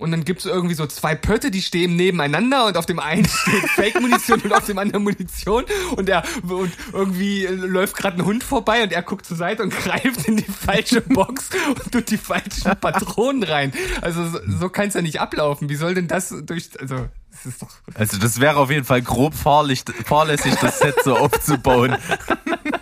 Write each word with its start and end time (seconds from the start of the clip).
Und 0.00 0.12
dann 0.12 0.24
gibt's 0.24 0.46
irgendwie 0.46 0.76
so 0.76 0.86
zwei 0.86 1.16
Pötte, 1.16 1.50
die 1.50 1.60
stehen 1.60 1.96
nebeneinander 1.96 2.66
und 2.66 2.76
auf 2.76 2.86
dem 2.86 3.00
einen 3.00 3.24
steht 3.28 3.68
Fake-Munition 3.70 4.40
und 4.42 4.52
auf 4.52 4.64
dem 4.64 4.78
anderen 4.78 5.02
Munition. 5.02 5.64
Und 5.96 6.08
er 6.08 6.22
und 6.48 6.72
irgendwie 6.92 7.46
läuft 7.46 7.96
gerade 7.96 8.16
ein 8.16 8.24
Hund 8.24 8.44
vorbei 8.44 8.84
und 8.84 8.92
er 8.92 9.02
guckt 9.02 9.26
zur 9.26 9.36
Seite 9.36 9.64
und 9.64 9.70
greift 9.84 10.28
in 10.28 10.36
die 10.36 10.44
falsche 10.44 11.00
Box 11.00 11.50
und 11.66 11.90
tut 11.90 12.10
die 12.10 12.16
falschen 12.16 12.76
Patronen 12.80 13.42
rein. 13.42 13.72
Also 14.00 14.24
so, 14.28 14.38
so 14.46 14.68
kann 14.68 14.86
es 14.86 14.94
ja 14.94 15.02
nicht 15.02 15.20
ablaufen. 15.20 15.68
Wie 15.68 15.74
soll 15.74 15.94
denn 15.94 16.06
das 16.06 16.32
durch. 16.42 16.70
Also, 16.78 17.08
das 17.32 17.46
ist 17.46 17.62
doch. 17.62 17.68
Also 17.94 18.18
das 18.18 18.38
wäre 18.38 18.56
auf 18.56 18.70
jeden 18.70 18.84
Fall 18.84 19.02
grob 19.02 19.34
fahrlich, 19.34 19.82
fahrlässig, 20.04 20.54
das 20.60 20.78
Set 20.78 20.94
so 21.02 21.16
aufzubauen. 21.16 21.96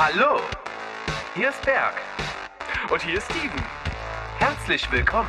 Hallo, 0.00 0.38
hier 1.34 1.48
ist 1.48 1.60
Berg. 1.62 1.94
Und 2.88 3.02
hier 3.02 3.18
ist 3.18 3.24
Steven. 3.32 3.60
Herzlich 4.38 4.88
willkommen 4.92 5.28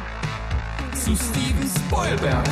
Zu 0.93 1.15
Steven 1.15 1.67
Spoilberg. 1.67 2.45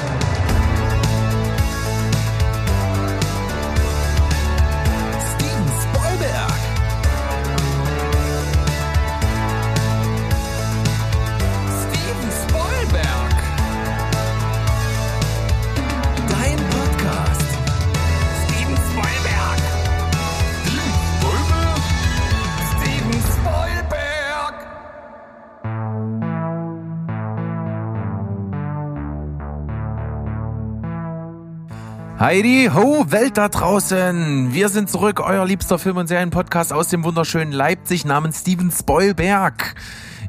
Heidi, 32.19 32.71
ho, 32.73 33.05
Welt 33.11 33.37
da 33.37 33.47
draußen! 33.47 34.51
Wir 34.51 34.69
sind 34.69 34.89
zurück, 34.89 35.19
euer 35.19 35.45
liebster 35.45 35.77
Film- 35.77 35.97
und 35.97 36.07
Serienpodcast 36.07 36.73
aus 36.73 36.89
dem 36.89 37.03
wunderschönen 37.03 37.51
Leipzig 37.51 38.05
namens 38.05 38.39
Steven 38.39 38.71
Spoilberg. 38.71 39.75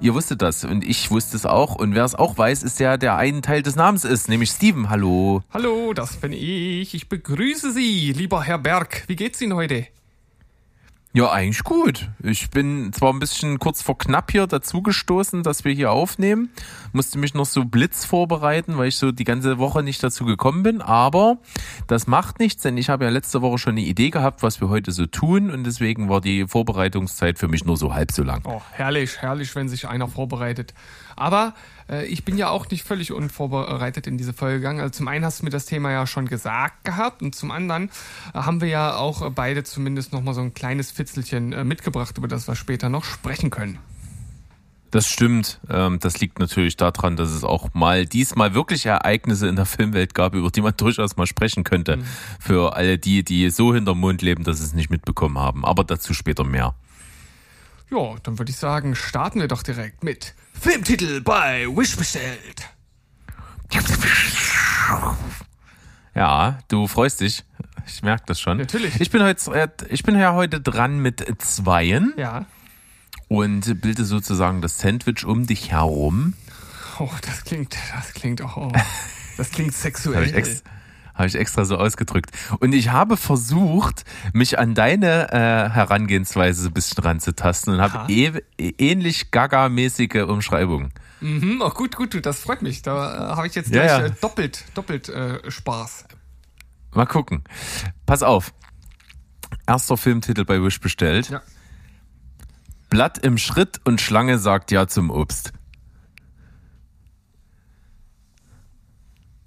Ihr 0.03 0.12
wusstet 0.12 0.42
das 0.42 0.64
und 0.64 0.84
ich 0.84 1.11
wusste 1.11 1.34
es 1.34 1.47
auch. 1.47 1.77
Und 1.77 1.94
wer 1.94 2.05
es 2.05 2.14
auch 2.14 2.36
weiß, 2.36 2.62
ist 2.62 2.78
der, 2.78 2.98
der 2.98 3.16
ein 3.16 3.41
Teil 3.41 3.62
des 3.62 3.75
Namens 3.75 4.05
ist, 4.05 4.28
nämlich 4.28 4.50
Steven. 4.50 4.91
Hallo. 4.91 5.42
Hallo, 5.50 5.94
das 5.94 6.16
bin 6.16 6.34
ich. 6.34 6.92
Ich 6.92 7.09
begrüße 7.09 7.72
Sie, 7.72 8.12
lieber 8.12 8.42
Herr 8.42 8.59
Berg. 8.59 9.05
Wie 9.06 9.16
geht's 9.16 9.41
Ihnen 9.41 9.55
heute? 9.55 9.86
Ja, 11.19 11.33
eigentlich 11.33 11.65
gut. 11.65 12.09
Ich 12.23 12.49
bin 12.51 12.93
zwar 12.93 13.13
ein 13.13 13.19
bisschen 13.19 13.59
kurz 13.59 13.83
vor 13.83 13.99
knapp 13.99 14.31
hier 14.31 14.47
dazugestoßen, 14.47 15.43
dass 15.43 15.65
wir 15.65 15.73
hier 15.73 15.91
aufnehmen. 15.91 16.49
Musste 16.93 17.19
mich 17.19 17.35
noch 17.35 17.45
so 17.45 17.65
blitz 17.65 18.05
vorbereiten, 18.05 18.79
weil 18.79 18.87
ich 18.87 18.99
so 18.99 19.11
die 19.11 19.25
ganze 19.25 19.59
Woche 19.59 19.83
nicht 19.83 20.01
dazu 20.01 20.25
gekommen 20.25 20.63
bin. 20.63 20.81
Aber 20.81 21.39
das 21.89 22.07
macht 22.07 22.39
nichts, 22.39 22.63
denn 22.63 22.77
ich 22.77 22.89
habe 22.89 23.03
ja 23.03 23.11
letzte 23.11 23.43
Woche 23.43 23.59
schon 23.59 23.73
eine 23.73 23.81
Idee 23.81 24.11
gehabt, 24.11 24.45
was 24.45 24.61
wir 24.61 24.69
heute 24.69 24.93
so 24.93 25.07
tun. 25.07 25.51
Und 25.51 25.65
deswegen 25.65 26.09
war 26.09 26.21
die 26.21 26.47
Vorbereitungszeit 26.47 27.37
für 27.41 27.49
mich 27.49 27.65
nur 27.65 27.77
so 27.77 27.93
halb 27.93 28.13
so 28.13 28.23
lang. 28.23 28.43
Oh, 28.45 28.63
herrlich, 28.71 29.19
herrlich, 29.21 29.57
wenn 29.57 29.69
sich 29.69 29.89
einer 29.89 30.07
vorbereitet. 30.07 30.73
Aber 31.17 31.55
ich 32.06 32.25
bin 32.25 32.36
ja 32.36 32.50
auch 32.50 32.69
nicht 32.70 32.84
völlig 32.84 33.12
unvorbereitet 33.12 34.06
in 34.06 34.19
diese 34.19 34.33
Folge 34.33 34.58
gegangen. 34.58 34.81
Also 34.81 34.91
zum 34.91 35.08
einen 35.08 35.25
hast 35.25 35.41
du 35.41 35.44
mir 35.44 35.50
das 35.50 35.67
Thema 35.67 35.91
ja 35.91 36.06
schon 36.06 36.27
gesagt 36.27 36.84
gehabt 36.84 37.22
und 37.22 37.34
zum 37.34 37.50
anderen 37.50 37.91
äh, 38.34 38.39
haben 38.39 38.61
wir 38.61 38.69
ja 38.69 38.97
auch 38.97 39.22
äh, 39.22 39.31
beide 39.31 39.64
zumindest 39.64 40.12
nochmal 40.12 40.34
so 40.34 40.41
ein 40.41 40.55
kleines 40.55 40.91
Fitzelchen 40.91 41.53
äh, 41.53 41.65
mitgebracht, 41.65 42.16
über 42.19 42.28
das 42.28 42.48
wir 42.48 42.56
später 42.56 42.88
noch 42.88 43.04
sprechen 43.04 43.50
können. 43.50 43.78
Das 44.91 45.06
stimmt. 45.06 45.60
Ähm, 45.69 45.98
das 46.00 46.21
liegt 46.21 46.38
natürlich 46.38 46.77
daran, 46.77 47.16
dass 47.16 47.31
es 47.31 47.44
auch 47.44 47.75
mal 47.75 48.06
diesmal 48.06 48.54
wirklich 48.54 48.87
Ereignisse 48.87 49.47
in 49.47 49.56
der 49.56 49.66
Filmwelt 49.66 50.15
gab, 50.15 50.34
über 50.34 50.50
die 50.50 50.62
man 50.62 50.75
durchaus 50.77 51.16
mal 51.16 51.27
sprechen 51.27 51.65
könnte. 51.65 51.98
Für 52.41 52.75
alle 52.75 52.98
die, 52.98 53.22
die 53.22 53.50
so 53.50 53.75
hinterm 53.75 54.00
Mond 54.00 54.22
leben, 54.22 54.44
dass 54.44 54.59
sie 54.59 54.65
es 54.65 54.75
nicht 54.75 54.91
mitbekommen 54.91 55.38
haben. 55.38 55.65
Aber 55.65 55.84
dazu 55.84 56.15
später 56.15 56.44
mehr. 56.44 56.75
Ja, 57.91 58.16
dann 58.22 58.38
würde 58.38 58.50
ich 58.50 58.56
sagen, 58.59 58.94
starten 58.94 59.41
wir 59.41 59.49
doch 59.49 59.62
direkt 59.62 60.04
mit 60.04 60.34
Filmtitel 60.59 61.21
bei 61.22 61.66
Wish 61.69 61.97
bestellt. 61.97 62.69
Ja, 66.15 66.59
du 66.69 66.87
freust 66.88 67.21
dich. 67.21 67.44
Ich 67.87 68.03
merke 68.03 68.25
das 68.27 68.41
schon. 68.41 68.59
Natürlich. 68.59 69.00
Ich 69.00 69.10
bin 69.10 69.22
heute, 69.22 69.50
äh, 69.53 69.69
ich 69.88 70.03
bin 70.03 70.19
ja 70.19 70.34
heute 70.34 70.60
dran 70.60 70.98
mit 70.98 71.25
Zweien 71.43 72.12
Ja. 72.16 72.44
und 73.28 73.81
bilde 73.81 74.04
sozusagen 74.04 74.60
das 74.60 74.78
Sandwich 74.78 75.25
um 75.25 75.47
dich 75.47 75.71
herum. 75.71 76.34
Oh, 76.98 77.09
das 77.22 77.44
klingt, 77.44 77.77
das 77.94 78.12
klingt 78.12 78.43
auch, 78.43 78.56
oh, 78.56 78.72
das 79.37 79.50
klingt 79.50 79.72
sexuell. 79.75 80.16
Habe 80.16 80.27
ich, 80.27 80.34
ex 80.34 80.62
hab 81.19 81.27
ich 81.27 81.34
extra 81.34 81.65
so 81.65 81.77
ausgedrückt. 81.77 82.31
Und 82.61 82.73
ich 82.73 82.91
habe 82.91 83.17
versucht, 83.17 84.05
mich 84.33 84.59
an 84.59 84.75
deine 84.75 85.33
äh, 85.33 85.71
Herangehensweise 85.71 86.62
so 86.62 86.69
ein 86.69 86.75
bisschen 86.75 87.03
ranzutasten 87.03 87.75
und 87.75 87.81
habe 87.81 88.11
e 88.11 88.41
ähnlich 88.59 89.31
gaga-mäßige 89.31 90.23
Umschreibungen. 90.28 90.93
Mhm, 91.21 91.61
oh, 91.62 91.71
gut, 91.71 91.97
gut, 91.97 92.25
das 92.25 92.41
freut 92.41 92.62
mich. 92.62 92.83
Da 92.83 93.33
äh, 93.33 93.37
habe 93.37 93.47
ich 93.49 93.55
jetzt 93.55 93.75
Ja, 93.75 93.83
gleich 93.83 93.99
ja. 93.99 94.07
Äh, 94.07 94.12
doppelt, 94.21 94.65
doppelt 94.75 95.09
äh, 95.09 95.51
Spaß. 95.51 96.05
Mal 96.95 97.07
gucken. 97.07 97.43
Pass 98.07 98.23
auf. 98.23 98.55
Erster 99.67 99.97
Filmtitel 99.97 100.45
bei 100.45 100.62
Wish 100.62 100.81
bestellt. 100.81 101.31
Ja. 101.31 101.43
Blatt 102.91 103.19
im 103.19 103.37
Schritt 103.37 103.81
und 103.84 104.01
Schlange 104.01 104.39
sagt 104.39 104.71
ja 104.71 104.87
zum 104.87 105.11
Obst. 105.11 105.53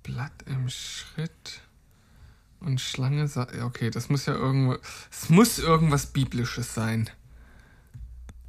Blatt 0.03 0.33
im 0.45 0.69
Schritt 0.69 0.90
und 2.61 2.79
Schlange. 2.81 3.27
sa- 3.27 3.47
ja, 3.55 3.65
Okay, 3.65 3.89
das 3.89 4.09
muss 4.09 4.25
ja 4.25 4.33
irgendwo. 4.33 4.77
Es 5.11 5.29
muss 5.29 5.59
irgendwas 5.59 6.07
Biblisches 6.07 6.73
sein. 6.73 7.09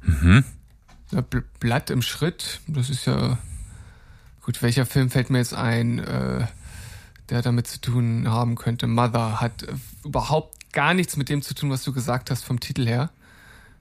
Mhm. 0.01 0.43
Ja, 1.11 1.21
Bl 1.21 1.43
Blatt 1.59 1.89
im 1.89 2.01
Schritt, 2.01 2.59
das 2.67 2.89
ist 2.89 3.05
ja. 3.05 3.37
Gut, 4.41 4.61
welcher 4.61 4.85
Film 4.85 5.09
fällt 5.09 5.29
mir 5.29 5.37
jetzt 5.37 5.53
ein, 5.53 5.99
äh, 5.99 6.45
der 7.29 7.41
damit 7.41 7.67
zu 7.67 7.79
tun 7.79 8.27
haben 8.29 8.55
könnte? 8.55 8.87
Mother 8.87 9.39
hat 9.39 9.63
äh, 9.63 9.73
überhaupt 10.03 10.73
gar 10.73 10.93
nichts 10.93 11.15
mit 11.15 11.29
dem 11.29 11.41
zu 11.41 11.53
tun, 11.53 11.69
was 11.69 11.83
du 11.83 11.93
gesagt 11.93 12.29
hast 12.31 12.43
vom 12.43 12.59
Titel 12.59 12.85
her. 12.85 13.09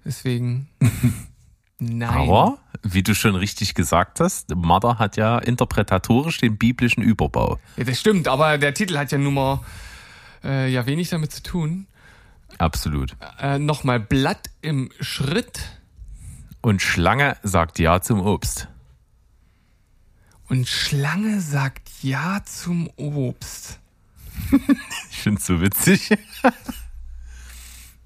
Deswegen. 0.05 0.69
Nein. 1.85 2.09
Aber, 2.11 2.59
wie 2.85 3.03
du 3.03 3.13
schon 3.13 3.35
richtig 3.35 3.75
gesagt 3.75 4.21
hast, 4.21 4.55
Mother 4.55 5.01
hat 5.01 5.17
ja 5.17 5.39
interpretatorisch 5.39 6.39
den 6.39 6.57
biblischen 6.57 7.03
Überbau. 7.03 7.59
Ja, 7.77 7.83
das 7.83 7.99
stimmt, 7.99 8.29
aber 8.29 8.57
der 8.57 8.73
Titel 8.73 8.97
hat 8.99 9.11
ja 9.11 9.19
nun 9.19 9.35
mal 9.35 9.61
äh, 10.45 10.69
ja 10.69 10.87
wenig 10.87 11.11
damit 11.11 11.33
zu 11.33 11.43
tun. 11.43 11.87
Absolut. 12.59 13.17
Äh, 13.39 13.59
Nochmal 13.59 13.99
Blatt 14.01 14.51
im 14.61 14.91
Schritt 15.01 15.81
Und 16.61 16.83
Schlange 16.83 17.37
sagt 17.43 17.79
ja 17.79 18.01
zum 18.03 18.21
Obst. 18.21 18.69
und 20.49 20.69
Schlange 20.69 21.41
sagt 21.41 21.89
Ja 22.03 22.43
zum 22.45 22.91
Obst. 22.97 23.79
Ich 25.11 25.19
finde 25.23 25.39
es 25.41 25.47
so 25.47 25.61
witzig. 25.61 26.09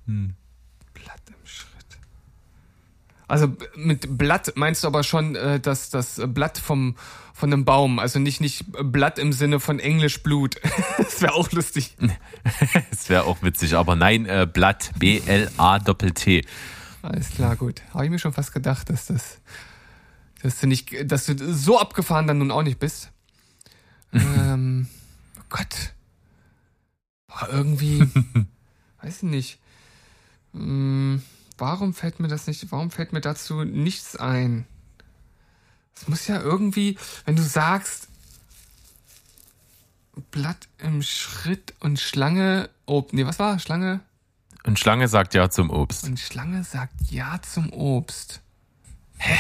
Blatt 0.07 1.23
im 1.29 1.47
Schritt. 1.47 1.99
Also 3.27 3.57
mit 3.75 4.19
Blatt 4.19 4.53
meinst 4.57 4.85
du 4.85 4.89
aber 4.89 5.03
schon 5.03 5.35
äh, 5.35 5.59
das, 5.61 5.91
das 5.91 6.21
Blatt 6.27 6.59
vom, 6.59 6.97
von 7.37 7.53
einem 7.53 7.67
Baum, 7.67 7.99
also 7.99 8.19
nicht, 8.19 8.41
nicht 8.41 8.65
Blatt 8.83 9.19
im 9.19 9.31
Sinne 9.31 9.61
von 9.61 9.79
Englisch 9.79 10.23
Blut. 10.23 10.57
das 10.97 11.21
wäre 11.21 11.35
auch 11.35 11.53
lustig. 11.53 11.95
Das 12.91 13.11
wäre 13.11 13.25
auch 13.25 13.43
witzig, 13.43 13.75
aber 13.75 13.95
nein, 13.95 14.25
äh, 14.27 14.49
Blatt, 14.51 14.93
B-L-A-T-T. 14.99 16.45
Alles 17.03 17.31
klar, 17.31 17.57
gut. 17.57 17.83
Habe 17.93 18.05
ich 18.05 18.11
mir 18.11 18.19
schon 18.19 18.33
fast 18.33 18.53
gedacht, 18.53 18.89
dass 18.89 19.07
das, 19.07 19.41
dass 20.43 20.61
du 20.61 20.67
nicht, 20.67 21.11
dass 21.11 21.27
du 21.27 21.37
so 21.55 21.79
abgefahren 21.79 22.27
dann 22.27 22.39
nun 22.39 22.51
auch 22.51 22.63
nicht 22.63 22.79
bist. 22.79 23.13
ähm, 24.13 24.89
oh 25.39 25.45
Gott. 25.51 25.93
Boah, 27.27 27.49
irgendwie, 27.51 28.09
weiß 29.03 29.17
ich 29.17 29.23
nicht. 29.25 29.59
Hm, 30.53 31.23
warum 31.59 31.93
fällt 31.93 32.19
mir 32.19 32.29
das 32.29 32.47
nicht, 32.47 32.73
warum 32.73 32.91
fällt 32.91 33.13
mir 33.13 33.21
dazu 33.21 33.65
nichts 33.65 34.17
ein? 34.17 34.67
Es 35.97 36.09
muss 36.09 36.27
ja 36.27 36.41
irgendwie, 36.41 36.99
wenn 37.25 37.37
du 37.37 37.43
sagst, 37.43 38.09
Blatt 40.31 40.69
im 40.79 41.03
Schritt 41.03 41.75
und 41.81 41.99
Schlange, 42.01 42.71
oh, 42.87 43.07
nee, 43.13 43.27
was 43.27 43.39
war? 43.39 43.59
Schlange? 43.59 44.01
Und 44.65 44.79
Schlange 44.79 45.09
sagt 45.09 45.35
ja 45.35 45.49
zum 45.51 45.71
Obst. 45.71 46.05
Und 46.05 46.19
Schlange 46.19 46.65
sagt 46.65 46.95
Ja 47.11 47.41
zum 47.41 47.73
Obst. 47.73 48.41
Hä? 49.19 49.39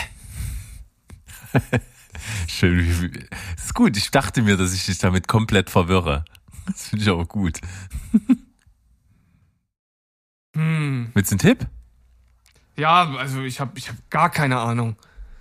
Schön. 2.48 3.28
Ist 3.56 3.74
gut. 3.74 3.96
Ich 3.96 4.10
dachte 4.10 4.42
mir, 4.42 4.56
dass 4.56 4.72
ich 4.72 4.86
dich 4.86 4.98
damit 4.98 5.26
komplett 5.26 5.68
verwirre. 5.68 6.24
Das 6.66 6.88
finde 6.88 7.04
ich 7.04 7.10
aber 7.10 7.26
gut. 7.26 7.60
Hm. 10.54 11.10
Willst 11.12 11.30
du 11.30 11.34
einen 11.34 11.40
Tipp? 11.40 11.66
Ja, 12.76 13.10
also 13.16 13.42
ich 13.42 13.60
habe 13.60 13.76
ich 13.76 13.88
hab 13.88 13.96
gar 14.10 14.30
keine 14.30 14.58
Ahnung. 14.58 14.96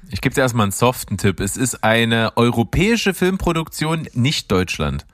Ich 0.09 0.21
gebe 0.21 0.33
dir 0.35 0.41
erstmal 0.41 0.63
einen 0.65 0.71
soften 0.71 1.17
Tipp. 1.17 1.39
Es 1.39 1.57
ist 1.57 1.83
eine 1.83 2.37
europäische 2.37 3.13
Filmproduktion, 3.13 4.07
nicht 4.13 4.51
Deutschland. 4.51 5.05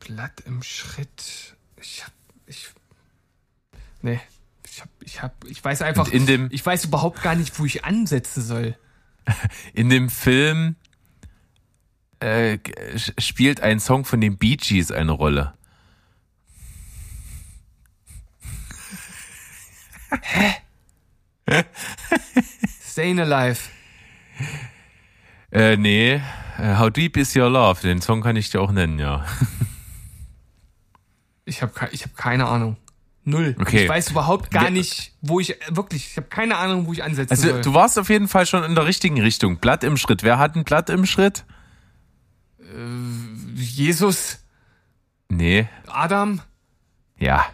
Blatt 0.00 0.40
im 0.46 0.62
Schritt. 0.62 1.56
Ich 1.80 2.04
hab. 2.04 2.12
Ich. 2.46 2.68
Nee. 4.02 4.20
Ich 4.68 4.80
hab. 4.82 4.88
Ich 5.00 5.22
hab. 5.22 5.44
Ich 5.44 5.64
weiß 5.64 5.82
einfach. 5.82 6.06
Und 6.06 6.12
in 6.12 6.26
dem- 6.26 6.48
ich 6.50 6.64
weiß 6.64 6.84
überhaupt 6.86 7.22
gar 7.22 7.34
nicht, 7.36 7.58
wo 7.58 7.64
ich 7.64 7.84
ansetzen 7.84 8.42
soll. 8.42 8.76
In 9.74 9.90
dem 9.90 10.08
Film 10.08 10.76
äh, 12.20 12.58
spielt 13.18 13.60
ein 13.60 13.80
Song 13.80 14.04
von 14.04 14.20
den 14.20 14.36
Bee 14.38 14.56
Gees 14.56 14.90
eine 14.90 15.12
Rolle. 15.12 15.54
Staying 22.82 23.20
Alive. 23.20 23.60
Äh, 25.52 25.76
nee, 25.76 26.20
äh, 26.58 26.76
How 26.76 26.90
Deep 26.90 27.16
Is 27.16 27.36
Your 27.36 27.50
Love? 27.50 27.80
Den 27.82 28.00
Song 28.00 28.22
kann 28.22 28.36
ich 28.36 28.50
dir 28.50 28.60
auch 28.60 28.72
nennen, 28.72 28.98
ja. 28.98 29.24
Ich 31.44 31.62
habe 31.62 31.72
ich 31.92 32.02
hab 32.02 32.16
keine 32.16 32.46
Ahnung. 32.46 32.76
Null. 33.28 33.56
Okay. 33.58 33.82
Ich 33.82 33.88
weiß 33.88 34.12
überhaupt 34.12 34.52
gar 34.52 34.70
nicht, 34.70 35.12
wo 35.20 35.40
ich. 35.40 35.56
Wirklich, 35.68 36.10
ich 36.12 36.16
habe 36.16 36.28
keine 36.28 36.56
Ahnung, 36.58 36.86
wo 36.86 36.92
ich 36.92 37.02
ansetzen 37.02 37.32
Also 37.32 37.48
soll. 37.50 37.60
du 37.60 37.74
warst 37.74 37.98
auf 37.98 38.08
jeden 38.08 38.28
Fall 38.28 38.46
schon 38.46 38.62
in 38.62 38.76
der 38.76 38.86
richtigen 38.86 39.20
Richtung. 39.20 39.58
Blatt 39.58 39.82
im 39.82 39.96
Schritt. 39.96 40.22
Wer 40.22 40.38
hat 40.38 40.54
ein 40.54 40.62
Blatt 40.62 40.88
im 40.90 41.04
Schritt? 41.06 41.44
Jesus, 43.54 44.38
Nee, 45.28 45.68
Adam, 45.88 46.40
ja. 47.18 47.44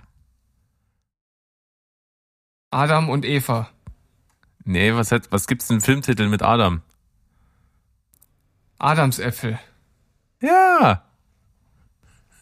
Adam 2.70 3.08
und 3.08 3.24
Eva. 3.24 3.70
Nee, 4.64 4.94
was, 4.94 5.10
hat, 5.10 5.32
was 5.32 5.46
gibt's 5.46 5.68
denn 5.68 5.80
Filmtitel 5.80 6.28
mit 6.28 6.42
Adam? 6.42 6.82
Adamsäpfel. 8.78 9.58
Ja. 10.40 11.02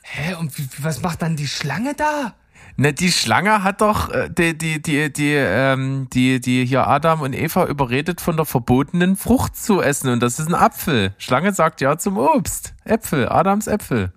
Hä, 0.03 0.35
und 0.35 0.57
wie- 0.59 0.69
was 0.79 1.01
macht 1.03 1.23
dann 1.23 1.37
die 1.37 1.47
Schlange 1.49 1.95
da? 1.95 2.35
Ne, 2.81 2.95
die 2.95 3.13
Schlange 3.13 3.63
hat 3.63 3.83
doch 3.83 4.09
äh, 4.09 4.31
die, 4.31 4.57
die, 4.57 4.81
die, 4.81 5.13
die, 5.13 5.35
ähm, 5.35 6.09
die, 6.15 6.41
die 6.41 6.65
hier 6.65 6.87
Adam 6.87 7.21
und 7.21 7.35
Eva 7.35 7.67
überredet, 7.67 8.23
von 8.23 8.39
der 8.39 8.47
verbotenen 8.47 9.17
Frucht 9.17 9.55
zu 9.55 9.83
essen. 9.83 10.09
Und 10.09 10.21
das 10.21 10.39
ist 10.39 10.49
ein 10.49 10.55
Apfel. 10.55 11.15
Schlange 11.19 11.53
sagt 11.53 11.83
ja 11.83 11.99
zum 11.99 12.17
Obst. 12.17 12.73
Äpfel, 12.85 13.29
Adams 13.29 13.67
Äpfel. 13.67 14.15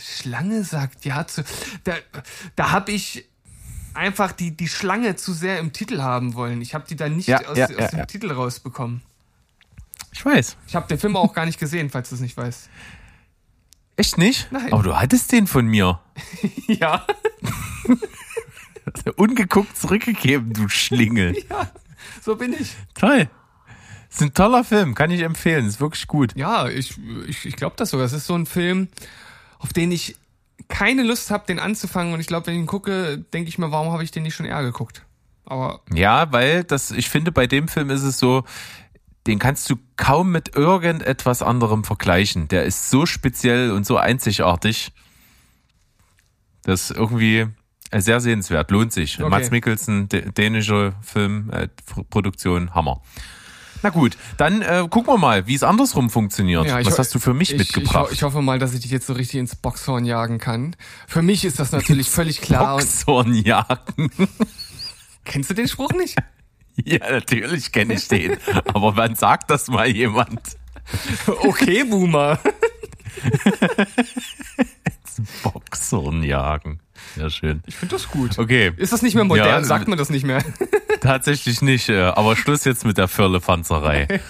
Schlange 0.00 0.64
sagt 0.64 1.04
ja 1.04 1.24
zu. 1.28 1.44
Da, 1.84 1.92
da 2.56 2.72
habe 2.72 2.90
ich 2.90 3.28
einfach 3.94 4.32
die, 4.32 4.56
die 4.56 4.66
Schlange 4.66 5.14
zu 5.14 5.32
sehr 5.32 5.60
im 5.60 5.72
Titel 5.72 6.02
haben 6.02 6.34
wollen. 6.34 6.60
Ich 6.60 6.74
habe 6.74 6.84
die 6.88 6.96
dann 6.96 7.14
nicht 7.14 7.28
Ja, 7.28 7.46
aus, 7.46 7.56
ja, 7.56 7.66
aus 7.66 7.76
ja, 7.78 7.88
dem. 7.90 8.06
Titel 8.08 8.32
rausbekommen. 8.32 9.02
Ich 10.10 10.24
weiß. 10.24 10.56
Ich 10.66 10.74
habe 10.74 10.88
den 10.88 10.98
Film 10.98 11.14
auch 11.14 11.32
gar 11.32 11.46
nicht 11.46 11.60
gesehen, 11.60 11.90
falls 11.90 12.08
du 12.08 12.16
es 12.16 12.20
nicht 12.20 12.36
weißt. 12.36 12.70
Echt 13.98 14.16
nicht? 14.16 14.50
Nein. 14.50 14.72
Aber 14.72 14.82
du 14.82 14.96
hattest 14.96 15.30
den 15.32 15.46
von 15.46 15.66
mir. 15.66 16.00
Ja, 16.68 17.04
Ungeguckt 19.16 19.76
zurückgegeben, 19.76 20.52
du 20.52 20.68
Schlingel. 20.68 21.36
so 22.22 22.36
bin 22.36 22.54
ich. 22.58 22.74
Toll. 22.94 23.28
Ist 24.10 24.22
ein 24.22 24.34
toller 24.34 24.64
Film, 24.64 24.94
kann 24.94 25.10
ich 25.10 25.22
empfehlen. 25.22 25.66
Ist 25.66 25.80
wirklich 25.80 26.06
gut. 26.06 26.32
Ja, 26.36 26.68
ich, 26.68 26.96
ich, 27.26 27.44
ich 27.44 27.56
glaube 27.56 27.74
das 27.76 27.90
sogar. 27.90 28.06
Es 28.06 28.12
ist 28.12 28.26
so 28.26 28.34
ein 28.34 28.46
Film, 28.46 28.88
auf 29.58 29.72
den 29.72 29.92
ich 29.92 30.16
keine 30.68 31.02
Lust 31.02 31.30
habe, 31.30 31.46
den 31.46 31.58
anzufangen. 31.58 32.12
Und 32.14 32.20
ich 32.20 32.26
glaube, 32.26 32.46
wenn 32.46 32.54
ich 32.54 32.60
ihn 32.60 32.66
gucke, 32.66 33.18
denke 33.32 33.48
ich 33.48 33.58
mir, 33.58 33.70
warum 33.70 33.92
habe 33.92 34.04
ich 34.04 34.10
den 34.10 34.22
nicht 34.22 34.34
schon 34.34 34.46
eher 34.46 34.62
geguckt? 34.62 35.02
Aber 35.44 35.80
Ja, 35.92 36.30
weil 36.32 36.64
das, 36.64 36.90
ich 36.90 37.08
finde, 37.08 37.32
bei 37.32 37.46
dem 37.46 37.68
Film 37.68 37.90
ist 37.90 38.02
es 38.02 38.18
so, 38.18 38.44
den 39.28 39.38
kannst 39.38 39.70
du 39.70 39.76
kaum 39.96 40.32
mit 40.32 40.56
irgendetwas 40.56 41.42
anderem 41.42 41.84
vergleichen. 41.84 42.48
Der 42.48 42.64
ist 42.64 42.90
so 42.90 43.06
speziell 43.06 43.70
und 43.70 43.86
so 43.86 43.96
einzigartig. 43.98 44.90
Das 46.62 46.90
ist 46.90 46.96
irgendwie 46.96 47.46
äh, 47.90 48.00
sehr 48.00 48.20
sehenswert, 48.20 48.70
lohnt 48.70 48.92
sich. 48.92 49.20
Okay. 49.20 49.28
Mats 49.30 49.50
Mikkelsen, 49.50 50.08
dä- 50.08 50.32
dänische 50.32 50.94
Film, 51.02 51.50
äh, 51.52 51.68
Hammer. 52.74 53.02
Na 53.82 53.90
gut, 53.90 54.16
dann 54.38 54.62
äh, 54.62 54.86
gucken 54.90 55.12
wir 55.14 55.18
mal, 55.18 55.46
wie 55.46 55.54
es 55.54 55.62
andersrum 55.62 56.10
funktioniert. 56.10 56.66
Ja, 56.66 56.80
ich 56.80 56.86
Was 56.86 56.98
hast 56.98 57.14
du 57.14 57.20
für 57.20 57.32
mich 57.32 57.50
ich, 57.54 57.60
ich, 57.60 57.76
mitgebracht? 57.76 58.08
ho- 58.08 58.12
ich 58.12 58.22
hoffe 58.24 58.42
mal, 58.42 58.58
dass 58.58 58.74
ich 58.74 58.80
dich 58.80 58.90
jetzt 58.90 59.06
so 59.06 59.12
richtig 59.12 59.38
ins 59.38 59.54
Boxhorn 59.54 60.04
jagen 60.04 60.38
kann. 60.38 60.74
Für 61.06 61.22
mich 61.22 61.44
ist 61.44 61.60
das 61.60 61.70
natürlich 61.70 62.10
völlig 62.10 62.40
klar. 62.40 62.74
Und, 62.74 62.80
Boxhornjagen. 62.80 64.10
kennst 65.24 65.50
du 65.50 65.54
den 65.54 65.68
Spruch 65.68 65.92
nicht? 65.92 66.16
Ja, 66.84 67.10
natürlich 67.10 67.72
kenne 67.72 67.94
ich 67.94 68.06
den. 68.08 68.36
Aber 68.72 68.96
wann 68.96 69.16
sagt 69.16 69.50
das 69.50 69.68
mal 69.68 69.88
jemand? 69.88 70.40
Okay, 71.26 71.84
Boomer. 71.84 72.38
Boxhornjagen. 75.42 76.80
Ja, 77.16 77.28
schön. 77.30 77.62
Ich 77.66 77.74
finde 77.74 77.96
das 77.96 78.08
gut. 78.08 78.38
Okay. 78.38 78.72
Ist 78.76 78.92
das 78.92 79.02
nicht 79.02 79.14
mehr 79.14 79.24
modern? 79.24 79.46
Ja, 79.46 79.64
Sagt 79.64 79.88
man 79.88 79.98
das 79.98 80.10
nicht 80.10 80.24
mehr? 80.24 80.44
Tatsächlich 81.00 81.62
nicht, 81.62 81.88
äh, 81.88 82.02
aber 82.02 82.36
Schluss 82.36 82.64
jetzt 82.64 82.84
mit 82.84 82.98
der 82.98 83.08
Firlefanzerei. 83.08 84.20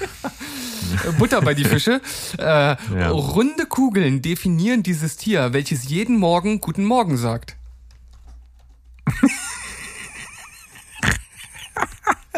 Butter 1.19 1.43
bei 1.43 1.55
die 1.55 1.65
Fische. 1.65 2.01
Äh, 2.39 2.77
Runde 3.09 3.67
Kugeln 3.67 4.23
definieren 4.23 4.83
dieses 4.83 5.17
Tier, 5.17 5.53
welches 5.53 5.89
jeden 5.89 6.17
Morgen 6.17 6.61
Guten 6.61 6.85
Morgen 6.85 7.17
sagt. 7.19 7.57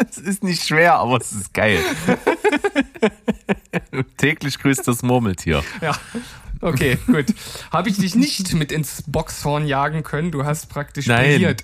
Es 0.09 0.17
ist 0.17 0.43
nicht 0.43 0.67
schwer, 0.67 0.95
aber 0.95 1.17
es 1.17 1.31
ist 1.31 1.53
geil. 1.53 1.79
Täglich 4.17 4.59
grüßt 4.59 4.87
das 4.87 5.03
Murmeltier. 5.03 5.63
Ja. 5.81 5.95
Okay, 6.61 6.97
gut. 7.07 7.25
Habe 7.71 7.89
ich 7.89 7.97
dich 7.97 8.15
nicht 8.15 8.53
mit 8.53 8.71
ins 8.71 9.03
Boxhorn 9.07 9.65
jagen 9.67 10.03
können? 10.03 10.31
Du 10.31 10.45
hast 10.45 10.69
praktisch 10.69 11.07
Nein. 11.07 11.31
brilliert. 11.31 11.63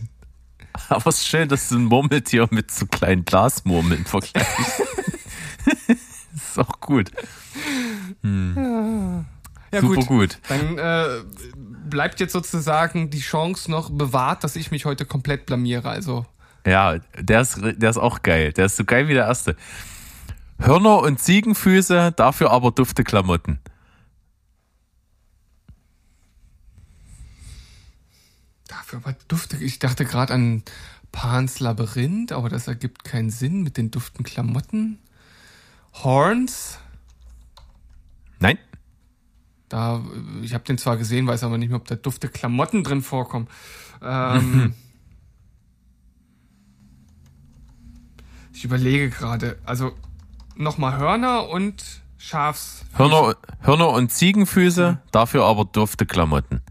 Aber 0.89 1.07
es 1.07 1.17
ist 1.17 1.27
schön, 1.27 1.49
dass 1.49 1.69
du 1.69 1.75
ein 1.75 1.85
Murmeltier 1.85 2.47
mit 2.51 2.71
so 2.71 2.85
kleinen 2.85 3.25
Glasmurmeln 3.25 4.05
vergleichst. 4.05 4.81
ist 6.35 6.59
auch 6.59 6.79
gut. 6.79 7.11
Ja, 8.23 9.81
Super 9.81 9.95
gut. 9.95 10.07
gut. 10.07 10.39
Dann 10.47 10.77
äh, 10.77 11.23
bleibt 11.89 12.19
jetzt 12.19 12.33
sozusagen 12.33 13.09
die 13.09 13.19
Chance 13.19 13.69
noch 13.69 13.89
bewahrt, 13.89 14.43
dass 14.43 14.55
ich 14.55 14.71
mich 14.71 14.85
heute 14.85 15.05
komplett 15.05 15.45
blamiere. 15.45 15.89
Also 15.89 16.25
Ja, 16.67 16.99
der 17.17 17.41
ist, 17.41 17.59
der 17.61 17.89
ist 17.89 17.97
auch 17.97 18.21
geil. 18.21 18.51
Der 18.53 18.65
ist 18.65 18.75
so 18.75 18.85
geil 18.85 19.07
wie 19.07 19.13
der 19.13 19.25
erste. 19.25 19.55
Hörner 20.59 20.99
und 20.99 21.19
Ziegenfüße, 21.19 22.11
dafür 22.15 22.51
aber 22.51 22.71
dufte 22.71 23.03
Klamotten. 23.03 23.59
dafür 28.87 29.03
war 29.05 29.15
dufte. 29.27 29.57
Ich 29.57 29.79
dachte 29.79 30.05
gerade 30.05 30.33
an 30.33 30.63
Pans 31.11 31.59
Labyrinth, 31.59 32.31
aber 32.31 32.49
das 32.49 32.67
ergibt 32.67 33.03
keinen 33.03 33.29
Sinn 33.29 33.61
mit 33.61 33.77
den 33.77 33.91
duften 33.91 34.23
Klamotten. 34.23 34.99
Horns. 35.93 36.79
Nein? 38.39 38.57
Da, 39.67 40.03
ich 40.41 40.53
habe 40.53 40.63
den 40.63 40.77
zwar 40.77 40.95
gesehen, 40.95 41.27
weiß 41.27 41.43
aber 41.43 41.57
nicht 41.57 41.69
mehr, 41.69 41.77
ob 41.77 41.87
da 41.87 41.95
dufte 41.95 42.29
Klamotten 42.29 42.83
drin 42.83 43.01
vorkommen. 43.01 43.47
Ähm, 44.01 44.73
ich 48.57 48.63
überlege 48.63 49.11
gerade. 49.11 49.59
Also 49.65 49.93
nochmal 50.55 50.97
Hörner 50.97 51.47
und 51.47 52.01
Schafs. 52.17 52.83
Hörner, 52.95 53.35
Hörner 53.61 53.89
und 53.89 54.11
Ziegenfüße, 54.11 54.99
dafür 55.11 55.45
aber 55.45 55.65
dufte 55.65 56.07
Klamotten. 56.07 56.61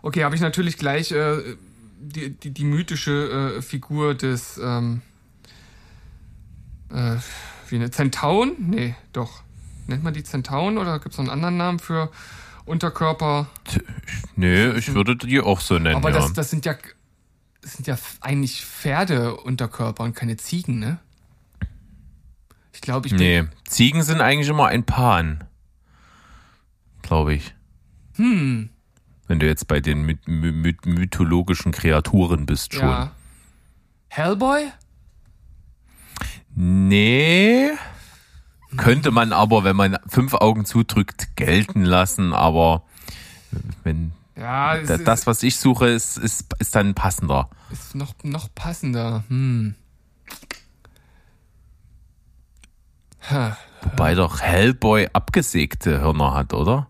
Okay, 0.00 0.24
habe 0.24 0.34
ich 0.34 0.40
natürlich 0.40 0.78
gleich 0.78 1.12
äh, 1.12 1.56
die, 2.00 2.30
die, 2.30 2.52
die 2.52 2.64
mythische 2.64 3.56
äh, 3.58 3.62
Figur 3.62 4.14
des 4.14 4.56
ähm, 4.56 5.02
äh, 6.90 7.16
wie 7.68 7.76
eine 7.76 7.90
Zentaun? 7.90 8.54
Nee, 8.58 8.94
doch. 9.12 9.42
Nennt 9.86 10.04
man 10.04 10.14
die 10.14 10.24
Zentaun 10.24 10.78
oder 10.78 11.00
gibt 11.00 11.12
es 11.12 11.18
noch 11.18 11.24
einen 11.24 11.32
anderen 11.32 11.58
Namen 11.58 11.78
für 11.78 12.10
Unterkörper? 12.64 13.48
Nee, 14.36 14.70
ich 14.70 14.94
würde 14.94 15.16
die 15.16 15.40
auch 15.40 15.60
so 15.60 15.78
nennen. 15.78 15.96
Aber 15.96 16.10
ja. 16.10 16.16
das, 16.16 16.32
das 16.32 16.50
sind 16.50 16.64
ja 16.64 16.74
sind 17.64 17.86
ja 17.86 17.98
eigentlich 18.20 18.64
Pferdeunterkörper 18.64 20.04
und 20.04 20.14
keine 20.14 20.36
Ziegen, 20.36 20.78
ne? 20.78 20.98
Ich 22.72 22.80
glaube, 22.80 23.06
ich 23.06 23.16
bin. 23.16 23.20
nee, 23.20 23.44
Ziegen 23.66 24.02
sind 24.02 24.20
eigentlich 24.20 24.48
immer 24.48 24.66
ein 24.66 24.84
Pan. 24.84 25.44
glaube 27.02 27.34
ich. 27.34 27.54
Hm. 28.16 28.70
Wenn 29.26 29.38
du 29.38 29.46
jetzt 29.46 29.66
bei 29.68 29.80
den 29.80 30.04
my 30.04 30.18
my 30.26 30.76
mythologischen 30.84 31.72
Kreaturen 31.72 32.46
bist 32.46 32.74
schon. 32.74 32.88
Ja. 32.88 33.12
Hellboy? 34.08 34.70
Nee. 36.54 37.70
Könnte 38.76 39.10
man 39.10 39.32
aber, 39.32 39.64
wenn 39.64 39.76
man 39.76 39.98
fünf 40.06 40.34
Augen 40.34 40.64
zudrückt, 40.64 41.36
gelten 41.36 41.84
lassen, 41.84 42.32
aber 42.32 42.84
wenn 43.82 44.12
ja, 44.36 44.78
das, 44.80 45.26
was 45.26 45.42
ich 45.42 45.56
suche, 45.56 45.88
ist, 45.88 46.16
ist, 46.16 46.54
ist 46.58 46.74
dann 46.74 46.94
passender. 46.94 47.48
Ist 47.70 47.94
noch, 47.94 48.14
noch 48.22 48.48
passender. 48.54 49.24
Hm. 49.28 49.74
Ha. 53.30 53.56
Wobei 53.82 54.14
doch 54.14 54.40
Hellboy 54.40 55.08
abgesägte 55.12 56.00
Hörner 56.00 56.34
hat, 56.34 56.52
oder? 56.52 56.88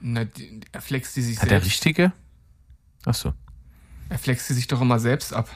Na, 0.00 0.24
er 0.72 0.80
flext 0.80 1.16
die 1.16 1.22
sich 1.22 1.36
hat 1.36 1.48
selbst. 1.48 1.54
Hat 1.54 1.62
der 1.62 1.66
richtige? 1.66 2.12
Ach 3.04 3.14
so. 3.14 3.34
Er 4.08 4.18
flext 4.18 4.46
sie 4.46 4.54
sich 4.54 4.66
doch 4.66 4.80
immer 4.80 4.98
selbst 4.98 5.32
ab. 5.32 5.48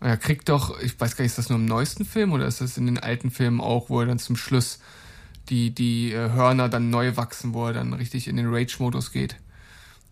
Er 0.00 0.16
kriegt 0.16 0.48
doch, 0.48 0.78
ich 0.80 0.98
weiß 0.98 1.16
gar 1.16 1.22
nicht, 1.22 1.32
ist 1.32 1.38
das 1.38 1.48
nur 1.48 1.58
im 1.58 1.66
neuesten 1.66 2.04
Film 2.04 2.32
oder 2.32 2.46
ist 2.46 2.60
das 2.60 2.76
in 2.76 2.86
den 2.86 2.98
alten 2.98 3.30
Filmen 3.30 3.60
auch, 3.60 3.90
wo 3.90 4.00
er 4.00 4.06
dann 4.06 4.18
zum 4.18 4.36
Schluss 4.36 4.80
die, 5.48 5.74
die 5.74 6.12
äh, 6.12 6.30
Hörner 6.30 6.68
dann 6.68 6.90
neu 6.90 7.16
wachsen, 7.16 7.54
wo 7.54 7.66
er 7.66 7.74
dann 7.74 7.92
richtig 7.92 8.28
in 8.28 8.36
den 8.36 8.52
Rage-Modus 8.52 9.12
geht. 9.12 9.36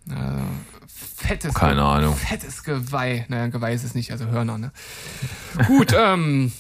Äh, 0.09 0.43
fettes, 0.87 1.55
Keine 1.55 1.83
Ahnung. 1.83 2.17
fettes 2.17 2.63
Geweih. 2.65 3.27
Naja, 3.29 3.49
Geweih 3.49 3.75
ist 3.75 3.85
es 3.85 3.95
nicht, 3.95 4.13
also 4.13 4.27
Hörner, 4.27 4.59
ne? 4.59 4.73
Gut, 5.67 5.95
ähm, 5.97 6.53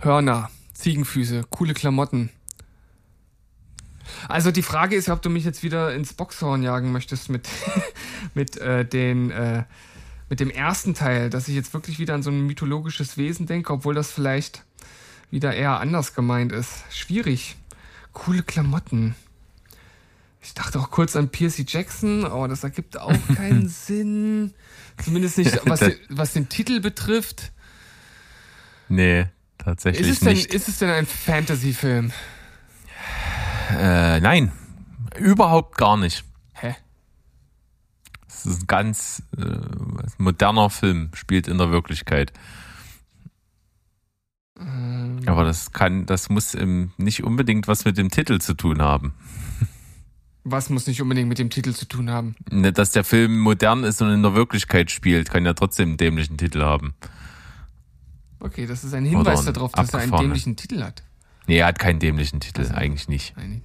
Hörner, 0.00 0.50
Ziegenfüße, 0.74 1.44
coole 1.50 1.74
Klamotten. 1.74 2.30
Also 4.28 4.50
die 4.50 4.62
Frage 4.62 4.96
ist 4.96 5.08
ob 5.08 5.22
du 5.22 5.30
mich 5.30 5.44
jetzt 5.44 5.62
wieder 5.62 5.94
ins 5.94 6.12
Boxhorn 6.12 6.62
jagen 6.62 6.92
möchtest 6.92 7.28
mit, 7.28 7.48
mit 8.34 8.56
äh, 8.56 8.84
den 8.84 9.30
äh, 9.30 9.64
mit 10.28 10.40
dem 10.40 10.50
ersten 10.50 10.94
Teil, 10.94 11.30
dass 11.30 11.48
ich 11.48 11.54
jetzt 11.54 11.72
wirklich 11.72 11.98
wieder 11.98 12.14
an 12.14 12.22
so 12.22 12.30
ein 12.30 12.46
mythologisches 12.46 13.16
Wesen 13.16 13.46
denke, 13.46 13.72
obwohl 13.72 13.94
das 13.94 14.10
vielleicht 14.10 14.64
wieder 15.30 15.54
eher 15.54 15.80
anders 15.80 16.14
gemeint 16.14 16.52
ist. 16.52 16.84
Schwierig. 16.90 17.56
Coole 18.12 18.42
Klamotten. 18.42 19.14
Ich 20.46 20.54
dachte 20.54 20.78
auch 20.78 20.92
kurz 20.92 21.16
an 21.16 21.28
Piercy 21.28 21.66
Jackson, 21.66 22.24
aber 22.24 22.46
das 22.46 22.62
ergibt 22.62 22.98
auch 22.98 23.12
keinen 23.34 23.68
Sinn. 23.68 24.54
Zumindest 25.02 25.38
nicht, 25.38 25.58
was, 25.64 25.80
was 26.08 26.34
den 26.34 26.48
Titel 26.48 26.78
betrifft. 26.80 27.50
Nee, 28.88 29.26
tatsächlich 29.58 30.06
ist 30.06 30.18
es 30.18 30.22
nicht. 30.22 30.50
Denn, 30.50 30.56
ist 30.56 30.68
es 30.68 30.78
denn 30.78 30.90
ein 30.90 31.04
Fantasy-Film? 31.04 32.12
Äh, 33.76 34.20
nein, 34.20 34.52
überhaupt 35.18 35.76
gar 35.76 35.96
nicht. 35.96 36.24
Hä? 36.54 36.76
Es 38.28 38.46
ist 38.46 38.62
ein 38.62 38.66
ganz 38.68 39.24
äh, 39.36 39.58
moderner 40.16 40.70
Film, 40.70 41.10
spielt 41.14 41.48
in 41.48 41.58
der 41.58 41.72
Wirklichkeit. 41.72 42.32
Ähm. 44.60 45.22
Aber 45.26 45.42
das 45.42 45.72
kann, 45.72 46.06
das 46.06 46.28
muss 46.28 46.54
im, 46.54 46.92
nicht 46.98 47.24
unbedingt 47.24 47.66
was 47.66 47.84
mit 47.84 47.98
dem 47.98 48.10
Titel 48.10 48.38
zu 48.38 48.54
tun 48.54 48.80
haben. 48.80 49.12
Was 50.48 50.70
muss 50.70 50.86
nicht 50.86 51.02
unbedingt 51.02 51.28
mit 51.28 51.40
dem 51.40 51.50
Titel 51.50 51.72
zu 51.72 51.86
tun 51.86 52.08
haben? 52.08 52.36
Ne, 52.52 52.72
dass 52.72 52.92
der 52.92 53.02
Film 53.02 53.36
modern 53.40 53.82
ist 53.82 54.00
und 54.00 54.10
in 54.10 54.22
der 54.22 54.36
Wirklichkeit 54.36 54.92
spielt, 54.92 55.28
kann 55.28 55.44
ja 55.44 55.54
trotzdem 55.54 55.88
einen 55.88 55.96
dämlichen 55.96 56.38
Titel 56.38 56.62
haben. 56.62 56.94
Okay, 58.38 58.64
das 58.64 58.84
ist 58.84 58.94
ein 58.94 59.04
Hinweis 59.04 59.44
darauf, 59.44 59.72
dass 59.72 59.92
er 59.92 60.00
einen 60.00 60.12
dämlichen 60.12 60.54
Titel 60.54 60.84
hat. 60.84 61.02
Nee, 61.48 61.58
er 61.58 61.66
hat 61.66 61.80
keinen 61.80 61.98
dämlichen 61.98 62.38
Titel, 62.38 62.60
also, 62.60 62.74
eigentlich 62.74 63.08
nicht. 63.08 63.36
Eigentlich 63.36 63.64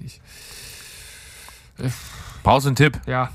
nicht. 1.77 1.93
Brauchst 2.41 2.65
du 2.65 2.69
einen 2.69 2.75
Tipp? 2.75 3.00
Ja. 3.05 3.29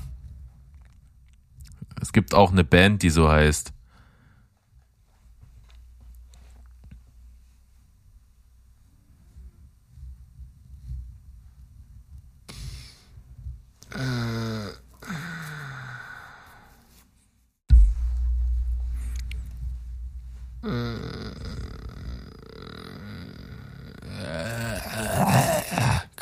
Es 2.01 2.11
gibt 2.11 2.33
auch 2.33 2.51
eine 2.51 2.65
Band, 2.65 3.01
die 3.01 3.09
so 3.09 3.29
heißt. 3.29 3.71
Äh. 13.95 14.77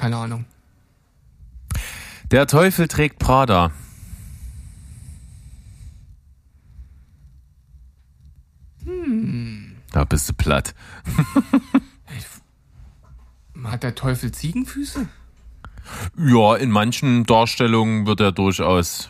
Keine 0.05 0.17
Ahnung. 0.17 0.45
Der 2.29 2.45
Teufel 2.45 2.87
trägt 2.87 3.17
Prada. 3.17 3.71
Hm. 8.83 9.77
Da 9.91 10.03
bist 10.03 10.29
du 10.29 10.33
platt. 10.33 10.75
Hat 13.63 13.81
der 13.81 13.95
Teufel 13.95 14.31
Ziegenfüße? 14.31 15.07
Ja, 16.19 16.55
in 16.55 16.69
manchen 16.69 17.23
Darstellungen 17.23 18.05
wird 18.05 18.19
er 18.19 18.31
durchaus 18.31 19.09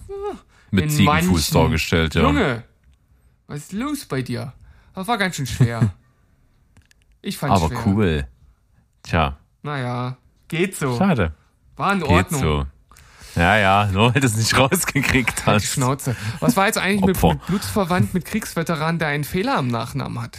mit 0.71 0.85
in 0.85 0.89
Ziegenfuß 0.91 1.29
manchen. 1.29 1.53
dargestellt, 1.55 2.15
ja. 2.15 2.21
Junge, 2.21 2.63
was 3.47 3.57
ist 3.63 3.73
los 3.73 4.05
bei 4.05 4.21
dir? 4.21 4.53
Das 4.93 5.05
war 5.09 5.17
ganz 5.17 5.35
schön 5.35 5.45
schwer. 5.45 5.93
Ich 7.21 7.37
fand's 7.37 7.57
Aber 7.57 7.67
schwer. 7.67 7.79
Aber 7.79 7.91
cool. 7.91 8.27
Tja. 9.03 9.37
Naja, 9.63 10.17
geht 10.47 10.75
so. 10.75 10.97
Schade. 10.97 11.33
War 11.75 11.93
in 11.93 12.03
Ordnung. 12.03 12.17
Geht 12.17 12.39
so. 12.39 12.65
Ja, 13.35 13.57
ja, 13.57 13.89
nur 13.91 14.13
weil 14.13 14.21
du 14.21 14.27
es 14.27 14.37
nicht 14.37 14.57
rausgekriegt 14.57 15.45
hast. 15.45 15.63
Die 15.63 15.67
Schnauze. 15.67 16.15
Was 16.39 16.55
war 16.55 16.67
jetzt 16.67 16.77
eigentlich 16.77 17.05
mit, 17.05 17.21
mit 17.21 17.45
Blutsverwandt 17.47 18.13
mit 18.13 18.25
Kriegsveteran, 18.25 18.97
der 18.97 19.09
einen 19.09 19.25
Fehler 19.25 19.57
am 19.57 19.67
Nachnamen 19.67 20.21
hat? 20.21 20.37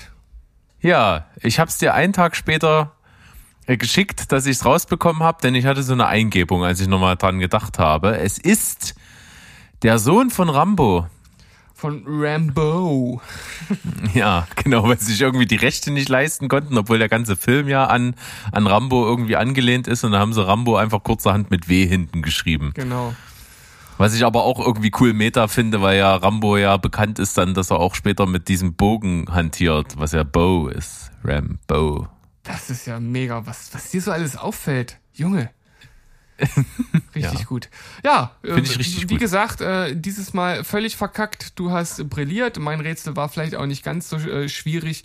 Ja, 0.81 1.27
ich 1.43 1.59
hab's 1.59 1.79
dir 1.79 1.95
einen 1.95 2.13
Tag 2.13 2.37
später 2.37 2.93
äh, 3.67 3.77
geschickt, 3.77 4.33
dass 4.33 4.47
ich 4.47 4.57
es 4.57 4.65
rausbekommen 4.65 5.23
habe, 5.23 5.43
denn 5.43 5.55
ich 5.55 5.67
hatte 5.67 5.83
so 5.83 5.93
eine 5.93 6.07
Eingebung, 6.07 6.65
als 6.65 6.81
ich 6.81 6.89
nochmal 6.89 7.17
dran 7.17 7.39
gedacht 7.39 7.79
habe. 7.79 8.17
Es 8.19 8.39
ist 8.39 8.95
der 9.83 9.99
Sohn 9.99 10.31
von 10.31 10.49
Rambo. 10.49 11.07
Von 11.77 12.05
Rambo. 12.07 13.21
Ja, 14.15 14.49
genau, 14.57 14.85
weil 14.85 14.99
sie 14.99 15.13
sich 15.13 15.21
irgendwie 15.21 15.45
die 15.45 15.57
Rechte 15.57 15.91
nicht 15.91 16.09
leisten 16.09 16.49
konnten, 16.49 16.79
obwohl 16.79 16.99
der 16.99 17.11
ganze 17.11 17.37
Film 17.37 17.69
ja 17.69 17.85
an, 17.85 18.15
an 18.51 18.67
Rambo 18.67 19.05
irgendwie 19.05 19.37
angelehnt 19.37 19.87
ist 19.87 20.03
und 20.03 20.13
da 20.13 20.19
haben 20.19 20.33
sie 20.33 20.43
Rambo 20.43 20.77
einfach 20.77 21.03
kurzerhand 21.03 21.51
mit 21.51 21.69
W 21.69 21.87
hinten 21.87 22.23
geschrieben. 22.23 22.73
Genau. 22.75 23.15
Was 23.99 24.15
ich 24.15 24.25
aber 24.25 24.45
auch 24.45 24.59
irgendwie 24.59 24.91
cool 25.01 25.13
Meta 25.13 25.49
finde, 25.49 25.83
weil 25.83 25.99
ja 25.99 26.17
Rambo 26.17 26.57
ja 26.57 26.79
bekannt 26.79 27.19
ist 27.19 27.37
dann, 27.37 27.53
dass 27.53 27.71
er 27.71 27.79
auch 27.79 27.95
später 27.95 28.25
mit 28.25 28.49
diesem 28.49 28.75
Bogen 28.75 29.27
hantiert, 29.31 29.99
was 29.99 30.13
ja 30.13 30.23
Bow 30.23 30.69
ist. 30.69 31.11
Rambo. 31.25 32.09
Das 32.43 32.71
ist 32.71 32.87
ja 32.87 32.99
mega, 33.01 33.45
was, 33.45 33.69
was 33.75 33.91
dir 33.91 34.01
so 34.01 34.13
alles 34.13 34.37
auffällt. 34.37 34.99
Junge. 35.13 35.51
richtig 37.15 37.41
ja. 37.41 37.47
gut. 37.47 37.69
Ja, 38.05 38.33
Finde 38.43 38.63
ich 38.63 38.79
richtig 38.79 39.03
wie 39.03 39.15
gut. 39.15 39.21
gesagt, 39.21 39.61
äh, 39.61 39.97
dieses 39.97 40.35
Mal 40.35 40.65
völlig 40.65 40.97
verkackt. 40.97 41.59
Du 41.59 41.71
hast 41.71 42.09
brilliert. 42.11 42.59
Mein 42.59 42.81
Rätsel 42.81 43.17
war 43.17 43.29
vielleicht 43.29 43.55
auch 43.55 43.67
nicht 43.67 43.83
ganz 43.83 44.09
so 44.09 44.17
äh, 44.17 44.49
schwierig 44.49 45.05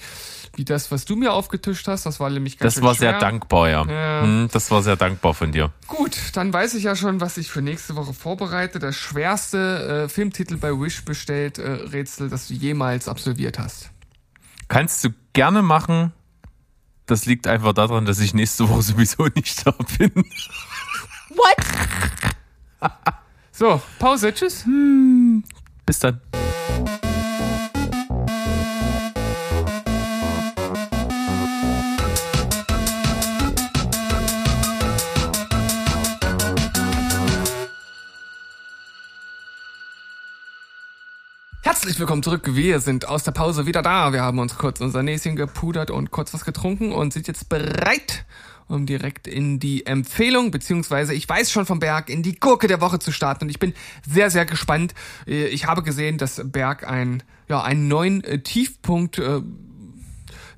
wie 0.55 0.65
das, 0.65 0.91
was 0.91 1.05
du 1.05 1.15
mir 1.15 1.31
aufgetischt 1.33 1.87
hast. 1.87 2.05
Das 2.05 2.19
war 2.19 2.29
nämlich 2.29 2.57
ganz 2.57 2.75
Das 2.75 2.83
war 2.83 2.95
schwer. 2.95 3.11
sehr 3.11 3.19
dankbar, 3.19 3.69
ja. 3.69 3.85
ja. 3.85 4.23
Hm, 4.23 4.49
das 4.51 4.69
war 4.71 4.83
sehr 4.83 4.97
dankbar 4.97 5.33
von 5.33 5.51
dir. 5.51 5.71
Gut, 5.87 6.17
dann 6.33 6.51
weiß 6.51 6.73
ich 6.73 6.83
ja 6.83 6.95
schon, 6.95 7.21
was 7.21 7.37
ich 7.37 7.49
für 7.49 7.61
nächste 7.61 7.95
Woche 7.95 8.13
vorbereite. 8.13 8.79
Das 8.79 8.95
schwerste 8.95 10.05
äh, 10.05 10.09
Filmtitel 10.09 10.57
bei 10.57 10.71
Wish 10.77 11.05
bestellt 11.05 11.57
äh, 11.59 11.69
Rätsel, 11.71 12.29
das 12.29 12.47
du 12.47 12.53
jemals 12.53 13.07
absolviert 13.07 13.57
hast. 13.57 13.89
Kannst 14.67 15.03
du 15.03 15.09
gerne 15.33 15.61
machen. 15.61 16.11
Das 17.05 17.25
liegt 17.25 17.47
einfach 17.47 17.73
daran, 17.73 18.05
dass 18.05 18.19
ich 18.19 18.33
nächste 18.33 18.69
Woche 18.69 18.81
sowieso 18.83 19.25
nicht 19.35 19.65
da 19.65 19.73
bin. 19.97 20.11
What? 21.35 22.91
so, 23.51 23.81
Pause, 23.99 24.33
tschüss. 24.33 24.65
Hm, 24.65 25.43
bis 25.85 25.99
dann. 25.99 26.19
Herzlich 41.81 41.99
willkommen 41.99 42.21
zurück. 42.21 42.43
Wir 42.53 42.79
sind 42.79 43.07
aus 43.07 43.23
der 43.23 43.31
Pause 43.31 43.65
wieder 43.65 43.81
da. 43.81 44.13
Wir 44.13 44.21
haben 44.21 44.37
uns 44.37 44.55
kurz 44.55 44.81
unser 44.81 45.01
Näschen 45.01 45.35
gepudert 45.35 45.89
und 45.89 46.11
kurz 46.11 46.31
was 46.31 46.45
getrunken 46.45 46.91
und 46.91 47.11
sind 47.11 47.27
jetzt 47.27 47.49
bereit, 47.49 48.23
um 48.67 48.85
direkt 48.85 49.25
in 49.25 49.57
die 49.57 49.87
Empfehlung, 49.87 50.51
beziehungsweise 50.51 51.15
ich 51.15 51.27
weiß 51.27 51.51
schon 51.51 51.65
vom 51.65 51.79
Berg, 51.79 52.11
in 52.11 52.21
die 52.21 52.39
Gurke 52.39 52.67
der 52.67 52.81
Woche 52.81 52.99
zu 52.99 53.11
starten. 53.11 53.45
Und 53.45 53.49
ich 53.49 53.57
bin 53.57 53.73
sehr, 54.07 54.29
sehr 54.29 54.45
gespannt. 54.45 54.93
Äh, 55.25 55.47
ich 55.47 55.65
habe 55.65 55.81
gesehen, 55.81 56.19
dass 56.19 56.39
Berg 56.45 56.87
ein, 56.87 57.23
ja, 57.49 57.63
einen 57.63 57.87
neuen 57.87 58.23
äh, 58.25 58.37
Tiefpunkt 58.43 59.17
äh, 59.17 59.41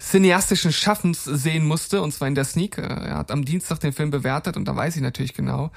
cineastischen 0.01 0.73
Schaffens 0.73 1.23
sehen 1.23 1.65
musste, 1.65 2.01
und 2.01 2.11
zwar 2.11 2.27
in 2.27 2.35
der 2.35 2.43
Sneak. 2.43 2.77
Äh, 2.77 2.81
er 2.81 3.17
hat 3.17 3.31
am 3.31 3.45
Dienstag 3.45 3.79
den 3.79 3.93
Film 3.93 4.11
bewertet 4.11 4.57
und 4.57 4.65
da 4.65 4.75
weiß 4.75 4.97
ich 4.97 5.01
natürlich 5.01 5.33
genau. 5.33 5.71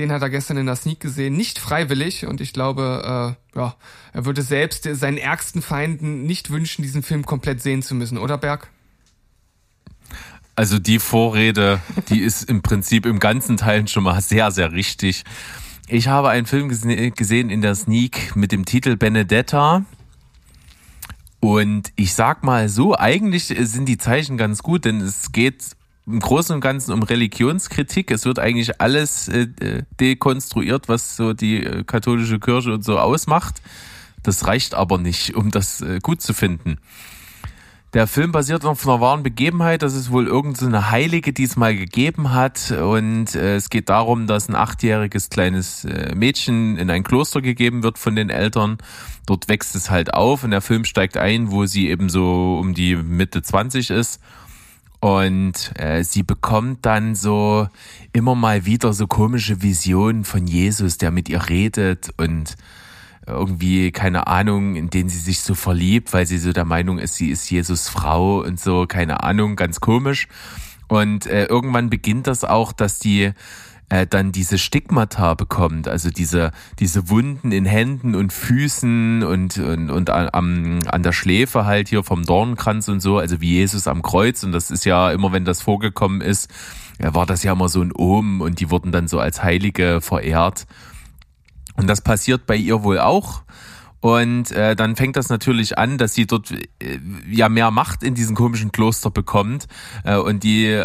Den 0.00 0.12
hat 0.12 0.22
er 0.22 0.30
gestern 0.30 0.56
in 0.56 0.64
der 0.64 0.76
Sneak 0.76 0.98
gesehen, 0.98 1.36
nicht 1.36 1.58
freiwillig 1.58 2.24
und 2.24 2.40
ich 2.40 2.54
glaube, 2.54 3.36
äh, 3.54 3.58
ja, 3.58 3.76
er 4.14 4.24
würde 4.24 4.40
selbst 4.40 4.88
seinen 4.90 5.18
ärgsten 5.18 5.60
Feinden 5.60 6.22
nicht 6.22 6.48
wünschen, 6.48 6.80
diesen 6.80 7.02
Film 7.02 7.26
komplett 7.26 7.60
sehen 7.60 7.82
zu 7.82 7.94
müssen, 7.94 8.16
oder 8.16 8.38
Berg? 8.38 8.68
Also 10.56 10.78
die 10.78 11.00
Vorrede, 11.00 11.82
die 12.08 12.20
ist 12.22 12.48
im 12.48 12.62
Prinzip 12.62 13.04
im 13.04 13.18
ganzen 13.18 13.58
Teil 13.58 13.86
schon 13.88 14.04
mal 14.04 14.22
sehr, 14.22 14.50
sehr 14.52 14.72
richtig. 14.72 15.24
Ich 15.86 16.08
habe 16.08 16.30
einen 16.30 16.46
Film 16.46 16.70
gesehen 16.70 17.50
in 17.50 17.60
der 17.60 17.74
Sneak 17.74 18.34
mit 18.34 18.52
dem 18.52 18.64
Titel 18.64 18.96
Benedetta. 18.96 19.84
Und 21.40 21.92
ich 21.96 22.14
sag 22.14 22.42
mal 22.42 22.70
so, 22.70 22.96
eigentlich 22.96 23.48
sind 23.48 23.86
die 23.86 23.98
Zeichen 23.98 24.38
ganz 24.38 24.62
gut, 24.62 24.86
denn 24.86 25.02
es 25.02 25.30
geht 25.32 25.76
im 26.12 26.20
Großen 26.20 26.54
und 26.54 26.60
Ganzen 26.60 26.92
um 26.92 27.02
Religionskritik. 27.02 28.10
Es 28.10 28.24
wird 28.24 28.38
eigentlich 28.38 28.80
alles 28.80 29.28
äh, 29.28 29.48
dekonstruiert, 30.00 30.88
was 30.88 31.16
so 31.16 31.32
die 31.32 31.64
äh, 31.64 31.84
katholische 31.84 32.40
Kirche 32.40 32.72
und 32.74 32.84
so 32.84 32.98
ausmacht. 32.98 33.60
Das 34.22 34.46
reicht 34.46 34.74
aber 34.74 34.98
nicht, 34.98 35.34
um 35.34 35.50
das 35.50 35.80
äh, 35.80 35.98
gut 36.02 36.20
zu 36.20 36.34
finden. 36.34 36.78
Der 37.92 38.06
Film 38.06 38.30
basiert 38.30 38.64
auf 38.64 38.86
einer 38.86 39.00
wahren 39.00 39.24
Begebenheit, 39.24 39.82
dass 39.82 39.94
es 39.94 40.12
wohl 40.12 40.28
irgendeine 40.28 40.78
so 40.78 40.90
Heilige 40.90 41.32
diesmal 41.32 41.76
gegeben 41.76 42.32
hat. 42.32 42.70
Und 42.70 43.34
äh, 43.34 43.56
es 43.56 43.68
geht 43.68 43.88
darum, 43.88 44.28
dass 44.28 44.48
ein 44.48 44.54
achtjähriges 44.54 45.28
kleines 45.28 45.84
äh, 45.84 46.14
Mädchen 46.14 46.76
in 46.76 46.88
ein 46.88 47.02
Kloster 47.02 47.42
gegeben 47.42 47.82
wird 47.82 47.98
von 47.98 48.14
den 48.14 48.30
Eltern. 48.30 48.78
Dort 49.26 49.48
wächst 49.48 49.74
es 49.74 49.90
halt 49.90 50.14
auf 50.14 50.44
und 50.44 50.52
der 50.52 50.60
Film 50.60 50.84
steigt 50.84 51.16
ein, 51.16 51.50
wo 51.50 51.66
sie 51.66 51.88
eben 51.88 52.08
so 52.10 52.58
um 52.60 52.74
die 52.74 52.94
Mitte 52.94 53.42
20 53.42 53.90
ist. 53.90 54.20
Und 55.00 55.72
äh, 55.76 56.04
sie 56.04 56.22
bekommt 56.22 56.84
dann 56.84 57.14
so 57.14 57.68
immer 58.12 58.34
mal 58.34 58.66
wieder 58.66 58.92
so 58.92 59.06
komische 59.06 59.62
Visionen 59.62 60.24
von 60.24 60.46
Jesus, 60.46 60.98
der 60.98 61.10
mit 61.10 61.28
ihr 61.30 61.48
redet 61.48 62.10
und 62.18 62.56
irgendwie, 63.26 63.92
keine 63.92 64.26
Ahnung, 64.26 64.76
in 64.76 64.90
denen 64.90 65.08
sie 65.08 65.18
sich 65.18 65.40
so 65.40 65.54
verliebt, 65.54 66.12
weil 66.12 66.26
sie 66.26 66.38
so 66.38 66.52
der 66.52 66.64
Meinung 66.64 66.98
ist, 66.98 67.16
sie 67.16 67.30
ist 67.30 67.50
Jesus 67.50 67.88
Frau 67.88 68.40
und 68.40 68.60
so, 68.60 68.86
keine 68.86 69.22
Ahnung, 69.22 69.56
ganz 69.56 69.80
komisch. 69.80 70.28
Und 70.88 71.26
äh, 71.26 71.46
irgendwann 71.46 71.88
beginnt 71.88 72.26
das 72.26 72.44
auch, 72.44 72.72
dass 72.72 72.98
die 72.98 73.32
äh, 73.90 74.06
dann 74.06 74.32
diese 74.32 74.56
Stigmata 74.56 75.34
bekommt, 75.34 75.88
also 75.88 76.10
diese, 76.10 76.52
diese 76.78 77.10
Wunden 77.10 77.52
in 77.52 77.66
Händen 77.66 78.14
und 78.14 78.32
Füßen 78.32 79.22
und, 79.22 79.58
und, 79.58 79.90
und 79.90 80.10
an, 80.10 80.86
an 80.86 81.02
der 81.02 81.12
Schläfe 81.12 81.66
halt 81.66 81.88
hier 81.88 82.02
vom 82.02 82.24
Dornenkranz 82.24 82.88
und 82.88 83.00
so, 83.00 83.18
also 83.18 83.40
wie 83.40 83.54
Jesus 83.54 83.88
am 83.88 84.02
Kreuz. 84.02 84.42
Und 84.44 84.52
das 84.52 84.70
ist 84.70 84.84
ja 84.84 85.10
immer, 85.10 85.32
wenn 85.32 85.44
das 85.44 85.60
vorgekommen 85.60 86.20
ist, 86.20 86.48
war 86.98 87.26
das 87.26 87.42
ja 87.42 87.52
immer 87.52 87.68
so 87.68 87.82
ein 87.82 87.92
Ohm 87.92 88.40
und 88.40 88.60
die 88.60 88.70
wurden 88.70 88.92
dann 88.92 89.08
so 89.08 89.18
als 89.18 89.42
Heilige 89.42 90.00
verehrt. 90.00 90.66
Und 91.76 91.88
das 91.88 92.00
passiert 92.00 92.46
bei 92.46 92.56
ihr 92.56 92.82
wohl 92.82 93.00
auch. 93.00 93.42
Und 94.00 94.50
äh, 94.52 94.76
dann 94.76 94.96
fängt 94.96 95.16
das 95.16 95.28
natürlich 95.28 95.76
an, 95.76 95.98
dass 95.98 96.14
sie 96.14 96.26
dort 96.26 96.52
äh, 96.52 96.98
ja 97.28 97.48
mehr 97.48 97.70
Macht 97.70 98.02
in 98.02 98.14
diesem 98.14 98.34
komischen 98.34 98.72
Kloster 98.72 99.10
bekommt. 99.10 99.66
Äh, 100.04 100.16
und 100.16 100.42
die 100.42 100.66
äh, 100.66 100.84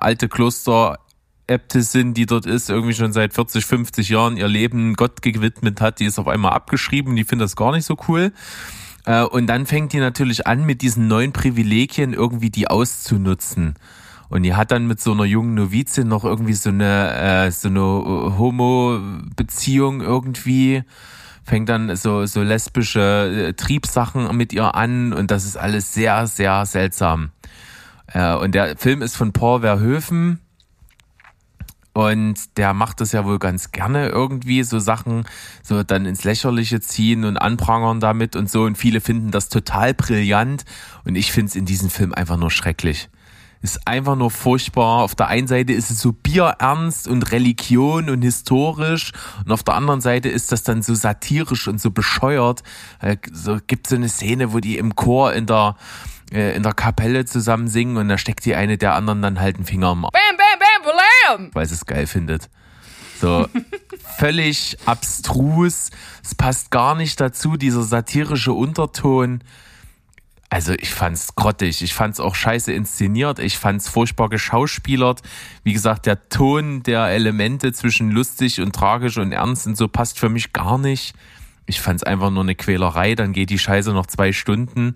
alte 0.00 0.28
Kloster 0.28 0.98
Äbtissin, 1.46 2.14
die 2.14 2.26
dort 2.26 2.46
ist, 2.46 2.70
irgendwie 2.70 2.94
schon 2.94 3.12
seit 3.12 3.34
40, 3.34 3.64
50 3.64 4.08
Jahren 4.08 4.36
ihr 4.36 4.48
Leben 4.48 4.94
Gott 4.94 5.22
gewidmet 5.22 5.80
hat, 5.80 6.00
die 6.00 6.06
ist 6.06 6.18
auf 6.18 6.28
einmal 6.28 6.52
abgeschrieben, 6.52 7.14
die 7.16 7.24
findet 7.24 7.46
das 7.46 7.56
gar 7.56 7.72
nicht 7.72 7.84
so 7.84 7.96
cool. 8.08 8.32
Und 9.30 9.46
dann 9.46 9.66
fängt 9.66 9.92
die 9.92 10.00
natürlich 10.00 10.48
an, 10.48 10.64
mit 10.64 10.82
diesen 10.82 11.06
neuen 11.06 11.32
Privilegien 11.32 12.12
irgendwie 12.12 12.50
die 12.50 12.66
auszunutzen. 12.68 13.74
Und 14.28 14.42
die 14.42 14.54
hat 14.54 14.72
dann 14.72 14.88
mit 14.88 15.00
so 15.00 15.12
einer 15.12 15.24
jungen 15.24 15.54
Novizin 15.54 16.08
noch 16.08 16.24
irgendwie 16.24 16.54
so 16.54 16.70
eine, 16.70 17.52
so 17.52 17.68
eine 17.68 17.80
Homo-Beziehung 18.36 20.00
irgendwie. 20.00 20.82
Fängt 21.44 21.68
dann 21.68 21.94
so, 21.94 22.26
so 22.26 22.42
lesbische 22.42 23.54
Triebsachen 23.56 24.36
mit 24.36 24.52
ihr 24.52 24.74
an 24.74 25.12
und 25.12 25.30
das 25.30 25.44
ist 25.44 25.56
alles 25.56 25.94
sehr, 25.94 26.26
sehr 26.26 26.66
seltsam. 26.66 27.30
Und 28.40 28.56
der 28.56 28.76
Film 28.76 29.00
ist 29.02 29.16
von 29.16 29.32
Paul 29.32 29.60
Verhoeven. 29.60 30.40
Und 31.96 32.58
der 32.58 32.74
macht 32.74 33.00
das 33.00 33.12
ja 33.12 33.24
wohl 33.24 33.38
ganz 33.38 33.72
gerne 33.72 34.10
irgendwie, 34.10 34.62
so 34.64 34.78
Sachen 34.78 35.24
so 35.62 35.82
dann 35.82 36.04
ins 36.04 36.24
Lächerliche 36.24 36.78
ziehen 36.82 37.24
und 37.24 37.38
anprangern 37.38 38.00
damit 38.00 38.36
und 38.36 38.50
so. 38.50 38.64
Und 38.64 38.76
viele 38.76 39.00
finden 39.00 39.30
das 39.30 39.48
total 39.48 39.94
brillant. 39.94 40.66
Und 41.06 41.16
ich 41.16 41.32
finde 41.32 41.48
es 41.48 41.56
in 41.56 41.64
diesem 41.64 41.88
Film 41.88 42.12
einfach 42.12 42.36
nur 42.36 42.50
schrecklich 42.50 43.08
ist 43.62 43.88
einfach 43.88 44.14
nur 44.14 44.30
furchtbar. 44.30 45.02
Auf 45.02 45.14
der 45.14 45.28
einen 45.28 45.48
Seite 45.48 45.72
ist 45.72 45.90
es 45.90 45.98
so 45.98 46.12
bierernst 46.12 47.08
und 47.08 47.32
Religion 47.32 48.10
und 48.10 48.20
historisch 48.20 49.12
und 49.44 49.50
auf 49.50 49.62
der 49.62 49.74
anderen 49.74 50.02
Seite 50.02 50.28
ist 50.28 50.52
das 50.52 50.62
dann 50.62 50.82
so 50.82 50.94
satirisch 50.94 51.66
und 51.66 51.80
so 51.80 51.90
bescheuert. 51.90 52.62
Äh, 53.00 53.16
so 53.32 53.58
gibt 53.66 53.86
so 53.86 53.96
eine 53.96 54.10
Szene, 54.10 54.52
wo 54.52 54.60
die 54.60 54.76
im 54.76 54.94
Chor 54.94 55.32
in 55.32 55.46
der 55.46 55.76
äh, 56.32 56.56
in 56.56 56.62
der 56.62 56.74
Kapelle 56.74 57.24
zusammen 57.24 57.68
singen 57.68 57.96
und 57.96 58.08
da 58.08 58.18
steckt 58.18 58.44
die 58.44 58.54
eine 58.54 58.78
der 58.78 58.94
anderen 58.94 59.22
dann 59.22 59.40
halt 59.40 59.56
einen 59.56 59.64
Finger 59.64 59.92
im 59.92 60.02
bam, 60.02 60.10
bam, 61.26 61.50
weil 61.52 61.66
sie 61.66 61.74
es 61.74 61.86
geil 61.86 62.06
findet. 62.06 62.48
So 63.20 63.48
völlig 64.18 64.76
abstrus. 64.84 65.90
Es 66.22 66.34
passt 66.34 66.70
gar 66.70 66.94
nicht 66.94 67.20
dazu, 67.20 67.56
dieser 67.56 67.82
satirische 67.82 68.52
Unterton. 68.52 69.42
Also 70.48 70.74
ich 70.74 70.94
fand's 70.94 71.34
grottig, 71.34 71.82
ich 71.82 71.92
fand's 71.92 72.20
auch 72.20 72.36
scheiße 72.36 72.72
inszeniert, 72.72 73.40
ich 73.40 73.58
fand's 73.58 73.88
furchtbar 73.88 74.28
geschauspielert. 74.28 75.22
Wie 75.64 75.72
gesagt, 75.72 76.06
der 76.06 76.28
Ton 76.28 76.84
der 76.84 77.06
Elemente 77.08 77.72
zwischen 77.72 78.12
lustig 78.12 78.60
und 78.60 78.72
tragisch 78.74 79.18
und 79.18 79.32
ernst 79.32 79.66
und 79.66 79.76
so 79.76 79.88
passt 79.88 80.20
für 80.20 80.28
mich 80.28 80.52
gar 80.52 80.78
nicht. 80.78 81.16
Ich 81.66 81.80
fand's 81.80 82.04
einfach 82.04 82.30
nur 82.30 82.44
eine 82.44 82.54
Quälerei, 82.54 83.16
dann 83.16 83.32
geht 83.32 83.50
die 83.50 83.58
Scheiße 83.58 83.92
noch 83.92 84.06
zwei 84.06 84.32
Stunden. 84.32 84.94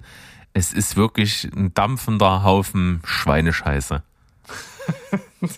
Es 0.53 0.73
ist 0.73 0.97
wirklich 0.97 1.49
ein 1.55 1.75
dampfender 1.75 2.45
Haufen 2.45 3.01
Schweinescheiße. 3.05 4.05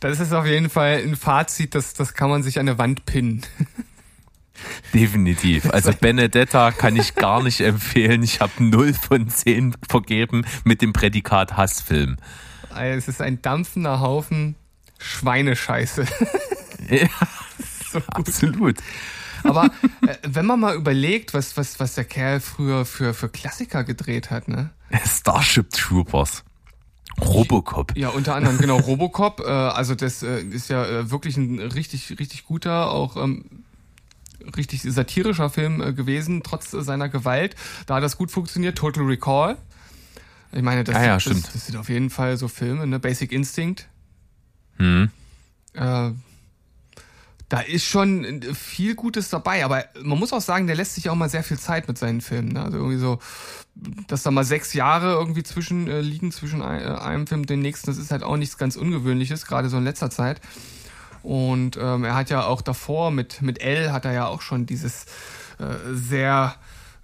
das 0.00 0.20
ist 0.20 0.32
auf 0.32 0.46
jeden 0.46 0.70
Fall 0.70 1.02
ein 1.02 1.16
Fazit, 1.16 1.74
das, 1.74 1.94
das 1.94 2.14
kann 2.14 2.30
man 2.30 2.42
sich 2.42 2.58
an 2.58 2.66
der 2.66 2.78
Wand 2.78 3.06
pinnen. 3.06 3.42
Definitiv. 4.92 5.70
Also 5.70 5.92
Benedetta 6.00 6.70
kann 6.72 6.96
ich 6.96 7.14
gar 7.14 7.42
nicht 7.42 7.60
empfehlen. 7.60 8.22
Ich 8.22 8.40
habe 8.40 8.52
0 8.58 8.94
von 8.94 9.28
10 9.28 9.76
vergeben 9.88 10.46
mit 10.64 10.82
dem 10.82 10.92
Prädikat 10.92 11.56
Hassfilm. 11.56 12.16
Es 12.76 13.08
ist 13.08 13.20
ein 13.20 13.40
dampfender 13.40 14.00
Haufen 14.00 14.56
Schweinescheiße. 14.98 16.06
Ja, 16.88 17.08
so 17.92 18.00
absolut. 18.08 18.78
Aber 19.42 19.66
äh, 20.06 20.16
wenn 20.26 20.46
man 20.46 20.60
mal 20.60 20.74
überlegt, 20.74 21.34
was, 21.34 21.56
was, 21.56 21.78
was 21.78 21.94
der 21.94 22.04
Kerl 22.04 22.40
früher 22.40 22.84
für, 22.84 23.12
für 23.12 23.28
Klassiker 23.28 23.84
gedreht 23.84 24.30
hat, 24.30 24.48
ne? 24.48 24.70
Starship 25.06 25.70
Troopers. 25.70 26.44
Robocop. 27.20 27.96
Ja, 27.96 28.08
unter 28.08 28.34
anderem, 28.34 28.58
genau, 28.58 28.78
Robocop. 28.78 29.40
Äh, 29.40 29.50
also 29.50 29.94
das 29.94 30.22
äh, 30.22 30.40
ist 30.40 30.68
ja 30.68 30.84
äh, 30.84 31.10
wirklich 31.10 31.36
ein 31.36 31.58
richtig, 31.60 32.18
richtig 32.18 32.44
guter, 32.44 32.90
auch 32.90 33.16
ähm, 33.16 33.44
richtig 34.56 34.82
satirischer 34.82 35.50
Film 35.50 35.80
äh, 35.80 35.92
gewesen, 35.92 36.42
trotz 36.42 36.70
seiner 36.70 37.08
Gewalt. 37.08 37.54
Da 37.86 37.96
hat 37.96 38.02
das 38.02 38.16
gut 38.16 38.30
funktioniert. 38.30 38.76
Total 38.76 39.04
Recall. 39.04 39.56
Ich 40.52 40.62
meine, 40.62 40.84
das, 40.84 40.94
ah, 40.94 41.04
ja, 41.04 41.14
das, 41.14 41.22
stimmt. 41.22 41.48
das 41.52 41.66
sind 41.66 41.76
auf 41.76 41.88
jeden 41.88 42.10
Fall 42.10 42.36
so 42.36 42.48
Filme, 42.48 42.86
ne? 42.86 43.00
Basic 43.00 43.32
Instinct. 43.32 43.88
Hm. 44.76 45.10
Äh, 45.74 46.10
da 47.48 47.60
ist 47.60 47.84
schon 47.84 48.42
viel 48.54 48.94
Gutes 48.94 49.28
dabei, 49.28 49.64
aber 49.64 49.84
man 50.02 50.18
muss 50.18 50.32
auch 50.32 50.40
sagen, 50.40 50.66
der 50.66 50.76
lässt 50.76 50.94
sich 50.94 51.10
auch 51.10 51.14
mal 51.14 51.28
sehr 51.28 51.44
viel 51.44 51.58
Zeit 51.58 51.88
mit 51.88 51.98
seinen 51.98 52.20
Filmen. 52.20 52.52
Ne? 52.52 52.62
Also 52.62 52.78
irgendwie 52.78 52.96
so, 52.96 53.18
dass 54.08 54.22
da 54.22 54.30
mal 54.30 54.44
sechs 54.44 54.72
Jahre 54.72 55.12
irgendwie 55.12 55.42
zwischen 55.42 55.88
äh, 55.88 56.00
liegen 56.00 56.32
zwischen 56.32 56.62
äh, 56.62 56.64
einem 56.64 57.26
Film 57.26 57.42
und 57.42 57.50
dem 57.50 57.60
nächsten, 57.60 57.86
das 57.86 57.98
ist 57.98 58.10
halt 58.10 58.22
auch 58.22 58.36
nichts 58.36 58.56
ganz 58.56 58.76
Ungewöhnliches, 58.76 59.46
gerade 59.46 59.68
so 59.68 59.76
in 59.76 59.84
letzter 59.84 60.10
Zeit. 60.10 60.40
Und 61.22 61.78
ähm, 61.80 62.04
er 62.04 62.14
hat 62.14 62.30
ja 62.30 62.44
auch 62.44 62.60
davor 62.60 63.10
mit, 63.10 63.40
mit 63.40 63.62
L 63.62 63.92
hat 63.92 64.04
er 64.04 64.12
ja 64.12 64.26
auch 64.26 64.42
schon 64.42 64.66
dieses 64.66 65.06
äh, 65.58 65.74
sehr 65.92 66.54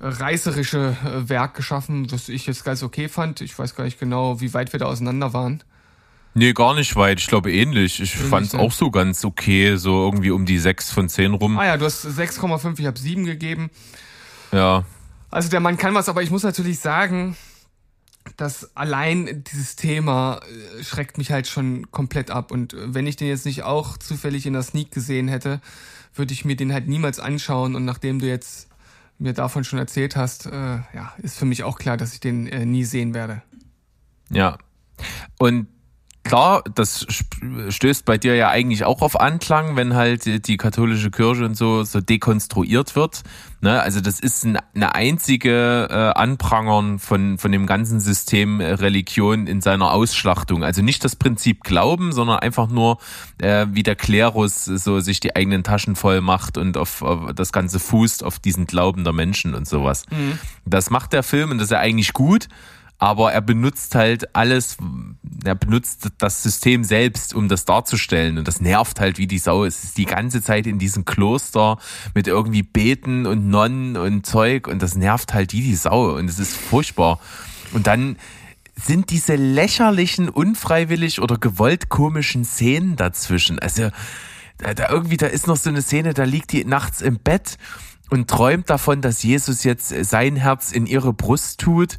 reißerische 0.01 0.97
äh, 1.05 1.29
Werk 1.29 1.55
geschaffen, 1.55 2.07
das 2.07 2.29
ich 2.29 2.47
jetzt 2.47 2.65
ganz 2.65 2.83
okay 2.83 3.09
fand. 3.09 3.41
Ich 3.41 3.59
weiß 3.59 3.75
gar 3.75 3.85
nicht 3.85 4.01
genau, 4.01 4.41
wie 4.41 4.55
weit 4.55 4.73
wir 4.73 4.81
da 4.81 4.87
auseinander 4.87 5.33
waren. 5.33 5.63
Nee, 6.35 6.53
gar 6.53 6.75
nicht 6.75 6.95
weit. 6.97 7.19
Ich 7.19 7.27
glaube 7.27 7.53
ähnlich. 7.53 8.01
Ich 8.01 8.17
fand 8.17 8.47
es 8.47 8.55
auch 8.55 8.73
so 8.73 8.91
ganz 8.91 9.25
okay, 9.25 9.77
so 9.77 10.05
irgendwie 10.05 10.31
um 10.31 10.47
die 10.47 10.59
6 10.59 10.93
von 10.93 11.09
10 11.09 11.35
rum. 11.35 11.59
Ah 11.59 11.67
ja, 11.67 11.77
du 11.77 11.85
hast 11.85 12.07
6,5, 12.07 12.79
ich 12.79 12.87
habe 12.87 12.99
7 12.99 13.25
gegeben. 13.25 13.71
Ja. 14.53 14.85
Also 15.31 15.49
der 15.49 15.61
Mann 15.61 15.77
kann 15.77 15.95
was, 15.95 16.09
aber 16.09 16.23
ich 16.23 16.31
muss 16.31 16.43
natürlich 16.43 16.79
sagen, 16.79 17.37
dass 18.37 18.77
allein 18.77 19.45
dieses 19.51 19.77
Thema 19.77 20.41
äh, 20.79 20.85
schreckt 20.85 21.19
mich 21.19 21.33
halt 21.33 21.47
schon 21.47 21.91
komplett 21.91 22.31
ab. 22.31 22.53
Und 22.53 22.75
äh, 22.75 22.95
wenn 22.95 23.07
ich 23.07 23.17
den 23.17 23.29
jetzt 23.29 23.47
nicht 23.47 23.65
auch 23.65 23.97
zufällig 23.97 24.47
in 24.47 24.53
der 24.53 24.63
Sneak 24.63 24.93
gesehen 24.93 25.29
hätte, 25.29 25.61
würde 26.15 26.33
ich 26.33 26.45
mir 26.45 26.57
den 26.57 26.73
halt 26.73 26.87
niemals 26.87 27.19
anschauen. 27.19 27.75
Und 27.75 27.85
nachdem 27.85 28.21
du 28.21 28.27
jetzt 28.27 28.69
mir 29.19 29.33
davon 29.33 29.65
schon 29.65 29.79
erzählt 29.79 30.17
hast, 30.17 30.47
äh, 30.47 30.51
ja, 30.51 31.13
ist 31.19 31.39
für 31.39 31.45
mich 31.45 31.65
auch 31.65 31.79
klar, 31.79 31.97
dass 31.97 32.15
ich 32.15 32.21
den 32.21 32.47
äh, 32.47 32.65
nie 32.65 32.85
sehen 32.85 33.15
werde. 33.15 33.43
Ja. 34.31 34.59
Und 35.39 35.67
klar, 36.23 36.63
das 36.75 37.07
stößt 37.69 38.05
bei 38.05 38.19
dir 38.19 38.35
ja 38.35 38.49
eigentlich 38.51 38.85
auch 38.85 39.03
auf 39.03 39.19
Anklang, 39.19 39.77
wenn 39.77 39.95
halt 39.95 40.47
die 40.47 40.57
katholische 40.57 41.11
Kirche 41.11 41.45
und 41.45 41.57
so 41.57 41.83
so 41.85 42.01
dekonstruiert 42.01 42.97
wird. 42.97 43.23
Ne? 43.63 43.81
Also 43.81 44.01
das 44.01 44.21
ist 44.21 44.45
eine 44.47 44.95
einzige 44.95 45.89
äh, 45.91 46.19
Anprangern 46.19 46.99
von 46.99 47.39
von 47.39 47.53
dem 47.53 47.67
ganzen 47.67 48.01
System 48.01 48.61
äh, 48.61 48.73
Religion 48.73 49.47
in 49.47 49.61
seiner 49.61 49.93
Ausschlachtung. 49.93 50.65
Also 50.65 50.83
nicht 50.83 51.05
das 51.05 51.17
Prinzip 51.17 51.65
Glauben, 51.65 52.13
sondern 52.13 52.39
einfach 52.39 52.69
nur 52.69 52.99
äh, 53.39 53.67
wie 53.71 53.83
der 53.83 53.97
Klerus 53.97 54.65
so 54.65 55.01
sich 55.01 55.21
die 55.21 55.37
eigenen 55.37 55.65
Taschen 55.65 55.97
voll 55.97 56.21
macht 56.21 56.59
und 56.59 56.77
auf, 56.77 57.03
auf 57.03 57.33
das 57.35 57.53
ganze 57.53 57.79
fußt 57.79 58.25
auf 58.25 58.39
diesen 58.39 58.67
Glauben 58.67 59.05
der 59.05 59.13
Menschen 59.13 59.55
und 59.55 59.67
sowas. 59.67 60.05
Mhm. 60.11 60.39
Das 60.65 60.91
macht 60.91 61.13
der 61.13 61.23
Film 61.23 61.51
und 61.51 61.59
das 61.59 61.67
ist 61.67 61.73
ja 61.73 61.79
eigentlich 61.79 62.13
gut 62.13 62.49
aber 63.01 63.33
er 63.33 63.41
benutzt 63.41 63.95
halt 63.95 64.37
alles, 64.37 64.77
er 65.43 65.55
benutzt 65.55 66.11
das 66.19 66.43
System 66.43 66.85
selbst, 66.85 67.35
um 67.35 67.49
das 67.49 67.65
darzustellen 67.65 68.37
und 68.37 68.47
das 68.47 68.61
nervt 68.61 69.01
halt 69.01 69.17
wie 69.17 69.27
die 69.27 69.39
Sau. 69.39 69.65
Es 69.65 69.83
ist 69.83 69.97
die 69.97 70.05
ganze 70.05 70.43
Zeit 70.43 70.67
in 70.67 70.79
diesem 70.79 71.07
Kloster 71.07 71.79
mit 72.15 72.27
irgendwie 72.27 72.63
Beten 72.63 73.25
und 73.25 73.49
Nonnen 73.49 73.97
und 73.97 74.27
Zeug 74.27 74.69
und 74.69 74.83
das 74.83 74.97
nervt 74.97 75.33
halt 75.33 75.55
wie 75.55 75.63
die 75.63 75.77
Sau 75.77 76.15
und 76.15 76.29
es 76.29 76.39
ist 76.39 76.55
furchtbar. 76.55 77.21
Und 77.73 77.87
dann 77.87 78.17
sind 78.77 79.09
diese 79.09 79.35
lächerlichen, 79.35 80.29
unfreiwillig 80.29 81.23
oder 81.23 81.39
gewollt 81.39 81.89
komischen 81.89 82.45
Szenen 82.45 82.97
dazwischen. 82.97 83.59
Also 83.59 83.89
da 84.59 84.91
irgendwie, 84.91 85.17
da 85.17 85.27
ist 85.27 85.47
noch 85.47 85.57
so 85.57 85.71
eine 85.71 85.81
Szene, 85.81 86.13
da 86.13 86.25
liegt 86.25 86.53
die 86.53 86.67
nachts 86.67 87.01
im 87.01 87.19
Bett 87.19 87.57
und 88.11 88.29
träumt 88.29 88.69
davon, 88.69 89.01
dass 89.01 89.23
Jesus 89.23 89.65
jetzt 89.65 89.89
sein 89.89 90.37
Herz 90.37 90.71
in 90.71 90.85
ihre 90.85 91.15
Brust 91.15 91.61
tut 91.61 91.99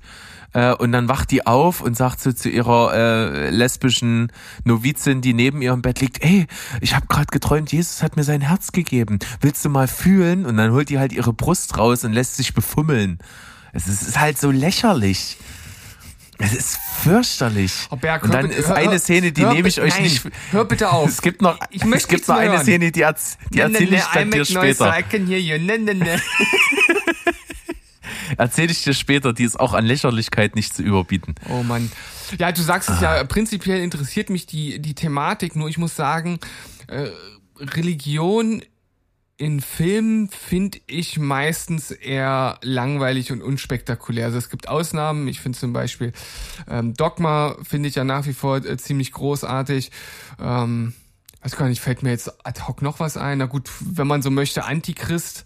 äh, 0.53 0.73
und 0.73 0.91
dann 0.91 1.07
wacht 1.07 1.31
die 1.31 1.45
auf 1.45 1.81
und 1.81 1.95
sagt 1.95 2.21
so 2.21 2.31
zu 2.31 2.49
ihrer 2.49 2.93
äh, 2.93 3.49
lesbischen 3.49 4.31
Novizin, 4.63 5.21
die 5.21 5.33
neben 5.33 5.61
ihrem 5.61 5.81
Bett 5.81 6.01
liegt, 6.01 6.23
ey, 6.23 6.47
ich 6.81 6.95
habe 6.95 7.07
gerade 7.07 7.27
geträumt, 7.27 7.71
Jesus 7.71 8.03
hat 8.03 8.17
mir 8.17 8.23
sein 8.23 8.41
Herz 8.41 8.71
gegeben. 8.71 9.19
Willst 9.39 9.63
du 9.63 9.69
mal 9.69 9.87
fühlen? 9.87 10.45
Und 10.45 10.57
dann 10.57 10.71
holt 10.71 10.89
die 10.89 10.99
halt 10.99 11.13
ihre 11.13 11.33
Brust 11.33 11.77
raus 11.77 12.03
und 12.03 12.13
lässt 12.13 12.37
sich 12.37 12.53
befummeln. 12.53 13.19
Es 13.73 13.87
ist, 13.87 14.01
es 14.01 14.07
ist 14.09 14.19
halt 14.19 14.37
so 14.37 14.51
lächerlich. 14.51 15.37
Es 16.37 16.53
ist 16.53 16.79
fürchterlich. 17.03 17.87
Oh 17.91 17.95
Berg, 17.95 18.23
und 18.23 18.33
dann 18.33 18.47
bitte, 18.47 18.59
ist 18.59 18.69
hör, 18.69 18.75
eine 18.75 18.97
Szene, 18.97 19.31
die 19.31 19.45
nehme 19.45 19.67
ich 19.67 19.79
euch 19.79 19.93
nein, 19.93 20.03
nicht. 20.03 20.23
Hör 20.51 20.65
bitte 20.65 20.89
auf. 20.89 21.07
Es 21.07 21.21
gibt 21.21 21.41
noch, 21.41 21.59
ich 21.69 21.85
möchte 21.85 22.05
es 22.05 22.07
gibt 22.07 22.27
noch 22.27 22.35
eine 22.35 22.53
hören. 22.53 22.63
Szene, 22.63 22.91
die, 22.91 23.01
erz, 23.01 23.37
die 23.53 23.59
erzähle 23.59 23.97
ich 23.97 24.03
dann 24.05 24.31
dir 24.31 24.45
später. 24.45 24.97
I 24.97 25.03
can 25.03 25.27
hear 25.27 25.37
you. 25.37 25.63
Ne, 25.63 25.77
ne, 25.77 25.93
ne. 25.93 26.21
Erzähle 28.37 28.71
ich 28.71 28.83
dir 28.83 28.93
später, 28.93 29.33
die 29.33 29.43
ist 29.43 29.59
auch 29.59 29.73
an 29.73 29.85
Lächerlichkeit 29.85 30.55
nicht 30.55 30.75
zu 30.75 30.83
überbieten. 30.83 31.35
Oh 31.49 31.63
Mann. 31.63 31.91
Ja, 32.37 32.51
du 32.51 32.61
sagst 32.61 32.89
es 32.89 32.97
ah. 32.99 33.17
ja, 33.17 33.23
prinzipiell 33.23 33.81
interessiert 33.81 34.29
mich 34.29 34.45
die, 34.45 34.79
die 34.79 34.95
Thematik, 34.95 35.55
nur 35.55 35.67
ich 35.67 35.77
muss 35.77 35.95
sagen, 35.95 36.39
äh, 36.87 37.09
Religion 37.59 38.61
in 39.41 39.59
Filmen 39.59 40.29
finde 40.29 40.79
ich 40.85 41.17
meistens 41.17 41.89
eher 41.89 42.59
langweilig 42.61 43.31
und 43.31 43.41
unspektakulär. 43.41 44.25
Also 44.25 44.37
es 44.37 44.51
gibt 44.51 44.67
Ausnahmen. 44.67 45.27
Ich 45.27 45.41
finde 45.41 45.57
zum 45.57 45.73
Beispiel 45.73 46.13
ähm, 46.69 46.93
Dogma 46.93 47.57
finde 47.63 47.89
ich 47.89 47.95
ja 47.95 48.03
nach 48.03 48.27
wie 48.27 48.33
vor 48.33 48.57
äh, 48.57 48.77
ziemlich 48.77 49.11
großartig. 49.11 49.89
Ähm, 50.39 50.93
weiß 51.41 51.55
gar 51.55 51.67
nicht, 51.67 51.81
fällt 51.81 52.03
mir 52.03 52.11
jetzt 52.11 52.45
ad 52.45 52.61
hoc 52.67 52.83
noch 52.83 52.99
was 52.99 53.17
ein. 53.17 53.39
Na 53.39 53.47
gut, 53.47 53.67
wenn 53.79 54.05
man 54.05 54.21
so 54.21 54.29
möchte, 54.29 54.63
Antichrist 54.63 55.45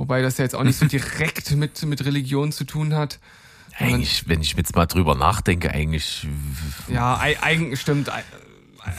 Wobei 0.00 0.22
das 0.22 0.38
ja 0.38 0.44
jetzt 0.44 0.54
auch 0.54 0.64
nicht 0.64 0.78
so 0.78 0.86
direkt 0.86 1.50
mit, 1.56 1.82
mit 1.84 2.02
Religion 2.06 2.52
zu 2.52 2.64
tun 2.64 2.94
hat. 2.94 3.18
Eigentlich, 3.78 4.26
wenn 4.26 4.40
ich 4.40 4.54
jetzt 4.54 4.74
mal 4.74 4.86
drüber 4.86 5.14
nachdenke, 5.14 5.70
eigentlich. 5.70 6.26
Ja, 6.88 7.18
eigentlich 7.18 7.80
stimmt. 7.82 8.10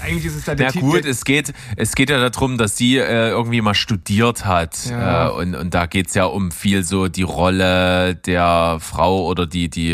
Eigentlich 0.03 0.25
ist 0.25 0.35
es 0.35 0.45
da 0.45 0.53
der 0.53 0.71
Na 0.75 0.79
gut, 0.79 1.05
es 1.05 1.25
geht, 1.25 1.53
es 1.75 1.95
geht 1.95 2.11
ja 2.11 2.29
darum, 2.29 2.59
dass 2.59 2.77
sie 2.77 2.97
äh, 2.97 3.29
irgendwie 3.29 3.61
mal 3.61 3.73
studiert 3.73 4.45
hat. 4.45 4.77
Ja. 4.85 5.29
Äh, 5.29 5.31
und, 5.31 5.55
und 5.55 5.73
da 5.73 5.87
geht's 5.87 6.13
ja 6.13 6.25
um 6.25 6.51
viel 6.51 6.83
so 6.83 7.07
die 7.07 7.23
Rolle 7.23 8.13
der 8.13 8.77
Frau 8.79 9.25
oder 9.25 9.47
die, 9.47 9.71
die, 9.71 9.93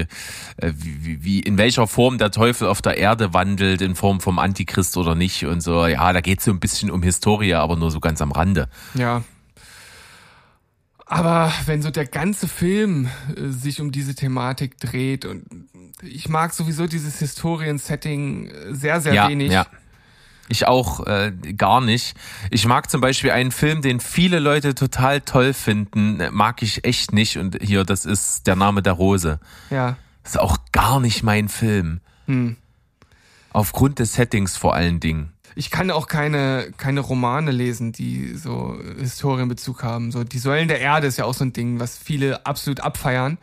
äh, 0.57 0.73
wie, 0.75 1.23
wie, 1.23 1.39
in 1.39 1.57
welcher 1.57 1.87
Form 1.87 2.17
der 2.17 2.31
Teufel 2.31 2.67
auf 2.67 2.81
der 2.81 2.97
Erde 2.97 3.33
wandelt, 3.33 3.81
in 3.81 3.95
Form 3.95 4.19
vom 4.19 4.39
Antichrist 4.39 4.97
oder 4.97 5.15
nicht 5.15 5.45
und 5.45 5.61
so. 5.61 5.87
Ja, 5.87 6.11
da 6.11 6.19
geht's 6.19 6.43
so 6.43 6.51
ein 6.51 6.59
bisschen 6.59 6.91
um 6.91 7.01
Historie, 7.01 7.53
aber 7.53 7.77
nur 7.77 7.91
so 7.91 8.01
ganz 8.01 8.21
am 8.21 8.33
Rande. 8.33 8.67
Ja, 8.93 9.23
aber 11.09 11.51
wenn 11.65 11.81
so 11.81 11.89
der 11.89 12.05
ganze 12.05 12.47
Film 12.47 13.09
äh, 13.35 13.47
sich 13.49 13.79
um 13.81 13.91
diese 13.91 14.15
Thematik 14.15 14.77
dreht 14.79 15.25
und 15.25 15.45
ich 16.01 16.29
mag 16.29 16.53
sowieso 16.53 16.87
dieses 16.87 17.19
Historien-Setting 17.19 18.47
äh, 18.47 18.73
sehr, 18.75 19.01
sehr 19.01 19.13
ja, 19.13 19.29
wenig. 19.29 19.51
Ja. 19.51 19.65
Ich 20.49 20.67
auch 20.67 21.05
äh, 21.05 21.31
gar 21.57 21.81
nicht. 21.81 22.15
Ich 22.51 22.65
mag 22.65 22.89
zum 22.89 23.01
Beispiel 23.01 23.31
einen 23.31 23.51
Film, 23.51 23.81
den 23.81 23.99
viele 23.99 24.39
Leute 24.39 24.75
total 24.75 25.21
toll 25.21 25.53
finden, 25.53 26.19
äh, 26.19 26.31
mag 26.31 26.61
ich 26.61 26.85
echt 26.85 27.13
nicht. 27.13 27.37
Und 27.37 27.57
hier, 27.61 27.83
das 27.83 28.05
ist 28.05 28.47
der 28.47 28.55
Name 28.55 28.81
der 28.81 28.93
Rose. 28.93 29.39
Ja. 29.69 29.97
Das 30.23 30.33
ist 30.33 30.39
auch 30.39 30.57
gar 30.71 30.99
nicht 30.99 31.23
mein 31.23 31.49
Film. 31.49 31.99
Hm. 32.25 32.57
Aufgrund 33.51 33.99
des 33.99 34.13
Settings 34.13 34.55
vor 34.57 34.73
allen 34.73 34.99
Dingen 34.99 35.33
ich 35.57 35.71
kann 35.71 35.89
auch 35.91 36.07
keine, 36.07 36.71
keine 36.77 36.99
Romane 36.99 37.51
lesen, 37.51 37.91
die 37.91 38.35
so 38.35 38.79
Historienbezug 38.99 39.83
haben. 39.83 40.11
So, 40.11 40.23
die 40.23 40.37
Säulen 40.37 40.67
der 40.67 40.79
Erde 40.79 41.07
ist 41.07 41.17
ja 41.17 41.25
auch 41.25 41.33
so 41.33 41.43
ein 41.43 41.53
Ding, 41.53 41.79
was 41.79 41.97
viele 41.97 42.45
absolut 42.45 42.79
abfeiern. 42.79 43.39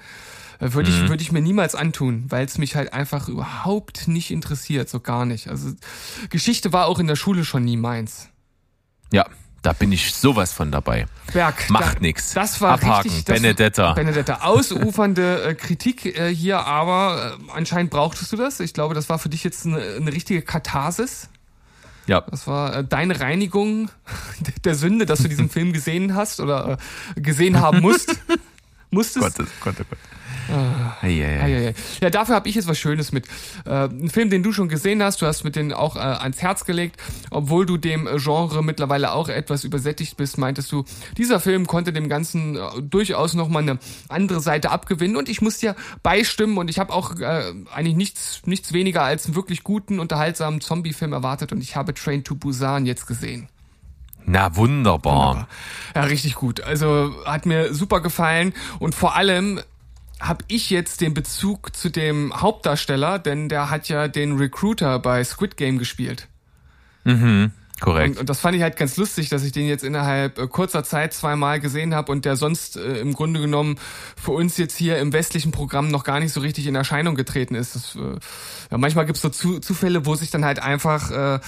Äh, 0.61 0.73
würde 0.73 0.91
ich, 0.91 1.03
mhm. 1.03 1.09
würde 1.09 1.23
ich 1.23 1.33
mir 1.33 1.43
niemals 1.43 1.75
antun, 1.75 2.27
weil 2.29 2.45
es 2.45 2.57
mich 2.59 2.77
halt 2.77 2.93
einfach 2.93 3.29
überhaupt 3.29 4.07
nicht 4.07 4.31
interessiert, 4.31 4.89
so 4.89 5.01
gar 5.01 5.27
nicht. 5.27 5.49
Also 5.49 5.73
Geschichte 6.31 6.73
war 6.73 6.87
auch 6.87 7.01
in 7.01 7.09
der 7.09 7.17
Schule 7.17 7.45
schon 7.45 7.65
nie 7.65 7.77
meins. 7.77 8.29
Ja, 9.13 9.27
da 9.63 9.73
bin 9.73 9.91
ich 9.91 10.15
sowas 10.15 10.53
von 10.53 10.71
dabei. 10.71 11.07
Berg, 11.33 11.69
Macht 11.71 11.97
da, 11.97 12.01
nix. 12.01 12.35
Das 12.35 12.61
war 12.61 12.75
Abhaken. 12.75 13.09
richtig. 13.09 13.25
Das 13.25 13.41
Benedetta. 13.41 13.83
War, 13.83 13.95
Benedetta. 13.95 14.35
Ausufernde 14.43 15.43
äh, 15.43 15.55
Kritik 15.55 16.07
äh, 16.07 16.33
hier, 16.33 16.61
aber 16.61 17.37
äh, 17.39 17.53
anscheinend 17.53 17.91
brauchtest 17.91 18.33
du 18.33 18.37
das. 18.37 18.61
Ich 18.61 18.73
glaube, 18.73 18.95
das 18.95 19.09
war 19.09 19.19
für 19.19 19.31
dich 19.31 19.43
jetzt 19.43 19.67
eine, 19.67 19.81
eine 19.81 20.13
richtige 20.13 20.43
Katharsis. 20.43 21.29
Ja. 22.07 22.23
Das 22.23 22.47
war 22.47 22.77
äh, 22.77 22.85
deine 22.85 23.21
Reinigung 23.21 23.91
der 24.65 24.75
Sünde, 24.75 25.07
dass 25.07 25.21
du 25.21 25.29
diesen 25.29 25.49
Film 25.51 25.73
gesehen 25.73 26.15
hast 26.15 26.41
oder 26.41 26.79
äh, 27.17 27.21
gesehen 27.21 27.61
haben 27.61 27.81
musst. 27.81 28.19
Musstest. 28.91 29.37
Gott, 29.37 29.49
Gott, 29.61 29.77
Gott. 29.77 29.99
Ah, 30.51 30.97
ei, 31.03 31.25
ei, 31.25 31.69
ei. 31.69 31.75
Ja, 32.01 32.11
dafür 32.11 32.35
habe 32.35 32.49
ich 32.49 32.55
jetzt 32.55 32.69
was 32.69 32.79
Schönes 32.79 33.13
mit. 33.13 33.27
Äh, 33.65 33.89
ein 33.89 34.11
Film, 34.11 34.31
den 34.31 34.43
du 34.43 34.53
schon 34.53 34.69
gesehen 34.69 35.03
hast, 35.03 35.23
du 35.23 35.27
hast 35.27 35.45
mit 35.45 35.57
den 35.57 35.73
auch 35.73 35.97
äh, 35.97 36.01
ans 36.01 36.43
Herz 36.43 36.65
gelegt, 36.65 37.01
obwohl 37.31 37.67
du 37.67 37.77
dem 37.77 38.09
Genre 38.17 38.63
mittlerweile 38.63 39.13
auch 39.13 39.29
etwas 39.29 39.65
übersättigt 39.65 40.17
bist, 40.17 40.39
meintest 40.39 40.71
du, 40.73 40.85
dieser 41.17 41.41
Film 41.41 41.67
konnte 41.67 41.93
dem 41.93 42.09
Ganzen 42.09 42.57
äh, 42.57 42.61
durchaus 42.83 43.35
nochmal 43.35 43.63
eine 43.63 43.79
andere 44.09 44.41
Seite 44.41 44.71
abgewinnen 44.71 45.17
und 45.17 45.29
ich 45.29 45.41
muss 45.41 45.59
dir 45.59 45.75
beistimmen 46.03 46.59
und 46.59 46.69
ich 46.69 46.79
habe 46.79 46.93
auch 46.93 47.19
äh, 47.19 47.53
eigentlich 47.73 47.97
nichts, 47.97 48.43
nichts 48.45 48.73
weniger 48.73 49.03
als 49.03 49.27
einen 49.27 49.35
wirklich 49.35 49.65
guten, 49.65 49.99
unterhaltsamen 49.99 50.61
Zombie-Film 50.61 51.13
erwartet 51.13 51.53
und 51.53 51.61
ich 51.61 51.77
habe 51.77 51.95
Train 51.95 52.25
to 52.25 52.35
Busan 52.35 52.87
jetzt 52.87 53.07
gesehen. 53.07 53.49
Na, 54.27 54.57
wunderbar. 54.57 55.35
wunderbar. 55.35 55.49
Ja, 55.95 56.03
richtig 56.05 56.35
gut. 56.35 56.63
Also 56.63 57.15
hat 57.27 57.47
mir 57.47 57.75
super 57.75 58.01
gefallen 58.01 58.55
und 58.79 58.95
vor 58.95 59.17
allem 59.17 59.61
habe 60.21 60.45
ich 60.49 60.71
jetzt 60.71 61.01
den 61.01 61.15
Bezug 61.15 61.75
zu 61.75 61.91
dem 61.91 62.41
Hauptdarsteller, 62.41 63.19
denn 63.19 63.49
der 63.49 63.71
hat 63.71 63.89
ja 63.89 64.09
den 64.09 64.37
Recruiter 64.37 64.99
bei 64.99 65.23
Squid 65.25 65.57
Game 65.57 65.79
gespielt. 65.79 66.29
Mhm. 67.05 67.53
Korrekt. 67.81 68.15
Und, 68.15 68.21
und, 68.21 68.31
das 68.31 68.41
fand 68.41 68.57
ich 68.57 68.63
halt 68.63 68.77
ganz 68.77 68.97
lustig, 68.97 69.29
dass 69.29 69.43
ich 69.43 69.53
den 69.53 69.67
jetzt 69.67 69.83
innerhalb 69.83 70.39
äh, 70.39 70.47
kurzer 70.47 70.85
Zeit 70.85 71.13
zweimal 71.13 71.59
gesehen 71.61 71.95
habe 71.95 72.13
und 72.13 72.25
der 72.25 72.37
sonst 72.37 72.77
äh, 72.77 72.99
im 72.99 73.15
Grunde 73.15 73.41
genommen 73.41 73.77
für 74.17 74.31
uns 74.31 74.57
jetzt 74.57 74.77
hier 74.77 74.99
im 74.99 75.13
westlichen 75.13 75.51
Programm 75.51 75.89
noch 75.89 76.05
gar 76.05 76.21
nicht 76.21 76.33
so 76.33 76.41
richtig 76.41 76.67
in 76.67 76.77
Erscheinung 76.77 77.17
getreten 77.17 77.57
ist. 77.57 77.75
Das, 77.75 77.97
äh, 77.97 78.19
ja, 78.71 78.79
manchmal 78.79 79.07
gibt's 79.07 79.23
so 79.23 79.29
zu, 79.29 79.59
Zufälle, 79.59 80.07
wo 80.07 80.15
sich 80.15 80.31
dann 80.31 80.45
halt 80.45 80.61
einfach 80.61 81.11
äh, 81.11 81.41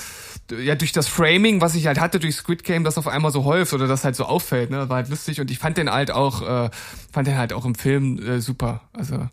ja 0.51 0.75
durch 0.75 0.93
das 0.93 1.09
Framing, 1.09 1.61
was 1.61 1.75
ich 1.75 1.87
halt 1.87 2.01
hatte 2.01 2.21
durch 2.21 2.37
Squid 2.37 2.65
Game, 2.65 2.85
das 2.85 2.99
auf 2.99 3.09
einmal 3.09 3.31
so 3.31 3.45
häuft 3.45 3.73
oder 3.73 3.87
das 3.87 4.05
halt 4.05 4.17
so 4.17 4.25
auffällt. 4.25 4.71
Ne? 4.71 4.89
War 4.89 4.97
halt 4.97 5.09
lustig 5.09 5.41
und 5.41 5.51
ich 5.51 5.59
fand 5.59 5.77
den 5.77 5.91
halt 5.91 6.11
auch, 6.11 6.43
äh, 6.43 6.71
fand 7.13 7.27
den 7.27 7.37
halt 7.37 7.53
auch 7.53 7.65
im 7.65 7.75
Film 7.75 8.19
äh, 8.19 8.41
super. 8.41 8.83
Also 8.93 9.29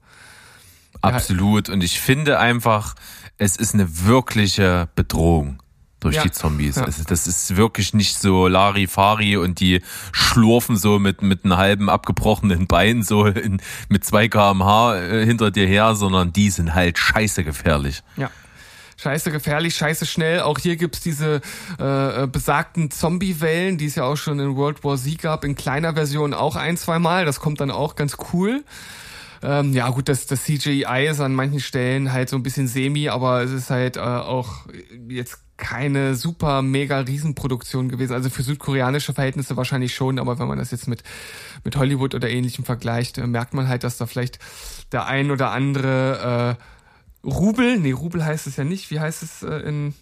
absolut. 1.01 1.69
Und 1.69 1.83
ich 1.83 1.99
finde 1.99 2.39
einfach, 2.39 2.95
es 3.37 3.55
ist 3.55 3.73
eine 3.73 4.05
wirkliche 4.05 4.89
Bedrohung 4.95 5.61
durch 6.03 6.15
ja. 6.15 6.23
die 6.23 6.31
Zombies. 6.31 6.75
Ja. 6.75 6.83
Also 6.83 7.03
das 7.03 7.27
ist 7.27 7.55
wirklich 7.55 7.93
nicht 7.93 8.17
so 8.17 8.47
Larifari 8.47 9.37
und 9.37 9.59
die 9.59 9.81
schlurfen 10.11 10.75
so 10.75 10.99
mit, 10.99 11.21
mit 11.21 11.45
einem 11.45 11.57
halben 11.57 11.89
abgebrochenen 11.89 12.67
Bein 12.67 13.03
so 13.03 13.25
in, 13.25 13.61
mit 13.89 14.03
zwei 14.03 14.27
kmh 14.27 14.97
äh, 14.97 15.25
hinter 15.25 15.51
dir 15.51 15.65
her, 15.65 15.95
sondern 15.95 16.33
die 16.33 16.49
sind 16.49 16.75
halt 16.75 16.97
scheiße 16.97 17.43
gefährlich. 17.43 18.03
Ja. 18.17 18.29
Scheiße 19.03 19.31
gefährlich, 19.31 19.75
scheiße 19.75 20.05
schnell. 20.05 20.39
Auch 20.39 20.57
hier 20.59 20.77
gibt's 20.77 21.01
diese 21.01 21.41
äh, 21.77 22.23
äh, 22.23 22.27
besagten 22.27 22.89
Zombie-Wellen, 22.89 23.77
die 23.77 23.87
es 23.87 23.95
ja 23.95 24.05
auch 24.05 24.15
schon 24.15 24.39
in 24.39 24.55
World 24.55 24.85
War 24.85 24.95
Z 24.95 25.21
gab, 25.21 25.43
in 25.43 25.55
kleiner 25.55 25.93
Version 25.95 26.33
auch 26.33 26.55
ein, 26.55 26.77
zwei 26.77 26.99
Mal. 26.99 27.25
Das 27.25 27.41
kommt 27.41 27.59
dann 27.59 27.69
auch 27.69 27.95
ganz 27.95 28.15
cool. 28.31 28.63
Ähm, 29.41 29.73
ja, 29.73 29.89
gut, 29.89 30.07
das, 30.07 30.25
das 30.25 30.45
CGI 30.45 31.07
ist 31.09 31.19
an 31.19 31.35
manchen 31.35 31.59
Stellen 31.59 32.13
halt 32.13 32.29
so 32.29 32.37
ein 32.37 32.43
bisschen 32.43 32.69
semi, 32.69 33.09
aber 33.09 33.41
es 33.41 33.51
ist 33.51 33.69
halt 33.69 33.97
äh, 33.97 33.99
auch 33.99 34.67
jetzt 35.09 35.39
keine 35.57 36.15
super 36.15 36.61
mega 36.61 36.99
Riesenproduktion 36.99 37.89
gewesen. 37.89 38.13
Also 38.13 38.29
für 38.29 38.41
südkoreanische 38.41 39.13
Verhältnisse 39.13 39.57
wahrscheinlich 39.57 39.93
schon, 39.93 40.17
aber 40.17 40.39
wenn 40.39 40.47
man 40.47 40.59
das 40.59 40.71
jetzt 40.71 40.87
mit, 40.87 41.03
mit 41.65 41.75
Hollywood 41.75 42.15
oder 42.15 42.29
ähnlichem 42.29 42.63
vergleicht, 42.63 43.17
äh, 43.17 43.27
merkt 43.27 43.53
man 43.53 43.67
halt, 43.67 43.83
dass 43.83 43.97
da 43.97 44.05
vielleicht 44.05 44.39
der 44.93 45.07
ein 45.07 45.29
oder 45.29 45.51
andere 45.51 46.57
äh, 46.57 46.63
Rubel, 47.23 47.79
nee, 47.79 47.91
Rubel 47.91 48.25
heißt 48.25 48.47
es 48.47 48.57
ja 48.57 48.63
nicht, 48.63 48.91
wie 48.91 48.99
heißt 48.99 49.23
es 49.23 49.43
äh, 49.43 49.55
in, 49.59 49.93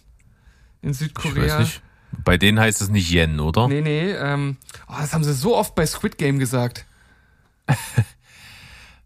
in 0.80 0.92
Südkorea? 0.92 1.44
Ich 1.44 1.52
weiß 1.52 1.58
nicht. 1.60 1.82
Bei 2.24 2.36
denen 2.36 2.60
heißt 2.60 2.82
es 2.82 2.90
nicht 2.90 3.10
Yen, 3.10 3.40
oder? 3.40 3.68
Nee, 3.68 3.80
nee, 3.80 4.10
ähm, 4.12 4.56
oh, 4.88 4.94
das 4.98 5.14
haben 5.14 5.24
sie 5.24 5.32
so 5.32 5.56
oft 5.56 5.74
bei 5.74 5.86
Squid 5.86 6.18
Game 6.18 6.38
gesagt. 6.38 6.84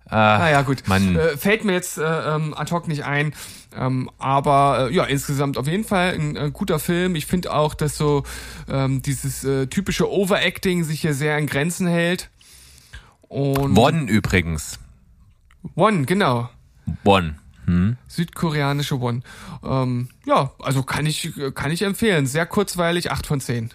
Ah, 0.08 0.38
naja, 0.38 0.62
gut. 0.62 0.86
Man 0.86 1.16
äh, 1.16 1.36
fällt 1.36 1.64
mir 1.64 1.72
jetzt 1.72 1.98
äh, 1.98 2.02
ähm, 2.04 2.54
ad 2.54 2.72
hoc 2.72 2.86
nicht 2.86 3.04
ein. 3.04 3.34
Ähm, 3.74 4.08
aber 4.18 4.88
äh, 4.88 4.94
ja, 4.94 5.04
insgesamt 5.04 5.58
auf 5.58 5.66
jeden 5.66 5.82
Fall 5.84 6.14
ein, 6.14 6.36
ein 6.36 6.52
guter 6.52 6.78
Film. 6.78 7.16
Ich 7.16 7.26
finde 7.26 7.52
auch, 7.52 7.74
dass 7.74 7.96
so 7.96 8.22
ähm, 8.68 9.02
dieses 9.02 9.42
äh, 9.42 9.66
typische 9.66 10.08
Overacting 10.08 10.84
sich 10.84 11.00
hier 11.00 11.12
sehr 11.12 11.36
in 11.38 11.46
Grenzen 11.46 11.88
hält. 11.88 12.30
Und 13.22 13.76
One 13.76 14.08
übrigens. 14.08 14.78
One, 15.74 16.04
genau. 16.04 16.50
One. 17.02 17.34
Hm. 17.66 17.96
Südkoreanische 18.08 19.00
One. 19.00 19.22
Ähm, 19.64 20.08
ja, 20.24 20.52
also 20.58 20.82
kann 20.82 21.06
ich, 21.06 21.32
kann 21.54 21.70
ich 21.70 21.82
empfehlen. 21.82 22.26
Sehr 22.26 22.46
kurzweilig, 22.46 23.10
8 23.10 23.26
von 23.26 23.40
10. 23.40 23.70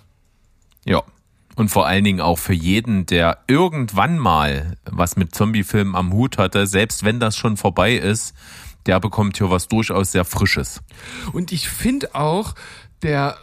Ja. 0.85 1.03
Und 1.55 1.69
vor 1.69 1.85
allen 1.85 2.05
Dingen 2.05 2.21
auch 2.21 2.39
für 2.39 2.53
jeden, 2.53 3.05
der 3.05 3.39
irgendwann 3.47 4.17
mal 4.17 4.77
was 4.85 5.17
mit 5.17 5.35
Zombiefilmen 5.35 5.95
am 5.95 6.13
Hut 6.13 6.37
hatte, 6.37 6.65
selbst 6.65 7.03
wenn 7.03 7.19
das 7.19 7.35
schon 7.35 7.57
vorbei 7.57 7.95
ist, 7.95 8.33
der 8.85 8.99
bekommt 8.99 9.37
hier 9.37 9.51
was 9.51 9.67
durchaus 9.67 10.13
sehr 10.13 10.25
Frisches. 10.25 10.81
Und 11.33 11.51
ich 11.51 11.69
finde 11.69 12.15
auch, 12.15 12.55
der 13.01 13.37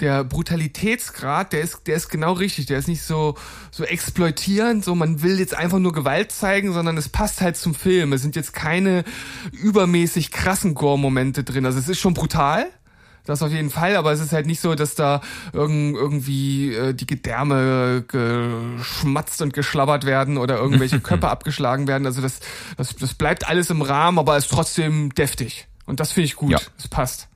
der 0.00 0.24
Brutalitätsgrad, 0.24 1.52
der 1.52 1.60
ist, 1.60 1.86
der 1.86 1.96
ist 1.96 2.08
genau 2.08 2.32
richtig. 2.32 2.66
Der 2.66 2.78
ist 2.78 2.88
nicht 2.88 3.02
so, 3.02 3.36
so 3.70 3.84
exploitierend, 3.84 4.84
so 4.84 4.94
man 4.94 5.22
will 5.22 5.38
jetzt 5.38 5.54
einfach 5.54 5.78
nur 5.78 5.92
Gewalt 5.92 6.32
zeigen, 6.32 6.72
sondern 6.72 6.96
es 6.96 7.08
passt 7.08 7.40
halt 7.40 7.56
zum 7.56 7.74
Film. 7.74 8.12
Es 8.12 8.22
sind 8.22 8.36
jetzt 8.36 8.52
keine 8.52 9.04
übermäßig 9.52 10.30
krassen 10.30 10.74
Gore-Momente 10.74 11.44
drin. 11.44 11.66
Also 11.66 11.78
es 11.78 11.88
ist 11.88 12.00
schon 12.00 12.14
brutal, 12.14 12.66
das 13.24 13.42
auf 13.42 13.52
jeden 13.52 13.70
Fall, 13.70 13.96
aber 13.96 14.12
es 14.12 14.20
ist 14.20 14.32
halt 14.32 14.46
nicht 14.46 14.60
so, 14.60 14.74
dass 14.74 14.94
da 14.94 15.20
irgend, 15.52 15.96
irgendwie 15.96 16.74
äh, 16.74 16.92
die 16.92 17.06
Gedärme 17.06 18.04
geschmatzt 18.08 19.42
und 19.42 19.52
geschlabbert 19.52 20.04
werden 20.04 20.38
oder 20.38 20.56
irgendwelche 20.56 21.00
Köpfe 21.00 21.28
abgeschlagen 21.28 21.86
werden. 21.86 22.06
Also 22.06 22.20
das, 22.20 22.40
das, 22.76 22.96
das 22.96 23.14
bleibt 23.14 23.48
alles 23.48 23.70
im 23.70 23.82
Rahmen, 23.82 24.18
aber 24.18 24.36
ist 24.36 24.50
trotzdem 24.50 25.14
deftig. 25.14 25.68
Und 25.86 26.00
das 26.00 26.12
finde 26.12 26.26
ich 26.26 26.36
gut. 26.36 26.70
Es 26.78 26.88
passt. 26.88 27.28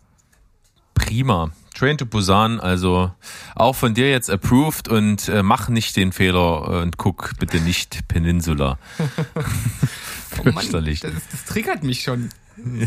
Prima. 0.96 1.50
Train 1.74 1.98
to 1.98 2.06
Busan, 2.06 2.58
also 2.58 3.12
auch 3.54 3.74
von 3.74 3.92
dir 3.92 4.10
jetzt 4.10 4.30
approved 4.30 4.88
und 4.88 5.28
äh, 5.28 5.42
mach 5.42 5.68
nicht 5.68 5.94
den 5.96 6.10
Fehler 6.10 6.82
und 6.82 6.96
guck 6.96 7.32
bitte 7.38 7.60
nicht 7.60 8.08
Peninsula. 8.08 8.78
oh 10.40 10.50
Mann, 10.50 10.72
das, 10.72 11.00
das 11.00 11.44
triggert 11.46 11.82
mich 11.82 12.02
schon. 12.02 12.30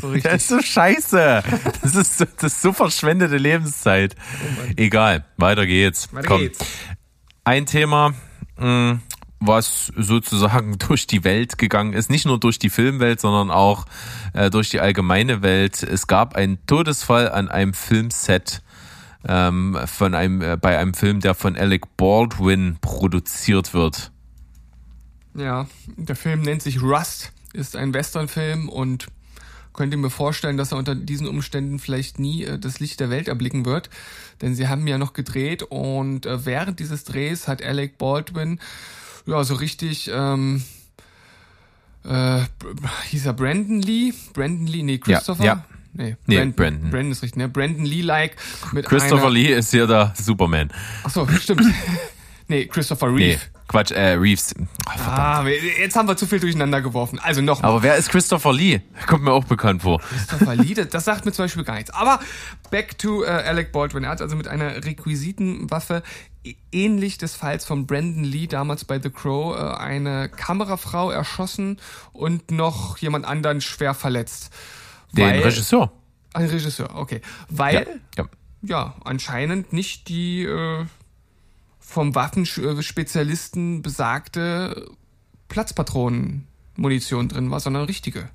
So 0.02 0.16
das 0.24 0.34
ist 0.42 0.48
so 0.48 0.60
scheiße. 0.60 1.44
Das 1.84 1.96
ist 1.96 2.18
so, 2.18 2.26
das 2.26 2.54
ist 2.54 2.62
so 2.64 2.74
verschwendete 2.74 3.38
Lebenszeit. 3.38 4.16
Oh 4.18 4.72
Egal, 4.76 5.24
weiter 5.38 5.68
geht's. 5.68 6.12
Weiter 6.12 6.28
Komm. 6.28 6.42
geht's. 6.42 6.60
Ein 7.44 7.68
Thema, 7.68 8.16
hm, 8.58 9.02
was 9.40 9.92
sozusagen 9.96 10.78
durch 10.88 11.08
die 11.08 11.24
Welt 11.24 11.58
gegangen 11.58 11.94
ist, 11.94 12.10
nicht 12.10 12.26
nur 12.26 12.40
durch 12.40 12.60
die 12.60 12.70
Filmwelt, 12.70 13.20
sondern 13.20 13.52
auch 13.52 13.86
äh, 14.34 14.50
durch 14.50 14.70
die 14.70 14.80
allgemeine 14.80 15.42
Welt. 15.42 15.84
Es 15.84 16.08
gab 16.08 16.36
einen 16.36 16.66
Todesfall 16.66 17.30
an 17.30 17.50
einem 17.50 17.74
Filmset 17.74 18.62
ähm, 19.28 19.78
von 19.86 20.14
einem 20.14 20.42
äh, 20.42 20.58
bei 20.58 20.78
einem 20.78 20.94
Film, 20.94 21.20
der 21.20 21.36
von 21.36 21.56
Alec 21.56 21.98
Baldwin 21.98 22.78
produziert 22.82 23.74
wird. 23.74 24.12
Ja, 25.36 25.68
der 25.96 26.16
Film 26.16 26.42
nennt 26.42 26.62
sich 26.62 26.82
Rust, 26.82 27.32
ist 27.54 27.76
ein 27.76 27.94
Westernfilm 27.94 28.70
und 28.70 29.08
könnte 29.74 29.98
mir 29.98 30.10
vorstellen, 30.10 30.58
dass 30.58 30.72
er 30.72 30.78
unter 30.78 30.96
diesen 30.96 31.28
Umständen 31.28 31.80
vielleicht 31.80 32.20
nie 32.20 32.44
äh, 32.44 32.60
das 32.60 32.80
Licht 32.80 33.00
der 33.00 33.10
Welt 33.10 33.28
erblicken 33.28 33.66
wird, 33.66 33.90
denn 34.42 34.56
sie 34.56 34.68
haben 34.68 34.88
ja 34.88 34.98
noch 34.98 35.14
gedreht 35.14 35.64
und 35.64 36.26
äh, 36.26 36.46
während 36.46 36.80
dieses 36.80 37.04
Drehs 37.04 37.48
hat 37.48 37.64
Alec 37.64 37.98
Baldwin 37.98 38.60
ja 39.30 39.44
so 39.44 39.56
richtig 39.56 40.10
ähm, 40.14 40.64
äh, 42.04 42.42
hieß 43.10 43.26
er 43.26 43.34
Brandon 43.34 43.82
Lee, 43.82 44.14
Brandon 44.34 44.68
Lee, 44.68 44.84
nee 44.84 44.98
Christopher. 44.98 45.44
Ja, 45.44 45.54
ja. 45.54 45.66
Nee, 45.94 46.16
nee 46.28 46.36
Brandon, 46.36 46.56
Brandon. 46.56 46.90
Brandon 46.92 47.12
ist 47.12 47.24
richtig, 47.24 47.38
ne? 47.38 47.50
Brandon 47.50 47.86
Lee-like 47.86 48.36
Christopher. 48.84 49.30
Lee 49.30 49.54
ist 49.54 49.72
hier 49.72 49.88
der 49.88 50.14
Superman. 50.16 50.70
Ach 51.04 51.10
so, 51.10 51.28
stimmt. 51.28 51.64
nee, 52.48 52.66
Christopher 52.66 53.08
Reeve. 53.08 53.40
Nee. 53.40 53.59
Quatsch, 53.70 53.92
äh, 53.92 54.14
Reeves. 54.14 54.56
Oh, 54.58 54.92
ah, 55.06 55.46
jetzt 55.48 55.96
haben 55.96 56.08
wir 56.08 56.18
zu 56.18 56.26
viel 56.26 56.40
durcheinander 56.40 56.82
geworfen. 56.82 57.20
Also 57.20 57.42
noch. 57.42 57.62
Aber 57.62 57.84
wer 57.84 57.98
ist 57.98 58.10
Christopher 58.10 58.52
Lee? 58.52 58.82
Kommt 59.06 59.24
mir 59.24 59.32
auch 59.32 59.44
bekannt 59.44 59.84
vor. 59.84 60.00
Christopher 60.00 60.56
Lee, 60.56 60.74
das, 60.74 60.90
das 60.90 61.06
sagt 61.06 61.26
mir 61.26 61.32
zum 61.32 61.46
Beispiel 61.46 61.64
gar 61.64 61.76
nichts. 61.76 61.92
Aber 61.92 62.20
back 62.72 62.98
to 62.98 63.24
äh, 63.24 63.28
Alec 63.28 63.72
Baldwin. 63.72 64.06
Er 64.06 64.10
hat 64.10 64.22
also 64.24 64.36
mit 64.36 64.48
einer 64.48 64.84
Requisitenwaffe 64.84 66.02
ähnlich 66.72 67.20
des 67.20 67.36
Falls 67.36 67.64
von 67.64 67.86
Brandon 67.86 68.24
Lee 68.24 68.48
damals 68.48 68.86
bei 68.86 69.00
The 69.00 69.12
Crow 69.12 69.56
äh, 69.56 69.78
eine 69.78 70.30
Kamerafrau 70.30 71.12
erschossen 71.12 71.78
und 72.12 72.50
noch 72.50 72.98
jemand 72.98 73.26
anderen 73.26 73.62
schwer 73.62 73.94
verletzt. 73.94 74.52
Den 75.12 75.26
weil, 75.26 75.42
Regisseur. 75.42 75.92
Ein 76.34 76.48
Regisseur, 76.48 76.96
okay. 76.96 77.22
Weil 77.50 77.76
ja, 78.16 78.24
ja. 78.24 78.30
ja 78.64 78.96
anscheinend 79.04 79.74
nicht 79.74 80.08
die 80.08 80.44
äh, 80.44 80.86
vom 81.90 82.14
Waffenspezialisten 82.14 83.82
besagte 83.82 84.92
Platzpatronenmunition 85.48 87.30
drin 87.30 87.50
war, 87.50 87.60
sondern 87.60 87.86
richtige. 87.86 88.30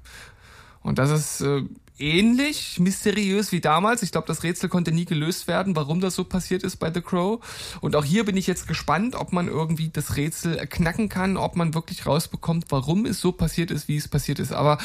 Und 0.83 0.99
das 0.99 1.11
ist 1.11 1.41
äh, 1.41 1.63
ähnlich 1.99 2.81
mysteriös 2.81 3.53
wie 3.53 3.61
damals. 3.61 4.03
Ich 4.03 4.11
glaube, 4.11 4.27
das 4.27 4.43
Rätsel 4.43 4.69
konnte 4.69 4.91
nie 4.91 5.05
gelöst 5.05 5.47
werden, 5.47 5.77
warum 5.77 6.01
das 6.01 6.17
so 6.17 6.25
passiert 6.25 6.65
ist 6.65 6.77
bei 6.77 6.93
The 6.93 7.01
Crow. 7.01 7.41
Und 7.81 7.95
auch 7.95 8.05
hier 8.05 8.25
bin 8.25 8.37
ich 8.37 8.47
jetzt 8.47 8.67
gespannt, 8.67 9.15
ob 9.15 9.33
man 9.33 9.47
irgendwie 9.47 9.89
das 9.89 10.17
Rätsel 10.17 10.67
knacken 10.67 11.09
kann, 11.09 11.37
ob 11.37 11.55
man 11.55 11.75
wirklich 11.75 12.07
rausbekommt, 12.07 12.67
warum 12.71 13.07
es 13.07 13.21
so 13.21 13.33
passiert 13.33 13.71
ist, 13.71 13.87
wie 13.87 13.97
es 13.97 14.09
passiert 14.09 14.41
ist. 14.41 14.53
Aber 14.53 14.79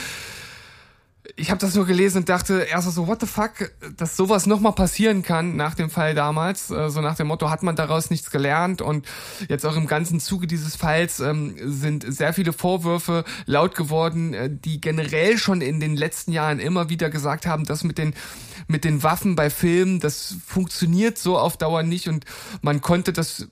ich 1.35 1.49
habe 1.51 1.59
das 1.59 1.75
nur 1.75 1.85
gelesen 1.85 2.19
und 2.19 2.29
dachte 2.29 2.61
erst 2.61 2.91
so, 2.91 3.07
what 3.07 3.19
the 3.21 3.27
fuck, 3.27 3.71
dass 3.97 4.15
sowas 4.15 4.45
nochmal 4.45 4.73
passieren 4.73 5.21
kann 5.21 5.55
nach 5.55 5.75
dem 5.75 5.89
Fall 5.89 6.15
damals. 6.15 6.69
Äh, 6.71 6.89
so 6.89 7.01
nach 7.01 7.15
dem 7.15 7.27
Motto, 7.27 7.49
hat 7.49 7.63
man 7.63 7.75
daraus 7.75 8.09
nichts 8.09 8.31
gelernt 8.31 8.81
und 8.81 9.05
jetzt 9.47 9.65
auch 9.65 9.75
im 9.75 9.87
ganzen 9.87 10.19
Zuge 10.19 10.47
dieses 10.47 10.75
Falls 10.75 11.19
ähm, 11.19 11.55
sind 11.59 12.05
sehr 12.07 12.33
viele 12.33 12.53
Vorwürfe 12.53 13.23
laut 13.45 13.75
geworden, 13.75 14.33
äh, 14.33 14.49
die 14.51 14.81
generell 14.81 15.37
schon 15.37 15.61
in 15.61 15.79
den 15.79 15.95
letzten 15.95 16.31
Jahren 16.31 16.59
immer 16.59 16.89
wieder 16.89 17.09
gesagt 17.09 17.45
haben, 17.45 17.65
dass 17.65 17.83
mit 17.83 17.97
den 17.97 18.13
mit 18.67 18.83
den 18.83 19.01
Waffen 19.01 19.35
bei 19.35 19.49
Filmen, 19.49 19.99
das 19.99 20.35
funktioniert 20.45 21.17
so 21.17 21.39
auf 21.39 21.57
Dauer 21.57 21.81
nicht 21.81 22.07
und 22.07 22.25
man 22.61 22.81
konnte 22.81 23.13
das 23.13 23.47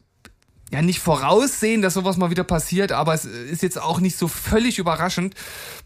ja 0.72 0.82
nicht 0.82 1.00
voraussehen, 1.00 1.82
dass 1.82 1.94
sowas 1.94 2.18
mal 2.18 2.30
wieder 2.30 2.44
passiert, 2.44 2.92
aber 2.92 3.14
es 3.14 3.26
ist 3.26 3.64
jetzt 3.64 3.82
auch 3.82 4.00
nicht 4.00 4.18
so 4.18 4.28
völlig 4.28 4.80
überraschend, 4.80 5.34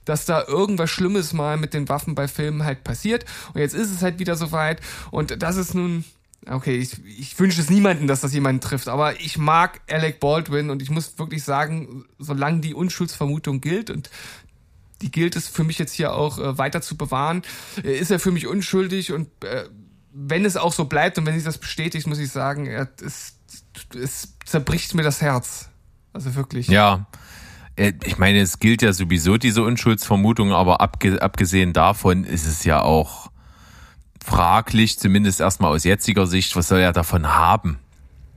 dass 0.06 0.26
da 0.26 0.44
irgendwas 0.48 0.90
Schlimmes 0.90 1.34
mal 1.34 1.58
mit 1.58 1.74
den 1.74 1.88
Waffen 1.88 2.16
bei 2.16 2.28
Filmen 2.28 2.64
halt 2.64 2.84
passiert. 2.84 3.26
Und 3.54 3.62
jetzt 3.62 3.76
ist 3.76 3.92
es 3.92 4.02
halt 4.02 4.18
wieder 4.20 4.36
soweit. 4.36 4.82
Und 5.12 5.44
das 5.44 5.58
ist 5.58 5.76
nun, 5.76 6.04
okay, 6.48 6.78
ich, 6.78 6.98
ich 7.06 7.40
wünsche 7.40 7.62
es 7.62 7.70
niemanden, 7.70 8.08
dass 8.08 8.22
das 8.22 8.34
jemanden 8.34 8.62
trifft, 8.62 8.88
aber 8.88 9.20
ich 9.20 9.38
mag 9.38 9.82
Alec 9.90 10.20
Baldwin 10.20 10.70
und 10.70 10.82
ich 10.82 10.90
muss 10.90 11.20
wirklich 11.20 11.44
sagen, 11.44 12.06
solange 12.18 12.62
die 12.62 12.74
Unschuldsvermutung 12.74 13.62
gilt 13.62 13.90
und 13.90 14.10
die 15.02 15.12
gilt 15.12 15.36
es 15.36 15.48
für 15.48 15.64
mich 15.64 15.80
jetzt 15.80 15.94
hier 15.94 16.14
auch 16.14 16.40
äh, 16.40 16.58
weiter 16.58 16.82
zu 16.82 16.96
bewahren, 16.96 17.44
äh, 17.84 17.98
ist 17.98 18.12
er 18.12 18.20
für 18.20 18.32
mich 18.32 18.48
unschuldig 18.48 19.12
und 19.12 19.30
äh, 19.44 19.66
wenn 20.14 20.46
es 20.46 20.58
auch 20.58 20.74
so 20.74 20.86
bleibt 20.86 21.18
und 21.18 21.26
wenn 21.26 21.36
sich 21.36 21.44
das 21.44 21.58
bestätigt, 21.58 22.06
muss 22.06 22.20
ich 22.20 22.32
sagen, 22.32 22.66
er 22.68 22.90
ist 23.02 23.38
es 23.96 24.36
zerbricht 24.46 24.94
mir 24.94 25.04
das 25.04 25.22
Herz. 25.22 25.70
Also 26.14 26.36
wirklich. 26.36 26.68
Ja. 26.68 27.06
Äh, 27.76 27.94
ich 28.04 28.18
meine, 28.18 28.42
es 28.42 28.60
gilt 28.60 28.82
ja 28.82 28.94
sowieso 28.94 29.38
diese 29.38 29.64
Unschuldsvermutung, 29.64 30.52
aber 30.52 30.82
abgesehen 30.82 31.74
davon 31.74 32.24
ist 32.24 32.46
es 32.46 32.64
ja 32.64 32.82
auch 32.82 33.32
fraglich, 34.24 35.00
zumindest 35.00 35.40
erstmal 35.40 35.72
aus 35.72 35.84
jetziger 35.84 36.28
Sicht, 36.28 36.56
was 36.56 36.68
soll 36.68 36.80
er 36.80 36.94
davon 36.94 37.28
haben? 37.34 37.80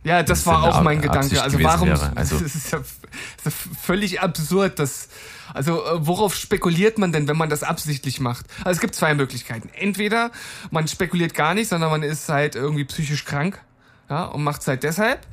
Ja, 0.04 0.22
das 0.22 0.44
war 0.44 0.62
auch 0.64 0.82
mein 0.82 1.00
Gedanke. 1.00 1.42
Also 1.42 1.62
warum? 1.62 1.88
Also 2.14 2.38
das 2.40 2.54
ist 2.54 2.72
ja, 2.72 2.78
ist 2.78 3.44
ja 3.44 3.50
völlig 3.50 4.20
absurd. 4.20 4.78
Dass, 4.78 5.08
also 5.54 5.82
äh, 5.84 6.06
worauf 6.06 6.34
spekuliert 6.34 6.98
man 6.98 7.10
denn, 7.10 7.26
wenn 7.26 7.38
man 7.38 7.48
das 7.48 7.62
absichtlich 7.62 8.20
macht? 8.20 8.46
Also 8.58 8.72
es 8.72 8.80
gibt 8.80 8.94
zwei 8.94 9.14
Möglichkeiten. 9.14 9.70
Entweder 9.74 10.30
man 10.70 10.88
spekuliert 10.88 11.34
gar 11.34 11.54
nicht, 11.54 11.68
sondern 11.68 11.90
man 11.90 12.02
ist 12.02 12.28
halt 12.28 12.54
irgendwie 12.54 12.84
psychisch 12.84 13.24
krank 13.24 13.62
ja, 14.08 14.24
und 14.24 14.42
macht 14.42 14.60
es 14.60 14.68
halt 14.68 14.82
deshalb. 14.82 15.26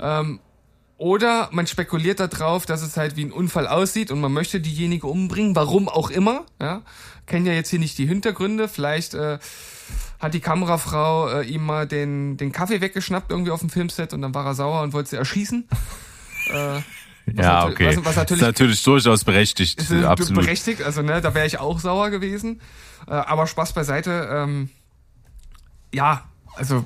Ähm, 0.00 0.40
Oder 0.98 1.48
man 1.52 1.66
spekuliert 1.66 2.20
darauf, 2.20 2.66
dass 2.66 2.82
es 2.82 2.96
halt 2.96 3.16
wie 3.16 3.24
ein 3.24 3.32
Unfall 3.32 3.66
aussieht 3.66 4.10
und 4.10 4.20
man 4.20 4.32
möchte 4.32 4.60
diejenige 4.60 5.06
umbringen, 5.06 5.56
warum 5.56 5.88
auch 5.88 6.10
immer. 6.10 6.46
Ja, 6.60 6.82
kennen 7.26 7.46
ja 7.46 7.52
jetzt 7.52 7.70
hier 7.70 7.78
nicht 7.78 7.98
die 7.98 8.06
Hintergründe. 8.06 8.68
Vielleicht 8.68 9.14
äh, 9.14 9.38
hat 10.20 10.34
die 10.34 10.40
Kamerafrau 10.40 11.40
äh, 11.40 11.46
ihm 11.46 11.64
mal 11.64 11.86
den, 11.86 12.36
den 12.36 12.52
Kaffee 12.52 12.80
weggeschnappt 12.80 13.30
irgendwie 13.30 13.50
auf 13.50 13.60
dem 13.60 13.70
Filmset 13.70 14.12
und 14.12 14.22
dann 14.22 14.34
war 14.34 14.46
er 14.46 14.54
sauer 14.54 14.82
und 14.82 14.92
wollte 14.92 15.10
sie 15.10 15.16
erschießen. 15.16 15.68
äh, 16.52 16.80
ja, 17.34 17.66
okay. 17.66 17.96
Was, 17.96 18.04
was 18.04 18.16
natürlich, 18.16 18.42
ist 18.42 18.46
natürlich 18.46 18.82
durchaus 18.82 19.24
berechtigt. 19.24 19.80
Ist 19.80 19.92
absolut. 20.04 20.44
berechtigt, 20.44 20.82
also 20.82 21.02
ne, 21.02 21.20
da 21.20 21.34
wäre 21.34 21.46
ich 21.46 21.58
auch 21.58 21.80
sauer 21.80 22.10
gewesen. 22.10 22.60
Äh, 23.06 23.12
aber 23.12 23.46
Spaß 23.46 23.72
beiseite. 23.72 24.28
Ähm, 24.30 24.70
ja, 25.92 26.24
also 26.54 26.84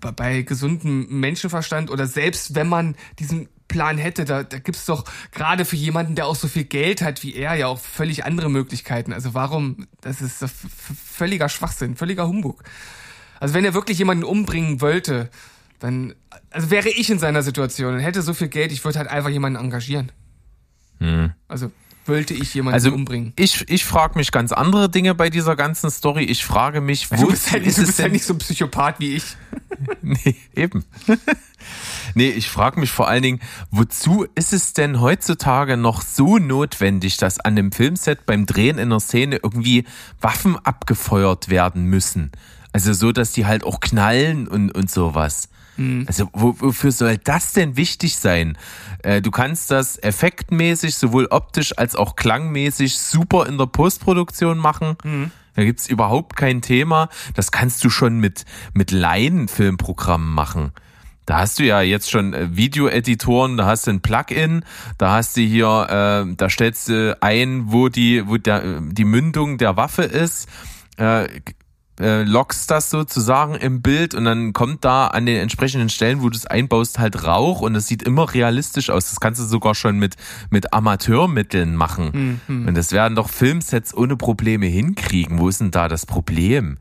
bei 0.00 0.42
gesundem 0.42 1.20
Menschenverstand 1.20 1.90
oder 1.90 2.06
selbst 2.06 2.54
wenn 2.54 2.68
man 2.68 2.96
diesen 3.18 3.48
Plan 3.68 3.98
hätte, 3.98 4.24
da, 4.24 4.42
da 4.42 4.58
gibt 4.58 4.76
es 4.76 4.84
doch 4.84 5.04
gerade 5.30 5.64
für 5.64 5.76
jemanden, 5.76 6.16
der 6.16 6.26
auch 6.26 6.34
so 6.34 6.48
viel 6.48 6.64
Geld 6.64 7.02
hat 7.02 7.22
wie 7.22 7.34
er, 7.34 7.54
ja 7.54 7.68
auch 7.68 7.78
völlig 7.78 8.24
andere 8.24 8.50
Möglichkeiten. 8.50 9.12
Also 9.12 9.32
warum, 9.32 9.86
das 10.00 10.20
ist 10.20 10.44
völliger 10.50 11.48
Schwachsinn, 11.48 11.96
völliger 11.96 12.26
Humbug. 12.26 12.62
Also 13.38 13.54
wenn 13.54 13.64
er 13.64 13.72
wirklich 13.72 13.98
jemanden 13.98 14.24
umbringen 14.24 14.80
wollte, 14.80 15.30
dann, 15.78 16.14
also 16.50 16.70
wäre 16.70 16.88
ich 16.90 17.10
in 17.10 17.18
seiner 17.18 17.42
Situation 17.42 17.94
und 17.94 18.00
hätte 18.00 18.22
so 18.22 18.34
viel 18.34 18.48
Geld, 18.48 18.72
ich 18.72 18.84
würde 18.84 18.98
halt 18.98 19.08
einfach 19.08 19.30
jemanden 19.30 19.58
engagieren. 19.58 20.12
Hm. 20.98 21.32
Also 21.48 21.70
wollte 22.06 22.34
ich 22.34 22.54
jemanden 22.54 22.74
also, 22.74 22.92
umbringen. 22.92 23.32
Ich, 23.36 23.68
ich 23.68 23.84
frage 23.84 24.18
mich 24.18 24.32
ganz 24.32 24.52
andere 24.52 24.88
Dinge 24.88 25.14
bei 25.14 25.30
dieser 25.30 25.56
ganzen 25.56 25.90
Story. 25.90 26.24
Ich 26.24 26.44
frage 26.44 26.80
mich, 26.80 27.10
wo 27.10 27.16
du 27.16 27.26
bist 27.28 27.52
halt, 27.52 27.66
ist 27.66 27.78
du 27.78 27.86
bist 27.86 27.98
halt 27.98 28.12
nicht 28.12 28.24
so 28.24 28.34
ein 28.34 28.38
Psychopath 28.38 29.00
wie 29.00 29.16
ich. 29.16 29.24
nee, 30.02 30.36
eben. 30.54 30.84
nee, 32.14 32.30
ich 32.30 32.48
frage 32.48 32.80
mich 32.80 32.90
vor 32.90 33.08
allen 33.08 33.22
Dingen, 33.22 33.40
wozu 33.70 34.26
ist 34.34 34.52
es 34.52 34.72
denn 34.72 35.00
heutzutage 35.00 35.76
noch 35.76 36.02
so 36.02 36.38
notwendig, 36.38 37.16
dass 37.16 37.38
an 37.38 37.52
einem 37.58 37.72
Filmset 37.72 38.26
beim 38.26 38.46
Drehen 38.46 38.78
in 38.78 38.84
einer 38.84 39.00
Szene 39.00 39.40
irgendwie 39.42 39.84
Waffen 40.20 40.56
abgefeuert 40.56 41.48
werden 41.48 41.84
müssen? 41.84 42.32
Also 42.72 42.92
so, 42.92 43.12
dass 43.12 43.32
die 43.32 43.46
halt 43.46 43.64
auch 43.64 43.80
knallen 43.80 44.46
und, 44.46 44.70
und 44.70 44.90
sowas. 44.90 45.48
Mhm. 45.76 46.04
Also 46.06 46.28
wofür 46.32 46.92
soll 46.92 47.18
das 47.18 47.52
denn 47.52 47.76
wichtig 47.76 48.16
sein? 48.16 48.56
Äh, 49.02 49.22
du 49.22 49.30
kannst 49.30 49.70
das 49.70 49.96
effektmäßig, 49.98 50.94
sowohl 50.94 51.26
optisch 51.30 51.76
als 51.78 51.96
auch 51.96 52.16
klangmäßig 52.16 52.98
super 52.98 53.46
in 53.46 53.58
der 53.58 53.66
Postproduktion 53.66 54.58
machen. 54.58 54.96
Mhm. 55.02 55.30
Da 55.54 55.64
gibt's 55.64 55.88
überhaupt 55.88 56.36
kein 56.36 56.62
Thema. 56.62 57.08
Das 57.34 57.50
kannst 57.50 57.82
du 57.84 57.90
schon 57.90 58.20
mit, 58.20 58.44
mit 58.72 58.92
Laienfilmprogrammen 58.92 60.32
machen. 60.32 60.72
Da 61.26 61.38
hast 61.38 61.58
du 61.58 61.64
ja 61.64 61.80
jetzt 61.80 62.10
schon 62.10 62.34
äh, 62.34 62.56
Videoeditoren, 62.56 63.56
da 63.56 63.66
hast 63.66 63.86
du 63.86 63.92
ein 63.92 64.00
Plugin, 64.00 64.64
da 64.98 65.12
hast 65.12 65.36
du 65.36 65.40
hier, 65.40 66.26
äh, 66.28 66.34
da 66.34 66.50
stellst 66.50 66.88
du 66.88 67.16
ein, 67.20 67.72
wo 67.72 67.88
die, 67.88 68.26
wo 68.26 68.36
der, 68.36 68.80
die 68.80 69.04
Mündung 69.04 69.56
der 69.56 69.76
Waffe 69.76 70.02
ist. 70.02 70.48
Äh, 70.96 71.28
äh, 72.00 72.22
lockst 72.22 72.70
das 72.70 72.90
sozusagen 72.90 73.54
im 73.54 73.82
Bild 73.82 74.14
und 74.14 74.24
dann 74.24 74.52
kommt 74.52 74.84
da 74.84 75.08
an 75.08 75.26
den 75.26 75.36
entsprechenden 75.36 75.88
Stellen, 75.90 76.22
wo 76.22 76.28
du 76.30 76.36
es 76.36 76.46
einbaust, 76.46 76.98
halt 76.98 77.24
Rauch 77.24 77.60
und 77.60 77.74
es 77.74 77.86
sieht 77.86 78.02
immer 78.02 78.32
realistisch 78.32 78.90
aus. 78.90 79.10
Das 79.10 79.20
kannst 79.20 79.40
du 79.40 79.44
sogar 79.44 79.74
schon 79.74 79.98
mit, 79.98 80.16
mit 80.50 80.72
Amateurmitteln 80.72 81.76
machen. 81.76 82.40
Mhm. 82.46 82.68
Und 82.68 82.76
das 82.76 82.92
werden 82.92 83.14
doch 83.14 83.28
Filmsets 83.28 83.94
ohne 83.94 84.16
Probleme 84.16 84.66
hinkriegen. 84.66 85.38
Wo 85.38 85.48
ist 85.48 85.60
denn 85.60 85.70
da 85.70 85.88
das 85.88 86.06
Problem? 86.06 86.78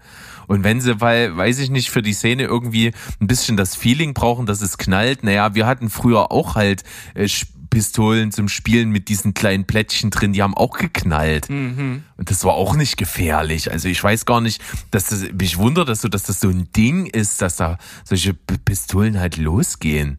Und 0.47 0.63
wenn 0.63 0.81
sie, 0.81 0.99
weil, 0.99 1.37
weiß 1.37 1.59
ich 1.59 1.69
nicht, 1.69 1.91
für 1.91 2.01
die 2.01 2.13
Szene 2.13 2.43
irgendwie 2.43 2.91
ein 3.21 3.27
bisschen 3.27 3.55
das 3.55 3.75
Feeling 3.75 4.15
brauchen, 4.15 4.47
dass 4.47 4.61
es 4.61 4.79
knallt, 4.79 5.23
naja, 5.23 5.53
wir 5.53 5.67
hatten 5.67 5.91
früher 5.91 6.31
auch 6.31 6.55
halt 6.55 6.83
äh, 7.13 7.27
Pistolen 7.69 8.31
zum 8.31 8.49
Spielen 8.49 8.89
mit 8.89 9.09
diesen 9.09 9.33
kleinen 9.33 9.65
Plättchen 9.65 10.09
drin, 10.09 10.33
die 10.33 10.41
haben 10.41 10.55
auch 10.55 10.77
geknallt. 10.77 11.49
Mhm. 11.49 12.03
Und 12.17 12.29
das 12.31 12.43
war 12.43 12.53
auch 12.53 12.75
nicht 12.75 12.97
gefährlich. 12.97 13.71
Also 13.71 13.87
ich 13.87 14.03
weiß 14.03 14.25
gar 14.25 14.41
nicht, 14.41 14.61
dass 14.91 15.07
das, 15.07 15.31
mich 15.31 15.57
wundert, 15.57 15.89
dass 15.89 16.01
so, 16.01 16.07
dass 16.07 16.23
das 16.23 16.39
so 16.39 16.49
ein 16.49 16.71
Ding 16.73 17.05
ist, 17.05 17.41
dass 17.41 17.57
da 17.57 17.77
solche 18.03 18.33
Pistolen 18.33 19.19
halt 19.19 19.37
losgehen. 19.37 20.17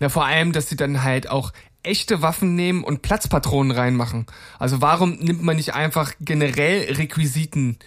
Na, 0.00 0.08
vor 0.08 0.26
allem, 0.26 0.52
dass 0.52 0.68
sie 0.68 0.76
dann 0.76 1.02
halt 1.02 1.30
auch 1.30 1.52
echte 1.82 2.22
Waffen 2.22 2.54
nehmen 2.54 2.82
und 2.82 3.02
Platzpatronen 3.02 3.76
reinmachen. 3.76 4.26
Also 4.58 4.80
warum 4.80 5.16
nimmt 5.16 5.42
man 5.42 5.56
nicht 5.56 5.74
einfach 5.74 6.12
generell 6.20 6.92
Requisiten, 6.94 7.78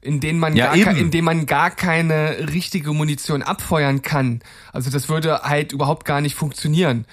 in 0.00 0.20
denen 0.20 0.38
man, 0.38 0.56
ja, 0.56 0.74
gar, 0.76 0.96
in 0.96 1.10
denen 1.10 1.24
man 1.24 1.46
gar 1.46 1.70
keine 1.70 2.48
richtige 2.52 2.92
Munition 2.92 3.42
abfeuern 3.42 4.02
kann? 4.02 4.40
Also 4.72 4.90
das 4.90 5.08
würde 5.08 5.42
halt 5.42 5.72
überhaupt 5.72 6.04
gar 6.04 6.20
nicht 6.20 6.34
funktionieren. 6.34 7.06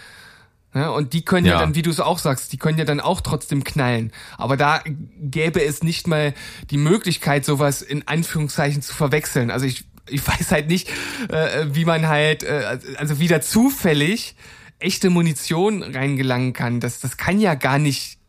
Ja, 0.74 0.90
und 0.90 1.14
die 1.14 1.24
können 1.24 1.46
ja. 1.46 1.54
ja 1.54 1.60
dann, 1.60 1.76
wie 1.76 1.82
du 1.82 1.90
es 1.90 2.00
auch 2.00 2.18
sagst, 2.18 2.54
die 2.54 2.58
können 2.58 2.78
ja 2.78 2.86
dann 2.86 3.02
auch 3.02 3.22
trotzdem 3.22 3.64
knallen. 3.64 4.12
Aber 4.38 4.56
da 4.56 4.82
gäbe 5.20 5.62
es 5.62 5.84
nicht 5.84 6.08
mal 6.08 6.34
die 6.70 6.78
Möglichkeit, 6.78 7.44
sowas 7.44 7.82
in 7.82 8.08
Anführungszeichen 8.08 8.82
zu 8.82 8.94
verwechseln. 8.96 9.52
Also 9.52 9.66
ich, 9.66 9.84
ich 10.08 10.26
weiß 10.28 10.52
halt 10.52 10.68
nicht, 10.68 10.90
äh, 11.30 11.68
wie 11.72 11.86
man 11.86 12.08
halt, 12.08 12.44
äh, 12.44 12.80
also 12.98 13.20
wieder 13.20 13.42
zufällig 13.42 14.36
echte 14.80 15.10
Munition 15.10 15.84
reingelangen 15.84 16.54
kann. 16.54 16.80
Das, 16.80 17.00
das 17.00 17.18
kann 17.18 17.40
ja 17.40 17.56
gar 17.56 17.78
nicht 17.78 18.21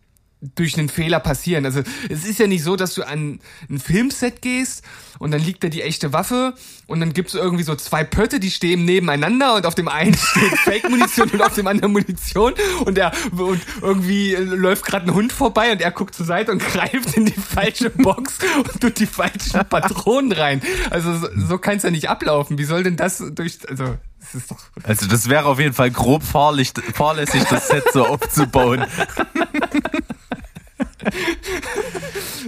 durch 0.55 0.77
einen 0.77 0.89
Fehler 0.89 1.21
passieren. 1.21 1.65
Also 1.65 1.83
es 2.09 2.25
ist 2.25 2.39
ja 2.39 2.47
nicht 2.47 2.65
so, 2.65 2.77
dass 2.77 2.95
du 2.95 3.03
an 3.05 3.39
ein 3.71 3.79
Filmset 3.79 4.43
gehst 4.43 4.83
und 5.19 5.31
dann 5.31 5.41
liegt 5.41 5.63
da 5.63 5.69
die 5.69 5.83
echte 5.83 6.13
Waffe 6.13 6.55
und 6.89 7.01
dann 7.01 7.13
gibt's 7.13 7.35
irgendwie 7.35 7.63
so 7.63 7.77
zwei 7.77 8.03
Pötte, 8.03 8.41
die 8.41 8.51
stehen 8.51 8.85
nebeneinander 8.85 9.55
und 9.55 9.67
auf 9.67 9.77
dem 9.77 9.87
einen 9.87 10.15
steht 10.17 10.59
Fake-Munition 10.59 11.31
und 11.31 11.43
auf 11.43 11.55
dem 11.55 11.69
anderen 11.69 11.93
Munition 11.93 12.55
und 12.85 12.99
er 12.99 13.13
und 13.31 13.61
irgendwie 13.81 14.35
läuft 14.35 14.85
gerade 14.85 15.07
ein 15.07 15.15
Hund 15.15 15.33
vorbei 15.33 15.71
und 15.71 15.81
er 15.81 15.93
guckt 15.93 16.15
zur 16.15 16.27
Seite 16.27 16.51
und 16.51 16.59
greift 16.73 17.17
in 17.17 17.27
die 17.27 17.33
falsche 17.33 17.91
Box 17.91 18.39
und 18.57 18.81
tut 18.81 18.99
die 18.99 19.07
falschen 19.07 19.61
Patronen 19.69 20.33
rein. 20.33 20.61
Also 20.91 21.17
so, 21.17 21.29
so 21.37 21.59
kann 21.59 21.77
es 21.77 21.85
ja 21.85 21.91
nicht 21.91 22.09
ablaufen. 22.09 22.59
Wie 22.59 22.65
soll 22.65 22.83
denn 22.83 22.97
das 22.97 23.23
durch 23.33 23.59
also 23.69 23.97
das 24.19 24.35
ist 24.35 24.51
doch 24.51 24.59
also 24.85 25.07
das 25.07 25.29
wäre 25.29 25.47
auf 25.47 25.59
jeden 25.59 25.75
Fall 25.75 25.91
grob 25.91 26.23
fahrlässig, 26.23 26.83
fahrlässig 26.95 27.45
das 27.45 27.69
Set 27.69 27.85
so 27.93 28.07
aufzubauen. 28.07 28.85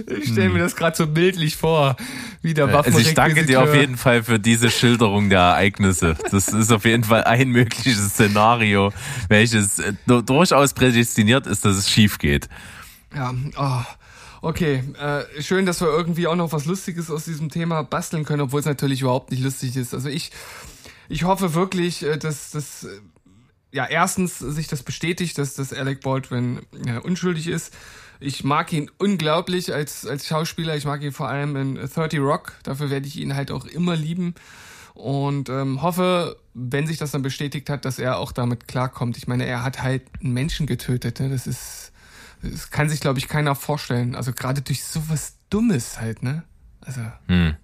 Ich 0.07 0.31
stelle 0.31 0.49
mir 0.49 0.59
das 0.59 0.75
gerade 0.75 0.95
so 0.95 1.07
bildlich 1.07 1.55
vor, 1.55 1.95
wie 2.41 2.53
der 2.53 2.71
Waffen 2.71 2.93
Also 2.93 3.07
ich 3.07 3.13
danke 3.13 3.45
dir 3.45 3.61
auf 3.61 3.73
jeden 3.73 3.97
Fall 3.97 4.23
für 4.23 4.39
diese 4.39 4.69
Schilderung 4.69 5.29
der 5.29 5.39
Ereignisse. 5.39 6.15
Das 6.31 6.47
ist 6.49 6.71
auf 6.71 6.85
jeden 6.85 7.03
Fall 7.03 7.23
ein 7.23 7.49
mögliches 7.49 8.09
Szenario, 8.09 8.91
welches 9.29 9.79
äh, 9.79 9.93
durchaus 10.05 10.73
prädestiniert 10.73 11.47
ist, 11.47 11.65
dass 11.65 11.77
es 11.77 11.89
schief 11.89 12.17
geht. 12.17 12.49
Ja, 13.15 13.33
oh. 13.57 13.83
Okay, 14.41 14.83
äh, 14.99 15.41
schön, 15.41 15.65
dass 15.65 15.81
wir 15.81 15.87
irgendwie 15.87 16.27
auch 16.27 16.35
noch 16.35 16.51
was 16.51 16.65
Lustiges 16.65 17.09
aus 17.09 17.25
diesem 17.25 17.49
Thema 17.49 17.81
basteln 17.83 18.25
können, 18.25 18.41
obwohl 18.41 18.59
es 18.59 18.67
natürlich 18.67 19.01
überhaupt 19.01 19.31
nicht 19.31 19.41
lustig 19.41 19.75
ist. 19.75 19.95
Also 19.95 20.07
ich, 20.07 20.29
ich 21.09 21.23
hoffe 21.23 21.55
wirklich, 21.55 22.03
äh, 22.03 22.17
dass 22.17 22.51
das 22.51 22.87
ja 23.71 23.87
erstens 23.87 24.37
sich 24.37 24.67
das 24.67 24.83
bestätigt, 24.83 25.39
dass 25.39 25.55
dass 25.55 25.73
Alec 25.73 26.01
Baldwin 26.01 26.61
ja, 26.85 26.99
unschuldig 26.99 27.47
ist 27.47 27.73
ich 28.19 28.43
mag 28.43 28.71
ihn 28.73 28.89
unglaublich 28.97 29.73
als, 29.73 30.05
als 30.05 30.27
Schauspieler. 30.27 30.75
Ich 30.75 30.85
mag 30.85 31.01
ihn 31.01 31.11
vor 31.11 31.27
allem 31.27 31.55
in 31.55 31.75
30 31.75 32.19
Rock. 32.19 32.53
Dafür 32.63 32.89
werde 32.89 33.07
ich 33.07 33.17
ihn 33.17 33.35
halt 33.35 33.51
auch 33.51 33.65
immer 33.65 33.95
lieben. 33.95 34.35
Und 34.93 35.49
ähm, 35.49 35.81
hoffe, 35.81 36.37
wenn 36.53 36.87
sich 36.87 36.97
das 36.97 37.11
dann 37.11 37.21
bestätigt 37.21 37.69
hat, 37.69 37.83
dass 37.83 37.99
er 37.99 38.17
auch 38.17 38.31
damit 38.31 38.67
klarkommt. 38.67 39.17
Ich 39.17 39.27
meine, 39.27 39.45
er 39.45 39.63
hat 39.63 39.83
halt 39.83 40.03
einen 40.21 40.33
Menschen 40.33 40.67
getötet. 40.67 41.19
Ne? 41.19 41.29
Das 41.29 41.47
ist, 41.47 41.91
das 42.41 42.71
kann 42.71 42.87
sich, 42.87 43.01
glaube 43.01 43.19
ich, 43.19 43.27
keiner 43.27 43.55
vorstellen. 43.55 44.15
Also 44.15 44.31
gerade 44.31 44.61
durch 44.61 44.83
sowas 44.85 45.35
Dummes 45.49 45.99
halt, 45.99 46.23
ne? 46.23 46.43
Also. 46.81 47.01
Hm. 47.27 47.55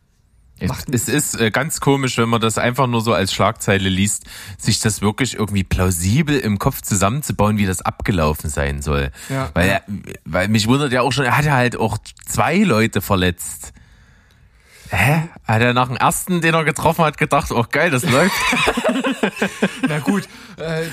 Macht 0.67 0.93
es 0.93 1.07
ist 1.07 1.39
äh, 1.39 1.51
ganz 1.51 1.79
komisch, 1.79 2.17
wenn 2.17 2.29
man 2.29 2.41
das 2.41 2.57
einfach 2.57 2.87
nur 2.87 3.01
so 3.01 3.13
als 3.13 3.33
Schlagzeile 3.33 3.89
liest, 3.89 4.25
sich 4.57 4.79
das 4.79 5.01
wirklich 5.01 5.35
irgendwie 5.35 5.63
plausibel 5.63 6.37
im 6.37 6.59
Kopf 6.59 6.81
zusammenzubauen, 6.81 7.57
wie 7.57 7.65
das 7.65 7.81
abgelaufen 7.81 8.49
sein 8.49 8.81
soll. 8.81 9.11
Ja. 9.29 9.49
Weil, 9.53 9.69
er, 9.69 9.83
weil 10.25 10.47
mich 10.47 10.67
wundert 10.67 10.91
ja 10.91 11.01
auch 11.01 11.11
schon, 11.11 11.25
er 11.25 11.37
hat 11.37 11.45
ja 11.45 11.53
halt 11.53 11.77
auch 11.77 11.97
zwei 12.27 12.57
Leute 12.57 13.01
verletzt. 13.01 13.73
Hä? 14.93 15.29
Hat 15.47 15.61
er 15.61 15.73
nach 15.73 15.87
dem 15.87 15.95
ersten, 15.95 16.41
den 16.41 16.53
er 16.53 16.65
getroffen 16.65 17.05
hat, 17.05 17.17
gedacht, 17.17 17.49
oh 17.51 17.65
geil, 17.71 17.91
das 17.91 18.03
läuft? 18.03 18.35
Na 19.87 19.99
gut, 19.99 20.27
äh, 20.57 20.83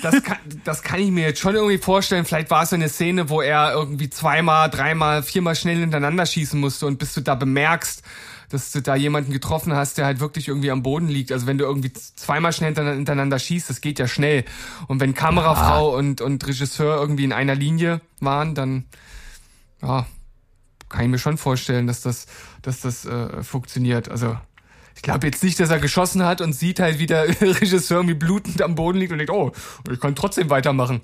das, 0.00 0.22
kann, 0.22 0.36
das 0.62 0.82
kann 0.82 1.00
ich 1.00 1.10
mir 1.10 1.24
jetzt 1.26 1.40
schon 1.40 1.56
irgendwie 1.56 1.78
vorstellen. 1.78 2.24
Vielleicht 2.24 2.52
war 2.52 2.62
es 2.62 2.72
eine 2.72 2.88
Szene, 2.88 3.30
wo 3.30 3.42
er 3.42 3.72
irgendwie 3.72 4.10
zweimal, 4.10 4.70
dreimal, 4.70 5.24
viermal 5.24 5.56
schnell 5.56 5.78
hintereinander 5.78 6.24
schießen 6.24 6.58
musste 6.58 6.86
und 6.86 7.00
bis 7.00 7.14
du 7.14 7.20
da 7.20 7.34
bemerkst, 7.34 8.04
dass 8.48 8.72
du 8.72 8.80
da 8.80 8.94
jemanden 8.96 9.32
getroffen 9.32 9.74
hast, 9.74 9.98
der 9.98 10.06
halt 10.06 10.20
wirklich 10.20 10.48
irgendwie 10.48 10.70
am 10.70 10.82
Boden 10.82 11.08
liegt. 11.08 11.32
Also 11.32 11.46
wenn 11.46 11.58
du 11.58 11.64
irgendwie 11.64 11.92
zweimal 11.92 12.52
schnell 12.52 12.74
hintereinander 12.74 13.38
schießt, 13.38 13.68
das 13.68 13.80
geht 13.80 13.98
ja 13.98 14.08
schnell. 14.08 14.44
Und 14.86 15.00
wenn 15.00 15.14
Kamerafrau 15.14 15.92
ja. 15.92 15.98
und, 15.98 16.20
und 16.20 16.46
Regisseur 16.46 16.96
irgendwie 16.98 17.24
in 17.24 17.32
einer 17.32 17.54
Linie 17.54 18.00
waren, 18.20 18.54
dann 18.54 18.84
ja, 19.82 20.06
kann 20.88 21.02
ich 21.02 21.08
mir 21.08 21.18
schon 21.18 21.36
vorstellen, 21.38 21.86
dass 21.86 22.00
das, 22.00 22.26
dass 22.62 22.80
das 22.80 23.04
äh, 23.04 23.42
funktioniert. 23.42 24.08
Also 24.10 24.36
Ich 24.96 25.02
glaube 25.02 25.26
jetzt 25.26 25.44
nicht, 25.44 25.60
dass 25.60 25.70
er 25.70 25.78
geschossen 25.78 26.24
hat 26.24 26.40
und 26.40 26.54
sieht 26.54 26.80
halt, 26.80 26.98
wie 26.98 27.06
der 27.06 27.28
Regisseur 27.40 27.98
irgendwie 27.98 28.14
blutend 28.14 28.62
am 28.62 28.74
Boden 28.74 28.98
liegt 28.98 29.12
und 29.12 29.18
denkt, 29.18 29.32
oh, 29.32 29.52
ich 29.92 30.00
kann 30.00 30.14
trotzdem 30.16 30.48
weitermachen. 30.50 31.02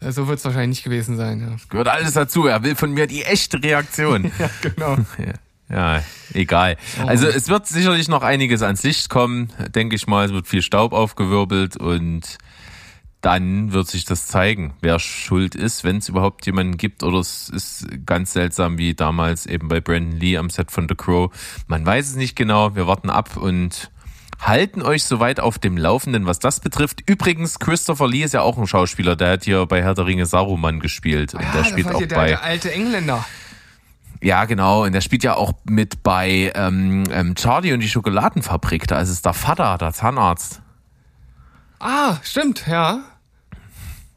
Äh, 0.00 0.10
So 0.12 0.26
wird 0.26 0.38
es 0.40 0.44
wahrscheinlich 0.44 0.78
nicht 0.78 0.84
gewesen 0.84 1.16
sein. 1.16 1.40
Ja, 1.40 1.56
Gehört 1.68 1.88
alles 1.88 2.14
dazu. 2.14 2.46
Er 2.46 2.62
will 2.64 2.74
von 2.74 2.92
mir 2.92 3.06
die 3.06 3.22
echte 3.22 3.62
Reaktion. 3.62 4.32
ja 4.38 4.50
genau. 4.60 4.96
Ja, 5.18 5.34
egal. 6.34 6.76
Also 7.06 7.26
es 7.26 7.48
wird 7.48 7.66
sicherlich 7.66 8.08
noch 8.08 8.22
einiges 8.22 8.62
ans 8.62 8.82
Licht 8.82 9.08
kommen, 9.08 9.52
denke 9.74 9.96
ich 9.96 10.06
mal. 10.06 10.26
Es 10.26 10.32
wird 10.32 10.48
viel 10.48 10.62
Staub 10.62 10.92
aufgewirbelt 10.92 11.76
und 11.76 12.38
dann 13.20 13.72
wird 13.72 13.86
sich 13.86 14.04
das 14.04 14.26
zeigen, 14.26 14.74
wer 14.80 14.98
schuld 14.98 15.54
ist, 15.54 15.84
wenn 15.84 15.98
es 15.98 16.08
überhaupt 16.08 16.46
jemanden 16.46 16.76
gibt. 16.78 17.02
Oder 17.02 17.18
es 17.18 17.48
ist 17.48 17.86
ganz 18.06 18.32
seltsam 18.32 18.78
wie 18.78 18.94
damals 18.94 19.46
eben 19.46 19.68
bei 19.68 19.80
Brandon 19.80 20.18
Lee 20.18 20.38
am 20.38 20.48
Set 20.50 20.70
von 20.70 20.88
The 20.88 20.94
Crow. 20.94 21.30
Man 21.66 21.84
weiß 21.84 22.08
es 22.08 22.16
nicht 22.16 22.34
genau. 22.34 22.74
Wir 22.74 22.86
warten 22.86 23.10
ab 23.10 23.36
und 23.36 23.90
halten 24.40 24.80
euch 24.80 25.04
soweit 25.04 25.38
auf 25.38 25.58
dem 25.58 25.76
Laufenden, 25.76 26.24
was 26.24 26.38
das 26.38 26.60
betrifft. 26.60 27.02
Übrigens, 27.08 27.58
Christopher 27.58 28.08
Lee 28.08 28.22
ist 28.22 28.32
ja 28.32 28.40
auch 28.40 28.56
ein 28.56 28.66
Schauspieler. 28.66 29.16
Der 29.16 29.32
hat 29.32 29.44
hier 29.44 29.66
bei 29.66 29.82
Herr 29.82 29.94
der 29.94 30.06
Ringe 30.06 30.24
Saruman 30.24 30.80
gespielt. 30.80 31.34
Und 31.34 31.42
Ja, 31.42 31.52
der 31.52 31.60
das 31.60 31.70
spielt 31.70 31.94
auch 31.94 31.98
der, 31.98 32.16
bei... 32.16 32.28
der 32.28 32.42
alte 32.42 32.72
Engländer. 32.72 33.24
Ja, 34.22 34.44
genau. 34.44 34.84
Und 34.84 34.92
der 34.92 35.00
spielt 35.00 35.22
ja 35.24 35.34
auch 35.34 35.52
mit 35.64 36.02
bei 36.02 36.52
ähm, 36.54 37.04
ähm, 37.10 37.34
Charlie 37.34 37.72
und 37.72 37.80
die 37.80 37.88
Schokoladenfabrik. 37.88 38.86
Da 38.86 39.00
ist 39.00 39.08
es 39.08 39.22
der 39.22 39.32
Vater, 39.34 39.78
der 39.78 39.92
Zahnarzt. 39.92 40.60
Ah, 41.78 42.16
stimmt, 42.22 42.66
ja. 42.66 43.00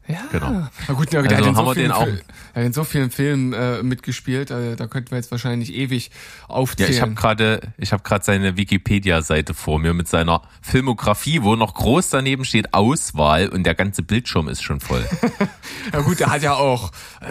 Ja. 0.05 0.19
Genau. 0.33 0.67
Na 0.89 0.93
gut, 0.95 1.13
ja, 1.13 1.21
der 1.21 1.37
Also 1.37 1.45
hat 1.45 1.47
in 1.47 1.55
so 1.55 1.73
vielen 1.73 1.85
den 1.85 1.91
auch- 1.93 2.03
Fil- 2.03 2.21
er 2.53 2.61
hat 2.61 2.67
in 2.67 2.73
so 2.73 2.83
vielen 2.83 3.09
Filmen 3.09 3.53
äh, 3.53 3.81
mitgespielt, 3.81 4.51
äh, 4.51 4.75
da 4.75 4.85
könnten 4.87 5.11
wir 5.11 5.17
jetzt 5.17 5.31
wahrscheinlich 5.31 5.73
ewig 5.73 6.09
Ja, 6.09 6.49
aufzählen. 6.55 6.91
ich 6.91 7.01
habe 7.01 7.13
gerade, 7.13 7.61
ich 7.77 7.93
habe 7.93 8.03
gerade 8.03 8.23
seine 8.25 8.57
Wikipedia-Seite 8.57 9.53
vor 9.53 9.79
mir 9.79 9.93
mit 9.93 10.09
seiner 10.09 10.41
Filmografie, 10.61 11.41
wo 11.41 11.55
noch 11.55 11.73
groß 11.73 12.09
daneben 12.09 12.43
steht 12.43 12.73
Auswahl 12.73 13.47
und 13.47 13.63
der 13.63 13.75
ganze 13.75 14.03
Bildschirm 14.03 14.49
ist 14.49 14.61
schon 14.61 14.81
voll. 14.81 15.07
Ja 15.93 16.01
gut, 16.01 16.19
der 16.19 16.29
hat 16.31 16.41
ja 16.41 16.53
auch, 16.55 16.91
äh, 17.21 17.27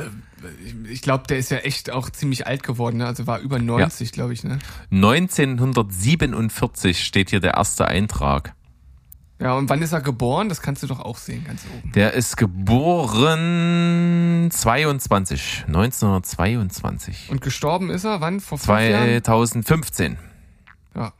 ich 0.88 1.02
glaube, 1.02 1.24
der 1.28 1.38
ist 1.38 1.50
ja 1.50 1.56
echt 1.58 1.90
auch 1.90 2.08
ziemlich 2.10 2.46
alt 2.46 2.62
geworden, 2.62 2.98
ne? 2.98 3.06
also 3.06 3.26
war 3.26 3.40
über 3.40 3.58
90, 3.58 4.12
glaube 4.12 4.32
ich. 4.32 4.44
Ne? 4.44 4.60
1947 4.90 7.04
steht 7.04 7.30
hier 7.30 7.40
der 7.40 7.54
erste 7.54 7.86
Eintrag. 7.86 8.54
Ja, 9.40 9.54
und 9.54 9.68
wann 9.68 9.82
ist 9.82 9.90
er 9.92 10.00
geboren? 10.00 10.48
Das 10.48 10.62
kannst 10.62 10.84
du 10.84 10.86
doch 10.86 11.00
auch 11.00 11.16
sehen, 11.16 11.44
ganz 11.44 11.64
oben. 11.76 11.90
Der 11.92 12.12
ist 12.14 12.36
geboren 12.36 14.48
22, 14.52 15.64
1922. 15.66 17.28
Und 17.28 17.40
gestorben 17.40 17.90
ist 17.90 18.04
er 18.04 18.20
wann? 18.20 18.38
Vor 18.38 18.58
fünf 18.58 18.68
Jahren? 18.80 19.24
2015. 19.24 20.16
Ja. 20.94 21.12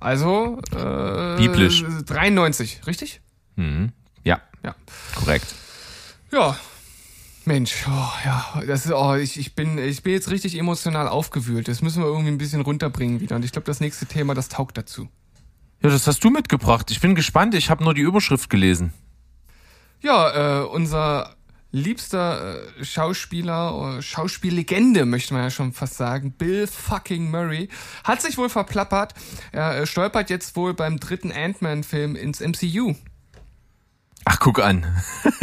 Also, 0.00 0.62
äh, 0.74 1.36
Biblisch. 1.36 1.84
93, 2.06 2.86
richtig? 2.86 3.20
Mhm. 3.56 3.92
Ja, 4.24 4.40
Ja. 4.64 4.74
korrekt. 5.14 5.54
Ja. 6.32 6.56
Mensch, 7.46 7.86
oh, 7.88 8.10
ja, 8.24 8.62
das 8.66 8.86
ist, 8.86 8.92
oh, 8.92 9.14
ich, 9.14 9.38
ich 9.38 9.54
bin, 9.54 9.78
ich 9.78 10.02
bin 10.02 10.12
jetzt 10.12 10.30
richtig 10.30 10.58
emotional 10.58 11.08
aufgewühlt. 11.08 11.68
Das 11.68 11.82
müssen 11.82 12.02
wir 12.02 12.08
irgendwie 12.08 12.30
ein 12.30 12.38
bisschen 12.38 12.60
runterbringen 12.60 13.20
wieder. 13.20 13.36
Und 13.36 13.44
ich 13.44 13.52
glaube, 13.52 13.66
das 13.66 13.80
nächste 13.80 14.06
Thema, 14.06 14.34
das 14.34 14.48
taugt 14.48 14.76
dazu. 14.78 15.08
Ja, 15.82 15.90
das 15.90 16.06
hast 16.06 16.22
du 16.22 16.30
mitgebracht. 16.30 16.90
Ich 16.90 17.00
bin 17.00 17.14
gespannt. 17.14 17.54
Ich 17.54 17.70
habe 17.70 17.82
nur 17.82 17.94
die 17.94 18.02
Überschrift 18.02 18.50
gelesen. 18.50 18.92
Ja, 20.00 20.62
äh, 20.62 20.66
unser 20.66 21.36
liebster 21.72 22.58
äh, 22.78 22.84
Schauspieler, 22.84 23.96
äh, 23.98 24.02
Schauspiellegende, 24.02 25.06
möchte 25.06 25.34
man 25.34 25.44
ja 25.44 25.50
schon 25.50 25.72
fast 25.72 25.96
sagen, 25.96 26.32
Bill 26.32 26.66
fucking 26.66 27.30
Murray, 27.30 27.68
hat 28.04 28.22
sich 28.22 28.38
wohl 28.38 28.48
verplappert. 28.48 29.14
Er 29.50 29.78
äh, 29.78 29.86
stolpert 29.86 30.30
jetzt 30.30 30.54
wohl 30.54 30.74
beim 30.74 31.00
dritten 31.00 31.32
Ant-Man-Film 31.32 32.14
ins 32.14 32.40
MCU. 32.40 32.94
Ach, 34.24 34.38
guck 34.38 34.62
an. 34.62 34.86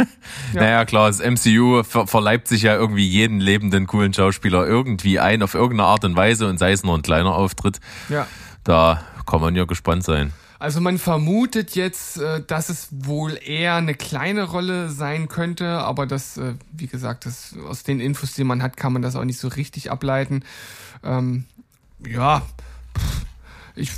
Naja, 0.52 0.84
klar, 0.84 1.08
das 1.08 1.20
MCU 1.20 1.82
ver 1.84 2.06
verleibt 2.06 2.48
sich 2.48 2.62
ja 2.62 2.74
irgendwie 2.74 3.06
jeden 3.06 3.40
lebenden 3.40 3.86
coolen 3.86 4.12
Schauspieler 4.12 4.66
irgendwie 4.66 5.20
ein, 5.20 5.42
auf 5.42 5.54
irgendeine 5.54 5.88
Art 5.88 6.04
und 6.04 6.16
Weise 6.16 6.48
und 6.48 6.58
sei 6.58 6.72
es 6.72 6.82
nur 6.82 6.96
ein 6.96 7.02
kleiner 7.02 7.34
Auftritt. 7.34 7.80
Ja. 8.08 8.26
Da 8.64 9.02
kann 9.26 9.40
man 9.40 9.54
ja 9.54 9.64
gespannt 9.64 10.04
sein. 10.04 10.32
Also 10.58 10.80
man 10.80 10.98
vermutet 10.98 11.74
jetzt, 11.74 12.18
äh, 12.18 12.42
dass 12.46 12.68
es 12.68 12.88
wohl 12.90 13.38
eher 13.42 13.76
eine 13.76 13.94
kleine 13.94 14.42
Rolle 14.42 14.90
sein 14.90 15.28
könnte, 15.28 15.66
aber 15.66 16.06
das, 16.06 16.36
äh, 16.36 16.54
wie 16.72 16.86
gesagt, 16.86 17.24
das, 17.24 17.54
aus 17.66 17.82
den 17.82 17.98
Infos, 17.98 18.34
die 18.34 18.44
man 18.44 18.62
hat, 18.62 18.76
kann 18.76 18.92
man 18.92 19.02
das 19.02 19.16
auch 19.16 19.24
nicht 19.24 19.38
so 19.38 19.48
richtig 19.48 19.90
ableiten. 19.90 20.44
Ähm, 21.02 21.44
ja, 22.06 22.42
ich, 23.74 23.90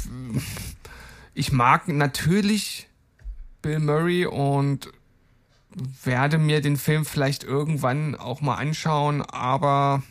ich 1.34 1.50
mag 1.50 1.88
natürlich 1.88 2.88
Bill 3.62 3.78
Murray 3.78 4.26
und 4.26 4.90
werde 6.04 6.38
mir 6.38 6.60
den 6.60 6.76
Film 6.76 7.04
vielleicht 7.04 7.44
irgendwann 7.44 8.14
auch 8.14 8.40
mal 8.40 8.56
anschauen, 8.56 9.22
aber 9.22 10.02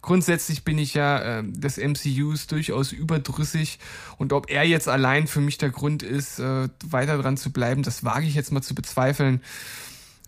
grundsätzlich 0.00 0.64
bin 0.64 0.78
ich 0.78 0.94
ja 0.94 1.38
äh, 1.38 1.44
des 1.44 1.78
MCUs 1.78 2.46
durchaus 2.46 2.92
überdrüssig 2.92 3.78
und 4.18 4.32
ob 4.32 4.50
er 4.50 4.64
jetzt 4.64 4.88
allein 4.88 5.26
für 5.26 5.40
mich 5.40 5.58
der 5.58 5.70
Grund 5.70 6.02
ist, 6.02 6.38
äh, 6.38 6.68
weiter 6.84 7.18
dran 7.18 7.36
zu 7.36 7.52
bleiben, 7.52 7.82
das 7.82 8.04
wage 8.04 8.26
ich 8.26 8.34
jetzt 8.34 8.52
mal 8.52 8.62
zu 8.62 8.74
bezweifeln. 8.74 9.40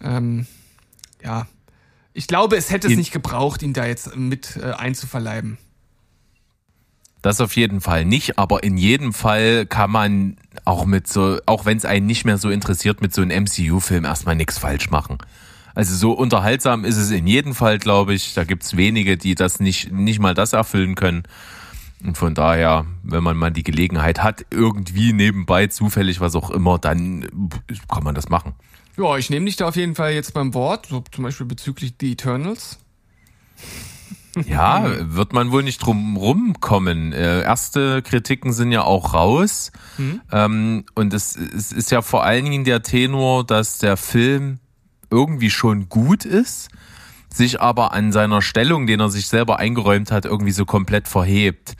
Ähm, 0.01 0.47
ja, 1.23 1.47
ich 2.13 2.27
glaube, 2.27 2.57
es 2.57 2.71
hätte 2.71 2.89
es 2.89 2.97
nicht 2.97 3.13
gebraucht, 3.13 3.63
ihn 3.63 3.73
da 3.73 3.87
jetzt 3.87 4.17
mit 4.17 4.57
äh, 4.57 4.73
einzuverleiben. 4.73 5.59
Das 7.25 7.41
auf 7.41 7.57
jeden 7.57 7.81
Fall 7.81 8.05
nicht, 8.05 8.39
aber 8.39 8.65
in 8.65 8.77
jedem 8.77 9.15
Fall 9.15 9.65
kann 9.65 9.91
man 9.91 10.37
auch 10.67 10.85
mit 10.85 11.09
so, 11.09 11.39
auch 11.47 11.65
wenn 11.65 11.79
es 11.79 11.87
einen 11.87 12.05
nicht 12.05 12.27
mehr 12.27 12.37
so 12.37 12.51
interessiert, 12.51 13.01
mit 13.01 13.15
so 13.15 13.23
einem 13.23 13.45
MCU-Film 13.45 14.05
erstmal 14.05 14.37
nichts 14.37 14.59
falsch 14.59 14.91
machen. 14.91 15.17
Also 15.75 15.95
so 15.95 16.13
unterhaltsam 16.13 16.85
ist 16.85 16.99
es 16.99 17.11
in 17.11 17.27
jedem 17.27 17.55
Fall, 17.55 17.79
glaube 17.79 18.13
ich. 18.13 18.35
Da 18.35 18.45
gibt's 18.45 18.77
wenige, 18.77 19.17
die 19.17 19.35
das 19.35 19.59
nicht, 19.59 19.91
nicht 19.91 20.19
mal 20.19 20.35
das 20.35 20.53
erfüllen 20.53 20.97
können. 20.97 21.23
Und 22.05 22.19
von 22.19 22.35
daher, 22.35 22.85
wenn 23.03 23.23
man 23.23 23.39
mal 23.39 23.51
die 23.51 23.63
Gelegenheit 23.63 24.23
hat, 24.23 24.45
irgendwie 24.51 25.15
nebenbei 25.15 25.69
zufällig 25.69 26.21
was 26.21 26.37
auch 26.37 26.51
immer, 26.51 26.79
dann 26.79 27.27
kann 27.91 28.05
man 28.05 28.15
das 28.15 28.29
machen. 28.29 28.53
Ja, 28.99 29.17
ich 29.17 29.31
nehme 29.31 29.47
dich 29.47 29.57
da 29.57 29.69
auf 29.69 29.77
jeden 29.77 29.95
Fall 29.95 30.13
jetzt 30.13 30.35
beim 30.35 30.53
Wort, 30.53 30.89
so 30.91 31.03
zum 31.11 31.25
Beispiel 31.25 31.47
bezüglich 31.47 31.95
The 31.99 32.13
Eternals. 32.13 32.81
Ja, 34.47 34.85
wird 35.15 35.33
man 35.33 35.51
wohl 35.53 35.63
nicht 35.63 35.79
drum 35.79 36.17
rumkommen. 36.17 37.13
Äh, 37.13 37.43
erste 37.43 38.03
Kritiken 38.03 38.53
sind 38.53 38.73
ja 38.73 38.83
auch 38.83 39.15
raus. 39.15 39.73
Ähm, 40.33 40.85
und 40.95 41.15
es, 41.15 41.37
es 41.37 41.73
ist 41.73 41.91
ja 41.91 42.03
vor 42.03 42.25
allen 42.25 42.45
Dingen 42.45 42.65
der 42.65 42.83
Tenor, 42.83 43.45
dass 43.45 43.79
der 43.79 43.97
Film 43.97 44.59
irgendwie 45.11 45.51
schon 45.51 45.89
gut 45.89 46.25
ist, 46.25 46.69
sich 47.33 47.61
aber 47.61 47.93
an 47.93 48.13
seiner 48.13 48.43
Stellung, 48.43 48.87
den 48.87 49.01
er 49.01 49.11
sich 49.11 49.29
selber 49.29 49.59
eingeräumt 49.59 50.11
hat, 50.11 50.25
irgendwie 50.25 50.53
so 50.53 50.65
komplett 50.65 51.09
verhebt. 51.09 51.77